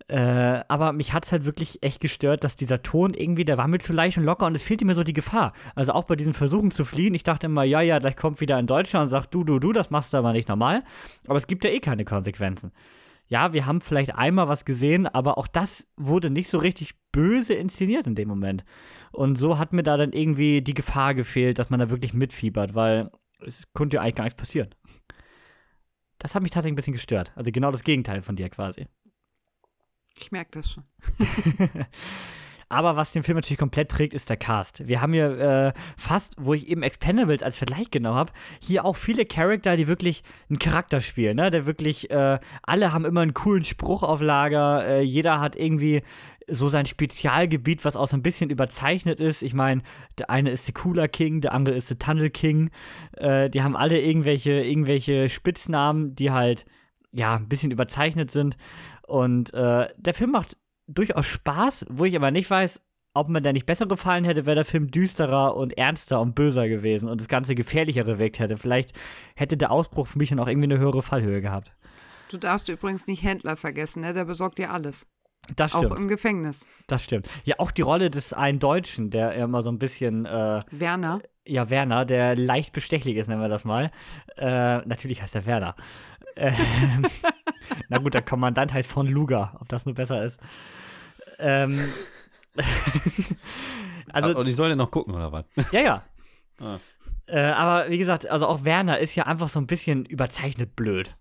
Äh, 0.07 0.63
aber 0.67 0.91
mich 0.91 1.13
hat 1.13 1.25
es 1.25 1.31
halt 1.31 1.45
wirklich 1.45 1.81
echt 1.81 1.99
gestört, 1.99 2.43
dass 2.43 2.55
dieser 2.55 2.83
Ton 2.83 3.13
irgendwie, 3.13 3.45
der 3.45 3.57
war 3.57 3.67
mir 3.67 3.79
zu 3.79 3.93
leicht 3.93 4.17
und 4.17 4.25
locker 4.25 4.45
und 4.45 4.55
es 4.55 4.63
fehlte 4.63 4.85
mir 4.85 4.95
so 4.95 5.03
die 5.03 5.13
Gefahr. 5.13 5.53
Also 5.75 5.93
auch 5.93 6.03
bei 6.03 6.15
diesen 6.15 6.33
Versuchen 6.33 6.71
zu 6.71 6.85
fliehen, 6.85 7.13
ich 7.13 7.23
dachte 7.23 7.47
immer, 7.47 7.63
ja, 7.63 7.81
ja, 7.81 7.99
gleich 7.99 8.15
kommt 8.17 8.41
wieder 8.41 8.59
in 8.59 8.67
Deutschland 8.67 9.03
und 9.03 9.09
sagt, 9.09 9.33
du, 9.33 9.43
du, 9.43 9.59
du, 9.59 9.71
das 9.71 9.91
machst 9.91 10.13
du 10.13 10.17
aber 10.17 10.33
nicht 10.33 10.49
normal. 10.49 10.83
Aber 11.27 11.37
es 11.37 11.47
gibt 11.47 11.63
ja 11.63 11.69
eh 11.69 11.79
keine 11.79 12.05
Konsequenzen. 12.05 12.71
ja, 13.27 13.53
wir 13.53 13.65
haben 13.65 13.81
vielleicht 13.81 14.15
einmal 14.15 14.47
was 14.47 14.65
gesehen, 14.65 15.07
aber 15.07 15.37
auch 15.37 15.47
das 15.47 15.87
wurde 15.95 16.29
nicht 16.29 16.49
so 16.49 16.57
richtig 16.57 16.93
böse 17.11 17.53
inszeniert 17.53 18.05
in 18.05 18.15
dem 18.15 18.27
Moment. 18.27 18.63
Und 19.11 19.37
so 19.37 19.57
hat 19.57 19.73
mir 19.73 19.83
da 19.83 19.97
dann 19.97 20.11
irgendwie 20.11 20.61
die 20.61 20.73
Gefahr 20.73 21.15
gefehlt, 21.15 21.59
dass 21.59 21.69
man 21.69 21.79
da 21.79 21.89
wirklich 21.89 22.13
mitfiebert, 22.13 22.75
weil 22.75 23.09
es 23.45 23.71
konnte 23.73 23.95
ja 23.95 24.01
eigentlich 24.01 24.15
gar 24.15 24.23
nichts 24.25 24.37
passieren. 24.39 24.69
Das 26.19 26.35
hat 26.35 26.41
mich 26.41 26.51
tatsächlich 26.51 26.73
ein 26.73 26.75
bisschen 26.77 26.93
gestört. 26.93 27.31
Also 27.35 27.51
genau 27.51 27.71
das 27.71 27.83
Gegenteil 27.83 28.21
von 28.21 28.35
dir 28.35 28.49
quasi. 28.49 28.87
Ich 30.19 30.31
merke 30.31 30.51
das 30.59 30.71
schon. 30.71 30.83
Aber 32.69 32.95
was 32.95 33.11
den 33.11 33.21
Film 33.21 33.35
natürlich 33.35 33.59
komplett 33.59 33.91
trägt, 33.91 34.15
ist 34.15 34.29
der 34.29 34.37
Cast. 34.37 34.87
Wir 34.87 34.99
haben 34.99 35.13
hier 35.13 35.39
äh, 35.39 35.73
fast, 35.95 36.33
wo 36.39 36.55
ich 36.55 36.67
eben 36.67 36.81
Expendables 36.81 37.43
als 37.43 37.55
Vergleich 37.55 37.91
genommen 37.91 38.17
habe, 38.17 38.33
hier 38.59 38.83
auch 38.83 38.95
viele 38.95 39.27
Charakter, 39.27 39.77
die 39.77 39.87
wirklich 39.87 40.23
einen 40.49 40.57
Charakter 40.57 40.99
spielen. 40.99 41.35
Ne? 41.35 41.51
Der 41.51 41.67
wirklich, 41.67 42.09
äh, 42.09 42.39
alle 42.63 42.91
haben 42.91 43.05
immer 43.05 43.21
einen 43.21 43.35
coolen 43.35 43.63
Spruch 43.63 44.01
auf 44.01 44.21
Lager. 44.21 44.87
Äh, 44.87 45.01
jeder 45.01 45.39
hat 45.39 45.55
irgendwie 45.55 46.01
so 46.47 46.67
sein 46.67 46.87
Spezialgebiet, 46.87 47.85
was 47.85 47.95
auch 47.95 48.07
so 48.07 48.17
ein 48.17 48.23
bisschen 48.23 48.49
überzeichnet 48.49 49.19
ist. 49.19 49.43
Ich 49.43 49.53
meine, 49.53 49.83
der 50.17 50.31
eine 50.31 50.49
ist 50.49 50.67
der 50.67 50.73
Cooler 50.73 51.07
King, 51.07 51.41
der 51.41 51.53
andere 51.53 51.75
ist 51.75 51.91
der 51.91 51.99
Tunnel 51.99 52.31
King. 52.31 52.71
Äh, 53.17 53.51
die 53.51 53.61
haben 53.61 53.75
alle 53.75 54.01
irgendwelche, 54.01 54.63
irgendwelche 54.63 55.29
Spitznamen, 55.29 56.15
die 56.15 56.31
halt, 56.31 56.65
ja, 57.11 57.35
ein 57.35 57.47
bisschen 57.47 57.69
überzeichnet 57.71 58.31
sind. 58.31 58.57
Und 59.07 59.53
äh, 59.53 59.89
der 59.97 60.13
Film 60.13 60.31
macht 60.31 60.57
durchaus 60.87 61.25
Spaß, 61.25 61.85
wo 61.89 62.05
ich 62.05 62.15
aber 62.15 62.31
nicht 62.31 62.49
weiß, 62.49 62.81
ob 63.13 63.29
mir 63.29 63.41
der 63.41 63.53
nicht 63.53 63.65
besser 63.65 63.85
gefallen 63.85 64.23
hätte, 64.23 64.45
wäre 64.45 64.55
der 64.55 64.65
Film 64.65 64.89
düsterer 64.89 65.55
und 65.55 65.77
ernster 65.77 66.19
und 66.19 66.33
böser 66.33 66.67
gewesen 66.67 67.09
und 67.09 67.21
das 67.21 67.27
Ganze 67.27 67.53
gefährlicher 67.53 68.03
gewirkt 68.03 68.39
hätte. 68.39 68.57
Vielleicht 68.57 68.93
hätte 69.35 69.55
der 69.55 69.71
Ausbruch 69.71 70.07
für 70.07 70.17
mich 70.17 70.29
dann 70.29 70.39
auch 70.39 70.47
irgendwie 70.47 70.71
eine 70.71 70.79
höhere 70.79 71.03
Fallhöhe 71.03 71.41
gehabt. 71.41 71.73
Du 72.29 72.37
darfst 72.37 72.69
übrigens 72.69 73.05
nicht 73.05 73.23
Händler 73.23 73.55
vergessen, 73.55 74.01
ne? 74.01 74.13
der 74.13 74.25
besorgt 74.25 74.57
dir 74.57 74.71
alles. 74.71 75.07
Das 75.55 75.71
stimmt. 75.71 75.91
Auch 75.91 75.97
im 75.97 76.07
Gefängnis. 76.07 76.65
Das 76.87 77.03
stimmt. 77.03 77.29
Ja, 77.43 77.55
auch 77.59 77.71
die 77.71 77.81
Rolle 77.81 78.09
des 78.09 78.33
einen 78.33 78.59
Deutschen, 78.59 79.09
der 79.09 79.33
immer 79.33 79.61
so 79.61 79.69
ein 79.69 79.77
bisschen. 79.77 80.25
Äh, 80.25 80.61
Werner. 80.71 81.21
Ja, 81.45 81.69
Werner, 81.69 82.05
der 82.05 82.37
leicht 82.37 82.71
bestechlich 82.71 83.17
ist, 83.17 83.27
nennen 83.27 83.41
wir 83.41 83.49
das 83.49 83.65
mal. 83.65 83.91
Äh, 84.37 84.77
natürlich 84.87 85.21
heißt 85.21 85.35
er 85.35 85.45
Werner. 85.45 85.75
Na 87.89 87.97
gut, 87.97 88.13
der 88.13 88.21
Kommandant 88.21 88.73
heißt 88.73 88.91
von 88.91 89.07
Luga, 89.07 89.57
ob 89.59 89.69
das 89.69 89.85
nur 89.85 89.95
besser 89.95 90.23
ist. 90.23 90.39
Ähm, 91.39 91.91
also, 94.13 94.37
Und 94.37 94.47
ich 94.47 94.55
soll 94.55 94.69
den 94.69 94.77
noch 94.77 94.91
gucken, 94.91 95.13
oder 95.13 95.31
was? 95.31 95.45
Ja, 95.71 95.81
ja. 95.81 96.03
Ah. 96.59 96.79
Äh, 97.25 97.51
aber 97.51 97.89
wie 97.89 97.97
gesagt, 97.97 98.27
also 98.27 98.47
auch 98.47 98.65
Werner 98.65 98.99
ist 98.99 99.15
ja 99.15 99.25
einfach 99.25 99.49
so 99.49 99.59
ein 99.59 99.67
bisschen 99.67 100.05
überzeichnet 100.05 100.75
blöd. 100.75 101.15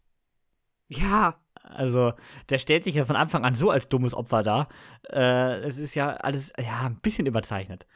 Ja. 0.89 1.37
Also, 1.63 2.13
der 2.51 2.59
stellt 2.59 2.85
sich 2.85 2.97
ja 2.97 3.05
von 3.05 3.17
Anfang 3.17 3.45
an 3.45 3.55
so 3.55 3.71
als 3.71 3.89
dummes 3.89 4.15
Opfer 4.15 4.43
dar. 4.43 4.69
Äh, 5.11 5.61
es 5.61 5.79
ist 5.79 5.95
ja 5.95 6.11
alles, 6.11 6.53
ja, 6.59 6.83
ein 6.87 6.97
bisschen 6.97 7.27
überzeichnet. 7.27 7.87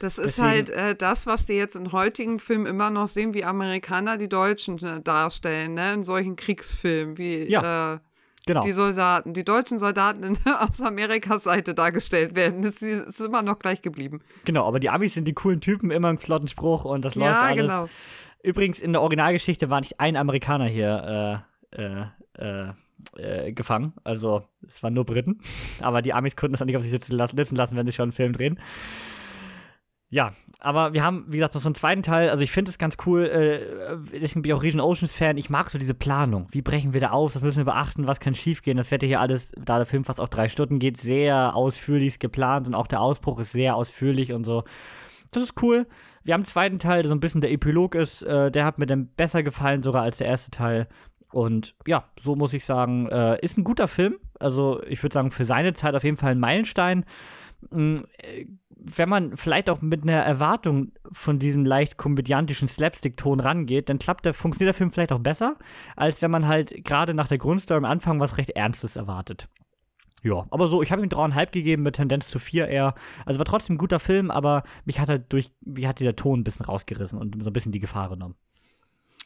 Das 0.00 0.16
ist 0.16 0.38
Deswegen, 0.38 0.48
halt 0.48 0.70
äh, 0.70 0.94
das, 0.96 1.26
was 1.26 1.46
wir 1.46 1.56
jetzt 1.56 1.76
in 1.76 1.92
heutigen 1.92 2.38
Filmen 2.38 2.64
immer 2.64 2.88
noch 2.88 3.06
sehen, 3.06 3.34
wie 3.34 3.44
Amerikaner 3.44 4.16
die 4.16 4.30
Deutschen 4.30 4.82
äh, 4.82 5.02
darstellen, 5.02 5.74
ne? 5.74 5.92
in 5.92 6.04
solchen 6.04 6.36
Kriegsfilmen, 6.36 7.18
wie 7.18 7.42
ja, 7.50 7.94
äh, 7.94 7.98
genau. 8.46 8.62
die 8.62 8.72
Soldaten, 8.72 9.34
die 9.34 9.44
deutschen 9.44 9.78
Soldaten 9.78 10.38
aus 10.58 10.80
Amerikas 10.80 11.44
Seite 11.44 11.74
dargestellt 11.74 12.34
werden. 12.34 12.62
Das 12.62 12.80
ist 12.80 13.20
immer 13.20 13.42
noch 13.42 13.58
gleich 13.58 13.82
geblieben. 13.82 14.20
Genau, 14.46 14.66
aber 14.66 14.80
die 14.80 14.88
Amis 14.88 15.12
sind 15.12 15.28
die 15.28 15.34
coolen 15.34 15.60
Typen, 15.60 15.90
immer 15.90 16.08
einen 16.08 16.18
flotten 16.18 16.48
Spruch 16.48 16.86
und 16.86 17.04
das 17.04 17.14
läuft 17.14 17.30
ja, 17.30 17.42
alles. 17.42 17.62
Genau. 17.62 17.88
Übrigens, 18.42 18.80
in 18.80 18.92
der 18.92 19.02
Originalgeschichte 19.02 19.68
war 19.68 19.80
nicht 19.80 20.00
ein 20.00 20.16
Amerikaner 20.16 20.64
hier 20.64 21.44
äh, 21.76 22.06
äh, 22.38 22.72
äh, 23.16 23.52
gefangen. 23.52 23.92
Also, 24.02 24.44
es 24.66 24.82
waren 24.82 24.94
nur 24.94 25.04
Briten. 25.04 25.40
Aber 25.80 26.00
die 26.00 26.14
Amis 26.14 26.36
konnten 26.36 26.52
das 26.56 26.64
nicht 26.64 26.76
auf 26.76 26.82
sich 26.82 26.90
sitzen 26.90 27.12
lassen, 27.12 27.36
lassen 27.36 27.76
wenn 27.76 27.86
sie 27.86 27.92
schon 27.92 28.04
einen 28.04 28.12
Film 28.12 28.32
drehen. 28.32 28.58
Ja, 30.10 30.32
aber 30.58 30.92
wir 30.92 31.04
haben, 31.04 31.24
wie 31.28 31.36
gesagt, 31.38 31.54
noch 31.54 31.62
so 31.62 31.68
einen 31.68 31.76
zweiten 31.76 32.02
Teil. 32.02 32.28
Also 32.28 32.42
ich 32.42 32.50
finde 32.50 32.70
es 32.70 32.78
ganz 32.78 32.96
cool. 33.06 33.26
Äh, 33.26 34.18
deswegen 34.20 34.42
bin 34.42 34.52
auch 34.52 34.62
Region 34.62 34.80
Oceans 34.80 35.14
Fan. 35.14 35.38
Ich 35.38 35.48
mag 35.48 35.70
so 35.70 35.78
diese 35.78 35.94
Planung. 35.94 36.48
Wie 36.50 36.62
brechen 36.62 36.92
wir 36.92 37.00
da 37.00 37.10
aus? 37.10 37.36
Was 37.36 37.42
müssen 37.42 37.58
wir 37.58 37.64
beachten? 37.64 38.08
Was 38.08 38.20
kann 38.20 38.34
schiefgehen? 38.34 38.76
Das 38.76 38.90
wird 38.90 39.02
ja 39.02 39.08
hier 39.08 39.20
alles, 39.20 39.52
da 39.56 39.76
der 39.76 39.86
Film 39.86 40.04
fast 40.04 40.20
auch 40.20 40.28
drei 40.28 40.48
Stunden 40.48 40.80
geht, 40.80 40.98
sehr 40.98 41.54
ausführlich 41.54 42.18
geplant 42.18 42.66
und 42.66 42.74
auch 42.74 42.88
der 42.88 43.00
Ausbruch 43.00 43.38
ist 43.38 43.52
sehr 43.52 43.76
ausführlich 43.76 44.32
und 44.32 44.44
so. 44.44 44.64
Das 45.30 45.44
ist 45.44 45.62
cool. 45.62 45.86
Wir 46.24 46.34
haben 46.34 46.40
einen 46.40 46.46
zweiten 46.46 46.78
Teil, 46.80 47.02
der 47.02 47.08
so 47.08 47.14
ein 47.14 47.20
bisschen 47.20 47.40
der 47.40 47.52
Epilog 47.52 47.94
ist. 47.94 48.22
Äh, 48.22 48.50
der 48.50 48.64
hat 48.64 48.78
mir 48.78 48.86
dann 48.86 49.06
besser 49.16 49.42
gefallen 49.44 49.82
sogar 49.82 50.02
als 50.02 50.18
der 50.18 50.26
erste 50.26 50.50
Teil. 50.50 50.88
Und 51.30 51.76
ja, 51.86 52.04
so 52.18 52.34
muss 52.34 52.52
ich 52.52 52.64
sagen, 52.64 53.08
äh, 53.08 53.38
ist 53.40 53.56
ein 53.56 53.64
guter 53.64 53.86
Film. 53.86 54.16
Also 54.40 54.82
ich 54.88 55.02
würde 55.02 55.14
sagen, 55.14 55.30
für 55.30 55.44
seine 55.44 55.72
Zeit 55.72 55.94
auf 55.94 56.04
jeden 56.04 56.16
Fall 56.16 56.32
ein 56.32 56.40
Meilenstein. 56.40 57.04
Wenn 58.82 59.08
man 59.08 59.36
vielleicht 59.36 59.68
auch 59.68 59.82
mit 59.82 60.02
einer 60.02 60.22
Erwartung 60.22 60.92
von 61.12 61.38
diesem 61.38 61.64
leicht 61.64 61.96
komödiantischen 61.96 62.68
Slapstick-Ton 62.68 63.40
rangeht, 63.40 63.88
dann 63.88 63.98
klappt 63.98 64.24
der, 64.24 64.34
funktioniert 64.34 64.74
der 64.74 64.78
Film 64.78 64.90
vielleicht 64.90 65.12
auch 65.12 65.18
besser, 65.18 65.56
als 65.96 66.22
wenn 66.22 66.30
man 66.30 66.46
halt 66.46 66.84
gerade 66.84 67.14
nach 67.14 67.28
der 67.28 67.38
Grundstory 67.38 67.78
am 67.78 67.84
Anfang 67.84 68.20
was 68.20 68.38
recht 68.38 68.50
Ernstes 68.50 68.96
erwartet. 68.96 69.48
Ja, 70.22 70.46
aber 70.50 70.68
so, 70.68 70.82
ich 70.82 70.92
habe 70.92 71.02
ihm 71.02 71.08
dreieinhalb 71.08 71.52
gegeben 71.52 71.82
mit 71.82 71.96
Tendenz 71.96 72.28
zu 72.28 72.38
vier 72.38 72.68
eher. 72.68 72.94
Also 73.24 73.38
war 73.38 73.46
trotzdem 73.46 73.74
ein 73.74 73.78
guter 73.78 74.00
Film, 74.00 74.30
aber 74.30 74.64
mich 74.84 75.00
hat 75.00 75.08
halt 75.08 75.32
durch, 75.32 75.50
wie 75.60 75.86
hat 75.86 75.98
dieser 75.98 76.16
Ton 76.16 76.40
ein 76.40 76.44
bisschen 76.44 76.66
rausgerissen 76.66 77.18
und 77.18 77.42
so 77.42 77.50
ein 77.50 77.52
bisschen 77.52 77.72
die 77.72 77.80
Gefahr 77.80 78.10
genommen. 78.10 78.34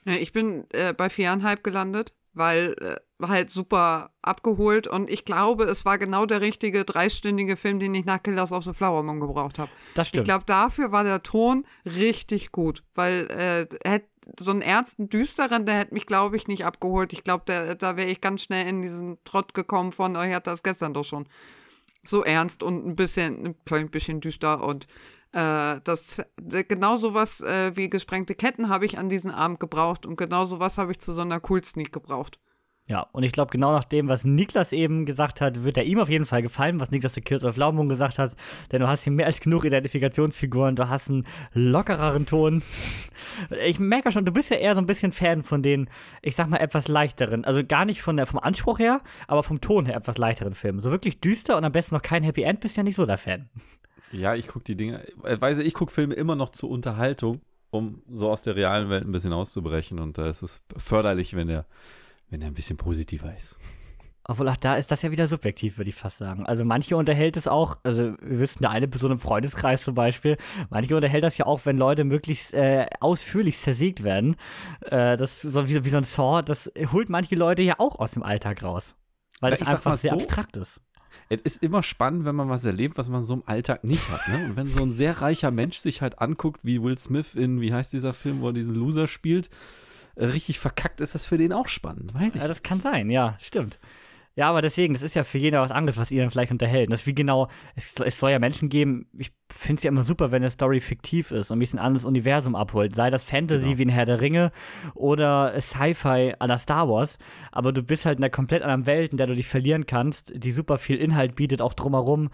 Ich 0.04 0.32
bin 0.32 0.66
äh, 0.70 0.92
bei 0.92 1.08
viereinhalb 1.08 1.64
gelandet 1.64 2.12
weil 2.34 2.74
äh, 2.80 3.26
halt 3.26 3.50
super 3.50 4.10
abgeholt 4.22 4.86
und 4.86 5.08
ich 5.08 5.24
glaube, 5.24 5.64
es 5.64 5.84
war 5.84 5.98
genau 5.98 6.26
der 6.26 6.40
richtige 6.40 6.84
dreistündige 6.84 7.56
Film, 7.56 7.78
den 7.78 7.94
ich 7.94 8.04
nach 8.04 8.22
Killers 8.22 8.52
of 8.52 8.64
the 8.64 8.72
Flower 8.72 9.02
Moon 9.02 9.20
gebraucht 9.20 9.58
habe. 9.58 9.70
Das 9.94 10.08
stimmt. 10.08 10.22
Ich 10.22 10.24
glaube, 10.24 10.44
dafür 10.46 10.92
war 10.92 11.04
der 11.04 11.22
Ton 11.22 11.64
richtig 11.86 12.52
gut, 12.52 12.82
weil 12.94 13.30
äh, 13.30 14.00
so 14.38 14.50
einen 14.50 14.62
ernsten, 14.62 15.08
düsteren, 15.08 15.66
der 15.66 15.78
hätte 15.78 15.94
mich, 15.94 16.06
glaube 16.06 16.36
ich, 16.36 16.48
nicht 16.48 16.64
abgeholt. 16.64 17.12
Ich 17.12 17.24
glaube, 17.24 17.76
da 17.78 17.96
wäre 17.96 18.08
ich 18.08 18.20
ganz 18.20 18.42
schnell 18.42 18.66
in 18.66 18.82
diesen 18.82 19.18
Trott 19.24 19.54
gekommen 19.54 19.92
von, 19.92 20.16
euch 20.16 20.32
hat 20.34 20.46
das 20.46 20.62
gestern 20.62 20.94
doch 20.94 21.04
schon. 21.04 21.26
So 22.02 22.22
ernst 22.22 22.62
und 22.62 22.86
ein 22.86 22.96
bisschen, 22.96 23.54
ein 23.70 23.90
bisschen 23.90 24.20
düster 24.20 24.62
und 24.62 24.86
äh, 25.34 25.80
das, 25.82 26.22
genau 26.68 26.96
sowas 26.96 27.40
äh, 27.40 27.76
wie 27.76 27.90
gesprengte 27.90 28.34
Ketten 28.34 28.68
habe 28.68 28.86
ich 28.86 28.98
an 28.98 29.08
diesem 29.08 29.32
Abend 29.32 29.58
gebraucht 29.60 30.06
und 30.06 30.16
genau 30.16 30.44
sowas 30.44 30.78
habe 30.78 30.92
ich 30.92 31.00
zu 31.00 31.12
so 31.12 31.22
einer 31.22 31.40
Cool 31.48 31.62
Sneak 31.62 31.92
gebraucht. 31.92 32.38
Ja, 32.86 33.06
und 33.12 33.22
ich 33.22 33.32
glaube, 33.32 33.50
genau 33.50 33.72
nach 33.72 33.84
dem, 33.84 34.08
was 34.08 34.24
Niklas 34.24 34.72
eben 34.72 35.06
gesagt 35.06 35.40
hat, 35.40 35.64
wird 35.64 35.78
er 35.78 35.84
ihm 35.84 35.98
auf 35.98 36.10
jeden 36.10 36.26
Fall 36.26 36.42
gefallen, 36.42 36.80
was 36.80 36.90
Niklas 36.90 37.14
der 37.14 37.44
of 37.44 37.56
Laumung 37.56 37.88
gesagt 37.88 38.18
hat. 38.18 38.36
Denn 38.70 38.80
du 38.82 38.88
hast 38.88 39.04
hier 39.04 39.12
mehr 39.12 39.24
als 39.24 39.40
genug 39.40 39.64
Identifikationsfiguren, 39.64 40.76
du 40.76 40.86
hast 40.90 41.08
einen 41.08 41.26
lockereren 41.54 42.26
Ton. 42.26 42.62
Ich 43.66 43.78
merke 43.78 44.12
schon, 44.12 44.26
du 44.26 44.32
bist 44.32 44.50
ja 44.50 44.56
eher 44.56 44.74
so 44.74 44.80
ein 44.80 44.86
bisschen 44.86 45.12
Fan 45.12 45.42
von 45.42 45.62
den, 45.62 45.88
ich 46.20 46.36
sag 46.36 46.48
mal, 46.48 46.58
etwas 46.58 46.86
leichteren. 46.86 47.46
Also 47.46 47.64
gar 47.64 47.86
nicht 47.86 48.02
von 48.02 48.18
der, 48.18 48.26
vom 48.26 48.38
Anspruch 48.38 48.78
her, 48.78 49.00
aber 49.28 49.42
vom 49.42 49.62
Ton 49.62 49.86
her 49.86 49.96
etwas 49.96 50.18
leichteren 50.18 50.54
Filmen. 50.54 50.80
So 50.80 50.90
wirklich 50.90 51.20
düster 51.20 51.56
und 51.56 51.64
am 51.64 51.72
besten 51.72 51.94
noch 51.94 52.02
kein 52.02 52.22
Happy 52.22 52.42
End, 52.42 52.60
bist 52.60 52.76
ja 52.76 52.82
nicht 52.82 52.96
so 52.96 53.06
der 53.06 53.18
Fan. 53.18 53.48
Ja, 54.12 54.34
ich 54.34 54.46
gucke 54.46 54.64
die 54.64 54.76
Dinge, 54.76 55.06
äh, 55.24 55.40
weiß 55.40 55.58
ich 55.58 55.74
gucke 55.74 55.92
Filme 55.92 56.14
immer 56.14 56.36
noch 56.36 56.50
zur 56.50 56.70
Unterhaltung, 56.70 57.40
um 57.70 58.02
so 58.08 58.30
aus 58.30 58.42
der 58.42 58.56
realen 58.56 58.88
Welt 58.88 59.04
ein 59.04 59.12
bisschen 59.12 59.32
auszubrechen. 59.32 59.98
Und 59.98 60.18
da 60.18 60.28
ist 60.28 60.42
es 60.42 60.62
förderlich, 60.76 61.34
wenn 61.34 61.48
er, 61.48 61.66
wenn 62.30 62.42
er 62.42 62.48
ein 62.48 62.54
bisschen 62.54 62.76
positiver 62.76 63.34
ist. 63.34 63.56
Obwohl 64.26 64.48
auch 64.48 64.56
da 64.56 64.76
ist 64.76 64.90
das 64.90 65.02
ja 65.02 65.10
wieder 65.10 65.28
subjektiv, 65.28 65.76
würde 65.76 65.90
ich 65.90 65.96
fast 65.96 66.16
sagen. 66.16 66.46
Also 66.46 66.64
manche 66.64 66.96
unterhält 66.96 67.36
es 67.36 67.46
auch, 67.46 67.76
also 67.82 68.14
wir 68.22 68.38
wüssten, 68.38 68.64
eine 68.64 68.88
Person 68.88 69.12
im 69.12 69.18
Freundeskreis 69.18 69.84
zum 69.84 69.94
Beispiel, 69.94 70.38
manche 70.70 70.96
unterhält 70.96 71.24
das 71.24 71.36
ja 71.36 71.44
auch, 71.44 71.66
wenn 71.66 71.76
Leute 71.76 72.04
möglichst 72.04 72.54
äh, 72.54 72.86
ausführlich 73.00 73.58
zersägt 73.58 74.02
werden. 74.02 74.36
Äh, 74.80 75.18
das 75.18 75.44
ist 75.44 75.52
so 75.52 75.68
wie, 75.68 75.84
wie 75.84 75.90
so 75.90 75.98
ein 75.98 76.04
Saw, 76.04 76.42
das 76.42 76.72
holt 76.90 77.10
manche 77.10 77.34
Leute 77.34 77.60
ja 77.60 77.74
auch 77.78 77.98
aus 77.98 78.12
dem 78.12 78.22
Alltag 78.22 78.62
raus. 78.62 78.94
Weil 79.40 79.50
das 79.50 79.68
einfach 79.68 79.98
sehr 79.98 80.10
so, 80.10 80.16
abstrakt 80.16 80.56
ist 80.56 80.80
es 81.28 81.40
ist 81.42 81.62
immer 81.62 81.82
spannend, 81.82 82.24
wenn 82.24 82.34
man 82.34 82.48
was 82.48 82.64
erlebt, 82.64 82.98
was 82.98 83.08
man 83.08 83.22
so 83.22 83.34
im 83.34 83.42
Alltag 83.46 83.84
nicht 83.84 84.08
hat. 84.10 84.28
Ne? 84.28 84.46
Und 84.46 84.56
wenn 84.56 84.66
so 84.66 84.82
ein 84.82 84.92
sehr 84.92 85.20
reicher 85.20 85.50
Mensch 85.50 85.78
sich 85.78 86.02
halt 86.02 86.20
anguckt, 86.20 86.60
wie 86.62 86.82
Will 86.82 86.98
Smith 86.98 87.34
in, 87.34 87.60
wie 87.60 87.72
heißt 87.72 87.92
dieser 87.92 88.12
Film, 88.12 88.40
wo 88.40 88.48
er 88.48 88.52
diesen 88.52 88.74
Loser 88.74 89.06
spielt, 89.06 89.50
äh, 90.16 90.26
richtig 90.26 90.58
verkackt, 90.58 91.00
ist 91.00 91.14
das 91.14 91.26
für 91.26 91.38
den 91.38 91.52
auch 91.52 91.68
spannend, 91.68 92.14
weiß 92.14 92.34
ich. 92.34 92.40
Ja, 92.40 92.48
das 92.48 92.62
kann 92.62 92.80
sein, 92.80 93.10
ja, 93.10 93.36
stimmt. 93.40 93.78
Ja, 94.36 94.48
aber 94.50 94.62
deswegen, 94.62 94.94
das 94.94 95.02
ist 95.02 95.14
ja 95.14 95.22
für 95.22 95.38
jeden 95.38 95.60
was 95.60 95.70
anderes, 95.70 95.96
was 95.96 96.10
ihr 96.10 96.20
dann 96.20 96.30
vielleicht 96.30 96.50
unterhält. 96.50 96.90
Das 96.90 97.02
ist 97.02 97.06
wie 97.06 97.14
genau, 97.14 97.48
es, 97.76 97.94
es 98.04 98.18
soll 98.18 98.32
ja 98.32 98.40
Menschen 98.40 98.68
geben, 98.68 99.06
ich 99.16 99.32
finde 99.48 99.78
es 99.78 99.82
ja 99.84 99.88
immer 99.90 100.02
super, 100.02 100.32
wenn 100.32 100.42
eine 100.42 100.50
Story 100.50 100.80
fiktiv 100.80 101.30
ist 101.30 101.52
und 101.52 101.58
mich 101.58 101.72
ein 101.72 101.78
anderes 101.78 102.04
Universum 102.04 102.56
abholt. 102.56 102.96
Sei 102.96 103.10
das 103.10 103.22
Fantasy 103.22 103.66
genau. 103.66 103.78
wie 103.78 103.84
ein 103.84 103.90
Herr 103.90 104.06
der 104.06 104.20
Ringe 104.20 104.50
oder 104.94 105.54
Sci-Fi 105.60 106.34
à 106.40 106.46
la 106.46 106.58
Star 106.58 106.88
Wars. 106.88 107.16
Aber 107.52 107.72
du 107.72 107.82
bist 107.84 108.06
halt 108.06 108.18
in 108.18 108.24
einer 108.24 108.30
komplett 108.30 108.62
anderen 108.62 108.86
Welt, 108.86 109.12
in 109.12 109.18
der 109.18 109.28
du 109.28 109.36
dich 109.36 109.46
verlieren 109.46 109.86
kannst, 109.86 110.32
die 110.34 110.50
super 110.50 110.78
viel 110.78 110.96
Inhalt 110.96 111.36
bietet, 111.36 111.62
auch 111.62 111.74
drumherum. 111.74 112.30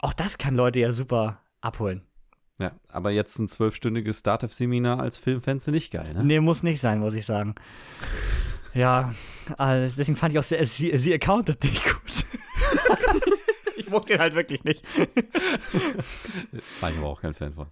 Auch 0.00 0.12
das 0.12 0.38
kann 0.38 0.56
Leute 0.56 0.80
ja 0.80 0.92
super 0.92 1.40
abholen. 1.60 2.02
Ja, 2.58 2.72
aber 2.88 3.12
jetzt 3.12 3.38
ein 3.38 3.46
zwölfstündiges 3.46 4.18
Startup-Seminar 4.18 4.98
als 4.98 5.16
Filmfans 5.16 5.68
nicht 5.68 5.92
geil, 5.92 6.14
ne? 6.14 6.24
Nee, 6.24 6.40
muss 6.40 6.64
nicht 6.64 6.80
sein, 6.80 6.98
muss 6.98 7.14
ich 7.14 7.24
sagen. 7.24 7.54
Ja, 8.78 9.12
also 9.56 9.96
deswegen 9.96 10.16
fand 10.16 10.34
ich 10.34 10.38
auch 10.38 10.44
sie, 10.44 10.64
sie, 10.64 10.96
sie 10.96 11.12
accounted 11.12 11.64
nicht 11.64 11.82
gut. 11.84 12.24
ich 13.76 13.90
mochte 13.90 14.12
den 14.12 14.20
halt 14.20 14.36
wirklich 14.36 14.62
nicht. 14.62 14.84
War 16.80 16.90
ich 16.90 16.98
aber 16.98 17.08
auch 17.08 17.20
kein 17.20 17.34
Fan 17.34 17.54
von. 17.54 17.66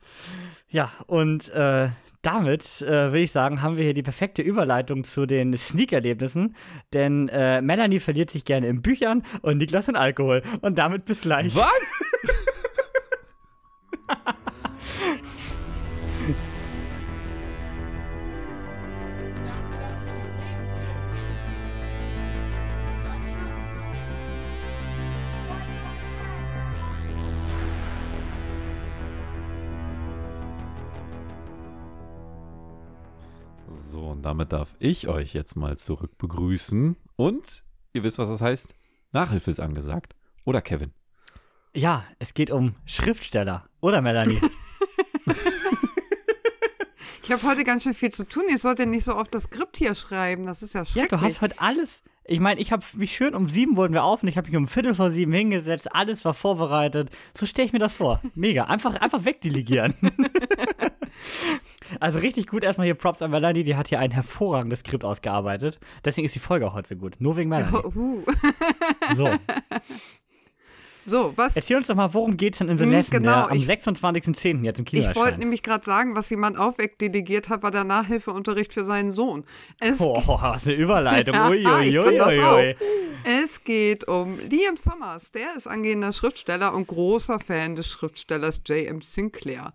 Ja, 0.68 0.90
und 1.06 1.48
äh, 1.50 1.90
damit 2.22 2.82
äh, 2.82 2.88
würde 2.88 3.20
ich 3.20 3.30
sagen, 3.30 3.62
haben 3.62 3.76
wir 3.76 3.84
hier 3.84 3.94
die 3.94 4.02
perfekte 4.02 4.42
Überleitung 4.42 5.04
zu 5.04 5.26
den 5.26 5.56
Sneak-Erlebnissen. 5.56 6.56
Denn 6.92 7.28
äh, 7.28 7.62
Melanie 7.62 8.00
verliert 8.00 8.30
sich 8.30 8.44
gerne 8.44 8.66
in 8.66 8.82
Büchern 8.82 9.22
und 9.42 9.58
Niklas 9.58 9.86
in 9.86 9.94
Alkohol. 9.94 10.42
Und 10.60 10.76
damit 10.76 11.04
bis 11.04 11.20
gleich. 11.20 11.54
Was? 11.54 11.70
So, 33.88 34.00
und 34.00 34.22
damit 34.22 34.52
darf 34.52 34.74
ich 34.80 35.06
euch 35.06 35.32
jetzt 35.32 35.54
mal 35.54 35.78
zurück 35.78 36.18
begrüßen. 36.18 36.96
Und 37.14 37.64
ihr 37.92 38.02
wisst, 38.02 38.18
was 38.18 38.28
das 38.28 38.40
heißt? 38.40 38.74
Nachhilfe 39.12 39.48
ist 39.48 39.60
angesagt. 39.60 40.16
Oder 40.44 40.60
Kevin? 40.60 40.92
Ja, 41.72 42.04
es 42.18 42.34
geht 42.34 42.50
um 42.50 42.74
Schriftsteller. 42.84 43.68
Oder 43.80 44.00
Melanie? 44.00 44.40
ich 47.22 47.30
habe 47.30 47.42
heute 47.44 47.62
ganz 47.62 47.84
schön 47.84 47.94
viel 47.94 48.10
zu 48.10 48.26
tun. 48.26 48.42
Ich 48.48 48.60
sollte 48.60 48.86
nicht 48.86 49.04
so 49.04 49.14
oft 49.14 49.32
das 49.32 49.44
Skript 49.44 49.76
hier 49.76 49.94
schreiben. 49.94 50.46
Das 50.46 50.64
ist 50.64 50.74
ja 50.74 50.84
schrecklich. 50.84 51.12
Ja, 51.12 51.18
du 51.18 51.24
hast 51.24 51.40
heute 51.40 51.60
alles. 51.60 52.02
Ich 52.24 52.40
meine, 52.40 52.60
ich 52.60 52.72
habe 52.72 52.84
mich 52.96 53.14
schön 53.14 53.36
um 53.36 53.48
sieben 53.48 53.76
wurden 53.76 53.94
wir 53.94 54.02
auf 54.02 54.24
und 54.24 54.28
ich 54.28 54.36
habe 54.36 54.48
mich 54.48 54.56
um 54.56 54.66
Viertel 54.66 54.96
vor 54.96 55.12
sieben 55.12 55.32
hingesetzt. 55.32 55.94
Alles 55.94 56.24
war 56.24 56.34
vorbereitet. 56.34 57.10
So 57.38 57.46
stelle 57.46 57.66
ich 57.66 57.72
mir 57.72 57.78
das 57.78 57.94
vor. 57.94 58.20
Mega. 58.34 58.64
Einfach, 58.64 59.00
einfach 59.00 59.24
wegdelegieren. 59.24 59.94
Also 62.00 62.18
richtig 62.18 62.46
gut 62.46 62.64
erstmal 62.64 62.86
hier 62.86 62.94
Props 62.94 63.22
an 63.22 63.30
Melanie, 63.30 63.62
die 63.64 63.76
hat 63.76 63.88
hier 63.88 63.98
ein 64.00 64.10
hervorragendes 64.10 64.80
Skript 64.80 65.04
ausgearbeitet. 65.04 65.78
Deswegen 66.04 66.26
ist 66.26 66.34
die 66.34 66.40
Folge 66.40 66.66
auch 66.66 66.74
heute 66.74 66.88
so 66.90 66.96
gut. 66.96 67.14
Nur 67.18 67.36
wegen 67.36 67.48
Melanie. 67.50 67.72
Oh, 67.72 67.92
uh. 67.94 68.22
So. 69.16 69.28
So, 71.08 71.32
was? 71.36 71.54
Erzähl 71.54 71.76
uns 71.76 71.86
doch 71.86 71.94
mal, 71.94 72.12
worum 72.14 72.36
geht 72.36 72.54
es 72.54 72.58
denn 72.58 72.68
in 72.68 72.78
The 72.78 72.84
Hm, 72.84 72.90
Lesson, 72.90 73.12
genau, 73.20 73.32
der 73.46 73.50
am 73.52 73.56
ich- 73.56 73.64
26.10. 73.68 74.64
jetzt 74.64 74.80
im 74.80 74.84
Kino 74.84 75.08
Ich 75.08 75.14
wollte 75.14 75.38
nämlich 75.38 75.62
gerade 75.62 75.84
sagen, 75.84 76.16
was 76.16 76.28
jemand 76.30 76.58
auch 76.58 76.78
wegdelegiert 76.78 77.48
hat, 77.48 77.62
war 77.62 77.70
der 77.70 77.84
Nachhilfeunterricht 77.84 78.72
für 78.72 78.82
seinen 78.82 79.12
Sohn. 79.12 79.44
Es, 79.78 80.00
Oh, 80.00 80.16
was 80.26 80.66
eine 80.66 80.74
Überleitung. 80.74 81.36
Ui. 81.48 81.64
es 83.22 83.62
geht 83.62 84.08
um 84.08 84.40
Liam 84.40 84.76
Summers. 84.76 85.30
Der 85.30 85.54
ist 85.56 85.68
angehender 85.68 86.10
Schriftsteller 86.12 86.74
und 86.74 86.88
großer 86.88 87.38
Fan 87.38 87.76
des 87.76 87.86
Schriftstellers 87.86 88.62
J.M. 88.66 89.00
Sinclair. 89.00 89.74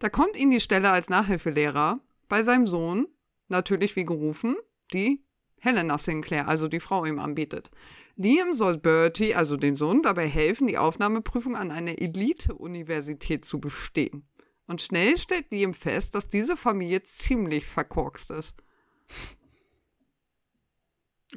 Da 0.00 0.08
kommt 0.08 0.36
ihm 0.36 0.50
die 0.50 0.60
Stelle 0.60 0.90
als 0.90 1.10
Nachhilfelehrer 1.10 2.00
bei 2.28 2.42
seinem 2.42 2.66
Sohn, 2.66 3.06
natürlich 3.48 3.96
wie 3.96 4.04
gerufen, 4.04 4.56
die 4.92 5.22
Helena 5.60 5.98
Sinclair, 5.98 6.48
also 6.48 6.68
die 6.68 6.80
Frau 6.80 7.04
ihm 7.04 7.18
anbietet. 7.18 7.70
Liam 8.16 8.54
soll 8.54 8.78
Bertie, 8.78 9.34
also 9.34 9.58
den 9.58 9.76
Sohn, 9.76 10.02
dabei 10.02 10.26
helfen, 10.26 10.66
die 10.66 10.78
Aufnahmeprüfung 10.78 11.54
an 11.54 11.70
einer 11.70 12.00
Elite-Universität 12.00 13.44
zu 13.44 13.60
bestehen. 13.60 14.26
Und 14.66 14.80
schnell 14.80 15.18
stellt 15.18 15.50
Liam 15.50 15.74
fest, 15.74 16.14
dass 16.14 16.28
diese 16.28 16.56
Familie 16.56 17.02
ziemlich 17.02 17.66
verkorkst 17.66 18.30
ist. 18.30 18.56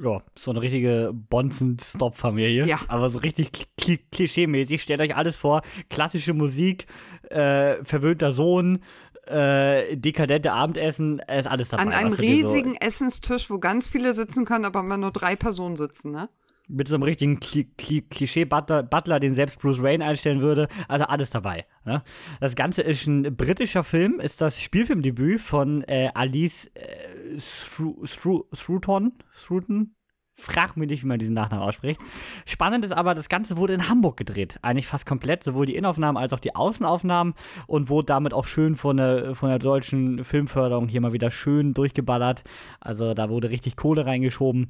Ja, 0.01 0.23
so 0.37 0.51
eine 0.51 0.61
richtige 0.61 1.11
Bonzen-Stop-Familie. 1.13 2.65
Ja. 2.65 2.79
Aber 2.87 3.09
so 3.09 3.19
richtig 3.19 3.51
kli 3.77 3.99
klischee-mäßig. 4.11 4.81
Stellt 4.81 5.01
euch 5.01 5.15
alles 5.15 5.35
vor. 5.35 5.61
Klassische 5.89 6.33
Musik, 6.33 6.87
äh, 7.33 7.83
verwöhnter 7.83 8.31
Sohn, 8.33 8.79
äh, 9.27 9.95
dekadente 9.97 10.51
Abendessen, 10.51 11.19
äh, 11.19 11.39
ist 11.39 11.47
alles 11.47 11.69
dabei. 11.69 11.83
An 11.83 11.91
einem 11.93 12.09
die 12.15 12.41
so- 12.41 12.51
riesigen 12.51 12.75
Essenstisch, 12.75 13.49
wo 13.49 13.59
ganz 13.59 13.87
viele 13.87 14.13
sitzen 14.13 14.45
können, 14.45 14.65
aber 14.65 14.81
immer 14.81 14.97
nur 14.97 15.11
drei 15.11 15.35
Personen 15.35 15.75
sitzen, 15.75 16.11
ne? 16.11 16.29
mit 16.67 16.87
so 16.87 16.95
einem 16.95 17.03
richtigen 17.03 17.39
Kli 17.39 17.65
Kli 17.77 18.01
Klischee-Butler, 18.01 18.83
Butler, 18.83 19.19
den 19.19 19.35
selbst 19.35 19.59
Bruce 19.59 19.81
Wayne 19.81 20.03
einstellen 20.05 20.41
würde. 20.41 20.67
Also 20.87 21.05
alles 21.05 21.29
dabei. 21.29 21.65
Ne? 21.85 22.03
Das 22.39 22.55
Ganze 22.55 22.81
ist 22.81 23.05
ein 23.05 23.35
britischer 23.35 23.83
Film, 23.83 24.19
ist 24.19 24.39
das 24.41 24.61
Spielfilmdebüt 24.61 25.41
von 25.41 25.83
äh, 25.83 26.09
Alice 26.13 26.71
äh, 26.73 27.39
Stru 27.39 28.05
Stru 28.05 28.45
Struton. 28.53 29.13
Struton? 29.31 29.93
Frag 30.35 30.75
mich 30.77 30.89
nicht, 30.89 31.03
wie 31.03 31.07
man 31.07 31.19
diesen 31.19 31.35
Nachnamen 31.35 31.63
ausspricht. 31.63 32.01
Spannend 32.45 32.83
ist 32.83 32.91
aber, 32.91 33.13
das 33.13 33.29
Ganze 33.29 33.55
wurde 33.55 33.73
in 33.73 33.87
Hamburg 33.87 34.17
gedreht. 34.17 34.57
Eigentlich 34.61 34.87
fast 34.87 35.05
komplett, 35.05 35.43
sowohl 35.43 35.67
die 35.67 35.75
Innenaufnahmen 35.75 36.21
als 36.21 36.33
auch 36.33 36.39
die 36.39 36.55
Außenaufnahmen 36.55 37.35
und 37.67 37.89
wurde 37.89 38.07
damit 38.07 38.33
auch 38.33 38.45
schön 38.45 38.75
von 38.75 38.97
der, 38.97 39.35
von 39.35 39.49
der 39.49 39.59
deutschen 39.59 40.23
Filmförderung 40.23 40.87
hier 40.87 41.01
mal 41.01 41.13
wieder 41.13 41.29
schön 41.29 41.73
durchgeballert. 41.73 42.43
Also 42.79 43.13
da 43.13 43.29
wurde 43.29 43.51
richtig 43.51 43.75
Kohle 43.75 44.05
reingeschoben. 44.05 44.67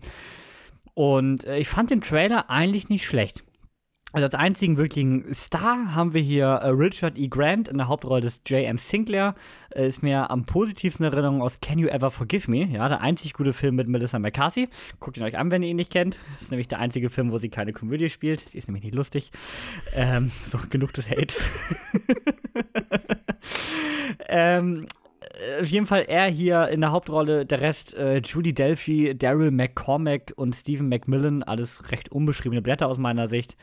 Und 0.94 1.46
äh, 1.46 1.58
ich 1.58 1.70
fand 1.70 1.90
den 1.90 2.02
Trailer 2.02 2.50
eigentlich 2.50 2.90
nicht 2.90 3.06
schlecht. 3.06 3.44
Also 4.14 4.26
als 4.26 4.36
einzigen 4.36 4.78
wirklichen 4.78 5.34
Star 5.34 5.96
haben 5.96 6.14
wir 6.14 6.22
hier 6.22 6.46
äh, 6.46 6.68
Richard 6.68 7.18
E. 7.18 7.28
Grant 7.28 7.68
in 7.68 7.80
der 7.80 7.88
Hauptrolle 7.88 8.22
des 8.22 8.42
J.M. 8.46 8.78
Sinclair. 8.78 9.34
Äh, 9.72 9.88
ist 9.88 10.04
mir 10.04 10.30
am 10.30 10.46
positivsten 10.46 11.04
in 11.04 11.12
Erinnerung 11.12 11.42
aus 11.42 11.60
Can 11.62 11.80
You 11.80 11.88
Ever 11.88 12.12
Forgive 12.12 12.50
Me? 12.50 12.66
Ja, 12.66 12.88
der 12.88 13.02
einzig 13.02 13.34
gute 13.34 13.54
Film 13.54 13.76
mit 13.76 13.88
Melissa 13.88 14.20
McCarthy. 14.20 14.70
Guckt 15.00 15.18
ihn 15.18 15.24
euch 15.24 15.36
an, 15.36 15.50
wenn 15.50 15.64
ihr 15.64 15.70
ihn 15.70 15.78
nicht 15.78 15.92
kennt. 15.92 16.20
Ist 16.40 16.52
nämlich 16.52 16.68
der 16.68 16.78
einzige 16.78 17.10
Film, 17.10 17.32
wo 17.32 17.40
sie 17.40 17.50
keine 17.50 17.74
Komödie 17.74 18.12
spielt. 18.12 18.48
Sie 18.48 18.60
ist 18.60 18.68
nämlich 18.68 18.84
nicht 18.84 18.94
lustig. 18.94 19.32
Ähm, 19.96 20.32
so, 20.46 20.60
genug 20.70 20.94
des 20.94 21.10
Hates. 21.10 21.50
ähm, 24.30 24.86
äh, 25.22 25.62
auf 25.62 25.68
jeden 25.68 25.88
Fall 25.88 26.06
er 26.08 26.28
hier 26.28 26.68
in 26.68 26.82
der 26.82 26.92
Hauptrolle, 26.92 27.48
der 27.48 27.62
Rest 27.62 27.96
äh, 27.96 28.18
Julie 28.18 28.54
Delphi, 28.54 29.18
Daryl 29.18 29.50
McCormack 29.50 30.34
und 30.36 30.56
Stephen 30.56 30.88
Macmillan, 30.88 31.42
alles 31.42 31.92
recht 31.92 32.12
unbeschriebene 32.12 32.62
Blätter 32.62 32.88
aus 32.88 33.00
meiner 33.00 33.28
Sicht. 33.28 33.58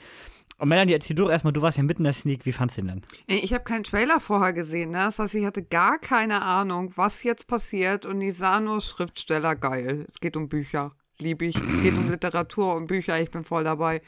Und 0.60 0.68
Melanie, 0.68 0.92
erzähl 0.92 1.16
du 1.16 1.22
doch 1.22 1.30
erstmal, 1.30 1.54
du 1.54 1.62
warst 1.62 1.78
ja 1.78 1.82
mitten 1.82 2.02
in 2.02 2.04
der 2.04 2.12
Sneak, 2.12 2.44
wie 2.44 2.52
fandst 2.52 2.76
du 2.76 2.82
den 2.82 2.88
denn? 2.88 3.02
Ich 3.26 3.54
habe 3.54 3.64
keinen 3.64 3.82
Trailer 3.82 4.20
vorher 4.20 4.52
gesehen, 4.52 4.90
ne? 4.90 4.98
Das 4.98 5.18
heißt, 5.18 5.34
ich 5.36 5.46
hatte 5.46 5.62
gar 5.62 5.98
keine 5.98 6.42
Ahnung, 6.42 6.92
was 6.96 7.22
jetzt 7.22 7.48
passiert 7.48 8.04
und 8.04 8.20
ich 8.20 8.36
sah 8.36 8.60
nur 8.60 8.82
Schriftsteller 8.82 9.56
geil. 9.56 10.04
Es 10.06 10.20
geht 10.20 10.36
um 10.36 10.50
Bücher. 10.50 10.92
Liebe 11.18 11.46
ich. 11.46 11.56
Es 11.56 11.80
geht 11.80 11.96
um 11.96 12.10
Literatur 12.10 12.74
und 12.74 12.88
Bücher, 12.88 13.18
ich 13.18 13.30
bin 13.30 13.42
voll 13.42 13.64
dabei. 13.64 14.02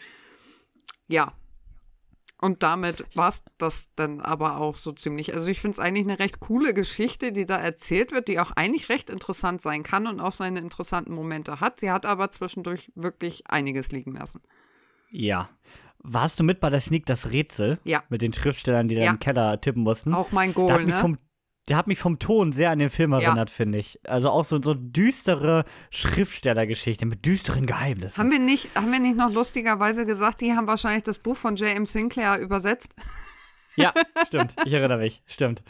Ja. 1.09 1.33
Und 2.39 2.63
damit 2.63 3.07
war 3.15 3.29
es 3.29 3.45
das 3.57 3.89
dann 3.97 4.21
aber 4.21 4.59
auch 4.59 4.75
so 4.75 4.93
ziemlich. 4.93 5.33
Also 5.33 5.49
ich 5.49 5.59
finde 5.59 5.77
es 5.77 5.79
eigentlich 5.79 6.07
eine 6.07 6.19
recht 6.19 6.39
coole 6.41 6.75
Geschichte, 6.75 7.33
die 7.33 7.47
da 7.47 7.57
erzählt 7.57 8.13
wird, 8.13 8.29
die 8.29 8.39
auch 8.39 8.51
eigentlich 8.51 8.91
recht 8.91 9.09
interessant 9.09 9.63
sein 9.63 9.83
kann 9.85 10.07
und 10.07 10.21
auch 10.21 10.33
seine 10.33 10.59
interessanten 10.59 11.15
Momente 11.15 11.61
hat. 11.61 11.81
Sie 11.81 11.91
hat 11.91 12.05
aber 12.05 12.31
zwischendurch 12.31 12.93
wirklich 12.95 13.47
einiges 13.47 13.91
liegen 13.91 14.13
lassen. 14.13 14.43
Ja. 15.13 15.49
Warst 16.05 16.39
du 16.41 16.45
mit 16.45 16.61
bei 16.61 16.69
der 16.71 16.81
Sneak 16.81 17.07
das 17.07 17.31
Rätsel? 17.31 17.79
Ja. 17.85 18.03
Mit 18.09 18.23
den 18.23 18.33
Schriftstellern, 18.33 18.89
die 18.89 18.97
da 18.97 19.03
Ja. 19.03 19.11
im 19.13 19.19
Keller 19.21 19.61
tippen 19.61 19.83
mussten? 19.83 20.15
Auch 20.15 20.33
mein 20.33 20.49
hat 20.51 20.55
Goal, 20.57 20.79
mich 20.85 20.95
ne? 20.95 21.01
vom, 21.01 21.19
der 21.69 21.77
hat 21.77 21.87
mich 21.87 21.99
vom 22.01 22.19
Ton 22.19 22.53
sehr 22.53 22.71
an 22.71 22.81
den 22.81 22.91
Film 22.91 23.13
Ja. 23.13 23.21
erinnert, 23.21 23.51
finde 23.51 23.79
ich. 23.79 24.01
Also 24.09 24.31
auch 24.31 24.45
so, 24.45 24.61
so 24.61 24.75
düstere 24.75 25.65
Schriftstellergeschichte 25.91 27.07
mit 27.07 27.25
düsteren 27.25 27.67
Geheimnissen. 27.67 28.19
Haben 28.19 28.31
wir, 28.33 28.39
nicht, 28.41 28.69
haben 28.77 28.91
wir 28.93 28.99
nicht 29.01 29.17
noch 29.17 29.33
lustigerweise 29.33 30.05
gesagt, 30.07 30.41
die 30.41 30.53
haben 30.55 30.67
wahrscheinlich 30.67 31.05
das 31.05 31.19
Buch 31.21 31.37
von 31.37 31.57
J.M. 31.57 31.87
Sinclair 31.87 32.39
übersetzt? 32.41 32.95
Ja, 33.77 33.93
stimmt. 34.27 34.55
Ich 34.65 34.73
erinnere 34.73 34.99
mich. 34.99 35.23
Stimmt. 35.27 35.63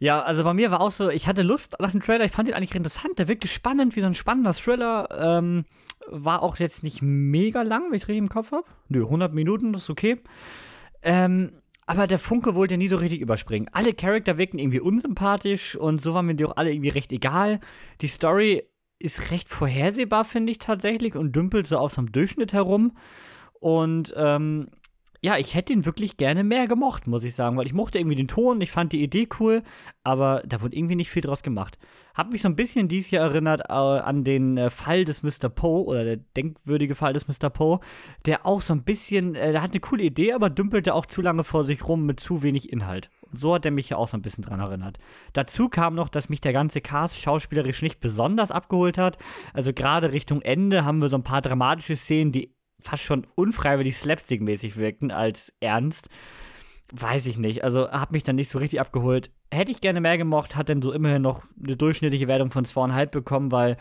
Ja, 0.00 0.22
also 0.22 0.44
bei 0.44 0.54
mir 0.54 0.70
war 0.70 0.80
auch 0.80 0.90
so, 0.90 1.10
ich 1.10 1.28
hatte 1.28 1.42
Lust 1.42 1.76
nach 1.78 1.90
dem 1.90 2.00
Trailer, 2.00 2.24
ich 2.24 2.32
fand 2.32 2.48
ihn 2.48 2.54
eigentlich 2.54 2.74
interessant, 2.74 3.18
der 3.18 3.28
wirkt 3.28 3.46
spannend, 3.46 3.94
wie 3.96 4.00
so 4.00 4.06
ein 4.06 4.14
spannender 4.14 4.54
Thriller. 4.54 5.08
Ähm, 5.12 5.66
war 6.08 6.42
auch 6.42 6.56
jetzt 6.56 6.82
nicht 6.82 7.02
mega 7.02 7.60
lang, 7.60 7.84
wenn 7.90 7.96
ich 7.96 8.08
richtig 8.08 8.16
im 8.16 8.30
Kopf 8.30 8.50
habe. 8.50 8.64
Nö, 8.88 9.04
100 9.04 9.34
Minuten, 9.34 9.74
das 9.74 9.82
ist 9.82 9.90
okay. 9.90 10.18
Ähm, 11.02 11.50
aber 11.84 12.06
der 12.06 12.18
Funke 12.18 12.54
wollte 12.54 12.78
nie 12.78 12.88
so 12.88 12.96
richtig 12.96 13.20
überspringen. 13.20 13.68
Alle 13.72 13.92
Charakter 13.92 14.38
wirkten 14.38 14.58
irgendwie 14.58 14.80
unsympathisch 14.80 15.76
und 15.76 16.00
so 16.00 16.14
waren 16.14 16.24
mir 16.24 16.34
die 16.34 16.46
auch 16.46 16.56
alle 16.56 16.72
irgendwie 16.72 16.88
recht 16.88 17.12
egal. 17.12 17.60
Die 18.00 18.08
Story 18.08 18.62
ist 18.98 19.30
recht 19.30 19.50
vorhersehbar, 19.50 20.24
finde 20.24 20.52
ich 20.52 20.58
tatsächlich, 20.58 21.14
und 21.14 21.36
dümpelt 21.36 21.66
so 21.66 21.76
auf 21.76 21.92
so 21.92 22.00
einem 22.00 22.12
Durchschnitt 22.12 22.54
herum. 22.54 22.96
Und 23.58 24.14
ähm, 24.16 24.68
ja, 25.22 25.36
ich 25.36 25.54
hätte 25.54 25.72
ihn 25.72 25.84
wirklich 25.84 26.16
gerne 26.16 26.44
mehr 26.44 26.66
gemocht, 26.66 27.06
muss 27.06 27.24
ich 27.24 27.34
sagen, 27.34 27.56
weil 27.56 27.66
ich 27.66 27.74
mochte 27.74 27.98
irgendwie 27.98 28.16
den 28.16 28.28
Ton, 28.28 28.60
ich 28.60 28.70
fand 28.70 28.92
die 28.92 29.02
Idee 29.02 29.28
cool, 29.38 29.62
aber 30.02 30.42
da 30.46 30.62
wurde 30.62 30.76
irgendwie 30.76 30.96
nicht 30.96 31.10
viel 31.10 31.20
draus 31.20 31.42
gemacht. 31.42 31.78
Hab 32.14 32.30
mich 32.32 32.40
so 32.40 32.48
ein 32.48 32.56
bisschen 32.56 32.88
dies 32.88 33.10
Jahr 33.10 33.28
erinnert 33.28 33.62
äh, 33.68 33.72
an 33.72 34.24
den 34.24 34.56
äh, 34.56 34.70
Fall 34.70 35.04
des 35.04 35.22
Mr. 35.22 35.50
Poe 35.50 35.84
oder 35.84 36.04
der 36.04 36.16
denkwürdige 36.16 36.94
Fall 36.94 37.12
des 37.12 37.28
Mr. 37.28 37.50
Poe, 37.50 37.80
der 38.24 38.46
auch 38.46 38.62
so 38.62 38.72
ein 38.72 38.82
bisschen, 38.82 39.34
äh, 39.34 39.52
der 39.52 39.62
hat 39.62 39.72
eine 39.72 39.80
coole 39.80 40.04
Idee, 40.04 40.32
aber 40.32 40.48
dümpelte 40.48 40.94
auch 40.94 41.04
zu 41.04 41.20
lange 41.20 41.44
vor 41.44 41.64
sich 41.66 41.86
rum 41.86 42.06
mit 42.06 42.18
zu 42.18 42.42
wenig 42.42 42.72
Inhalt. 42.72 43.10
So 43.32 43.54
hat 43.54 43.64
er 43.64 43.70
mich 43.70 43.90
ja 43.90 43.96
auch 43.96 44.08
so 44.08 44.16
ein 44.16 44.22
bisschen 44.22 44.42
dran 44.42 44.60
erinnert. 44.60 44.98
Dazu 45.34 45.68
kam 45.68 45.94
noch, 45.94 46.08
dass 46.08 46.30
mich 46.30 46.40
der 46.40 46.52
ganze 46.52 46.80
Cast 46.80 47.16
schauspielerisch 47.16 47.82
nicht 47.82 48.00
besonders 48.00 48.50
abgeholt 48.50 48.98
hat. 48.98 49.18
Also 49.52 49.72
gerade 49.72 50.12
Richtung 50.12 50.42
Ende 50.42 50.84
haben 50.84 51.00
wir 51.00 51.08
so 51.08 51.16
ein 51.16 51.22
paar 51.22 51.42
dramatische 51.42 51.96
Szenen, 51.96 52.32
die 52.32 52.54
fast 52.82 53.02
schon 53.02 53.26
unfreiwillig 53.34 53.96
slapstick-mäßig 53.96 54.76
wirkten 54.76 55.10
als 55.10 55.52
ernst. 55.60 56.08
Weiß 56.92 57.26
ich 57.26 57.38
nicht. 57.38 57.62
Also 57.62 57.90
hat 57.90 58.12
mich 58.12 58.24
dann 58.24 58.36
nicht 58.36 58.50
so 58.50 58.58
richtig 58.58 58.80
abgeholt. 58.80 59.30
Hätte 59.52 59.70
ich 59.70 59.80
gerne 59.80 60.00
mehr 60.00 60.18
gemocht, 60.18 60.56
hat 60.56 60.68
dann 60.68 60.82
so 60.82 60.92
immerhin 60.92 61.22
noch 61.22 61.44
eine 61.64 61.76
durchschnittliche 61.76 62.28
Wertung 62.28 62.50
von 62.50 62.64
2,5 62.64 63.06
bekommen, 63.06 63.52
weil 63.52 63.76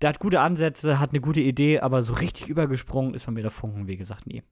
der 0.00 0.08
hat 0.10 0.18
gute 0.18 0.40
Ansätze, 0.40 0.98
hat 0.98 1.10
eine 1.10 1.20
gute 1.20 1.40
Idee, 1.40 1.80
aber 1.80 2.02
so 2.02 2.14
richtig 2.14 2.48
übergesprungen 2.48 3.14
ist 3.14 3.24
von 3.24 3.34
mir 3.34 3.42
der 3.42 3.50
Funken, 3.50 3.86
wie 3.86 3.96
gesagt, 3.96 4.26
nie. 4.26 4.42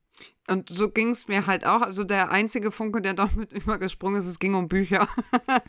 Und 0.48 0.68
so 0.68 0.90
ging 0.90 1.10
es 1.10 1.28
mir 1.28 1.46
halt 1.46 1.66
auch. 1.66 1.82
Also 1.82 2.04
der 2.04 2.30
einzige 2.30 2.70
Funke, 2.70 3.00
der 3.00 3.14
doch 3.14 3.34
mit 3.34 3.52
übergesprungen 3.52 4.18
ist, 4.18 4.26
es 4.26 4.38
ging 4.38 4.54
um 4.54 4.68
Bücher. 4.68 5.08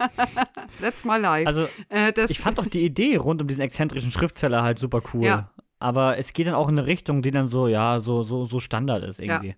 That's 0.82 1.06
my 1.06 1.18
life. 1.18 1.48
Also 1.48 1.68
äh, 1.90 2.12
ich 2.30 2.40
fand 2.40 2.58
doch 2.58 2.68
die 2.68 2.84
Idee 2.84 3.16
rund 3.18 3.42
um 3.42 3.48
diesen 3.48 3.62
exzentrischen 3.62 4.12
Schriftsteller 4.12 4.64
halt 4.64 4.80
super 4.80 5.02
cool. 5.14 5.26
Ja. 5.26 5.53
Aber 5.84 6.18
es 6.18 6.32
geht 6.32 6.48
dann 6.48 6.56
auch 6.56 6.70
in 6.70 6.80
eine 6.80 6.88
Richtung, 6.88 7.22
die 7.22 7.32
dann 7.32 7.50
so, 7.50 7.68
ja, 7.68 8.00
so, 8.00 8.24
so, 8.24 8.46
so 8.46 8.62
Standard 8.62 9.04
ist 9.04 9.20
irgendwie. 9.20 9.50
Ja. 9.50 9.56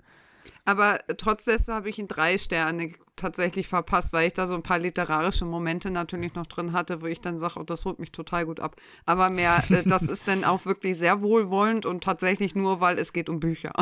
Aber 0.66 0.98
trotz 1.18 1.46
dessen 1.46 1.76
habe 1.76 1.90
ich 1.90 2.00
ihn 2.00 2.08
drei 2.08 2.40
Sterne 2.40 2.92
tatsächlich 3.16 3.68
verpasst, 3.68 4.12
weil 4.12 4.26
ich 4.26 4.34
da 4.34 4.48
so 4.48 4.56
ein 4.56 4.64
paar 4.64 4.80
literarische 4.80 5.46
Momente 5.46 5.92
natürlich 5.92 6.34
noch 6.34 6.48
drin 6.48 6.74
hatte, 6.74 7.04
wo 7.04 7.06
ich 7.06 7.22
dann 7.22 7.38
sage, 7.38 7.60
oh, 7.60 7.64
das 7.64 7.86
holt 7.86 8.00
mich 8.00 8.12
total 8.12 8.48
gut 8.48 8.60
ab. 8.60 8.76
Aber 9.06 9.30
mehr, 9.30 9.64
äh, 9.70 9.84
das 9.86 10.02
ist 10.02 10.28
dann 10.28 10.44
auch 10.44 10.66
wirklich 10.66 10.98
sehr 10.98 11.22
wohlwollend 11.22 11.86
und 11.86 12.04
tatsächlich 12.04 12.56
nur, 12.56 12.82
weil 12.82 12.98
es 12.98 13.14
geht 13.14 13.30
um 13.30 13.40
Bücher. 13.40 13.74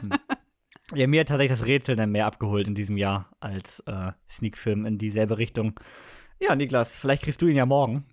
Hm. 0.00 0.10
Ja, 0.94 1.08
mir 1.08 1.22
hat 1.22 1.28
tatsächlich 1.28 1.58
das 1.58 1.66
Rätsel 1.66 1.96
dann 1.96 2.12
mehr 2.12 2.26
abgeholt 2.26 2.68
in 2.68 2.76
diesem 2.76 2.96
Jahr 2.96 3.30
als 3.40 3.80
äh, 3.86 4.12
Sneak-Film 4.30 4.86
in 4.86 4.98
dieselbe 4.98 5.38
Richtung. 5.38 5.80
Ja, 6.38 6.54
Niklas, 6.54 6.96
vielleicht 6.96 7.24
kriegst 7.24 7.42
du 7.42 7.48
ihn 7.48 7.56
ja 7.56 7.66
morgen. 7.66 8.04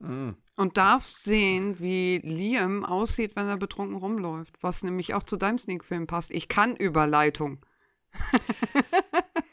Mhm. 0.00 0.34
Und 0.56 0.78
darfst 0.78 1.24
sehen, 1.24 1.78
wie 1.78 2.18
Liam 2.24 2.84
aussieht, 2.84 3.36
wenn 3.36 3.46
er 3.46 3.58
betrunken 3.58 3.96
rumläuft, 3.96 4.56
was 4.62 4.82
nämlich 4.82 5.14
auch 5.14 5.22
zu 5.22 5.36
deinem 5.36 5.58
Sneak-Film 5.58 6.06
passt. 6.06 6.30
Ich 6.30 6.48
kann 6.48 6.74
Überleitung. 6.74 7.58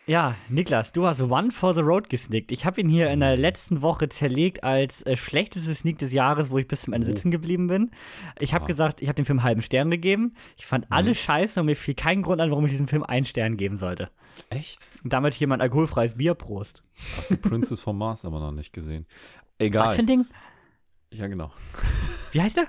ja, 0.07 0.35
Niklas, 0.49 0.93
du 0.93 1.05
hast 1.05 1.21
One 1.21 1.51
for 1.51 1.73
the 1.73 1.81
Road 1.81 2.09
gesnickt. 2.09 2.51
Ich 2.51 2.65
habe 2.65 2.81
ihn 2.81 2.89
hier 2.89 3.09
in 3.09 3.19
der 3.19 3.37
letzten 3.37 3.81
Woche 3.81 4.09
zerlegt 4.09 4.63
als 4.63 5.05
äh, 5.05 5.17
schlechtestes 5.17 5.79
Sneak 5.79 5.97
des 5.99 6.11
Jahres, 6.11 6.49
wo 6.49 6.57
ich 6.57 6.67
bis 6.67 6.81
zum 6.83 6.93
Ende 6.93 7.07
oh. 7.07 7.11
sitzen 7.11 7.29
geblieben 7.29 7.67
bin. 7.67 7.91
Ich 8.39 8.53
habe 8.53 8.63
ja. 8.63 8.67
gesagt, 8.67 9.01
ich 9.01 9.09
habe 9.09 9.17
dem 9.17 9.25
Film 9.25 9.43
halben 9.43 9.61
Stern 9.61 9.91
gegeben. 9.91 10.33
Ich 10.55 10.65
fand 10.65 10.89
mhm. 10.89 10.93
alles 10.93 11.17
scheiße 11.19 11.59
und 11.59 11.65
mir 11.65 11.75
fiel 11.75 11.93
kein 11.93 12.21
Grund 12.21 12.41
an, 12.41 12.49
warum 12.51 12.65
ich 12.65 12.71
diesem 12.71 12.87
Film 12.87 13.03
einen 13.03 13.25
Stern 13.25 13.57
geben 13.57 13.77
sollte. 13.77 14.09
Echt? 14.49 14.87
Und 15.03 15.13
damit 15.13 15.33
hier 15.33 15.47
mein 15.47 15.61
alkoholfreies 15.61 16.15
Bier, 16.15 16.35
Prost. 16.35 16.83
Hast 17.17 17.31
du 17.31 17.37
Princess 17.37 17.81
vom 17.81 17.97
Mars 17.97 18.23
aber 18.23 18.39
noch 18.39 18.51
nicht 18.51 18.71
gesehen? 18.71 19.05
Egal. 19.59 19.87
Was 19.87 19.95
für 19.95 20.01
ein 20.01 20.07
Ding? 20.07 20.25
Ja, 21.11 21.27
genau. 21.27 21.51
Wie 22.31 22.41
heißt 22.41 22.57
der? 22.57 22.67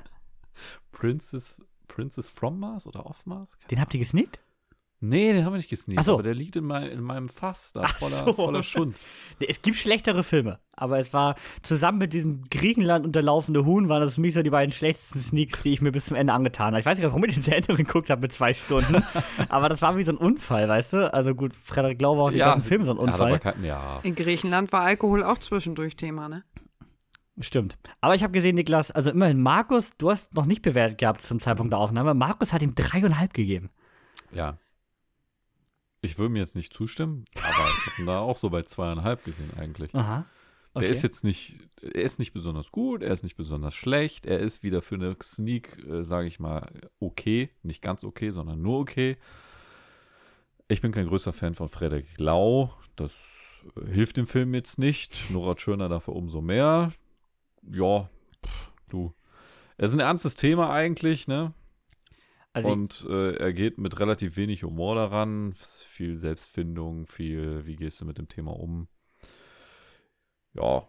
Princess, 0.93 1.57
Princess 1.87 2.29
from 2.29 2.59
Mars 2.59 2.87
oder 2.87 3.07
off 3.07 3.27
Mars? 3.27 3.59
Den 3.71 3.81
habt 3.81 3.95
ihr 3.95 4.01
gesneakt? 4.01 4.41
Nee, 5.01 5.33
den 5.33 5.45
haben 5.45 5.53
wir 5.53 5.59
nicht 5.59 5.71
gesneakt. 5.71 6.05
so. 6.05 6.15
Aber 6.15 6.25
der 6.25 6.35
liegt 6.35 6.57
in, 6.57 6.65
mein, 6.65 6.91
in 6.91 7.01
meinem 7.01 7.29
Fass 7.29 7.73
da, 7.73 7.87
voller, 7.87 8.25
so. 8.25 8.33
voller 8.33 8.63
Schund. 8.65 8.97
Es 9.39 9.63
gibt 9.63 9.77
schlechtere 9.77 10.25
Filme, 10.25 10.59
aber 10.73 10.99
es 10.99 11.13
war 11.13 11.37
zusammen 11.63 11.99
mit 11.99 12.13
diesem 12.13 12.43
Griechenland 12.51 13.07
unterlaufende 13.07 13.65
Huhn, 13.65 13.89
waren 13.89 14.03
das 14.03 14.17
für 14.17 14.21
mich 14.21 14.35
so 14.35 14.43
die 14.43 14.51
beiden 14.51 14.73
schlechtesten 14.73 15.21
Sneaks, 15.21 15.63
die 15.63 15.73
ich 15.73 15.81
mir 15.81 15.93
bis 15.93 16.07
zum 16.07 16.17
Ende 16.17 16.33
angetan 16.33 16.69
habe. 16.69 16.81
Ich 16.81 16.87
weiß 16.87 16.99
nicht, 16.99 17.07
warum 17.07 17.23
ich 17.25 17.35
den 17.35 17.45
zu 17.45 17.55
Ende 17.55 17.77
geguckt 17.77 18.11
habe 18.11 18.23
mit 18.23 18.33
zwei 18.33 18.55
Stunden, 18.55 19.05
aber 19.49 19.69
das 19.69 19.83
war 19.83 19.97
wie 19.97 20.03
so 20.03 20.11
ein 20.11 20.17
Unfall, 20.17 20.69
weißt 20.69 20.95
du? 20.95 21.15
Also 21.15 21.37
gut, 21.37 21.55
Frederik 21.55 22.03
Lau 22.03 22.17
war 22.17 22.25
auch 22.25 22.31
nicht 22.31 22.41
ja, 22.41 22.49
aus 22.49 22.55
dem 22.55 22.65
Film 22.65 22.85
so 22.85 22.91
ein 22.91 22.99
Unfall. 22.99 23.39
Kein, 23.39 23.63
ja. 23.63 24.01
In 24.03 24.17
Griechenland 24.17 24.73
war 24.73 24.83
Alkohol 24.83 25.23
auch 25.23 25.39
zwischendurch 25.39 25.95
Thema, 25.95 26.29
ne? 26.29 26.43
Stimmt. 27.41 27.79
Aber 28.01 28.15
ich 28.15 28.23
habe 28.23 28.33
gesehen, 28.33 28.57
Niklas, 28.57 28.91
also 28.91 29.11
immerhin, 29.11 29.41
Markus, 29.41 29.93
du 29.99 30.11
hast 30.11 30.35
noch 30.35 30.47
nicht 30.47 30.63
bewertet 30.63 30.99
gehabt 30.99 31.23
zum 31.23 31.39
Zeitpunkt 31.41 31.73
der 31.73 31.79
Aufnahme. 31.79 32.15
Markus 32.15 32.53
hat 32.53 32.63
ihm 32.63 32.75
dreieinhalb 32.75 33.33
gegeben. 33.33 33.71
Ja. 34.33 34.59
Ich 36.01 36.19
würde 36.19 36.33
mir 36.33 36.41
jetzt 36.41 36.57
nicht 36.57 36.73
zustimmen, 36.73 37.25
aber 37.35 37.47
ich 37.47 37.87
habe 37.87 38.03
ihn 38.03 38.07
da 38.07 38.21
auch 38.21 38.37
so 38.37 38.51
bei 38.51 38.63
zweieinhalb 38.63 39.25
gesehen 39.25 39.51
eigentlich. 39.57 39.95
Aha. 39.95 40.27
Okay. 40.75 40.85
Der 40.85 40.91
ist 40.91 41.03
jetzt 41.03 41.25
nicht, 41.25 41.59
er 41.81 42.03
ist 42.03 42.19
nicht 42.19 42.33
besonders 42.33 42.71
gut, 42.71 43.03
er 43.03 43.13
ist 43.13 43.25
nicht 43.25 43.37
besonders 43.37 43.75
schlecht, 43.75 44.27
er 44.27 44.39
ist 44.39 44.63
wieder 44.63 44.83
für 44.83 44.95
eine 44.95 45.17
Sneak, 45.21 45.85
äh, 45.89 46.05
sage 46.05 46.29
ich 46.29 46.39
mal, 46.39 46.71
okay. 47.01 47.51
Nicht 47.63 47.83
ganz 47.83 48.05
okay, 48.05 48.31
sondern 48.31 48.63
nur 48.63 48.79
okay. 48.79 49.17
Ich 50.69 50.81
bin 50.81 50.93
kein 50.93 51.07
größer 51.07 51.33
Fan 51.33 51.55
von 51.55 51.69
Frederik 51.69 52.07
Lau. 52.19 52.75
Das 52.95 53.13
hilft 53.91 54.19
dem 54.19 54.27
Film 54.27 54.55
jetzt 54.55 54.79
nicht. 54.79 55.31
Nora 55.31 55.55
Tschirner 55.55 55.89
dafür 55.89 56.15
umso 56.15 56.41
mehr 56.41 56.93
ja, 57.73 58.09
pff, 58.45 58.73
du. 58.89 59.15
Es 59.77 59.91
ist 59.91 59.97
ein 59.97 60.01
ernstes 60.01 60.35
Thema 60.35 60.71
eigentlich, 60.73 61.29
ne? 61.29 61.55
Also 62.53 62.71
und 62.71 63.07
äh, 63.09 63.37
er 63.37 63.53
geht 63.53 63.79
mit 63.79 64.01
relativ 64.01 64.37
wenig 64.37 64.65
Humor 64.65 64.97
daran. 64.97 65.55
Viel 65.55 66.19
Selbstfindung, 66.19 67.07
viel, 67.07 67.67
wie 67.67 67.77
gehst 67.77 68.01
du 68.01 68.05
mit 68.05 68.19
dem 68.19 68.29
Thema 68.29 68.59
um? 68.59 68.89
Ja. 70.55 70.83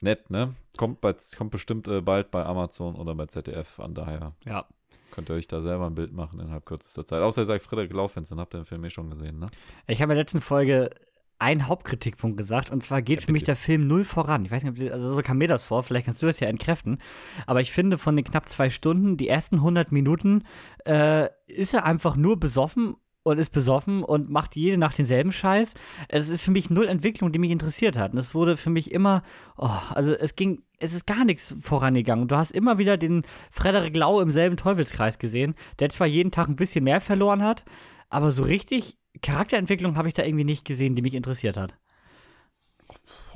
Nett, 0.00 0.30
ne? 0.30 0.54
Kommt, 0.78 1.02
bei, 1.02 1.14
kommt 1.36 1.50
bestimmt 1.50 1.86
äh, 1.88 2.00
bald 2.00 2.30
bei 2.30 2.44
Amazon 2.44 2.94
oder 2.94 3.14
bei 3.14 3.26
ZDF, 3.26 3.68
von 3.68 3.94
daher. 3.94 4.34
Ja. 4.46 4.66
Könnt 5.10 5.28
ihr 5.28 5.34
euch 5.34 5.48
da 5.48 5.60
selber 5.60 5.86
ein 5.86 5.94
Bild 5.94 6.12
machen 6.12 6.40
innerhalb 6.40 6.64
kürzester 6.64 7.04
Zeit. 7.04 7.20
Außer 7.20 7.42
ihr 7.42 7.46
seid 7.46 7.62
Frederik 7.62 7.92
Laufens, 7.92 8.30
dann 8.30 8.40
habt 8.40 8.54
ihr 8.54 8.60
den 8.60 8.64
Film 8.64 8.84
eh 8.84 8.90
schon 8.90 9.10
gesehen, 9.10 9.38
ne? 9.38 9.46
Ich 9.86 10.00
habe 10.00 10.12
in 10.12 10.16
der 10.16 10.24
letzten 10.24 10.40
Folge 10.40 10.90
einen 11.40 11.66
Hauptkritikpunkt 11.66 12.36
gesagt. 12.36 12.70
Und 12.70 12.82
zwar 12.82 13.02
geht 13.02 13.20
ja, 13.20 13.26
für 13.26 13.32
mich 13.32 13.44
der 13.44 13.56
Film 13.56 13.86
null 13.86 14.04
voran. 14.04 14.44
Ich 14.44 14.50
weiß 14.50 14.64
nicht, 14.64 14.92
also 14.92 15.14
so 15.14 15.22
kam 15.22 15.38
mir 15.38 15.48
das 15.48 15.64
vor, 15.64 15.82
vielleicht 15.82 16.06
kannst 16.06 16.22
du 16.22 16.26
das 16.26 16.40
ja 16.40 16.48
entkräften. 16.48 16.98
Aber 17.46 17.60
ich 17.60 17.72
finde, 17.72 17.98
von 17.98 18.16
den 18.16 18.24
knapp 18.24 18.48
zwei 18.48 18.70
Stunden, 18.70 19.16
die 19.16 19.28
ersten 19.28 19.56
100 19.56 19.90
Minuten, 19.92 20.44
äh, 20.84 21.28
ist 21.46 21.74
er 21.74 21.84
einfach 21.84 22.16
nur 22.16 22.38
besoffen 22.38 22.96
und 23.22 23.38
ist 23.38 23.50
besoffen 23.50 24.02
und 24.02 24.30
macht 24.30 24.56
jede 24.56 24.78
Nacht 24.78 24.98
denselben 24.98 25.32
Scheiß. 25.32 25.74
Es 26.08 26.28
ist 26.28 26.42
für 26.42 26.50
mich 26.50 26.70
null 26.70 26.88
Entwicklung, 26.88 27.32
die 27.32 27.38
mich 27.38 27.50
interessiert 27.50 27.98
hat. 27.98 28.12
Und 28.12 28.18
es 28.18 28.34
wurde 28.34 28.56
für 28.56 28.70
mich 28.70 28.90
immer, 28.92 29.22
oh, 29.56 29.70
also 29.90 30.12
es 30.12 30.36
ging, 30.36 30.62
es 30.78 30.94
ist 30.94 31.06
gar 31.06 31.24
nichts 31.24 31.54
vorangegangen. 31.60 32.28
Du 32.28 32.36
hast 32.36 32.50
immer 32.50 32.78
wieder 32.78 32.96
den 32.96 33.22
Frederik 33.50 33.96
Lau 33.96 34.20
im 34.20 34.30
selben 34.30 34.56
Teufelskreis 34.56 35.18
gesehen, 35.18 35.54
der 35.78 35.90
zwar 35.90 36.06
jeden 36.06 36.30
Tag 36.30 36.48
ein 36.48 36.56
bisschen 36.56 36.84
mehr 36.84 37.00
verloren 37.00 37.42
hat, 37.42 37.64
aber 38.08 38.32
so 38.32 38.42
richtig 38.42 38.98
Charakterentwicklung 39.22 39.96
habe 39.96 40.08
ich 40.08 40.14
da 40.14 40.24
irgendwie 40.24 40.44
nicht 40.44 40.64
gesehen, 40.64 40.94
die 40.94 41.02
mich 41.02 41.14
interessiert 41.14 41.56
hat. 41.56 41.74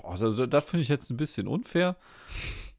Also, 0.03 0.47
das 0.47 0.65
finde 0.65 0.83
ich 0.83 0.89
jetzt 0.89 1.11
ein 1.11 1.17
bisschen 1.17 1.49
unfair. 1.49 1.97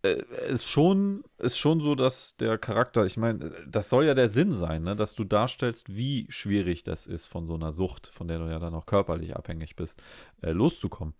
Äh, 0.06 0.24
ist 0.50 0.68
schon, 0.68 1.24
ist 1.40 1.58
schon 1.58 1.80
so, 1.80 1.96
dass 1.96 2.38
der 2.38 2.58
Charakter, 2.58 3.06
ich 3.06 3.18
meine, 3.18 3.52
das 3.68 3.90
soll 3.90 4.06
ja 4.06 4.14
der 4.14 4.30
Sinn 4.30 4.54
sein, 4.54 4.84
ne? 4.84 4.96
dass 4.96 5.16
du 5.16 5.24
darstellst, 5.24 5.96
wie 5.96 6.28
schwierig 6.30 6.84
das 6.84 7.08
ist, 7.08 7.28
von 7.28 7.48
so 7.48 7.56
einer 7.56 7.72
Sucht, 7.72 8.08
von 8.08 8.28
der 8.28 8.40
du 8.40 8.46
ja 8.46 8.60
dann 8.60 8.76
auch 8.76 8.86
körperlich 8.86 9.36
abhängig 9.36 9.76
bist, 9.76 10.02
äh, 10.42 10.52
loszukommen. 10.52 11.16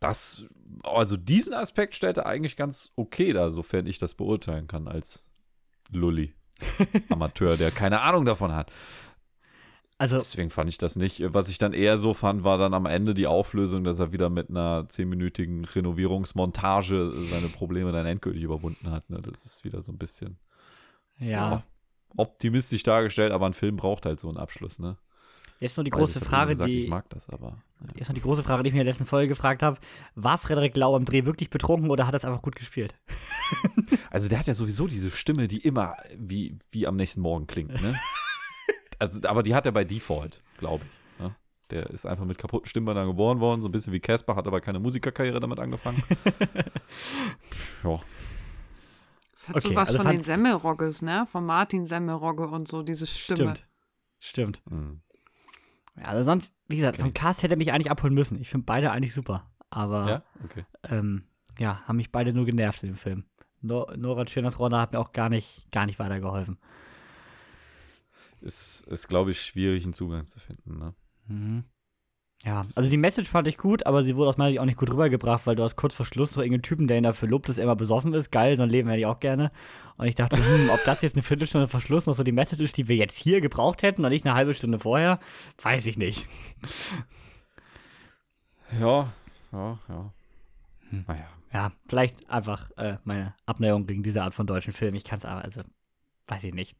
Das, 0.00 0.44
also 0.82 1.16
diesen 1.16 1.54
Aspekt 1.54 1.94
stellt 1.94 2.18
er 2.18 2.26
eigentlich 2.26 2.56
ganz 2.56 2.92
okay 2.94 3.32
da, 3.32 3.50
sofern 3.50 3.86
ich 3.86 3.98
das 3.98 4.14
beurteilen 4.14 4.68
kann 4.68 4.86
als 4.86 5.26
Lulli. 5.90 6.34
Amateur, 7.08 7.56
der 7.56 7.70
keine 7.70 8.00
Ahnung 8.00 8.24
davon 8.24 8.54
hat. 8.54 8.70
Also, 10.00 10.16
Deswegen 10.16 10.50
fand 10.50 10.70
ich 10.70 10.78
das 10.78 10.94
nicht. 10.94 11.22
Was 11.34 11.48
ich 11.48 11.58
dann 11.58 11.72
eher 11.72 11.98
so 11.98 12.14
fand, 12.14 12.44
war 12.44 12.56
dann 12.56 12.72
am 12.72 12.86
Ende 12.86 13.14
die 13.14 13.26
Auflösung, 13.26 13.82
dass 13.82 13.98
er 13.98 14.12
wieder 14.12 14.30
mit 14.30 14.48
einer 14.48 14.88
zehnminütigen 14.88 15.64
Renovierungsmontage 15.64 17.12
seine 17.28 17.48
Probleme 17.48 17.90
dann 17.90 18.06
endgültig 18.06 18.44
überwunden 18.44 18.92
hat. 18.92 19.10
Ne? 19.10 19.20
Das 19.20 19.44
ist 19.44 19.64
wieder 19.64 19.82
so 19.82 19.90
ein 19.90 19.98
bisschen 19.98 20.38
ja. 21.18 21.26
ja. 21.26 21.62
optimistisch 22.16 22.84
dargestellt, 22.84 23.32
aber 23.32 23.46
ein 23.46 23.54
Film 23.54 23.74
braucht 23.74 24.06
halt 24.06 24.20
so 24.20 24.28
einen 24.28 24.36
Abschluss. 24.36 24.78
Ne? 24.78 24.96
Jetzt 25.58 25.76
noch 25.76 25.82
die 25.82 25.90
große 25.90 26.20
Frage, 26.20 26.50
gesagt, 26.50 26.70
die 26.70 26.84
ich 26.84 26.88
mag 26.88 27.08
das, 27.10 27.28
aber 27.28 27.58
ja. 27.80 27.88
jetzt 27.96 28.08
noch 28.08 28.14
die 28.14 28.20
große 28.20 28.44
Frage, 28.44 28.62
die 28.62 28.68
ich 28.68 28.74
mir 28.74 28.82
in 28.82 28.86
der 28.86 28.92
letzten 28.92 29.06
Folge 29.06 29.26
gefragt 29.26 29.64
habe: 29.64 29.78
War 30.14 30.38
Frederik 30.38 30.76
Lau 30.76 30.94
am 30.94 31.06
Dreh 31.06 31.24
wirklich 31.24 31.50
betrunken 31.50 31.90
oder 31.90 32.06
hat 32.06 32.14
er 32.14 32.18
es 32.18 32.24
einfach 32.24 32.42
gut 32.42 32.54
gespielt? 32.54 32.94
also 34.10 34.28
der 34.28 34.38
hat 34.38 34.46
ja 34.46 34.54
sowieso 34.54 34.86
diese 34.86 35.10
Stimme, 35.10 35.48
die 35.48 35.58
immer 35.58 35.96
wie, 36.16 36.56
wie 36.70 36.86
am 36.86 36.94
nächsten 36.94 37.20
Morgen 37.20 37.48
klingt. 37.48 37.82
Ne? 37.82 37.98
Also, 38.98 39.26
aber 39.28 39.42
die 39.42 39.54
hat 39.54 39.66
er 39.66 39.72
bei 39.72 39.84
Default, 39.84 40.42
glaube 40.58 40.84
ich. 40.84 41.20
Ne? 41.20 41.34
Der 41.70 41.90
ist 41.90 42.06
einfach 42.06 42.24
mit 42.24 42.38
kaputten 42.38 42.68
Stimmbändern 42.68 43.06
geboren 43.06 43.40
worden, 43.40 43.62
so 43.62 43.68
ein 43.68 43.72
bisschen 43.72 43.92
wie 43.92 44.00
Casper, 44.00 44.36
hat 44.36 44.46
aber 44.46 44.60
keine 44.60 44.80
Musikerkarriere 44.80 45.40
damit 45.40 45.60
angefangen. 45.60 46.02
ja. 47.84 48.00
Das 49.32 49.48
hat 49.48 49.56
okay, 49.56 49.68
so 49.68 49.74
was 49.76 49.90
also 49.90 50.02
von 50.02 50.10
den 50.10 50.22
Semmelrogges, 50.22 51.02
ne? 51.02 51.26
Von 51.30 51.46
Martin 51.46 51.86
Semmelrogge 51.86 52.48
und 52.48 52.66
so, 52.66 52.82
diese 52.82 53.06
Stimme. 53.06 53.54
Stimmt. 53.54 53.68
Stimmt. 54.18 54.62
Mhm. 54.70 55.00
Ja, 55.96 56.04
also 56.06 56.24
sonst, 56.24 56.52
wie 56.66 56.76
gesagt, 56.76 56.96
okay. 56.96 57.04
vom 57.04 57.14
Cast 57.14 57.42
hätte 57.42 57.54
er 57.54 57.58
mich 57.58 57.72
eigentlich 57.72 57.90
abholen 57.90 58.14
müssen. 58.14 58.40
Ich 58.40 58.48
finde 58.48 58.64
beide 58.66 58.90
eigentlich 58.90 59.14
super. 59.14 59.50
Aber 59.70 60.08
ja, 60.08 60.22
okay. 60.44 60.64
ähm, 60.84 61.24
ja, 61.58 61.82
haben 61.86 61.96
mich 61.96 62.10
beide 62.10 62.32
nur 62.32 62.46
genervt 62.46 62.82
in 62.82 62.90
dem 62.90 62.96
Film. 62.96 63.24
Nora 63.60 64.24
Tschirners 64.24 64.58
Rolle 64.58 64.78
hat 64.78 64.92
mir 64.92 65.00
auch 65.00 65.12
gar 65.12 65.28
nicht, 65.28 65.70
gar 65.72 65.86
nicht 65.86 65.98
weitergeholfen 65.98 66.58
ist, 68.42 68.86
ist 68.88 69.08
glaube 69.08 69.30
ich, 69.30 69.40
schwierig, 69.40 69.84
einen 69.84 69.92
Zugang 69.92 70.24
zu 70.24 70.38
finden. 70.40 70.78
Ne? 70.78 70.94
Mhm. 71.26 71.64
Ja, 72.44 72.62
also 72.76 72.88
die 72.88 72.96
Message 72.96 73.28
fand 73.28 73.48
ich 73.48 73.58
gut, 73.58 73.84
aber 73.84 74.04
sie 74.04 74.14
wurde 74.14 74.28
aus 74.28 74.36
meiner 74.36 74.50
Sicht 74.50 74.60
auch 74.60 74.64
nicht 74.64 74.78
gut 74.78 74.92
rübergebracht, 74.92 75.44
weil 75.46 75.56
du 75.56 75.64
hast 75.64 75.74
kurz 75.74 75.94
vor 75.94 76.06
Schluss 76.06 76.32
so 76.32 76.40
irgendeinen 76.40 76.62
Typen, 76.62 76.86
der 76.86 76.96
ihn 76.96 77.02
dafür 77.02 77.28
lobt, 77.28 77.48
dass 77.48 77.58
er 77.58 77.64
immer 77.64 77.74
besoffen 77.74 78.14
ist. 78.14 78.30
Geil, 78.30 78.56
so 78.56 78.62
ein 78.62 78.70
Leben 78.70 78.88
hätte 78.88 79.00
ich 79.00 79.06
auch 79.06 79.18
gerne. 79.18 79.50
Und 79.96 80.06
ich 80.06 80.14
dachte, 80.14 80.36
hm, 80.36 80.70
ob 80.70 80.84
das 80.84 81.02
jetzt 81.02 81.16
eine 81.16 81.24
Viertelstunde 81.24 81.66
vor 81.66 81.80
Schluss 81.80 82.06
noch 82.06 82.14
so 82.14 82.22
die 82.22 82.30
Message 82.30 82.62
ist, 82.62 82.76
die 82.76 82.86
wir 82.86 82.94
jetzt 82.94 83.18
hier 83.18 83.40
gebraucht 83.40 83.82
hätten 83.82 84.04
und 84.04 84.10
nicht 84.10 84.24
eine 84.24 84.36
halbe 84.36 84.54
Stunde 84.54 84.78
vorher, 84.78 85.18
weiß 85.62 85.86
ich 85.86 85.98
nicht. 85.98 86.26
Ja, 88.78 89.10
ja, 89.50 89.78
ja. 89.88 90.12
Hm. 90.90 91.04
Naja. 91.08 91.28
Ja, 91.52 91.72
vielleicht 91.88 92.30
einfach 92.30 92.70
äh, 92.76 92.98
meine 93.04 93.34
Abneigung 93.46 93.86
gegen 93.86 94.02
diese 94.02 94.22
Art 94.22 94.34
von 94.34 94.46
deutschen 94.46 94.74
Filmen. 94.74 94.96
Ich 94.96 95.04
kann 95.04 95.18
es 95.18 95.24
aber, 95.24 95.42
also 95.42 95.62
weiß 96.28 96.44
ich 96.44 96.54
nicht. 96.54 96.76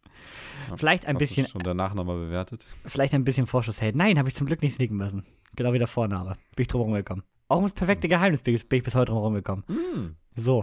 Vielleicht 0.76 1.06
ein 1.06 1.16
Hast 1.16 1.20
bisschen. 1.20 1.46
Schon 1.46 1.62
danach 1.62 1.94
nochmal 1.94 2.18
bewertet? 2.18 2.66
Vielleicht 2.84 3.14
ein 3.14 3.24
bisschen 3.24 3.46
Vorschussheld. 3.46 3.96
Nein, 3.96 4.18
habe 4.18 4.28
ich 4.28 4.34
zum 4.34 4.46
Glück 4.46 4.62
nicht 4.62 4.74
sneaken 4.74 4.96
müssen. 4.96 5.24
Genau 5.56 5.72
wie 5.72 5.78
der 5.78 5.86
Vorname. 5.86 6.36
Bin 6.54 6.62
ich 6.62 6.68
drum 6.68 6.82
rumgekommen. 6.82 7.24
Auch 7.48 7.56
ums 7.56 7.72
perfekte 7.72 8.04
hm. 8.04 8.10
Geheimnis 8.10 8.42
bin 8.42 8.54
ich 8.54 8.68
bis 8.68 8.94
heute 8.94 9.12
drum 9.12 9.22
rumgekommen. 9.22 9.64
Mm. 9.68 10.16
So. 10.36 10.62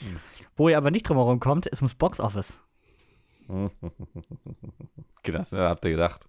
Mm. 0.00 0.16
Wo 0.56 0.68
ihr 0.68 0.78
aber 0.78 0.90
nicht 0.90 1.08
drum 1.08 1.18
herum 1.18 1.40
kommt, 1.40 1.66
ist 1.66 1.82
ums 1.82 1.94
Box 1.94 2.18
Office. 2.18 2.60
das 5.22 5.52
habt 5.52 5.84
ihr 5.84 5.90
gedacht. 5.92 6.28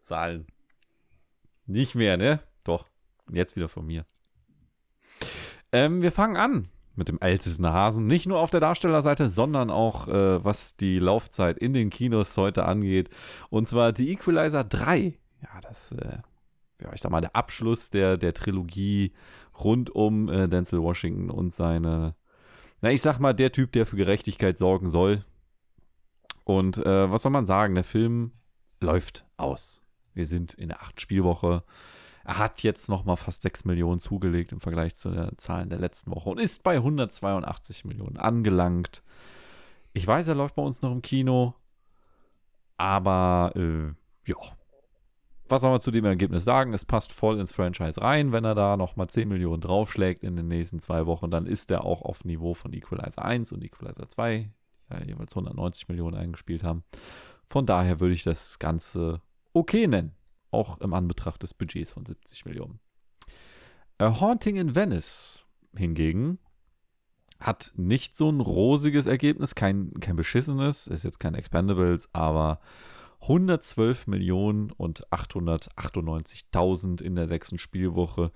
Zahlen. 0.00 0.46
Nicht 1.66 1.94
mehr, 1.94 2.16
ne? 2.16 2.40
Doch. 2.64 2.86
Jetzt 3.30 3.56
wieder 3.56 3.68
von 3.68 3.86
mir. 3.86 4.06
Ähm, 5.72 6.02
wir 6.02 6.12
fangen 6.12 6.36
an 6.36 6.68
mit 6.96 7.08
dem 7.08 7.18
ältesten 7.20 7.66
Hasen. 7.66 8.06
Nicht 8.06 8.26
nur 8.26 8.38
auf 8.38 8.50
der 8.50 8.60
Darstellerseite, 8.60 9.28
sondern 9.28 9.70
auch 9.70 10.08
äh, 10.08 10.44
was 10.44 10.76
die 10.76 10.98
Laufzeit 10.98 11.58
in 11.58 11.72
den 11.72 11.90
Kinos 11.90 12.36
heute 12.36 12.64
angeht. 12.64 13.10
Und 13.50 13.66
zwar 13.66 13.92
die 13.92 14.12
Equalizer 14.12 14.64
3. 14.64 15.18
Ja, 15.42 15.60
das, 15.62 15.92
äh, 15.92 16.18
ja, 16.80 16.92
ich 16.92 17.00
sag 17.00 17.10
mal, 17.10 17.20
der 17.20 17.36
Abschluss 17.36 17.90
der, 17.90 18.16
der 18.16 18.34
Trilogie 18.34 19.12
rund 19.62 19.90
um 19.90 20.28
äh, 20.28 20.48
Denzel 20.48 20.82
Washington 20.82 21.30
und 21.30 21.52
seine, 21.52 22.14
na, 22.80 22.90
ich 22.90 23.02
sag 23.02 23.18
mal, 23.18 23.34
der 23.34 23.52
Typ, 23.52 23.72
der 23.72 23.86
für 23.86 23.96
Gerechtigkeit 23.96 24.58
sorgen 24.58 24.90
soll. 24.90 25.24
Und 26.44 26.78
äh, 26.78 27.10
was 27.10 27.22
soll 27.22 27.32
man 27.32 27.46
sagen? 27.46 27.74
Der 27.74 27.84
Film 27.84 28.32
läuft 28.80 29.26
aus. 29.36 29.80
Wir 30.12 30.26
sind 30.26 30.54
in 30.54 30.68
der 30.68 30.82
achten 30.82 31.00
Spielwoche. 31.00 31.64
Er 32.24 32.38
hat 32.38 32.62
jetzt 32.62 32.88
noch 32.88 33.04
mal 33.04 33.16
fast 33.16 33.42
6 33.42 33.66
Millionen 33.66 33.98
zugelegt 33.98 34.52
im 34.52 34.60
Vergleich 34.60 34.94
zu 34.96 35.10
den 35.10 35.36
Zahlen 35.36 35.68
der 35.68 35.78
letzten 35.78 36.10
Woche 36.10 36.30
und 36.30 36.40
ist 36.40 36.62
bei 36.62 36.76
182 36.76 37.84
Millionen 37.84 38.16
angelangt. 38.16 39.02
Ich 39.92 40.06
weiß, 40.06 40.28
er 40.28 40.34
läuft 40.34 40.54
bei 40.54 40.62
uns 40.62 40.80
noch 40.80 40.90
im 40.90 41.02
Kino, 41.02 41.54
aber 42.78 43.52
äh, 43.56 43.92
ja. 44.26 44.36
Was 45.46 45.60
soll 45.60 45.70
man 45.70 45.82
zu 45.82 45.90
dem 45.90 46.06
Ergebnis 46.06 46.44
sagen? 46.44 46.72
Es 46.72 46.86
passt 46.86 47.12
voll 47.12 47.38
ins 47.38 47.52
Franchise 47.52 48.00
rein. 48.00 48.32
Wenn 48.32 48.46
er 48.46 48.54
da 48.54 48.78
noch 48.78 48.96
mal 48.96 49.08
10 49.08 49.28
Millionen 49.28 49.60
draufschlägt 49.60 50.24
in 50.24 50.36
den 50.36 50.48
nächsten 50.48 50.80
zwei 50.80 51.04
Wochen, 51.04 51.30
dann 51.30 51.44
ist 51.44 51.70
er 51.70 51.84
auch 51.84 52.00
auf 52.00 52.24
Niveau 52.24 52.54
von 52.54 52.72
Equalizer 52.72 53.22
1 53.22 53.52
und 53.52 53.62
Equalizer 53.62 54.08
2, 54.08 54.50
die 54.88 54.94
ja 54.94 55.04
jeweils 55.04 55.36
190 55.36 55.88
Millionen 55.88 56.16
eingespielt 56.16 56.64
haben. 56.64 56.82
Von 57.46 57.66
daher 57.66 58.00
würde 58.00 58.14
ich 58.14 58.22
das 58.22 58.58
Ganze 58.58 59.20
okay 59.52 59.86
nennen 59.86 60.16
auch 60.54 60.80
im 60.80 60.94
Anbetracht 60.94 61.42
des 61.42 61.54
Budgets 61.54 61.90
von 61.90 62.06
70 62.06 62.44
Millionen. 62.44 62.80
A 63.98 64.20
Haunting 64.20 64.56
in 64.56 64.74
Venice 64.74 65.46
hingegen 65.76 66.38
hat 67.38 67.72
nicht 67.76 68.16
so 68.16 68.30
ein 68.30 68.40
rosiges 68.40 69.06
Ergebnis, 69.06 69.54
kein, 69.54 69.92
kein 70.00 70.16
beschissenes, 70.16 70.86
ist 70.86 71.04
jetzt 71.04 71.20
kein 71.20 71.34
Expendables, 71.34 72.08
aber 72.12 72.60
112 73.24 74.06
Millionen 74.06 74.70
und 74.70 75.06
898.000 75.08 77.00
in 77.00 77.14
der 77.14 77.26
sechsten 77.26 77.58
Spielwoche 77.58 78.32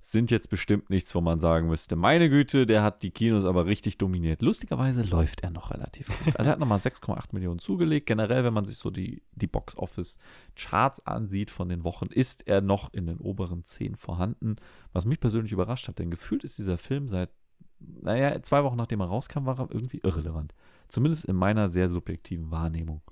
sind 0.00 0.32
jetzt 0.32 0.50
bestimmt 0.50 0.90
nichts, 0.90 1.14
wo 1.14 1.20
man 1.20 1.38
sagen 1.38 1.68
müsste, 1.68 1.94
meine 1.94 2.28
Güte, 2.28 2.66
der 2.66 2.82
hat 2.82 3.04
die 3.04 3.12
Kinos 3.12 3.44
aber 3.44 3.66
richtig 3.66 3.98
dominiert. 3.98 4.42
Lustigerweise 4.42 5.02
läuft 5.02 5.44
er 5.44 5.50
noch 5.50 5.70
relativ 5.70 6.08
gut. 6.08 6.36
Also 6.36 6.48
er 6.48 6.52
hat 6.52 6.58
nochmal 6.58 6.78
6,8 6.78 7.26
Millionen 7.30 7.60
zugelegt. 7.60 8.06
Generell, 8.06 8.42
wenn 8.42 8.52
man 8.52 8.64
sich 8.64 8.78
so 8.78 8.90
die, 8.90 9.22
die 9.36 9.46
Box-Office-Charts 9.46 11.06
ansieht 11.06 11.50
von 11.50 11.68
den 11.68 11.84
Wochen, 11.84 12.06
ist 12.06 12.48
er 12.48 12.62
noch 12.62 12.92
in 12.92 13.06
den 13.06 13.18
oberen 13.18 13.64
10 13.64 13.94
vorhanden. 13.94 14.56
Was 14.92 15.04
mich 15.04 15.20
persönlich 15.20 15.52
überrascht 15.52 15.86
hat, 15.86 16.00
denn 16.00 16.10
gefühlt 16.10 16.42
ist 16.42 16.58
dieser 16.58 16.78
Film 16.78 17.06
seit, 17.06 17.30
naja, 17.78 18.42
zwei 18.42 18.64
Wochen 18.64 18.76
nachdem 18.76 19.00
er 19.00 19.06
rauskam, 19.06 19.46
war 19.46 19.60
er 19.60 19.70
irgendwie 19.70 20.00
irrelevant. 20.02 20.52
Zumindest 20.88 21.26
in 21.26 21.36
meiner 21.36 21.68
sehr 21.68 21.88
subjektiven 21.88 22.50
Wahrnehmung. 22.50 23.02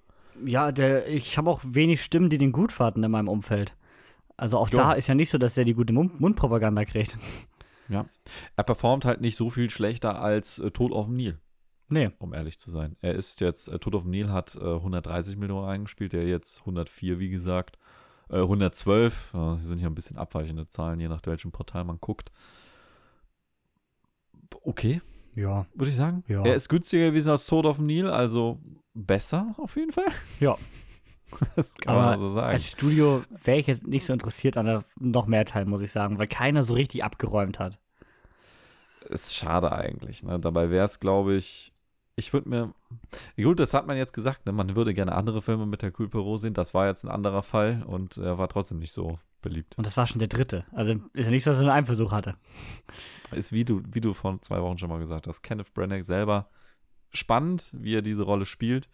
Ja, 0.44 0.72
der, 0.72 1.08
ich 1.08 1.38
habe 1.38 1.50
auch 1.50 1.60
wenig 1.64 2.02
Stimmen, 2.02 2.30
die 2.30 2.38
den 2.38 2.52
gut 2.52 2.72
fanden 2.72 3.02
in 3.02 3.10
meinem 3.10 3.28
Umfeld. 3.28 3.76
Also 4.36 4.58
auch 4.58 4.68
jo. 4.70 4.78
da 4.78 4.92
ist 4.92 5.06
ja 5.06 5.14
nicht 5.14 5.30
so, 5.30 5.38
dass 5.38 5.54
der 5.54 5.64
die 5.64 5.74
gute 5.74 5.92
Mund 5.92 6.20
Mundpropaganda 6.20 6.84
kriegt. 6.84 7.16
Ja. 7.88 8.06
Er 8.56 8.64
performt 8.64 9.04
halt 9.04 9.20
nicht 9.20 9.36
so 9.36 9.50
viel 9.50 9.68
schlechter 9.68 10.20
als 10.20 10.58
äh, 10.60 10.70
Tod 10.70 10.92
auf 10.92 11.06
dem 11.06 11.16
Nil. 11.16 11.38
Nee. 11.88 12.10
Um 12.18 12.32
ehrlich 12.32 12.58
zu 12.58 12.70
sein. 12.70 12.96
Er 13.00 13.16
ist 13.16 13.40
jetzt, 13.40 13.68
äh, 13.68 13.78
Tod 13.80 13.96
auf 13.96 14.02
dem 14.02 14.12
Nil 14.12 14.30
hat 14.30 14.54
äh, 14.54 14.74
130 14.76 15.36
Millionen 15.36 15.68
eingespielt, 15.68 16.12
der 16.12 16.26
jetzt 16.26 16.60
104, 16.60 17.18
wie 17.18 17.30
gesagt. 17.30 17.78
112, 18.28 19.34
äh, 19.34 19.36
das 19.36 19.64
sind 19.64 19.80
ja 19.80 19.88
ein 19.88 19.94
bisschen 19.94 20.16
abweichende 20.16 20.68
Zahlen, 20.68 21.00
je 21.00 21.08
nach 21.08 21.20
welchem 21.24 21.50
Portal 21.50 21.84
man 21.84 21.98
guckt. 22.00 22.30
Okay. 24.62 25.00
Ja. 25.34 25.66
Würde 25.74 25.90
ich 25.90 25.96
sagen. 25.96 26.24
Ja. 26.28 26.44
Er 26.44 26.54
ist 26.54 26.68
günstiger 26.68 27.06
gewesen 27.06 27.30
als 27.30 27.46
Tod 27.46 27.66
auf 27.66 27.76
dem 27.76 27.86
Nil, 27.86 28.08
also 28.08 28.58
besser 28.94 29.54
auf 29.58 29.76
jeden 29.76 29.92
Fall. 29.92 30.08
Ja. 30.40 30.56
Das 31.54 31.76
kann 31.76 31.94
Aber 31.94 32.06
man 32.06 32.18
so 32.18 32.30
sagen. 32.30 32.54
Als 32.54 32.66
Studio 32.66 33.22
wäre 33.44 33.58
ich 33.58 33.68
jetzt 33.68 33.86
nicht 33.86 34.04
so 34.04 34.12
interessiert 34.12 34.56
an 34.56 34.66
der 34.66 34.84
noch 34.98 35.28
mehr 35.28 35.44
Teil, 35.44 35.64
muss 35.64 35.80
ich 35.80 35.92
sagen, 35.92 36.18
weil 36.18 36.26
keiner 36.26 36.64
so 36.64 36.74
richtig 36.74 37.04
abgeräumt 37.04 37.60
hat. 37.60 37.78
Ist 39.08 39.36
schade 39.36 39.70
eigentlich. 39.70 40.24
Ne? 40.24 40.40
Dabei 40.40 40.70
wäre 40.70 40.84
es, 40.84 40.98
glaube 40.98 41.36
ich, 41.36 41.72
ich 42.16 42.32
würde 42.32 42.48
mir. 42.48 42.74
Gut, 43.36 43.60
das 43.60 43.74
hat 43.74 43.86
man 43.86 43.96
jetzt 43.96 44.12
gesagt, 44.12 44.44
ne? 44.46 44.52
man 44.52 44.74
würde 44.74 44.92
gerne 44.92 45.12
andere 45.12 45.40
Filme 45.40 45.66
mit 45.66 45.82
der 45.82 45.90
Perot 45.90 46.40
sehen. 46.40 46.54
Das 46.54 46.74
war 46.74 46.86
jetzt 46.86 47.04
ein 47.04 47.10
anderer 47.10 47.44
Fall 47.44 47.84
und 47.86 48.16
er 48.16 48.38
war 48.38 48.48
trotzdem 48.48 48.80
nicht 48.80 48.92
so 48.92 49.18
beliebt. 49.40 49.76
Und 49.76 49.86
das 49.86 49.96
war 49.96 50.06
schon 50.06 50.18
der 50.18 50.28
dritte. 50.28 50.64
Also 50.72 50.92
ist 51.12 51.26
ja 51.26 51.30
nicht 51.30 51.44
so, 51.44 51.50
dass 51.50 51.60
er 51.60 51.72
einen 51.72 51.86
Versuch 51.86 52.12
hatte. 52.12 52.36
Ist 53.32 53.52
wie 53.52 53.64
du, 53.64 53.82
wie 53.92 54.00
du 54.00 54.12
vor 54.12 54.40
zwei 54.40 54.60
Wochen 54.62 54.78
schon 54.78 54.88
mal 54.88 54.98
gesagt 54.98 55.26
hast. 55.26 55.42
Kenneth 55.42 55.72
Branagh 55.74 56.02
selber 56.02 56.48
spannend, 57.12 57.68
wie 57.72 57.94
er 57.94 58.02
diese 58.02 58.22
Rolle 58.22 58.46
spielt. 58.46 58.88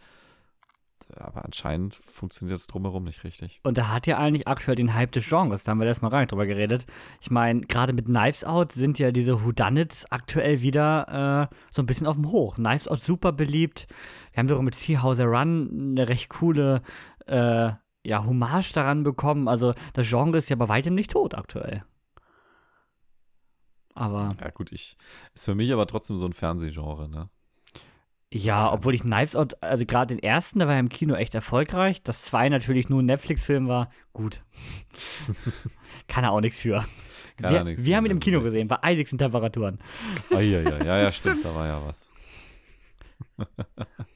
Aber 1.14 1.44
anscheinend 1.44 1.94
funktioniert 1.94 2.58
es 2.58 2.66
drumherum 2.66 3.04
nicht 3.04 3.22
richtig. 3.22 3.60
Und 3.62 3.78
er 3.78 3.92
hat 3.92 4.06
ja 4.06 4.18
eigentlich 4.18 4.48
aktuell 4.48 4.76
den 4.76 4.94
Hype 4.94 5.12
des 5.12 5.28
Genres, 5.28 5.64
da 5.64 5.70
haben 5.70 5.78
wir 5.78 5.84
letztes 5.84 6.02
Mal 6.02 6.08
gar 6.08 6.20
nicht 6.20 6.32
drüber 6.32 6.46
geredet. 6.46 6.86
Ich 7.20 7.30
meine, 7.30 7.60
gerade 7.60 7.92
mit 7.92 8.06
Knives 8.06 8.44
Out 8.44 8.72
sind 8.72 8.98
ja 8.98 9.12
diese 9.12 9.44
Whodunits 9.44 10.10
aktuell 10.10 10.62
wieder 10.62 11.50
äh, 11.50 11.56
so 11.70 11.82
ein 11.82 11.86
bisschen 11.86 12.06
auf 12.06 12.16
dem 12.16 12.30
Hoch. 12.30 12.54
Knives 12.56 12.88
Out 12.88 13.00
super 13.00 13.32
beliebt. 13.32 13.86
Wir 14.32 14.38
haben 14.38 14.48
wiederum 14.48 14.64
mit 14.64 14.74
Seahauser 14.74 15.26
Run 15.26 15.92
eine 15.92 16.08
recht 16.08 16.30
coole 16.30 16.82
äh, 17.26 17.72
ja, 18.06 18.24
Hommage 18.24 18.72
daran 18.72 19.02
bekommen. 19.02 19.48
Also 19.48 19.74
das 19.92 20.08
Genre 20.08 20.38
ist 20.38 20.48
ja 20.48 20.56
bei 20.56 20.68
weitem 20.68 20.94
nicht 20.94 21.10
tot 21.10 21.34
aktuell. 21.34 21.84
Aber. 23.94 24.28
Ja, 24.40 24.50
gut, 24.50 24.72
ich. 24.72 24.96
Ist 25.34 25.46
für 25.46 25.54
mich 25.54 25.72
aber 25.72 25.86
trotzdem 25.86 26.18
so 26.18 26.26
ein 26.26 26.32
Fernsehgenre, 26.32 27.08
ne? 27.08 27.28
Ja, 28.32 28.72
obwohl 28.72 28.94
ich 28.94 29.02
Knives 29.02 29.36
Out, 29.36 29.62
also 29.62 29.86
gerade 29.86 30.14
den 30.14 30.22
ersten, 30.22 30.58
der 30.58 30.68
war 30.68 30.74
ja 30.74 30.80
im 30.80 30.88
Kino 30.88 31.14
echt 31.14 31.34
erfolgreich. 31.34 32.02
Das 32.02 32.22
zwei 32.22 32.48
natürlich 32.48 32.88
nur 32.88 33.00
ein 33.00 33.06
Netflix-Film 33.06 33.68
war, 33.68 33.90
gut. 34.12 34.42
Kann 36.08 36.24
er 36.24 36.32
auch 36.32 36.40
nichts 36.40 36.58
für. 36.58 36.84
Kann 37.38 37.52
wir, 37.52 37.66
wir 37.66 37.76
für 37.76 37.96
haben 37.96 38.06
ihn 38.06 38.12
im 38.12 38.20
Kino 38.20 38.42
gesehen, 38.42 38.68
bei 38.68 38.82
eisigsten 38.82 39.18
Temperaturen. 39.18 39.78
Ah, 40.30 40.40
ja, 40.40 40.60
ja, 40.60 40.76
ja, 40.84 40.98
ja, 41.02 41.10
stimmt, 41.10 41.44
da 41.44 41.54
war 41.54 41.66
ja 41.66 41.82
was. 41.86 42.10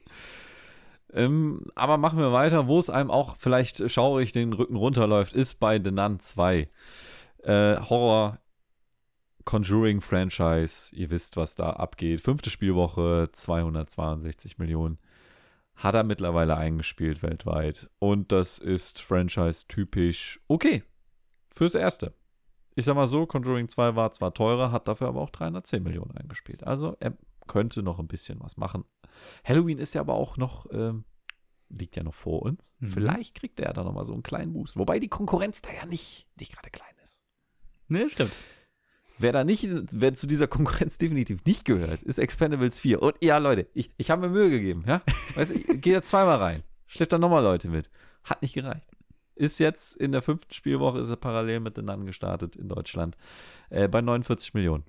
ähm, 1.13 1.63
aber 1.75 1.97
machen 1.97 2.19
wir 2.19 2.31
weiter, 2.31 2.67
wo 2.67 2.79
es 2.79 2.89
einem 2.89 3.11
auch 3.11 3.35
vielleicht 3.37 3.89
schaurig 3.91 4.31
den 4.31 4.53
Rücken 4.53 4.75
runterläuft, 4.75 5.33
ist 5.33 5.59
bei 5.59 5.81
The 5.81 5.91
Nun 5.91 6.19
2. 6.19 6.69
Äh, 7.43 7.77
Horror 7.77 8.39
Conjuring-Franchise, 9.45 10.95
ihr 10.95 11.09
wisst, 11.09 11.37
was 11.37 11.55
da 11.55 11.71
abgeht. 11.71 12.21
Fünfte 12.21 12.49
Spielwoche, 12.49 13.29
262 13.31 14.57
Millionen. 14.57 14.99
Hat 15.75 15.95
er 15.95 16.03
mittlerweile 16.03 16.57
eingespielt 16.57 17.23
weltweit. 17.23 17.89
Und 17.99 18.31
das 18.31 18.59
ist 18.59 19.01
Franchise-typisch 19.01 20.39
okay. 20.47 20.83
Fürs 21.49 21.75
Erste. 21.75 22.13
Ich 22.75 22.85
sag 22.85 22.95
mal 22.95 23.07
so, 23.07 23.25
Conjuring 23.25 23.67
2 23.67 23.95
war 23.95 24.11
zwar 24.11 24.33
teurer, 24.33 24.71
hat 24.71 24.87
dafür 24.87 25.07
aber 25.07 25.21
auch 25.21 25.29
310 25.31 25.83
Millionen 25.83 26.15
eingespielt. 26.15 26.63
Also 26.63 26.95
er 26.99 27.17
könnte 27.47 27.83
noch 27.83 27.99
ein 27.99 28.07
bisschen 28.07 28.39
was 28.39 28.57
machen. 28.57 28.85
Halloween 29.43 29.79
ist 29.79 29.93
ja 29.93 30.01
aber 30.01 30.13
auch 30.13 30.37
noch, 30.37 30.65
ähm, 30.71 31.05
liegt 31.69 31.95
ja 31.95 32.03
noch 32.03 32.13
vor 32.13 32.41
uns. 32.43 32.77
Mhm. 32.79 32.87
Vielleicht 32.87 33.35
kriegt 33.35 33.59
er 33.59 33.73
da 33.73 33.83
nochmal 33.83 34.05
so 34.05 34.13
einen 34.13 34.23
kleinen 34.23 34.53
Boost. 34.53 34.77
Wobei 34.77 34.99
die 34.99 35.07
Konkurrenz 35.07 35.61
da 35.61 35.71
ja 35.71 35.85
nicht, 35.85 36.27
nicht 36.39 36.53
gerade 36.53 36.69
klein 36.69 36.93
ist. 37.03 37.23
Ne, 37.87 38.09
stimmt. 38.09 38.31
Wer 39.17 39.31
da 39.31 39.43
nicht, 39.43 39.67
wer 39.69 40.13
zu 40.13 40.25
dieser 40.25 40.47
Konkurrenz 40.47 40.97
definitiv 40.97 41.45
nicht 41.45 41.65
gehört, 41.65 42.01
ist 42.01 42.17
Expendables 42.17 42.79
4. 42.79 43.01
Und 43.01 43.15
ja, 43.21 43.37
Leute, 43.37 43.67
ich, 43.73 43.91
ich 43.97 44.09
habe 44.09 44.21
mir 44.21 44.29
Mühe 44.29 44.49
gegeben, 44.49 44.83
ja. 44.87 45.01
Weißt 45.35 45.51
du, 45.51 45.55
ich 45.55 45.65
gehe 45.81 45.93
da 45.93 46.01
zweimal 46.01 46.37
rein. 46.37 46.63
Schleppt 46.87 47.13
da 47.13 47.19
nochmal 47.19 47.43
Leute 47.43 47.69
mit. 47.69 47.89
Hat 48.23 48.41
nicht 48.41 48.53
gereicht. 48.53 48.87
ist 49.35 49.59
jetzt 49.59 49.95
in 49.95 50.11
der 50.11 50.21
fünften 50.21 50.53
Spielwoche, 50.53 50.99
ist 50.99 51.09
er 51.09 51.15
parallel 51.15 51.59
mit 51.59 51.77
den 51.77 51.85
Nun 51.85 52.05
gestartet 52.05 52.55
in 52.55 52.67
Deutschland, 52.67 53.17
äh, 53.69 53.87
bei 53.87 54.01
49 54.01 54.53
Millionen. 54.53 54.85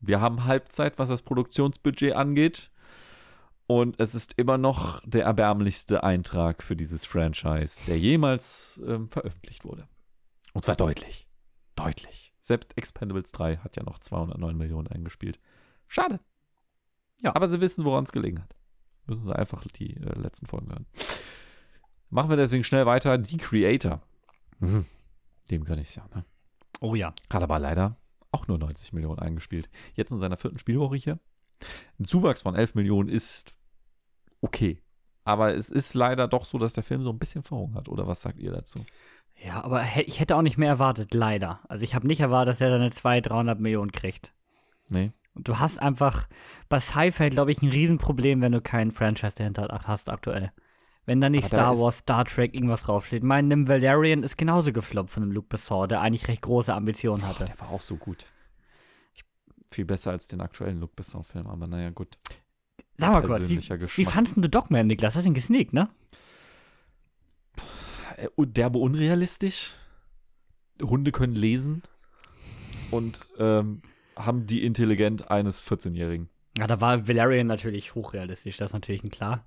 Wir 0.00 0.20
haben 0.20 0.44
Halbzeit, 0.44 0.98
was 0.98 1.08
das 1.08 1.22
Produktionsbudget 1.22 2.14
angeht. 2.14 2.71
Und 3.66 3.98
es 4.00 4.14
ist 4.14 4.38
immer 4.38 4.58
noch 4.58 5.00
der 5.04 5.24
erbärmlichste 5.24 6.02
Eintrag 6.02 6.62
für 6.62 6.76
dieses 6.76 7.04
Franchise, 7.06 7.82
der 7.86 7.98
jemals 7.98 8.82
ähm, 8.86 9.08
veröffentlicht 9.08 9.64
wurde. 9.64 9.88
Und 10.52 10.64
zwar 10.64 10.76
deutlich. 10.76 11.26
Deutlich. 11.76 12.34
Selbst 12.40 12.76
Expendables 12.76 13.32
3 13.32 13.58
hat 13.58 13.76
ja 13.76 13.82
noch 13.82 13.98
209 13.98 14.56
Millionen 14.56 14.88
eingespielt. 14.88 15.40
Schade. 15.86 16.20
Ja. 17.22 17.34
Aber 17.34 17.48
sie 17.48 17.60
wissen, 17.60 17.84
woran 17.84 18.04
es 18.04 18.12
gelegen 18.12 18.42
hat. 18.42 18.56
Müssen 19.06 19.24
sie 19.24 19.36
einfach 19.36 19.64
die 19.68 19.96
äh, 19.96 20.18
letzten 20.18 20.46
Folgen 20.46 20.70
hören. 20.70 20.86
Machen 22.10 22.30
wir 22.30 22.36
deswegen 22.36 22.64
schnell 22.64 22.84
weiter. 22.84 23.16
Die 23.16 23.36
Creator. 23.36 24.02
Mhm. 24.58 24.86
Dem 25.50 25.64
kann 25.64 25.78
ich 25.78 25.88
es 25.88 25.94
ja, 25.94 26.06
ne? 26.14 26.24
Oh 26.80 26.94
ja. 26.94 27.14
Hat 27.32 27.42
aber 27.42 27.58
leider 27.58 27.96
auch 28.32 28.48
nur 28.48 28.58
90 28.58 28.92
Millionen 28.92 29.18
eingespielt. 29.18 29.68
Jetzt 29.94 30.10
in 30.10 30.18
seiner 30.18 30.36
vierten 30.36 30.58
Spielwoche 30.58 30.96
hier. 30.96 31.18
Ein 31.98 32.04
Zuwachs 32.04 32.42
von 32.42 32.54
11 32.54 32.74
Millionen 32.74 33.08
ist 33.08 33.52
okay. 34.40 34.82
Aber 35.24 35.54
es 35.54 35.70
ist 35.70 35.94
leider 35.94 36.28
doch 36.28 36.44
so, 36.44 36.58
dass 36.58 36.72
der 36.72 36.82
Film 36.82 37.02
so 37.02 37.10
ein 37.10 37.18
bisschen 37.18 37.42
verhungert. 37.42 37.88
Oder 37.88 38.06
was 38.06 38.22
sagt 38.22 38.38
ihr 38.38 38.52
dazu? 38.52 38.84
Ja, 39.44 39.62
aber 39.64 39.84
ich 40.06 40.20
hätte 40.20 40.36
auch 40.36 40.42
nicht 40.42 40.58
mehr 40.58 40.68
erwartet, 40.68 41.14
leider. 41.14 41.60
Also 41.68 41.84
ich 41.84 41.94
habe 41.94 42.06
nicht 42.06 42.20
erwartet, 42.20 42.54
dass 42.54 42.60
er 42.60 42.70
seine 42.70 42.90
200, 42.90 43.30
300 43.30 43.60
Millionen 43.60 43.92
kriegt. 43.92 44.32
Nee. 44.88 45.12
Und 45.34 45.48
du 45.48 45.58
hast 45.58 45.80
einfach 45.80 46.28
bei 46.68 46.80
Sci-Fi, 46.80 47.30
glaube 47.30 47.52
ich, 47.52 47.62
ein 47.62 47.68
Riesenproblem, 47.68 48.42
wenn 48.42 48.52
du 48.52 48.60
keinen 48.60 48.90
Franchise 48.90 49.34
dahinter 49.36 49.68
hast 49.84 50.10
aktuell. 50.10 50.52
Wenn 51.04 51.20
da 51.20 51.28
nicht 51.28 51.46
Star 51.46 51.76
Wars, 51.78 51.98
Star 51.98 52.24
Trek, 52.24 52.54
irgendwas 52.54 52.82
draufsteht. 52.82 53.24
Mein 53.24 53.48
Nim 53.48 53.66
Valerian 53.66 54.22
ist 54.22 54.38
genauso 54.38 54.72
gefloppt 54.72 55.10
von 55.10 55.24
dem 55.24 55.32
Luke 55.32 55.48
Besson, 55.48 55.88
der 55.88 56.00
eigentlich 56.00 56.28
recht 56.28 56.42
große 56.42 56.72
Ambitionen 56.72 57.26
hatte. 57.26 57.42
Oh, 57.42 57.46
der 57.46 57.60
war 57.60 57.70
auch 57.70 57.80
so 57.80 57.96
gut. 57.96 58.26
Viel 59.72 59.84
besser 59.84 60.10
als 60.10 60.28
den 60.28 60.40
aktuellen 60.40 60.80
Luke 60.80 60.92
Besson-Film, 60.94 61.46
aber 61.46 61.66
naja, 61.66 61.90
gut. 61.90 62.18
Sag 62.98 63.12
mal 63.12 63.22
kurz, 63.22 63.48
wie, 63.48 63.58
wie 63.58 64.04
fandest 64.04 64.36
du 64.36 64.48
Dogman, 64.48 64.86
Niklas? 64.86 65.16
Hast 65.16 65.24
du 65.24 65.30
ihn 65.30 65.34
gesneakt, 65.34 65.72
ne? 65.72 65.88
Äh, 68.16 68.28
derbe 68.38 68.78
unrealistisch. 68.78 69.76
Hunde 70.82 71.12
können 71.12 71.34
lesen 71.34 71.82
und 72.90 73.20
ähm, 73.38 73.82
haben 74.16 74.46
die 74.46 74.64
Intelligenz 74.64 75.22
eines 75.22 75.66
14-Jährigen. 75.66 76.28
Ja, 76.58 76.66
da 76.66 76.80
war 76.80 77.08
Valerian 77.08 77.46
natürlich 77.46 77.94
hochrealistisch, 77.94 78.58
das 78.58 78.70
ist 78.70 78.74
natürlich 78.74 79.02
ein 79.02 79.10
klar. 79.10 79.46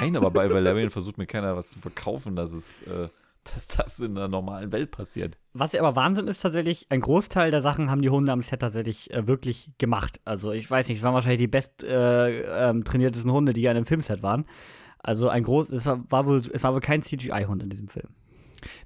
Nein, 0.00 0.16
aber 0.16 0.30
bei 0.30 0.50
Valerian 0.52 0.90
versucht 0.90 1.16
mir 1.16 1.26
keiner 1.26 1.56
was 1.56 1.70
zu 1.70 1.78
verkaufen, 1.78 2.36
dass 2.36 2.52
es, 2.52 2.82
äh, 2.82 3.08
dass 3.54 3.68
das 3.68 3.98
in 4.00 4.14
der 4.14 4.28
normalen 4.28 4.72
Welt 4.72 4.90
passiert. 4.90 5.38
Was 5.52 5.72
ja 5.72 5.80
aber 5.80 5.96
Wahnsinn 5.96 6.28
ist 6.28 6.40
tatsächlich, 6.40 6.86
ein 6.90 7.00
Großteil 7.00 7.50
der 7.50 7.62
Sachen 7.62 7.90
haben 7.90 8.02
die 8.02 8.10
Hunde 8.10 8.32
am 8.32 8.42
Set 8.42 8.60
tatsächlich 8.60 9.10
äh, 9.12 9.26
wirklich 9.26 9.70
gemacht. 9.78 10.20
Also 10.24 10.52
ich 10.52 10.70
weiß 10.70 10.88
nicht, 10.88 10.98
es 10.98 11.04
waren 11.04 11.14
wahrscheinlich 11.14 11.40
die 11.40 11.48
best 11.48 11.82
äh, 11.82 12.68
ähm, 12.68 12.84
trainiertesten 12.84 13.32
Hunde, 13.32 13.52
die 13.52 13.62
ja 13.62 13.70
in 13.70 13.76
einem 13.76 13.86
Filmset 13.86 14.22
waren. 14.22 14.44
Also 14.98 15.28
ein 15.28 15.44
groß, 15.44 15.70
es 15.70 15.86
war, 15.86 16.04
war 16.10 16.26
wohl, 16.26 16.42
es 16.52 16.62
war 16.62 16.72
wohl 16.72 16.80
kein 16.80 17.02
CGI-Hund 17.02 17.62
in 17.62 17.70
diesem 17.70 17.88
Film. 17.88 18.08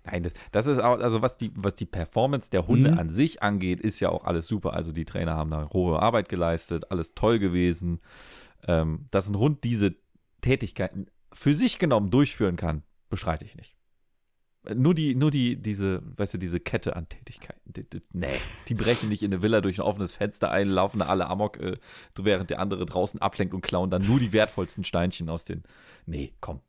Nein, 0.04 0.24
das, 0.24 0.32
das, 0.52 0.66
ist 0.66 0.78
auch, 0.78 1.00
also 1.00 1.22
was 1.22 1.36
die, 1.36 1.52
was 1.54 1.74
die 1.74 1.86
Performance 1.86 2.50
der 2.50 2.66
Hunde 2.66 2.92
mhm. 2.92 2.98
an 2.98 3.10
sich 3.10 3.42
angeht, 3.42 3.80
ist 3.80 4.00
ja 4.00 4.10
auch 4.10 4.24
alles 4.24 4.46
super. 4.46 4.74
Also 4.74 4.92
die 4.92 5.04
Trainer 5.04 5.36
haben 5.36 5.50
da 5.50 5.70
hohe 5.72 6.00
Arbeit 6.00 6.28
geleistet, 6.28 6.90
alles 6.90 7.14
toll 7.14 7.38
gewesen. 7.38 8.00
Ähm, 8.66 9.06
dass 9.10 9.30
ein 9.30 9.38
Hund 9.38 9.64
diese 9.64 9.96
Tätigkeiten 10.42 11.06
für 11.32 11.54
sich 11.54 11.78
genommen 11.78 12.10
durchführen 12.10 12.56
kann, 12.56 12.82
bestreite 13.08 13.44
ich 13.44 13.56
nicht. 13.56 13.76
Nur 14.74 14.94
die, 14.94 15.14
nur 15.14 15.30
die, 15.30 15.56
diese, 15.56 16.02
weißt 16.18 16.34
du, 16.34 16.38
diese 16.38 16.60
Kette 16.60 16.94
an 16.94 17.08
Tätigkeiten. 17.08 17.72
Die, 17.72 17.88
die, 17.88 18.02
nee, 18.12 18.38
die 18.68 18.74
brechen 18.74 19.08
nicht 19.08 19.22
in 19.22 19.32
eine 19.32 19.42
Villa 19.42 19.62
durch 19.62 19.78
ein 19.78 19.82
offenes 19.82 20.12
Fenster 20.12 20.50
ein, 20.50 20.68
laufen 20.68 20.98
da 20.98 21.06
alle 21.06 21.28
Amok, 21.28 21.58
äh, 21.58 21.78
während 22.16 22.50
der 22.50 22.60
andere 22.60 22.84
draußen 22.84 23.22
ablenkt 23.22 23.54
und 23.54 23.62
klauen 23.62 23.90
dann 23.90 24.06
nur 24.06 24.18
die 24.18 24.34
wertvollsten 24.34 24.84
Steinchen 24.84 25.30
aus 25.30 25.46
den. 25.46 25.62
Nee, 26.04 26.34
komm. 26.42 26.60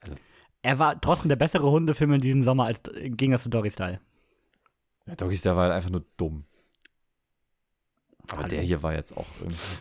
Also, 0.00 0.14
er 0.62 0.78
war 0.78 1.00
trotzdem 1.00 1.30
der 1.30 1.36
bessere 1.36 1.68
Hundefilm 1.68 2.12
in 2.12 2.20
diesem 2.20 2.44
Sommer 2.44 2.66
als 2.66 2.80
ging 2.94 3.32
das 3.32 3.42
zu 3.42 3.50
Doggy 3.50 3.70
Style. 3.70 4.00
Ja, 5.06 5.16
Doggy 5.16 5.36
Style 5.36 5.56
war 5.56 5.64
halt 5.64 5.72
einfach 5.72 5.90
nur 5.90 6.04
dumm. 6.16 6.44
Aber 8.28 8.38
Hallo. 8.38 8.48
der 8.48 8.62
hier 8.62 8.84
war 8.84 8.94
jetzt 8.94 9.16
auch 9.16 9.26
irgendwie. 9.40 9.78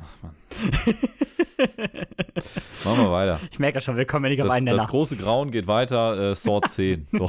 Ach, 0.00 0.22
Mann. 0.22 0.34
Machen 2.84 3.04
wir 3.04 3.10
weiter. 3.10 3.40
Ich 3.50 3.58
merke 3.58 3.80
schon, 3.80 3.96
wir 3.96 4.06
kommen 4.06 4.24
ja 4.26 4.30
nicht 4.30 4.42
auf 4.42 4.50
einen 4.50 4.66
Das 4.66 4.88
große 4.88 5.16
Grauen 5.16 5.50
geht 5.50 5.66
weiter, 5.66 6.30
äh, 6.30 6.34
Sword 6.34 6.68
10. 6.70 7.06
So. 7.06 7.28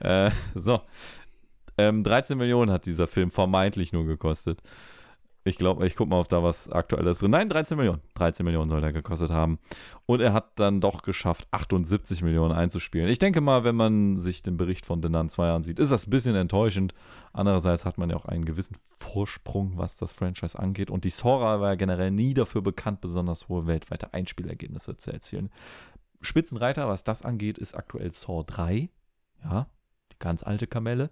äh, 0.00 0.30
so. 0.54 0.80
Ähm, 1.78 2.04
13 2.04 2.36
Millionen 2.36 2.70
hat 2.70 2.84
dieser 2.86 3.06
Film 3.06 3.30
vermeintlich 3.30 3.92
nur 3.92 4.06
gekostet. 4.06 4.60
Ich 5.42 5.56
glaube, 5.56 5.86
ich 5.86 5.96
gucke 5.96 6.10
mal, 6.10 6.20
ob 6.20 6.28
da 6.28 6.42
was 6.42 6.70
Aktuelles 6.70 7.20
drin. 7.20 7.30
Nein, 7.30 7.48
13 7.48 7.76
Millionen. 7.76 8.02
13 8.14 8.44
Millionen 8.44 8.68
soll 8.68 8.84
er 8.84 8.92
gekostet 8.92 9.30
haben. 9.30 9.58
Und 10.04 10.20
er 10.20 10.34
hat 10.34 10.58
dann 10.60 10.82
doch 10.82 11.02
geschafft, 11.02 11.48
78 11.50 12.22
Millionen 12.22 12.52
einzuspielen. 12.52 13.08
Ich 13.08 13.18
denke 13.18 13.40
mal, 13.40 13.64
wenn 13.64 13.74
man 13.74 14.18
sich 14.18 14.42
den 14.42 14.58
Bericht 14.58 14.84
von 14.84 15.00
Denan 15.00 15.30
2 15.30 15.50
ansieht, 15.50 15.78
ist 15.78 15.92
das 15.92 16.06
ein 16.06 16.10
bisschen 16.10 16.36
enttäuschend. 16.36 16.92
Andererseits 17.32 17.86
hat 17.86 17.96
man 17.96 18.10
ja 18.10 18.16
auch 18.16 18.26
einen 18.26 18.44
gewissen 18.44 18.76
Vorsprung, 18.96 19.72
was 19.76 19.96
das 19.96 20.12
Franchise 20.12 20.58
angeht. 20.58 20.90
Und 20.90 21.04
die 21.04 21.10
Sora 21.10 21.58
war 21.60 21.70
ja 21.70 21.74
generell 21.76 22.10
nie 22.10 22.34
dafür 22.34 22.60
bekannt, 22.60 23.00
besonders 23.00 23.48
hohe 23.48 23.66
weltweite 23.66 24.12
Einspielergebnisse 24.12 24.98
zu 24.98 25.10
erzielen. 25.10 25.50
Spitzenreiter, 26.20 26.86
was 26.86 27.02
das 27.02 27.22
angeht, 27.22 27.56
ist 27.56 27.74
aktuell 27.74 28.12
Saw 28.12 28.44
3. 28.44 28.90
Ja, 29.42 29.68
die 30.12 30.18
ganz 30.18 30.42
alte 30.42 30.66
Kamelle. 30.66 31.08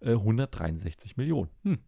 Äh, 0.00 0.12
163 0.12 1.16
Millionen. 1.16 1.50
Hm. 1.64 1.78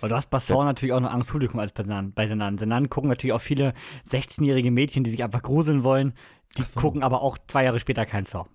Weil 0.00 0.08
du 0.08 0.16
hast 0.16 0.30
bei 0.30 0.38
Saw 0.38 0.60
ja. 0.60 0.64
natürlich 0.64 0.92
auch 0.92 1.00
noch 1.00 1.12
Angst 1.12 1.30
Publikum 1.30 1.60
als 1.60 1.72
bei 1.72 2.26
Senan. 2.26 2.58
Senan 2.58 2.90
gucken 2.90 3.10
natürlich 3.10 3.34
auch 3.34 3.40
viele 3.40 3.74
16-jährige 4.08 4.70
Mädchen, 4.70 5.04
die 5.04 5.10
sich 5.10 5.22
einfach 5.22 5.42
gruseln 5.42 5.84
wollen. 5.84 6.14
Die 6.56 6.62
so. 6.62 6.80
gucken 6.80 7.02
aber 7.02 7.20
auch 7.22 7.38
zwei 7.46 7.64
Jahre 7.64 7.78
später 7.78 8.06
kein 8.06 8.26
Saw. 8.26 8.46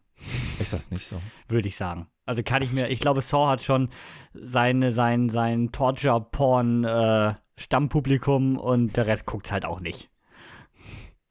Ist 0.59 0.73
das 0.73 0.91
nicht 0.91 1.07
so? 1.07 1.21
Würde 1.47 1.67
ich 1.67 1.75
sagen. 1.75 2.07
Also 2.25 2.41
kann 2.41 2.63
ich 2.63 2.71
mir, 2.71 2.89
ich 2.89 2.99
glaube, 2.99 3.21
Saw 3.21 3.47
hat 3.47 3.61
schon 3.61 3.89
seine, 4.33 4.91
sein, 4.91 5.29
sein 5.29 5.71
Torture-Porn-Stammpublikum 5.71 8.55
äh, 8.55 8.59
und 8.59 8.97
der 8.97 9.07
Rest 9.07 9.25
guckt 9.25 9.45
es 9.45 9.51
halt 9.51 9.65
auch 9.65 9.79
nicht. 9.79 10.09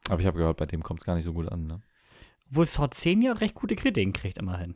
Aber 0.09 0.21
ich 0.21 0.27
habe 0.27 0.39
gehört, 0.39 0.59
bei 0.59 0.67
dem 0.67 0.83
kommt 0.83 1.01
es 1.01 1.07
gar 1.07 1.17
nicht 1.17 1.25
so 1.25 1.33
gut 1.33 1.51
an, 1.51 1.67
ne? 1.67 1.81
Wo 2.51 2.63
Saw 2.65 2.89
10 2.89 3.23
ja 3.23 3.33
recht 3.33 3.55
gute 3.55 3.75
Kritiken 3.75 4.13
kriegt, 4.13 4.37
immerhin. 4.39 4.75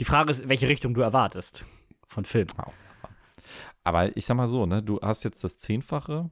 Die 0.00 0.04
Frage 0.04 0.30
ist, 0.30 0.48
welche 0.48 0.68
Richtung 0.68 0.94
du 0.94 1.02
erwartest 1.02 1.66
von 2.06 2.24
Film. 2.24 2.46
Wow. 2.56 2.72
Aber 3.84 4.16
ich 4.16 4.24
sag 4.24 4.36
mal 4.36 4.48
so, 4.48 4.66
ne, 4.66 4.82
du 4.82 4.98
hast 5.00 5.22
jetzt 5.22 5.44
das 5.44 5.58
zehnfache 5.58 6.30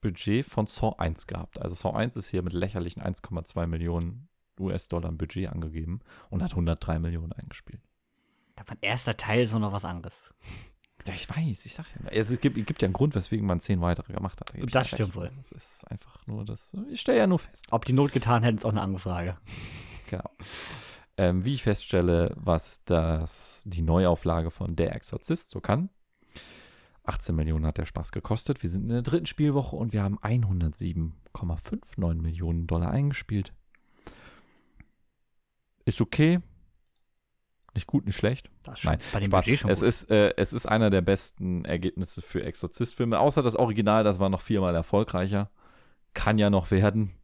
Budget 0.00 0.44
von 0.44 0.66
Saw 0.66 0.96
1 0.98 1.26
gehabt. 1.26 1.60
Also 1.60 1.74
Saw 1.74 1.96
1 1.96 2.16
ist 2.16 2.28
hier 2.28 2.42
mit 2.42 2.52
lächerlichen 2.52 3.02
1,2 3.02 3.66
Millionen 3.66 4.28
US-Dollar 4.58 5.12
Budget 5.12 5.48
angegeben 5.48 6.00
und 6.28 6.42
hat 6.42 6.50
103 6.50 6.98
Millionen 6.98 7.32
eingespielt. 7.32 7.80
Mein 8.68 8.78
erster 8.82 9.16
Teil 9.16 9.42
ist 9.42 9.52
noch 9.52 9.72
was 9.72 9.84
anderes. 9.84 10.14
Ja, 11.06 11.14
ich 11.14 11.30
weiß, 11.30 11.64
ich 11.64 11.72
sag 11.72 11.86
ja. 11.94 12.10
Es 12.10 12.28
gibt, 12.40 12.58
es 12.58 12.66
gibt 12.66 12.82
ja 12.82 12.86
einen 12.86 12.92
Grund, 12.92 13.14
weswegen 13.14 13.46
man 13.46 13.58
zehn 13.58 13.80
weitere 13.80 14.12
gemacht 14.12 14.38
hat. 14.38 14.52
Da 14.54 14.66
das 14.66 14.88
stimmt 14.88 15.14
wohl. 15.14 15.30
Das 15.38 15.50
ist 15.50 15.90
einfach 15.90 16.26
nur 16.26 16.44
das. 16.44 16.76
Ich 16.90 17.00
stelle 17.00 17.16
ja 17.16 17.26
nur 17.26 17.38
fest. 17.38 17.66
Ob 17.70 17.86
die 17.86 17.94
Not 17.94 18.12
getan 18.12 18.42
hätten, 18.42 18.58
ist 18.58 18.66
auch 18.66 18.70
eine 18.70 18.82
andere 18.82 19.00
Frage. 19.00 19.38
Genau. 20.10 20.28
Ähm, 21.16 21.44
wie 21.44 21.54
ich 21.54 21.62
feststelle, 21.62 22.34
was 22.36 22.82
das, 22.84 23.62
die 23.64 23.80
Neuauflage 23.80 24.50
von 24.50 24.74
Der 24.74 24.94
Exorzist 24.94 25.50
so 25.50 25.60
kann, 25.60 25.88
18 27.04 27.34
Millionen 27.34 27.66
hat 27.66 27.78
der 27.78 27.86
Spaß 27.86 28.12
gekostet. 28.12 28.62
Wir 28.62 28.70
sind 28.70 28.82
in 28.82 28.88
der 28.90 29.02
dritten 29.02 29.26
Spielwoche 29.26 29.76
und 29.76 29.92
wir 29.92 30.02
haben 30.02 30.18
107,59 30.18 32.14
Millionen 32.20 32.66
Dollar 32.66 32.90
eingespielt. 32.90 33.52
Ist 35.84 36.00
okay. 36.00 36.40
Nicht 37.74 37.86
gut, 37.86 38.04
nicht 38.04 38.16
schlecht. 38.16 38.50
Das 38.64 38.84
Nein, 38.84 38.98
bei 39.12 39.20
dem 39.20 39.30
Budget 39.30 39.60
schon 39.60 39.70
es 39.70 39.82
ist, 39.82 40.10
äh, 40.10 40.34
es 40.36 40.52
ist 40.52 40.66
einer 40.66 40.90
der 40.90 41.02
besten 41.02 41.64
Ergebnisse 41.64 42.20
für 42.20 42.42
Exorzist-Filme. 42.42 43.18
Außer 43.18 43.42
das 43.42 43.54
Original, 43.56 44.02
das 44.04 44.18
war 44.18 44.28
noch 44.28 44.40
viermal 44.40 44.74
erfolgreicher. 44.74 45.50
Kann 46.12 46.38
ja 46.38 46.50
noch 46.50 46.70
werden. 46.70 47.14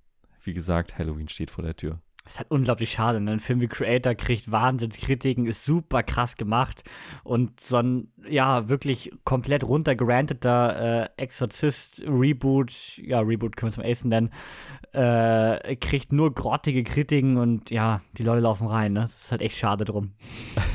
Wie 0.41 0.53
gesagt, 0.53 0.99
Halloween 0.99 1.29
steht 1.29 1.51
vor 1.51 1.65
der 1.65 1.75
Tür. 1.75 2.01
Das 2.27 2.35
ist 2.35 2.39
halt 2.41 2.51
unglaublich 2.51 2.91
schade. 2.91 3.21
Ne? 3.21 3.31
Ein 3.31 3.41
Film 3.41 3.61
wie 3.61 3.69
Creator 3.69 4.17
kriegt 4.17 4.51
Wahnsinnskritiken, 4.51 5.47
ist 5.47 5.65
super 5.65 6.03
krass 6.03 6.35
gemacht 6.35 6.83
und 7.23 7.61
so 7.61 7.77
ein, 7.77 8.09
ja, 8.29 8.69
wirklich 8.69 9.13
komplett 9.23 9.63
runtergeranteter 9.63 11.05
äh, 11.05 11.23
Exorzist-Reboot, 11.23 12.99
ja, 12.99 13.21
Reboot 13.21 13.55
können 13.55 13.71
wir 13.71 13.75
zum 13.75 13.85
Acen 13.85 14.09
nennen, 14.09 14.31
äh, 14.91 15.77
kriegt 15.77 16.11
nur 16.11 16.35
grottige 16.35 16.83
Kritiken 16.83 17.37
und 17.37 17.71
ja, 17.71 18.01
die 18.19 18.25
Leute 18.25 18.41
laufen 18.41 18.67
rein. 18.67 18.93
Ne? 18.93 19.03
Das 19.03 19.15
ist 19.15 19.31
halt 19.31 19.43
echt 19.43 19.57
schade 19.57 19.85
drum. 19.85 20.11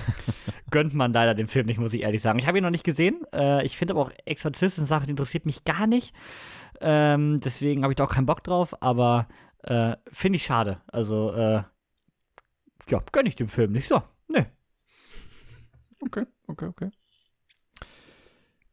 Gönnt 0.71 0.93
man 0.93 1.11
leider 1.11 1.33
den 1.33 1.47
Film 1.47 1.65
nicht, 1.65 1.81
muss 1.81 1.93
ich 1.93 2.03
ehrlich 2.03 2.21
sagen. 2.21 2.39
Ich 2.39 2.47
habe 2.47 2.59
ihn 2.59 2.63
noch 2.63 2.69
nicht 2.69 2.85
gesehen. 2.85 3.19
Äh, 3.33 3.65
ich 3.65 3.77
finde 3.77 3.93
aber 3.93 4.03
auch 4.03 4.11
Exorzist 4.23 4.77
eine 4.77 4.87
Sache, 4.87 5.03
die 5.05 5.11
interessiert 5.11 5.45
mich 5.45 5.65
gar 5.65 5.85
nicht. 5.85 6.15
Ähm, 6.79 7.41
deswegen 7.41 7.83
habe 7.83 7.91
ich 7.91 7.97
da 7.97 8.05
auch 8.05 8.13
keinen 8.13 8.25
Bock 8.25 8.41
drauf, 8.43 8.81
aber 8.81 9.27
Äh, 9.63 9.95
Finde 10.11 10.37
ich 10.37 10.45
schade. 10.45 10.81
Also, 10.87 11.33
äh, 11.33 11.63
ja, 12.89 12.99
gönne 13.11 13.29
ich 13.29 13.35
dem 13.35 13.49
Film 13.49 13.71
nicht 13.71 13.87
so. 13.87 14.01
Nee. 14.27 14.45
Okay, 15.99 16.25
okay, 16.47 16.65
okay. 16.65 16.91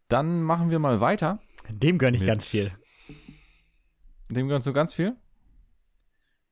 Dann 0.09 0.43
machen 0.43 0.71
wir 0.71 0.79
mal 0.79 1.01
weiter. 1.01 1.39
Dem 1.69 1.99
gönne 1.99 2.17
ich 2.17 2.25
ganz 2.25 2.47
viel. 2.47 2.73
Dem 4.31 4.49
gönnst 4.49 4.67
du 4.67 4.73
ganz 4.73 4.95
viel? 4.95 5.17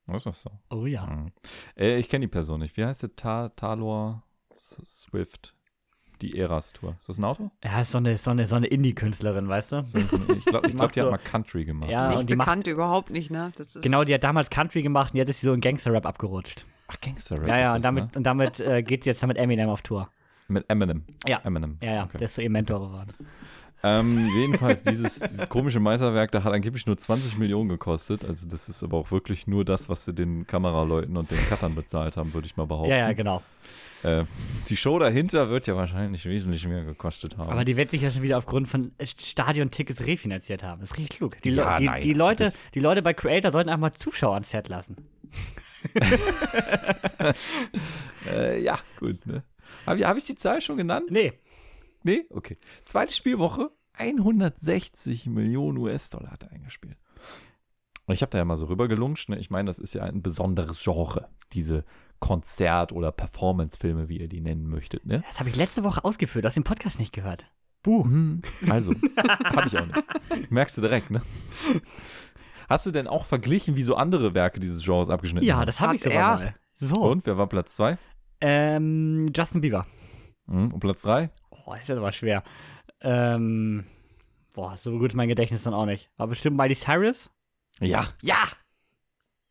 Was 0.05 0.17
ist 0.17 0.25
das 0.27 0.41
so? 0.43 0.51
Oh 0.69 0.85
ja. 0.85 1.05
Mhm. 1.05 1.31
Äh, 1.75 1.97
ich 1.97 2.07
kenne 2.07 2.25
die 2.25 2.31
Person 2.31 2.61
nicht. 2.61 2.77
Wie 2.77 2.85
heißt 2.85 3.03
der? 3.03 3.15
Ta 3.15 3.49
Talor 3.49 4.23
Swift. 4.53 5.56
Die 6.21 6.37
Eras 6.37 6.73
Tour. 6.73 6.95
Ist 6.99 7.09
das 7.09 7.17
ein 7.17 7.23
Auto? 7.25 7.51
Ja, 7.63 7.81
ist 7.81 7.91
so 7.91 7.97
eine, 7.99 8.17
so 8.17 8.31
eine, 8.31 8.45
so 8.47 8.55
eine 8.55 8.67
Indie-Künstlerin, 8.67 9.47
weißt 9.47 9.71
du? 9.73 9.83
So, 9.83 9.99
so, 9.99 10.33
ich 10.33 10.45
glaube, 10.45 10.67
Die 10.67 10.73
glaub, 10.73 10.87
macht 10.87 10.95
die 10.95 11.01
hat 11.01 11.11
mal 11.11 11.17
Country 11.17 11.63
gemacht. 11.65 11.89
Ja, 11.91 12.09
Nicht 12.09 12.19
und 12.19 12.29
die 12.29 12.35
macht, 12.35 12.45
bekannt 12.47 12.67
überhaupt 12.67 13.09
nicht, 13.11 13.29
ne? 13.31 13.51
Das 13.55 13.75
ist 13.75 13.83
genau, 13.83 14.03
die 14.03 14.13
hat 14.13 14.23
damals 14.23 14.49
Country 14.49 14.81
gemacht 14.81 15.13
und 15.13 15.17
jetzt 15.17 15.29
ist 15.29 15.41
sie 15.41 15.45
so 15.47 15.53
in 15.53 15.61
Gangster-Rap 15.61 16.05
abgerutscht. 16.05 16.65
Ach, 16.87 16.99
Gangster 17.01 17.37
Rap 17.39 17.47
Ja, 17.49 17.57
ja, 17.59 17.69
ist 17.71 17.75
und 17.77 17.83
das, 17.83 17.93
damit, 17.93 18.17
und 18.17 18.23
damit 18.23 18.59
äh, 18.59 18.81
geht 18.81 19.03
sie 19.03 19.09
jetzt 19.11 19.25
mit 19.27 19.37
Eminem 19.37 19.69
auf 19.69 19.81
Tour. 19.81 20.01
ne? 20.01 20.07
Mit 20.49 20.69
Eminem. 20.69 21.03
Ja. 21.27 21.39
Eminem. 21.43 21.77
Ja, 21.81 21.93
ja, 21.93 22.03
Okay. 22.05 22.17
der 22.19 22.25
ist 22.25 22.35
so 22.35 22.41
ihr 22.41 22.49
Mentor 22.49 22.79
geworden. 22.87 23.13
Ähm, 23.83 24.29
jedenfalls, 24.35 24.81
dieses, 24.81 25.19
dieses 25.19 25.47
komische 25.49 25.79
Meisterwerk, 25.79 26.31
da 26.31 26.43
hat 26.43 26.51
angeblich 26.51 26.85
nur 26.87 26.97
20 26.97 27.37
Millionen 27.37 27.69
gekostet. 27.69 28.25
Also, 28.25 28.47
das 28.47 28.69
ist 28.69 28.83
aber 28.83 28.97
auch 28.97 29.11
wirklich 29.11 29.45
nur 29.47 29.63
das, 29.65 29.87
was 29.87 30.03
sie 30.05 30.13
den 30.13 30.47
Kameraleuten 30.47 31.15
und 31.15 31.29
den 31.29 31.37
Cuttern 31.47 31.75
bezahlt 31.75 32.17
haben, 32.17 32.33
würde 32.33 32.47
ich 32.47 32.57
mal 32.57 32.65
behaupten. 32.65 32.89
Ja, 32.89 32.97
ja, 32.97 33.13
genau. 33.13 33.43
Äh, 34.03 34.25
die 34.67 34.77
Show 34.77 34.97
dahinter 34.99 35.49
wird 35.49 35.67
ja 35.67 35.75
wahrscheinlich 35.75 36.25
wesentlich 36.25 36.67
mehr 36.67 36.83
gekostet 36.83 37.37
haben. 37.37 37.49
Aber 37.51 37.65
die 37.65 37.77
wird 37.77 37.91
sich 37.91 38.01
ja 38.01 38.11
schon 38.11 38.21
wieder 38.23 38.37
aufgrund 38.37 38.67
von 38.67 38.91
Stadiontickets 39.03 40.05
refinanziert 40.05 40.63
haben. 40.63 40.79
Das 40.81 40.91
ist 40.91 40.97
richtig 40.97 41.17
klug. 41.17 41.41
Die, 41.41 41.49
Le- 41.51 41.55
Ja, 41.61 41.77
die, 41.77 41.85
nein, 41.85 42.01
die, 42.01 42.13
Leute, 42.13 42.51
die 42.73 42.79
Leute 42.79 43.01
bei 43.01 43.13
Creator 43.13 43.51
sollten 43.51 43.69
einfach 43.69 43.81
mal 43.81 43.93
Zuschauer 43.93 44.33
ans 44.35 44.49
Set 44.49 44.69
lassen. 44.69 44.97
äh, 48.29 48.61
ja, 48.61 48.79
gut, 48.99 49.25
ne? 49.25 49.43
Habe 49.85 49.99
ich, 49.99 50.05
hab 50.05 50.17
ich 50.17 50.25
die 50.25 50.35
Zahl 50.35 50.61
schon 50.61 50.77
genannt? 50.77 51.07
Nee. 51.09 51.33
Nee? 52.07 52.25
Okay. 52.29 52.57
Zweite 52.85 53.13
Spielwoche, 53.13 53.69
160 53.93 55.25
Millionen 55.27 55.77
US-Dollar 55.77 56.31
hat 56.31 56.43
er 56.43 56.51
eingespielt. 56.51 56.97
Und 58.05 58.13
ich 58.13 58.21
habe 58.21 58.29
da 58.29 58.37
ja 58.37 58.45
mal 58.45 58.55
so 58.55 58.65
rübergeluncht. 58.67 59.27
Ne? 59.29 59.37
Ich 59.39 59.49
meine, 59.49 59.65
das 59.67 59.77
ist 59.79 59.93
ja 59.93 60.03
ein 60.03 60.21
besonderes 60.21 60.81
Genre, 60.81 61.27
diese 61.51 61.83
Konzert- 62.19 62.93
oder 62.93 63.11
Performance-Filme, 63.11 64.07
wie 64.07 64.19
ihr 64.19 64.29
die 64.29 64.39
nennen 64.39 64.67
möchtet. 64.69 65.05
Ne? 65.05 65.23
Das 65.27 65.39
habe 65.39 65.49
ich 65.49 65.55
letzte 65.57 65.83
Woche 65.83 66.05
ausgeführt. 66.05 66.45
Du 66.45 66.47
hast 66.47 66.55
den 66.55 66.63
Podcast 66.63 66.99
nicht 66.99 67.11
gehört. 67.11 67.45
Buh. 67.83 68.05
Mhm. 68.05 68.41
Also, 68.69 68.93
habe 69.55 69.67
ich 69.67 69.77
auch 69.77 69.85
nicht. 69.85 70.49
Merkst 70.51 70.77
du 70.77 70.81
direkt, 70.81 71.11
ne? 71.11 71.21
Hast 72.69 72.85
du 72.85 72.91
denn 72.91 73.07
auch 73.07 73.25
verglichen, 73.25 73.75
wie 73.75 73.83
so 73.83 73.95
andere 73.95 74.33
Werke 74.33 74.59
dieses 74.59 74.83
Genres 74.83 75.09
abgeschnitten 75.09 75.45
Ja, 75.45 75.57
haben? 75.57 75.65
das 75.65 75.79
habe 75.79 75.95
ich 75.95 76.01
sogar 76.01 76.17
er? 76.17 76.37
mal. 76.45 76.55
So. 76.75 76.95
Und 76.95 77.25
wer 77.25 77.37
war 77.37 77.47
Platz 77.47 77.75
2? 77.75 77.97
Ähm, 78.41 79.31
Justin 79.35 79.61
Bieber. 79.61 79.85
Mhm. 80.47 80.71
Und 80.73 80.79
Platz 80.79 81.01
3? 81.01 81.29
Oh, 81.67 81.73
ist 81.73 81.89
jetzt 81.89 81.97
aber 81.97 82.13
schwer. 82.13 82.43
Ähm, 83.01 83.83
boah, 84.55 84.77
so 84.77 84.97
gut 84.97 85.11
ist 85.11 85.15
mein 85.15 85.27
Gedächtnis 85.27 85.63
dann 85.63 85.73
auch 85.73 85.85
nicht. 85.85 86.09
War 86.15 86.27
bestimmt 86.27 86.55
Miley 86.55 86.75
Cyrus? 86.75 87.29
Ja. 87.81 88.07
Ja! 88.21 88.37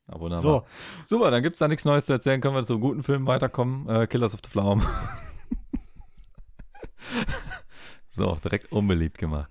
ja 0.09 0.18
wunderbar. 0.18 0.64
So. 1.05 1.16
Super, 1.18 1.30
dann 1.30 1.43
gibt 1.43 1.56
es 1.56 1.59
da 1.59 1.68
nichts 1.68 1.84
Neues 1.84 2.06
zu 2.06 2.14
erzählen. 2.14 2.40
Können 2.40 2.55
wir 2.55 2.62
zu 2.62 2.80
guten 2.80 3.02
Filmen 3.02 3.26
weiterkommen. 3.26 3.86
Äh, 3.86 4.06
Killers 4.06 4.32
of 4.32 4.40
the 4.43 4.51
Flower 4.51 4.80
so, 8.09 8.36
direkt 8.36 8.72
unbeliebt 8.72 9.18
gemacht. 9.18 9.51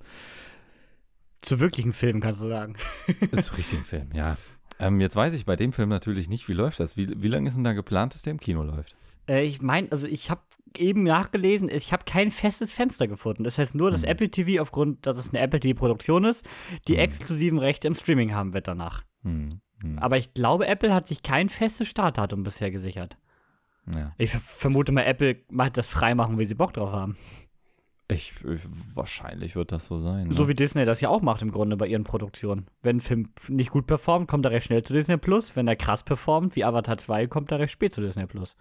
Zu 1.44 1.60
wirklichen 1.60 1.94
Filmen 1.94 2.20
kannst 2.20 2.42
du 2.42 2.50
sagen. 2.50 2.78
Zu 3.40 3.56
richtigen 3.58 3.84
Film, 3.84 4.10
ja. 4.14 4.38
Ähm, 4.80 5.00
jetzt 5.02 5.16
weiß 5.16 5.34
ich 5.34 5.46
bei 5.46 5.56
dem 5.56 5.72
Film 5.72 5.90
natürlich 5.90 6.30
nicht, 6.30 6.50
wie 6.50 6.54
läuft 6.54 6.80
das? 6.80 6.98
Wie, 6.98 7.22
wie 7.22 7.28
lange 7.28 7.48
ist 7.48 7.54
denn 7.54 7.64
da 7.64 7.74
geplant, 7.74 8.16
dass 8.16 8.24
der 8.24 8.32
im 8.32 8.40
Kino 8.40 8.64
läuft? 8.64 8.96
Äh, 9.30 9.44
ich 9.44 9.62
meine, 9.62 9.92
also 9.92 10.08
ich 10.08 10.32
habe 10.32 10.42
eben 10.80 11.04
nachgelesen, 11.04 11.70
ich 11.70 11.92
habe 11.94 12.04
kein 12.06 12.30
festes 12.32 12.72
Fenster 12.74 13.08
gefunden. 13.08 13.44
Das 13.44 13.58
heißt 13.58 13.76
nur, 13.76 13.92
dass 13.92 14.02
Mhm. 14.02 14.08
Apple 14.10 14.30
TV, 14.32 14.62
aufgrund, 14.62 15.06
dass 15.06 15.18
es 15.18 15.30
eine 15.30 15.40
Apple 15.40 15.60
TV-Produktion 15.60 16.26
ist, 16.26 16.46
die 16.88 16.94
Mhm. 16.94 17.00
exklusiven 17.00 17.60
Rechte 17.60 17.88
im 17.88 17.96
Streaming 17.96 18.34
haben 18.34 18.54
wird 18.54 18.68
danach. 18.68 19.04
Hm, 19.24 19.60
hm, 19.82 20.00
Aber 20.00 20.18
ich 20.18 20.34
glaube, 20.34 20.68
Apple 20.68 20.94
hat 20.94 21.08
sich 21.08 21.24
kein 21.24 21.50
festes 21.50 21.88
Startdatum 21.88 22.44
bisher 22.44 22.72
gesichert. 22.72 23.18
ja. 23.94 24.14
Ich 24.18 24.32
ver- 24.32 24.40
vermute 24.40 24.92
mal, 24.92 25.04
Apple 25.04 25.38
macht 25.50 25.78
das 25.78 25.90
freimachen, 25.90 26.40
wie 26.40 26.46
sie 26.46 26.56
Bock 26.56 26.74
drauf 26.74 26.92
haben. 26.92 27.16
Ich, 28.08 28.34
ich, 28.48 28.62
wahrscheinlich 28.94 29.56
wird 29.56 29.72
das 29.72 29.88
so 29.88 29.98
sein. 30.00 30.32
So 30.32 30.44
ne? 30.44 30.50
wie 30.50 30.54
Disney 30.54 30.86
das 30.86 31.02
ja 31.02 31.10
auch 31.10 31.24
macht 31.24 31.42
im 31.42 31.50
Grunde 31.52 31.76
bei 31.76 31.88
ihren 31.88 32.04
Produktionen. 32.04 32.68
Wenn 32.84 32.98
ein 32.98 33.02
Film 33.02 33.30
nicht 33.48 33.72
gut 33.72 33.88
performt, 33.88 34.28
kommt 34.28 34.46
er 34.46 34.52
recht 34.52 34.68
schnell 34.68 34.84
zu 34.84 34.94
Disney 34.94 35.18
Plus. 35.18 35.56
Wenn 35.56 35.68
er 35.68 35.76
krass 35.76 36.04
performt, 36.04 36.56
wie 36.56 36.64
Avatar 36.64 36.98
2, 36.98 37.26
kommt 37.26 37.52
er 37.52 37.58
recht 37.60 37.74
spät 37.74 37.94
zu 37.94 38.02
Disney 38.02 38.28
Plus. 38.28 38.56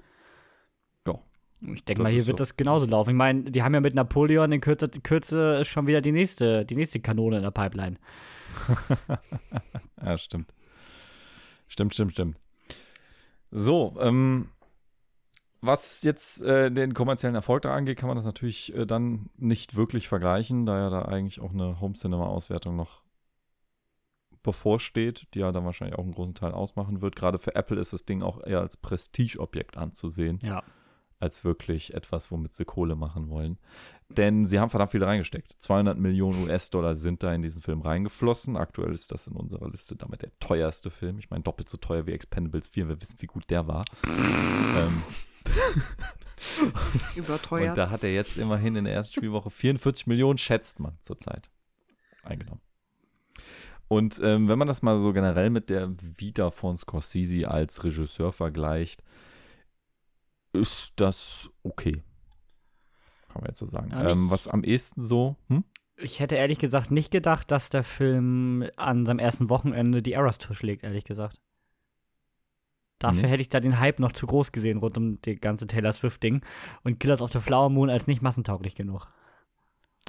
Ich 1.60 1.84
denke 1.84 2.02
mal, 2.02 2.12
hier 2.12 2.26
wird 2.26 2.38
so. 2.38 2.42
das 2.42 2.56
genauso 2.56 2.86
laufen. 2.86 3.10
Ich 3.10 3.16
meine, 3.16 3.50
die 3.50 3.62
haben 3.62 3.72
ja 3.74 3.80
mit 3.80 3.94
Napoleon 3.94 4.52
in 4.52 4.60
Kürze, 4.60 4.88
Kürze 4.88 5.64
schon 5.64 5.86
wieder 5.86 6.00
die 6.00 6.12
nächste, 6.12 6.64
die 6.64 6.76
nächste 6.76 7.00
Kanone 7.00 7.36
in 7.36 7.42
der 7.42 7.50
Pipeline. 7.50 7.96
Ja, 10.04 10.18
stimmt. 10.18 10.52
Stimmt, 11.66 11.94
stimmt, 11.94 12.12
stimmt. 12.12 12.36
So, 13.50 13.96
ähm, 13.98 14.48
was 15.62 16.02
jetzt 16.02 16.42
äh, 16.42 16.70
den 16.70 16.92
kommerziellen 16.92 17.34
Erfolg 17.34 17.62
da 17.62 17.74
angeht, 17.74 17.96
kann 17.96 18.08
man 18.08 18.16
das 18.16 18.26
natürlich 18.26 18.74
äh, 18.74 18.84
dann 18.84 19.30
nicht 19.38 19.76
wirklich 19.76 20.08
vergleichen, 20.08 20.66
da 20.66 20.78
ja 20.78 20.90
da 20.90 21.02
eigentlich 21.02 21.40
auch 21.40 21.52
eine 21.52 21.80
Home 21.80 21.94
Cinema 21.94 22.26
Auswertung 22.26 22.76
noch 22.76 23.02
bevorsteht, 24.42 25.26
die 25.32 25.38
ja 25.38 25.52
dann 25.52 25.64
wahrscheinlich 25.64 25.98
auch 25.98 26.02
einen 26.04 26.12
großen 26.12 26.34
Teil 26.34 26.52
ausmachen 26.52 27.00
wird. 27.00 27.16
Gerade 27.16 27.38
für 27.38 27.54
Apple 27.54 27.80
ist 27.80 27.94
das 27.94 28.04
Ding 28.04 28.22
auch 28.22 28.44
eher 28.44 28.60
als 28.60 28.76
Prestigeobjekt 28.76 29.78
anzusehen, 29.78 30.38
Ja. 30.42 30.62
Als 31.24 31.44
wirklich 31.44 31.94
etwas, 31.94 32.30
womit 32.30 32.54
sie 32.54 32.64
Kohle 32.64 32.94
machen 32.94 33.30
wollen. 33.30 33.58
Denn 34.08 34.46
sie 34.46 34.60
haben 34.60 34.70
verdammt 34.70 34.92
viel 34.92 35.02
reingesteckt. 35.02 35.52
200 35.58 35.98
Millionen 35.98 36.44
US-Dollar 36.44 36.94
sind 36.94 37.22
da 37.22 37.34
in 37.34 37.42
diesen 37.42 37.62
Film 37.62 37.80
reingeflossen. 37.80 38.56
Aktuell 38.56 38.92
ist 38.92 39.10
das 39.10 39.26
in 39.26 39.32
unserer 39.34 39.68
Liste 39.70 39.96
damit 39.96 40.22
der 40.22 40.30
teuerste 40.38 40.90
Film. 40.90 41.18
Ich 41.18 41.30
meine, 41.30 41.42
doppelt 41.42 41.68
so 41.68 41.78
teuer 41.78 42.06
wie 42.06 42.12
Expendables 42.12 42.68
4. 42.68 42.88
Wir 42.88 43.00
wissen, 43.00 43.16
wie 43.20 43.26
gut 43.26 43.48
der 43.48 43.66
war. 43.66 43.84
ähm, 44.06 45.02
überteuert. 47.16 47.70
und 47.70 47.78
da 47.78 47.90
hat 47.90 48.04
er 48.04 48.12
jetzt 48.12 48.36
immerhin 48.36 48.76
in 48.76 48.84
der 48.84 48.94
ersten 48.94 49.14
Spielwoche 49.14 49.50
44 49.50 50.06
Millionen, 50.06 50.38
schätzt 50.38 50.78
man 50.78 50.98
zurzeit, 51.00 51.50
eingenommen. 52.22 52.60
Und 53.88 54.20
ähm, 54.22 54.48
wenn 54.48 54.58
man 54.58 54.68
das 54.68 54.82
mal 54.82 55.00
so 55.00 55.12
generell 55.12 55.50
mit 55.50 55.70
der 55.70 55.94
Vita 56.00 56.50
von 56.50 56.76
Scorsese 56.76 57.50
als 57.50 57.84
Regisseur 57.84 58.32
vergleicht, 58.32 59.02
ist 60.54 60.92
das 60.96 61.50
okay. 61.62 62.02
Kann 63.28 63.42
man 63.42 63.46
jetzt 63.46 63.58
so 63.58 63.66
sagen. 63.66 63.92
Ähm, 63.94 64.30
was 64.30 64.48
am 64.48 64.62
ehesten 64.64 65.02
so, 65.02 65.36
hm? 65.48 65.64
Ich 65.96 66.18
hätte 66.20 66.34
ehrlich 66.34 66.58
gesagt 66.58 66.90
nicht 66.90 67.10
gedacht, 67.10 67.50
dass 67.50 67.70
der 67.70 67.84
Film 67.84 68.68
an 68.76 69.06
seinem 69.06 69.20
ersten 69.20 69.48
Wochenende 69.48 70.02
die 70.02 70.12
Eras 70.12 70.38
Tour 70.38 70.56
schlägt, 70.56 70.82
ehrlich 70.82 71.04
gesagt. 71.04 71.40
Dafür 72.98 73.22
Nee. 73.22 73.28
hätte 73.28 73.42
ich 73.42 73.48
da 73.48 73.60
den 73.60 73.78
Hype 73.80 73.98
noch 74.00 74.12
zu 74.12 74.26
groß 74.26 74.50
gesehen 74.52 74.78
rund 74.78 74.96
um 74.96 75.20
die 75.22 75.36
ganze 75.36 75.66
Taylor 75.66 75.92
Swift-Ding 75.92 76.42
und 76.84 76.98
Killers 77.00 77.20
of 77.22 77.32
the 77.32 77.40
Flower 77.40 77.70
Moon 77.70 77.90
als 77.90 78.06
nicht 78.06 78.22
massentauglich 78.22 78.74
genug. 78.74 79.08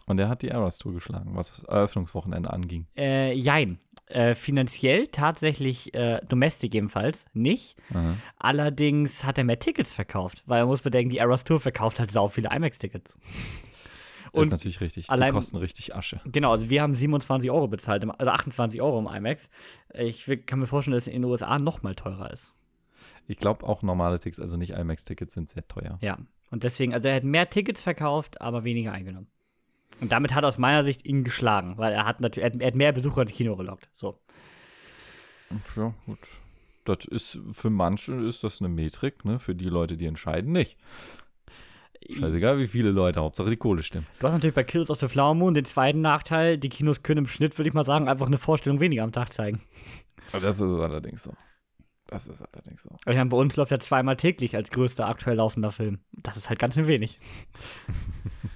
Und 0.07 0.19
er 0.19 0.29
hat 0.29 0.41
die 0.43 0.49
Eras 0.49 0.77
Tour 0.77 0.93
geschlagen, 0.93 1.35
was 1.35 1.49
das 1.49 1.63
Eröffnungswochenende 1.63 2.51
anging. 2.53 2.85
Äh, 2.95 3.33
jein. 3.33 3.79
Äh, 4.07 4.35
finanziell 4.35 5.07
tatsächlich 5.07 5.95
äh, 5.95 6.21
Domestic 6.29 6.75
ebenfalls 6.75 7.25
nicht. 7.33 7.75
Aha. 7.91 8.15
Allerdings 8.37 9.23
hat 9.23 9.39
er 9.39 9.43
mehr 9.45 9.57
Tickets 9.57 9.91
verkauft, 9.93 10.43
weil 10.45 10.61
man 10.61 10.67
muss 10.69 10.81
bedenken, 10.83 11.09
die 11.09 11.17
Eras 11.17 11.43
Tour 11.43 11.59
verkauft 11.59 11.99
halt 11.99 12.11
sau 12.11 12.27
viele 12.27 12.49
IMAX-Tickets. 12.55 13.15
ist 13.15 14.31
Und 14.31 14.51
natürlich 14.51 14.79
richtig. 14.79 15.09
allein- 15.09 15.29
die 15.29 15.35
kosten 15.35 15.57
richtig 15.57 15.95
Asche. 15.95 16.21
Genau, 16.25 16.51
also 16.51 16.69
wir 16.69 16.83
haben 16.83 16.93
27 16.93 17.49
Euro 17.49 17.67
bezahlt, 17.67 18.03
im, 18.03 18.11
also 18.11 18.29
28 18.31 18.79
Euro 18.79 18.99
im 18.99 19.07
IMAX. 19.07 19.49
Ich 19.95 20.29
kann 20.45 20.59
mir 20.59 20.67
vorstellen, 20.67 20.93
dass 20.93 21.07
es 21.07 21.13
in 21.13 21.23
den 21.23 21.31
USA 21.31 21.57
noch 21.57 21.81
mal 21.81 21.95
teurer 21.95 22.29
ist. 22.31 22.53
Ich 23.27 23.37
glaube 23.37 23.65
auch 23.65 23.81
normale 23.81 24.19
Tickets, 24.19 24.39
also 24.39 24.55
nicht 24.55 24.73
IMAX-Tickets, 24.73 25.33
sind 25.33 25.49
sehr 25.49 25.67
teuer. 25.67 25.97
Ja. 26.01 26.19
Und 26.51 26.63
deswegen, 26.63 26.93
also 26.93 27.07
er 27.07 27.15
hat 27.15 27.23
mehr 27.23 27.49
Tickets 27.49 27.81
verkauft, 27.81 28.39
aber 28.39 28.63
weniger 28.63 28.91
eingenommen. 28.91 29.27
Und 30.01 30.11
damit 30.11 30.33
hat 30.33 30.43
er 30.43 30.47
aus 30.49 30.57
meiner 30.57 30.83
Sicht 30.83 31.05
ihn 31.05 31.23
geschlagen, 31.23 31.77
weil 31.77 31.93
er 31.93 32.05
hat 32.05 32.19
natürlich, 32.21 32.43
er 32.45 32.53
hat- 32.53 32.61
er 32.61 32.67
hat 32.67 32.75
mehr 32.75 32.91
Besucher 32.91 33.21
ins 33.21 33.31
Kino 33.31 33.55
gelockt. 33.55 33.89
So. 33.93 34.19
Ja, 35.75 35.93
gut. 36.05 36.19
Das 36.83 37.05
ist 37.05 37.39
für 37.53 37.69
manche 37.69 38.13
ist 38.13 38.43
das 38.43 38.61
eine 38.61 38.69
Metrik, 38.69 39.25
ne? 39.25 39.39
Für 39.39 39.55
die 39.55 39.69
Leute, 39.69 39.97
die 39.97 40.05
entscheiden, 40.05 40.51
nicht. 40.51 40.77
Scheißegal, 42.19 42.59
wie 42.59 42.67
viele 42.67 42.91
Leute, 42.91 43.19
Hauptsache 43.21 43.49
die 43.49 43.55
Kohle 43.57 43.81
stimmt. 43.81 44.05
Du 44.19 44.27
hast 44.27 44.33
natürlich 44.33 44.53
bei 44.53 44.63
Kills 44.63 44.91
of 44.91 44.99
the 44.99 45.07
Flower 45.07 45.33
Moon 45.33 45.55
den 45.55 45.65
zweiten 45.65 46.01
Nachteil, 46.01 46.59
die 46.59 46.69
Kinos 46.69 47.01
können 47.01 47.19
im 47.19 47.27
Schnitt, 47.27 47.57
würde 47.57 47.67
ich 47.69 47.73
mal 47.73 47.85
sagen, 47.85 48.07
einfach 48.07 48.27
eine 48.27 48.37
Vorstellung 48.37 48.79
weniger 48.79 49.03
am 49.03 49.11
Tag 49.11 49.33
zeigen. 49.33 49.59
Das 50.31 50.59
ist 50.59 50.61
allerdings 50.61 51.23
so. 51.23 51.33
Das 52.07 52.27
ist 52.27 52.43
allerdings 52.43 52.83
so. 52.83 52.91
Ich 53.07 53.15
meine, 53.15 53.29
bei 53.29 53.37
uns 53.37 53.55
läuft 53.55 53.71
er 53.71 53.79
zweimal 53.79 54.17
täglich 54.17 54.55
als 54.55 54.69
größter 54.69 55.07
aktuell 55.07 55.37
laufender 55.37 55.71
Film. 55.71 55.99
Das 56.11 56.37
ist 56.37 56.49
halt 56.49 56.59
ganz 56.59 56.75
schön 56.75 56.85
wenig. 56.87 57.17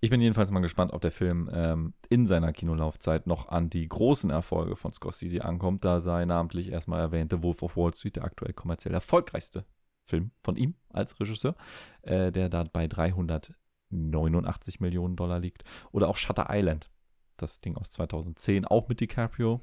Ich 0.00 0.10
bin 0.10 0.20
jedenfalls 0.20 0.52
mal 0.52 0.60
gespannt, 0.60 0.92
ob 0.92 1.00
der 1.00 1.10
Film 1.10 1.50
ähm, 1.52 1.92
in 2.08 2.26
seiner 2.26 2.52
Kinolaufzeit 2.52 3.26
noch 3.26 3.48
an 3.48 3.68
die 3.68 3.88
großen 3.88 4.30
Erfolge 4.30 4.76
von 4.76 4.92
Scorsese 4.92 5.44
ankommt. 5.44 5.84
Da 5.84 6.00
sei 6.00 6.24
namentlich 6.24 6.70
erstmal 6.70 7.00
erwähnte 7.00 7.42
Wolf 7.42 7.62
of 7.62 7.76
Wall 7.76 7.92
Street 7.92 8.14
der 8.14 8.24
aktuell 8.24 8.52
kommerziell 8.52 8.94
erfolgreichste 8.94 9.64
Film 10.06 10.30
von 10.40 10.54
ihm 10.54 10.74
als 10.90 11.18
Regisseur, 11.18 11.56
äh, 12.02 12.30
der 12.30 12.48
da 12.48 12.62
bei 12.62 12.86
389 12.86 14.78
Millionen 14.78 15.16
Dollar 15.16 15.40
liegt. 15.40 15.64
Oder 15.90 16.08
auch 16.08 16.16
Shutter 16.16 16.46
Island, 16.48 16.90
das 17.36 17.60
Ding 17.60 17.76
aus 17.76 17.90
2010, 17.90 18.66
auch 18.66 18.88
mit 18.88 19.00
DiCaprio, 19.00 19.60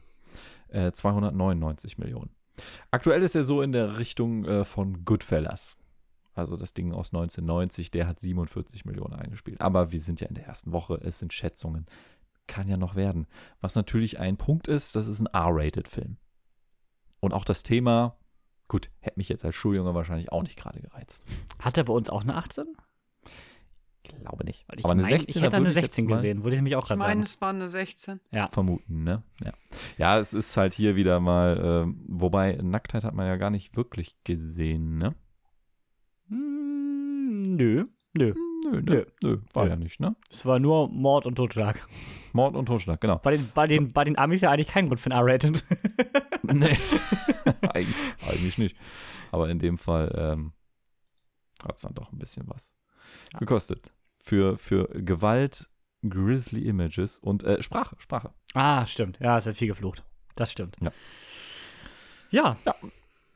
äh, 0.67 0.91
299 0.91 1.97
Millionen. 1.97 2.31
Aktuell 2.91 3.23
ist 3.23 3.35
er 3.35 3.45
so 3.45 3.61
in 3.61 3.71
der 3.71 3.99
Richtung 3.99 4.43
äh, 4.43 4.65
von 4.65 5.05
Goodfellas. 5.05 5.77
Also 6.35 6.57
das 6.57 6.73
Ding 6.73 6.91
aus 6.91 7.13
1990, 7.13 7.91
der 7.91 8.07
hat 8.07 8.19
47 8.19 8.85
Millionen 8.85 9.13
eingespielt. 9.13 9.61
Aber 9.61 9.91
wir 9.91 9.99
sind 9.99 10.19
ja 10.19 10.27
in 10.27 10.35
der 10.35 10.45
ersten 10.45 10.71
Woche, 10.71 10.99
es 11.01 11.19
sind 11.19 11.33
Schätzungen. 11.33 11.85
Kann 12.47 12.67
ja 12.67 12.77
noch 12.77 12.95
werden. 12.95 13.25
Was 13.61 13.75
natürlich 13.75 14.19
ein 14.19 14.37
Punkt 14.37 14.67
ist, 14.67 14.95
das 14.95 15.07
ist 15.07 15.21
ein 15.21 15.27
R-Rated-Film. 15.27 16.17
Und 17.19 17.33
auch 17.33 17.45
das 17.45 17.63
Thema, 17.63 18.17
gut, 18.67 18.91
hätte 18.99 19.17
mich 19.17 19.29
jetzt 19.29 19.43
als 19.43 19.55
Schuljunge 19.55 19.95
wahrscheinlich 19.95 20.31
auch 20.31 20.43
nicht 20.43 20.57
gerade 20.59 20.81
gereizt. 20.81 21.25
Hat 21.57 21.77
er 21.77 21.85
bei 21.85 21.93
uns 21.93 22.09
auch 22.09 22.21
eine 22.21 22.35
18? 22.35 22.67
glaube 24.25 24.43
nicht. 24.43 24.65
ich 24.75 24.83
Aber 24.83 24.91
eine 24.91 25.03
mein, 25.03 25.11
16, 25.11 25.35
ich 25.35 25.41
hätte 25.41 25.55
eine 25.55 25.71
16 25.71 26.07
gesehen, 26.07 26.43
würde 26.43 26.57
ich 26.57 26.61
mich 26.61 26.75
auch 26.75 26.87
gerade 26.87 26.99
sagen. 26.99 27.09
Ich 27.11 27.15
meine, 27.15 27.25
es 27.25 27.41
war 27.41 27.49
eine 27.49 27.67
16. 27.67 28.19
Ja. 28.31 28.49
Vermuten, 28.51 29.03
ne? 29.03 29.23
Ja. 29.43 29.53
ja, 29.97 30.19
es 30.19 30.33
ist 30.33 30.57
halt 30.57 30.73
hier 30.73 30.95
wieder 30.95 31.19
mal, 31.19 31.85
äh, 31.87 31.93
wobei 32.07 32.57
Nacktheit 32.61 33.03
hat 33.03 33.13
man 33.13 33.27
ja 33.27 33.37
gar 33.37 33.49
nicht 33.49 33.75
wirklich 33.77 34.17
gesehen, 34.23 34.97
ne? 34.97 35.15
Hm, 36.29 37.41
nö, 37.43 37.85
nö. 38.17 38.33
Nö, 38.65 38.81
nö, 38.81 39.05
nö, 39.21 39.37
war 39.53 39.67
ja 39.67 39.75
nicht, 39.75 39.99
ne? 39.99 40.15
Es 40.31 40.45
war 40.45 40.57
nur 40.59 40.89
Mord 40.89 41.27
und 41.27 41.35
Totschlag. 41.35 41.87
Mord 42.33 42.55
und 42.55 42.65
Totschlag, 42.65 42.99
genau. 42.99 43.19
Bei 43.19 43.37
den, 43.37 43.51
bei 43.53 43.67
den, 43.67 43.93
bei 43.93 44.03
den 44.03 44.17
Amis 44.17 44.41
ja 44.41 44.51
eigentlich 44.51 44.67
kein 44.67 44.87
Grund 44.87 44.99
für 44.99 45.11
ein 45.11 45.17
R-Rated. 45.17 45.63
nee, 46.43 46.65
Eig 47.73 47.85
eigentlich 48.27 48.57
nicht. 48.57 48.75
Aber 49.31 49.49
in 49.49 49.59
dem 49.59 49.77
Fall 49.77 50.11
ähm, 50.17 50.53
hat 51.63 51.75
es 51.75 51.81
dann 51.81 51.93
doch 51.93 52.11
ein 52.11 52.17
bisschen 52.17 52.47
was 52.47 52.77
ja. 53.33 53.39
gekostet. 53.39 53.93
Für, 54.19 54.57
für 54.57 54.87
Gewalt, 54.87 55.69
Grizzly 56.01 56.67
Images 56.67 57.19
und 57.19 57.43
äh, 57.43 57.61
Sprache, 57.61 57.95
Sprache. 57.99 58.33
Ah, 58.53 58.85
stimmt. 58.87 59.19
Ja, 59.19 59.37
es 59.37 59.45
wird 59.45 59.57
viel 59.57 59.67
geflucht. 59.67 60.03
Das 60.35 60.51
stimmt. 60.51 60.77
Ja. 60.81 60.91
Ja. 62.31 62.57
ja. 62.65 62.75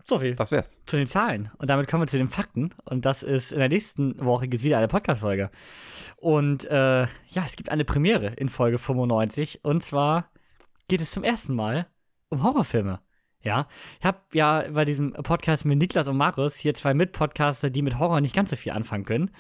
So 0.10 0.20
viel. 0.20 0.34
Das 0.34 0.52
wär's. 0.52 0.80
Zu 0.88 0.98
den 0.98 1.08
Zahlen. 1.08 1.52
Und 1.60 1.70
damit 1.70 1.88
kommen 1.88 2.02
wir 2.02 2.08
zu 2.08 2.18
den 2.18 2.30
Fakten. 2.30 2.74
Und 2.84 3.06
das 3.06 3.22
ist 3.22 3.52
in 3.52 3.60
der 3.60 3.70
nächsten 3.70 4.20
Woche 4.26 4.48
gibt 4.48 4.62
es 4.62 4.64
wieder 4.64 4.80
eine 4.80 4.88
Podcast-Folge. 4.88 5.52
Und 6.18 6.66
äh, 6.66 7.02
ja, 7.04 7.44
es 7.46 7.56
gibt 7.56 7.70
eine 7.72 7.86
Premiere 7.86 8.28
in 8.28 8.50
Folge 8.50 8.80
95. 8.80 9.64
Und 9.64 9.84
zwar 9.84 10.32
geht 10.88 11.02
es 11.02 11.12
zum 11.12 11.24
ersten 11.24 11.54
Mal 11.54 11.86
um 12.30 12.42
Horrorfilme. 12.42 13.02
Ja, 13.42 13.68
ich 14.00 14.06
habe 14.06 14.18
ja 14.34 14.66
bei 14.72 14.84
diesem 14.84 15.14
Podcast 15.14 15.64
mit 15.64 15.78
Niklas 15.78 16.08
und 16.08 16.18
Marius 16.18 16.56
hier 16.56 16.74
zwei 16.74 16.94
Mitpodcaster, 16.94 17.70
die 17.70 17.84
mit 17.84 17.98
Horror 17.98 18.20
nicht 18.20 18.36
ganz 18.36 18.50
so 18.50 18.56
viel 18.56 18.74
anfangen 18.74 19.06
können. 19.06 19.32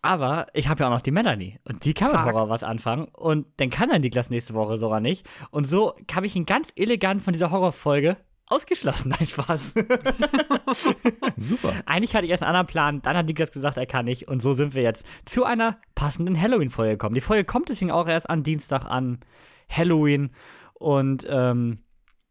Aber 0.00 0.46
ich 0.54 0.68
habe 0.68 0.80
ja 0.80 0.86
auch 0.86 0.92
noch 0.92 1.00
die 1.02 1.10
Melanie 1.10 1.58
und 1.64 1.84
die 1.84 1.92
kann 1.92 2.12
mit 2.12 2.22
Horror 2.22 2.48
was 2.48 2.62
anfangen 2.62 3.08
und 3.12 3.46
dann 3.56 3.70
kann 3.70 3.88
der 3.88 3.98
Niklas 3.98 4.30
nächste 4.30 4.54
Woche 4.54 4.78
sogar 4.78 5.00
nicht. 5.00 5.28
Und 5.50 5.66
so 5.66 5.94
habe 6.14 6.26
ich 6.26 6.36
ihn 6.36 6.46
ganz 6.46 6.72
elegant 6.76 7.22
von 7.22 7.32
dieser 7.32 7.50
Horrorfolge 7.50 8.16
ausgeschlossen. 8.48 9.10
Nein, 9.18 9.26
Spaß. 9.26 9.74
Super. 11.36 11.72
Eigentlich 11.86 12.14
hatte 12.14 12.24
ich 12.24 12.30
erst 12.30 12.42
einen 12.42 12.50
anderen 12.50 12.66
Plan, 12.66 13.02
dann 13.02 13.16
hat 13.16 13.26
Niklas 13.26 13.52
gesagt, 13.52 13.76
er 13.76 13.86
kann 13.86 14.04
nicht. 14.04 14.28
Und 14.28 14.40
so 14.40 14.54
sind 14.54 14.74
wir 14.74 14.82
jetzt 14.82 15.04
zu 15.24 15.44
einer 15.44 15.78
passenden 15.94 16.40
Halloween-Folge 16.40 16.92
gekommen. 16.92 17.14
Die 17.14 17.20
Folge 17.20 17.44
kommt 17.44 17.68
deswegen 17.68 17.90
auch 17.90 18.08
erst 18.08 18.30
am 18.30 18.42
Dienstag 18.42 18.84
an 18.84 19.20
Halloween. 19.68 20.30
Und 20.74 21.26
ähm, 21.28 21.78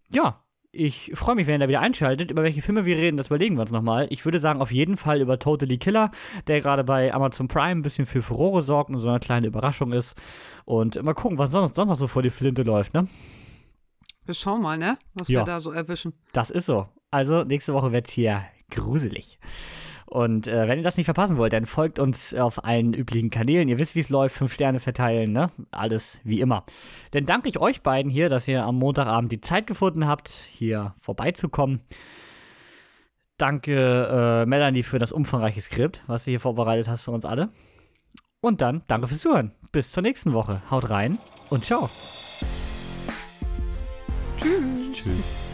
ja, 0.10 0.42
ich 0.72 1.12
freue 1.16 1.36
mich, 1.36 1.48
wenn 1.48 1.56
ihr 1.56 1.60
da 1.60 1.68
wieder 1.70 1.80
einschaltet. 1.80 2.32
Über 2.32 2.44
welche 2.44 2.62
Filme 2.62 2.86
wir 2.86 2.98
reden, 2.98 3.18
das 3.18 3.28
überlegen 3.28 3.56
wir 3.56 3.62
uns 3.62 3.72
nochmal. 3.72 4.08
Ich 4.10 4.26
würde 4.26 4.40
sagen, 4.40 4.62
auf 4.62 4.72
jeden 4.72 4.98
Fall 4.98 5.22
über 5.22 5.40
Totally 5.40 5.78
Killer, 5.78 6.12
der 6.48 6.60
gerade 6.60 6.84
bei 6.84 7.14
Amazon 7.14 7.48
Prime 7.48 7.80
ein 7.80 7.82
bisschen 7.82 8.06
für 8.06 8.22
Furore 8.22 8.62
sorgt 8.62 8.90
und 8.90 9.00
so 9.00 9.08
eine 9.08 9.20
kleine 9.20 9.48
Überraschung 9.48 9.94
ist. 9.94 10.16
Und 10.66 11.02
mal 11.02 11.14
gucken, 11.14 11.38
was 11.38 11.52
sonst, 11.52 11.76
sonst 11.76 11.90
noch 11.90 11.98
so 11.98 12.08
vor 12.08 12.24
die 12.24 12.30
Flinte 12.30 12.64
läuft, 12.64 12.94
ne? 12.94 13.08
Wir 14.26 14.34
schauen 14.34 14.61
mal, 14.61 14.77
ne? 14.77 14.97
Was 15.14 15.27
ja. 15.27 15.41
wir 15.41 15.45
da 15.45 15.60
so 15.60 15.72
erwischen. 15.72 16.14
Das 16.34 16.49
ist 16.49 16.65
so. 16.65 16.88
Also, 17.11 17.43
nächste 17.43 17.73
Woche 17.73 17.91
wird 17.91 18.07
es 18.07 18.14
hier 18.14 18.43
gruselig. 18.72 19.39
Und 20.06 20.47
äh, 20.47 20.68
wenn 20.68 20.77
ihr 20.77 20.84
das 20.84 20.97
nicht 20.97 21.06
verpassen 21.06 21.38
wollt, 21.38 21.53
dann 21.53 21.65
folgt 21.65 21.99
uns 21.99 22.34
auf 22.34 22.64
allen 22.64 22.93
üblichen 22.93 23.30
Kanälen. 23.30 23.68
Ihr 23.68 23.77
wisst, 23.77 23.95
wie 23.95 24.02
es 24.02 24.10
läuft. 24.10 24.35
Fünf 24.35 24.53
Sterne 24.53 24.80
verteilen, 24.80 25.31
ne? 25.31 25.52
Alles 25.72 26.19
wie 26.23 26.41
immer. 26.41 26.64
Dann 27.11 27.26
danke 27.26 27.49
ich 27.49 27.60
euch 27.60 27.81
beiden 27.81 28.11
hier, 28.11 28.30
dass 28.30 28.47
ihr 28.47 28.64
am 28.64 28.77
Montagabend 28.77 29.31
die 29.31 29.41
Zeit 29.41 29.68
gefunden 29.68 30.07
habt, 30.07 30.30
hier 30.30 30.93
vorbeizukommen. 30.99 31.81
Danke, 33.38 34.43
äh, 34.43 34.45
Melanie, 34.45 34.84
für 34.84 34.99
das 34.99 35.11
umfangreiche 35.11 35.60
Skript, 35.60 36.03
was 36.07 36.23
du 36.26 36.31
hier 36.31 36.39
vorbereitet 36.39 36.88
hast 36.88 37.02
für 37.02 37.11
uns 37.11 37.26
alle. 37.26 37.49
Und 38.39 38.61
dann 38.61 38.84
danke 38.88 39.07
fürs 39.07 39.22
Zuhören. 39.22 39.52
Bis 39.72 39.91
zur 39.91 40.03
nächsten 40.03 40.34
Woche. 40.34 40.61
Haut 40.69 40.89
rein 40.89 41.18
und 41.49 41.65
ciao. 41.65 41.89
Tschüss. 44.38 44.91
Tschüss. 44.94 45.44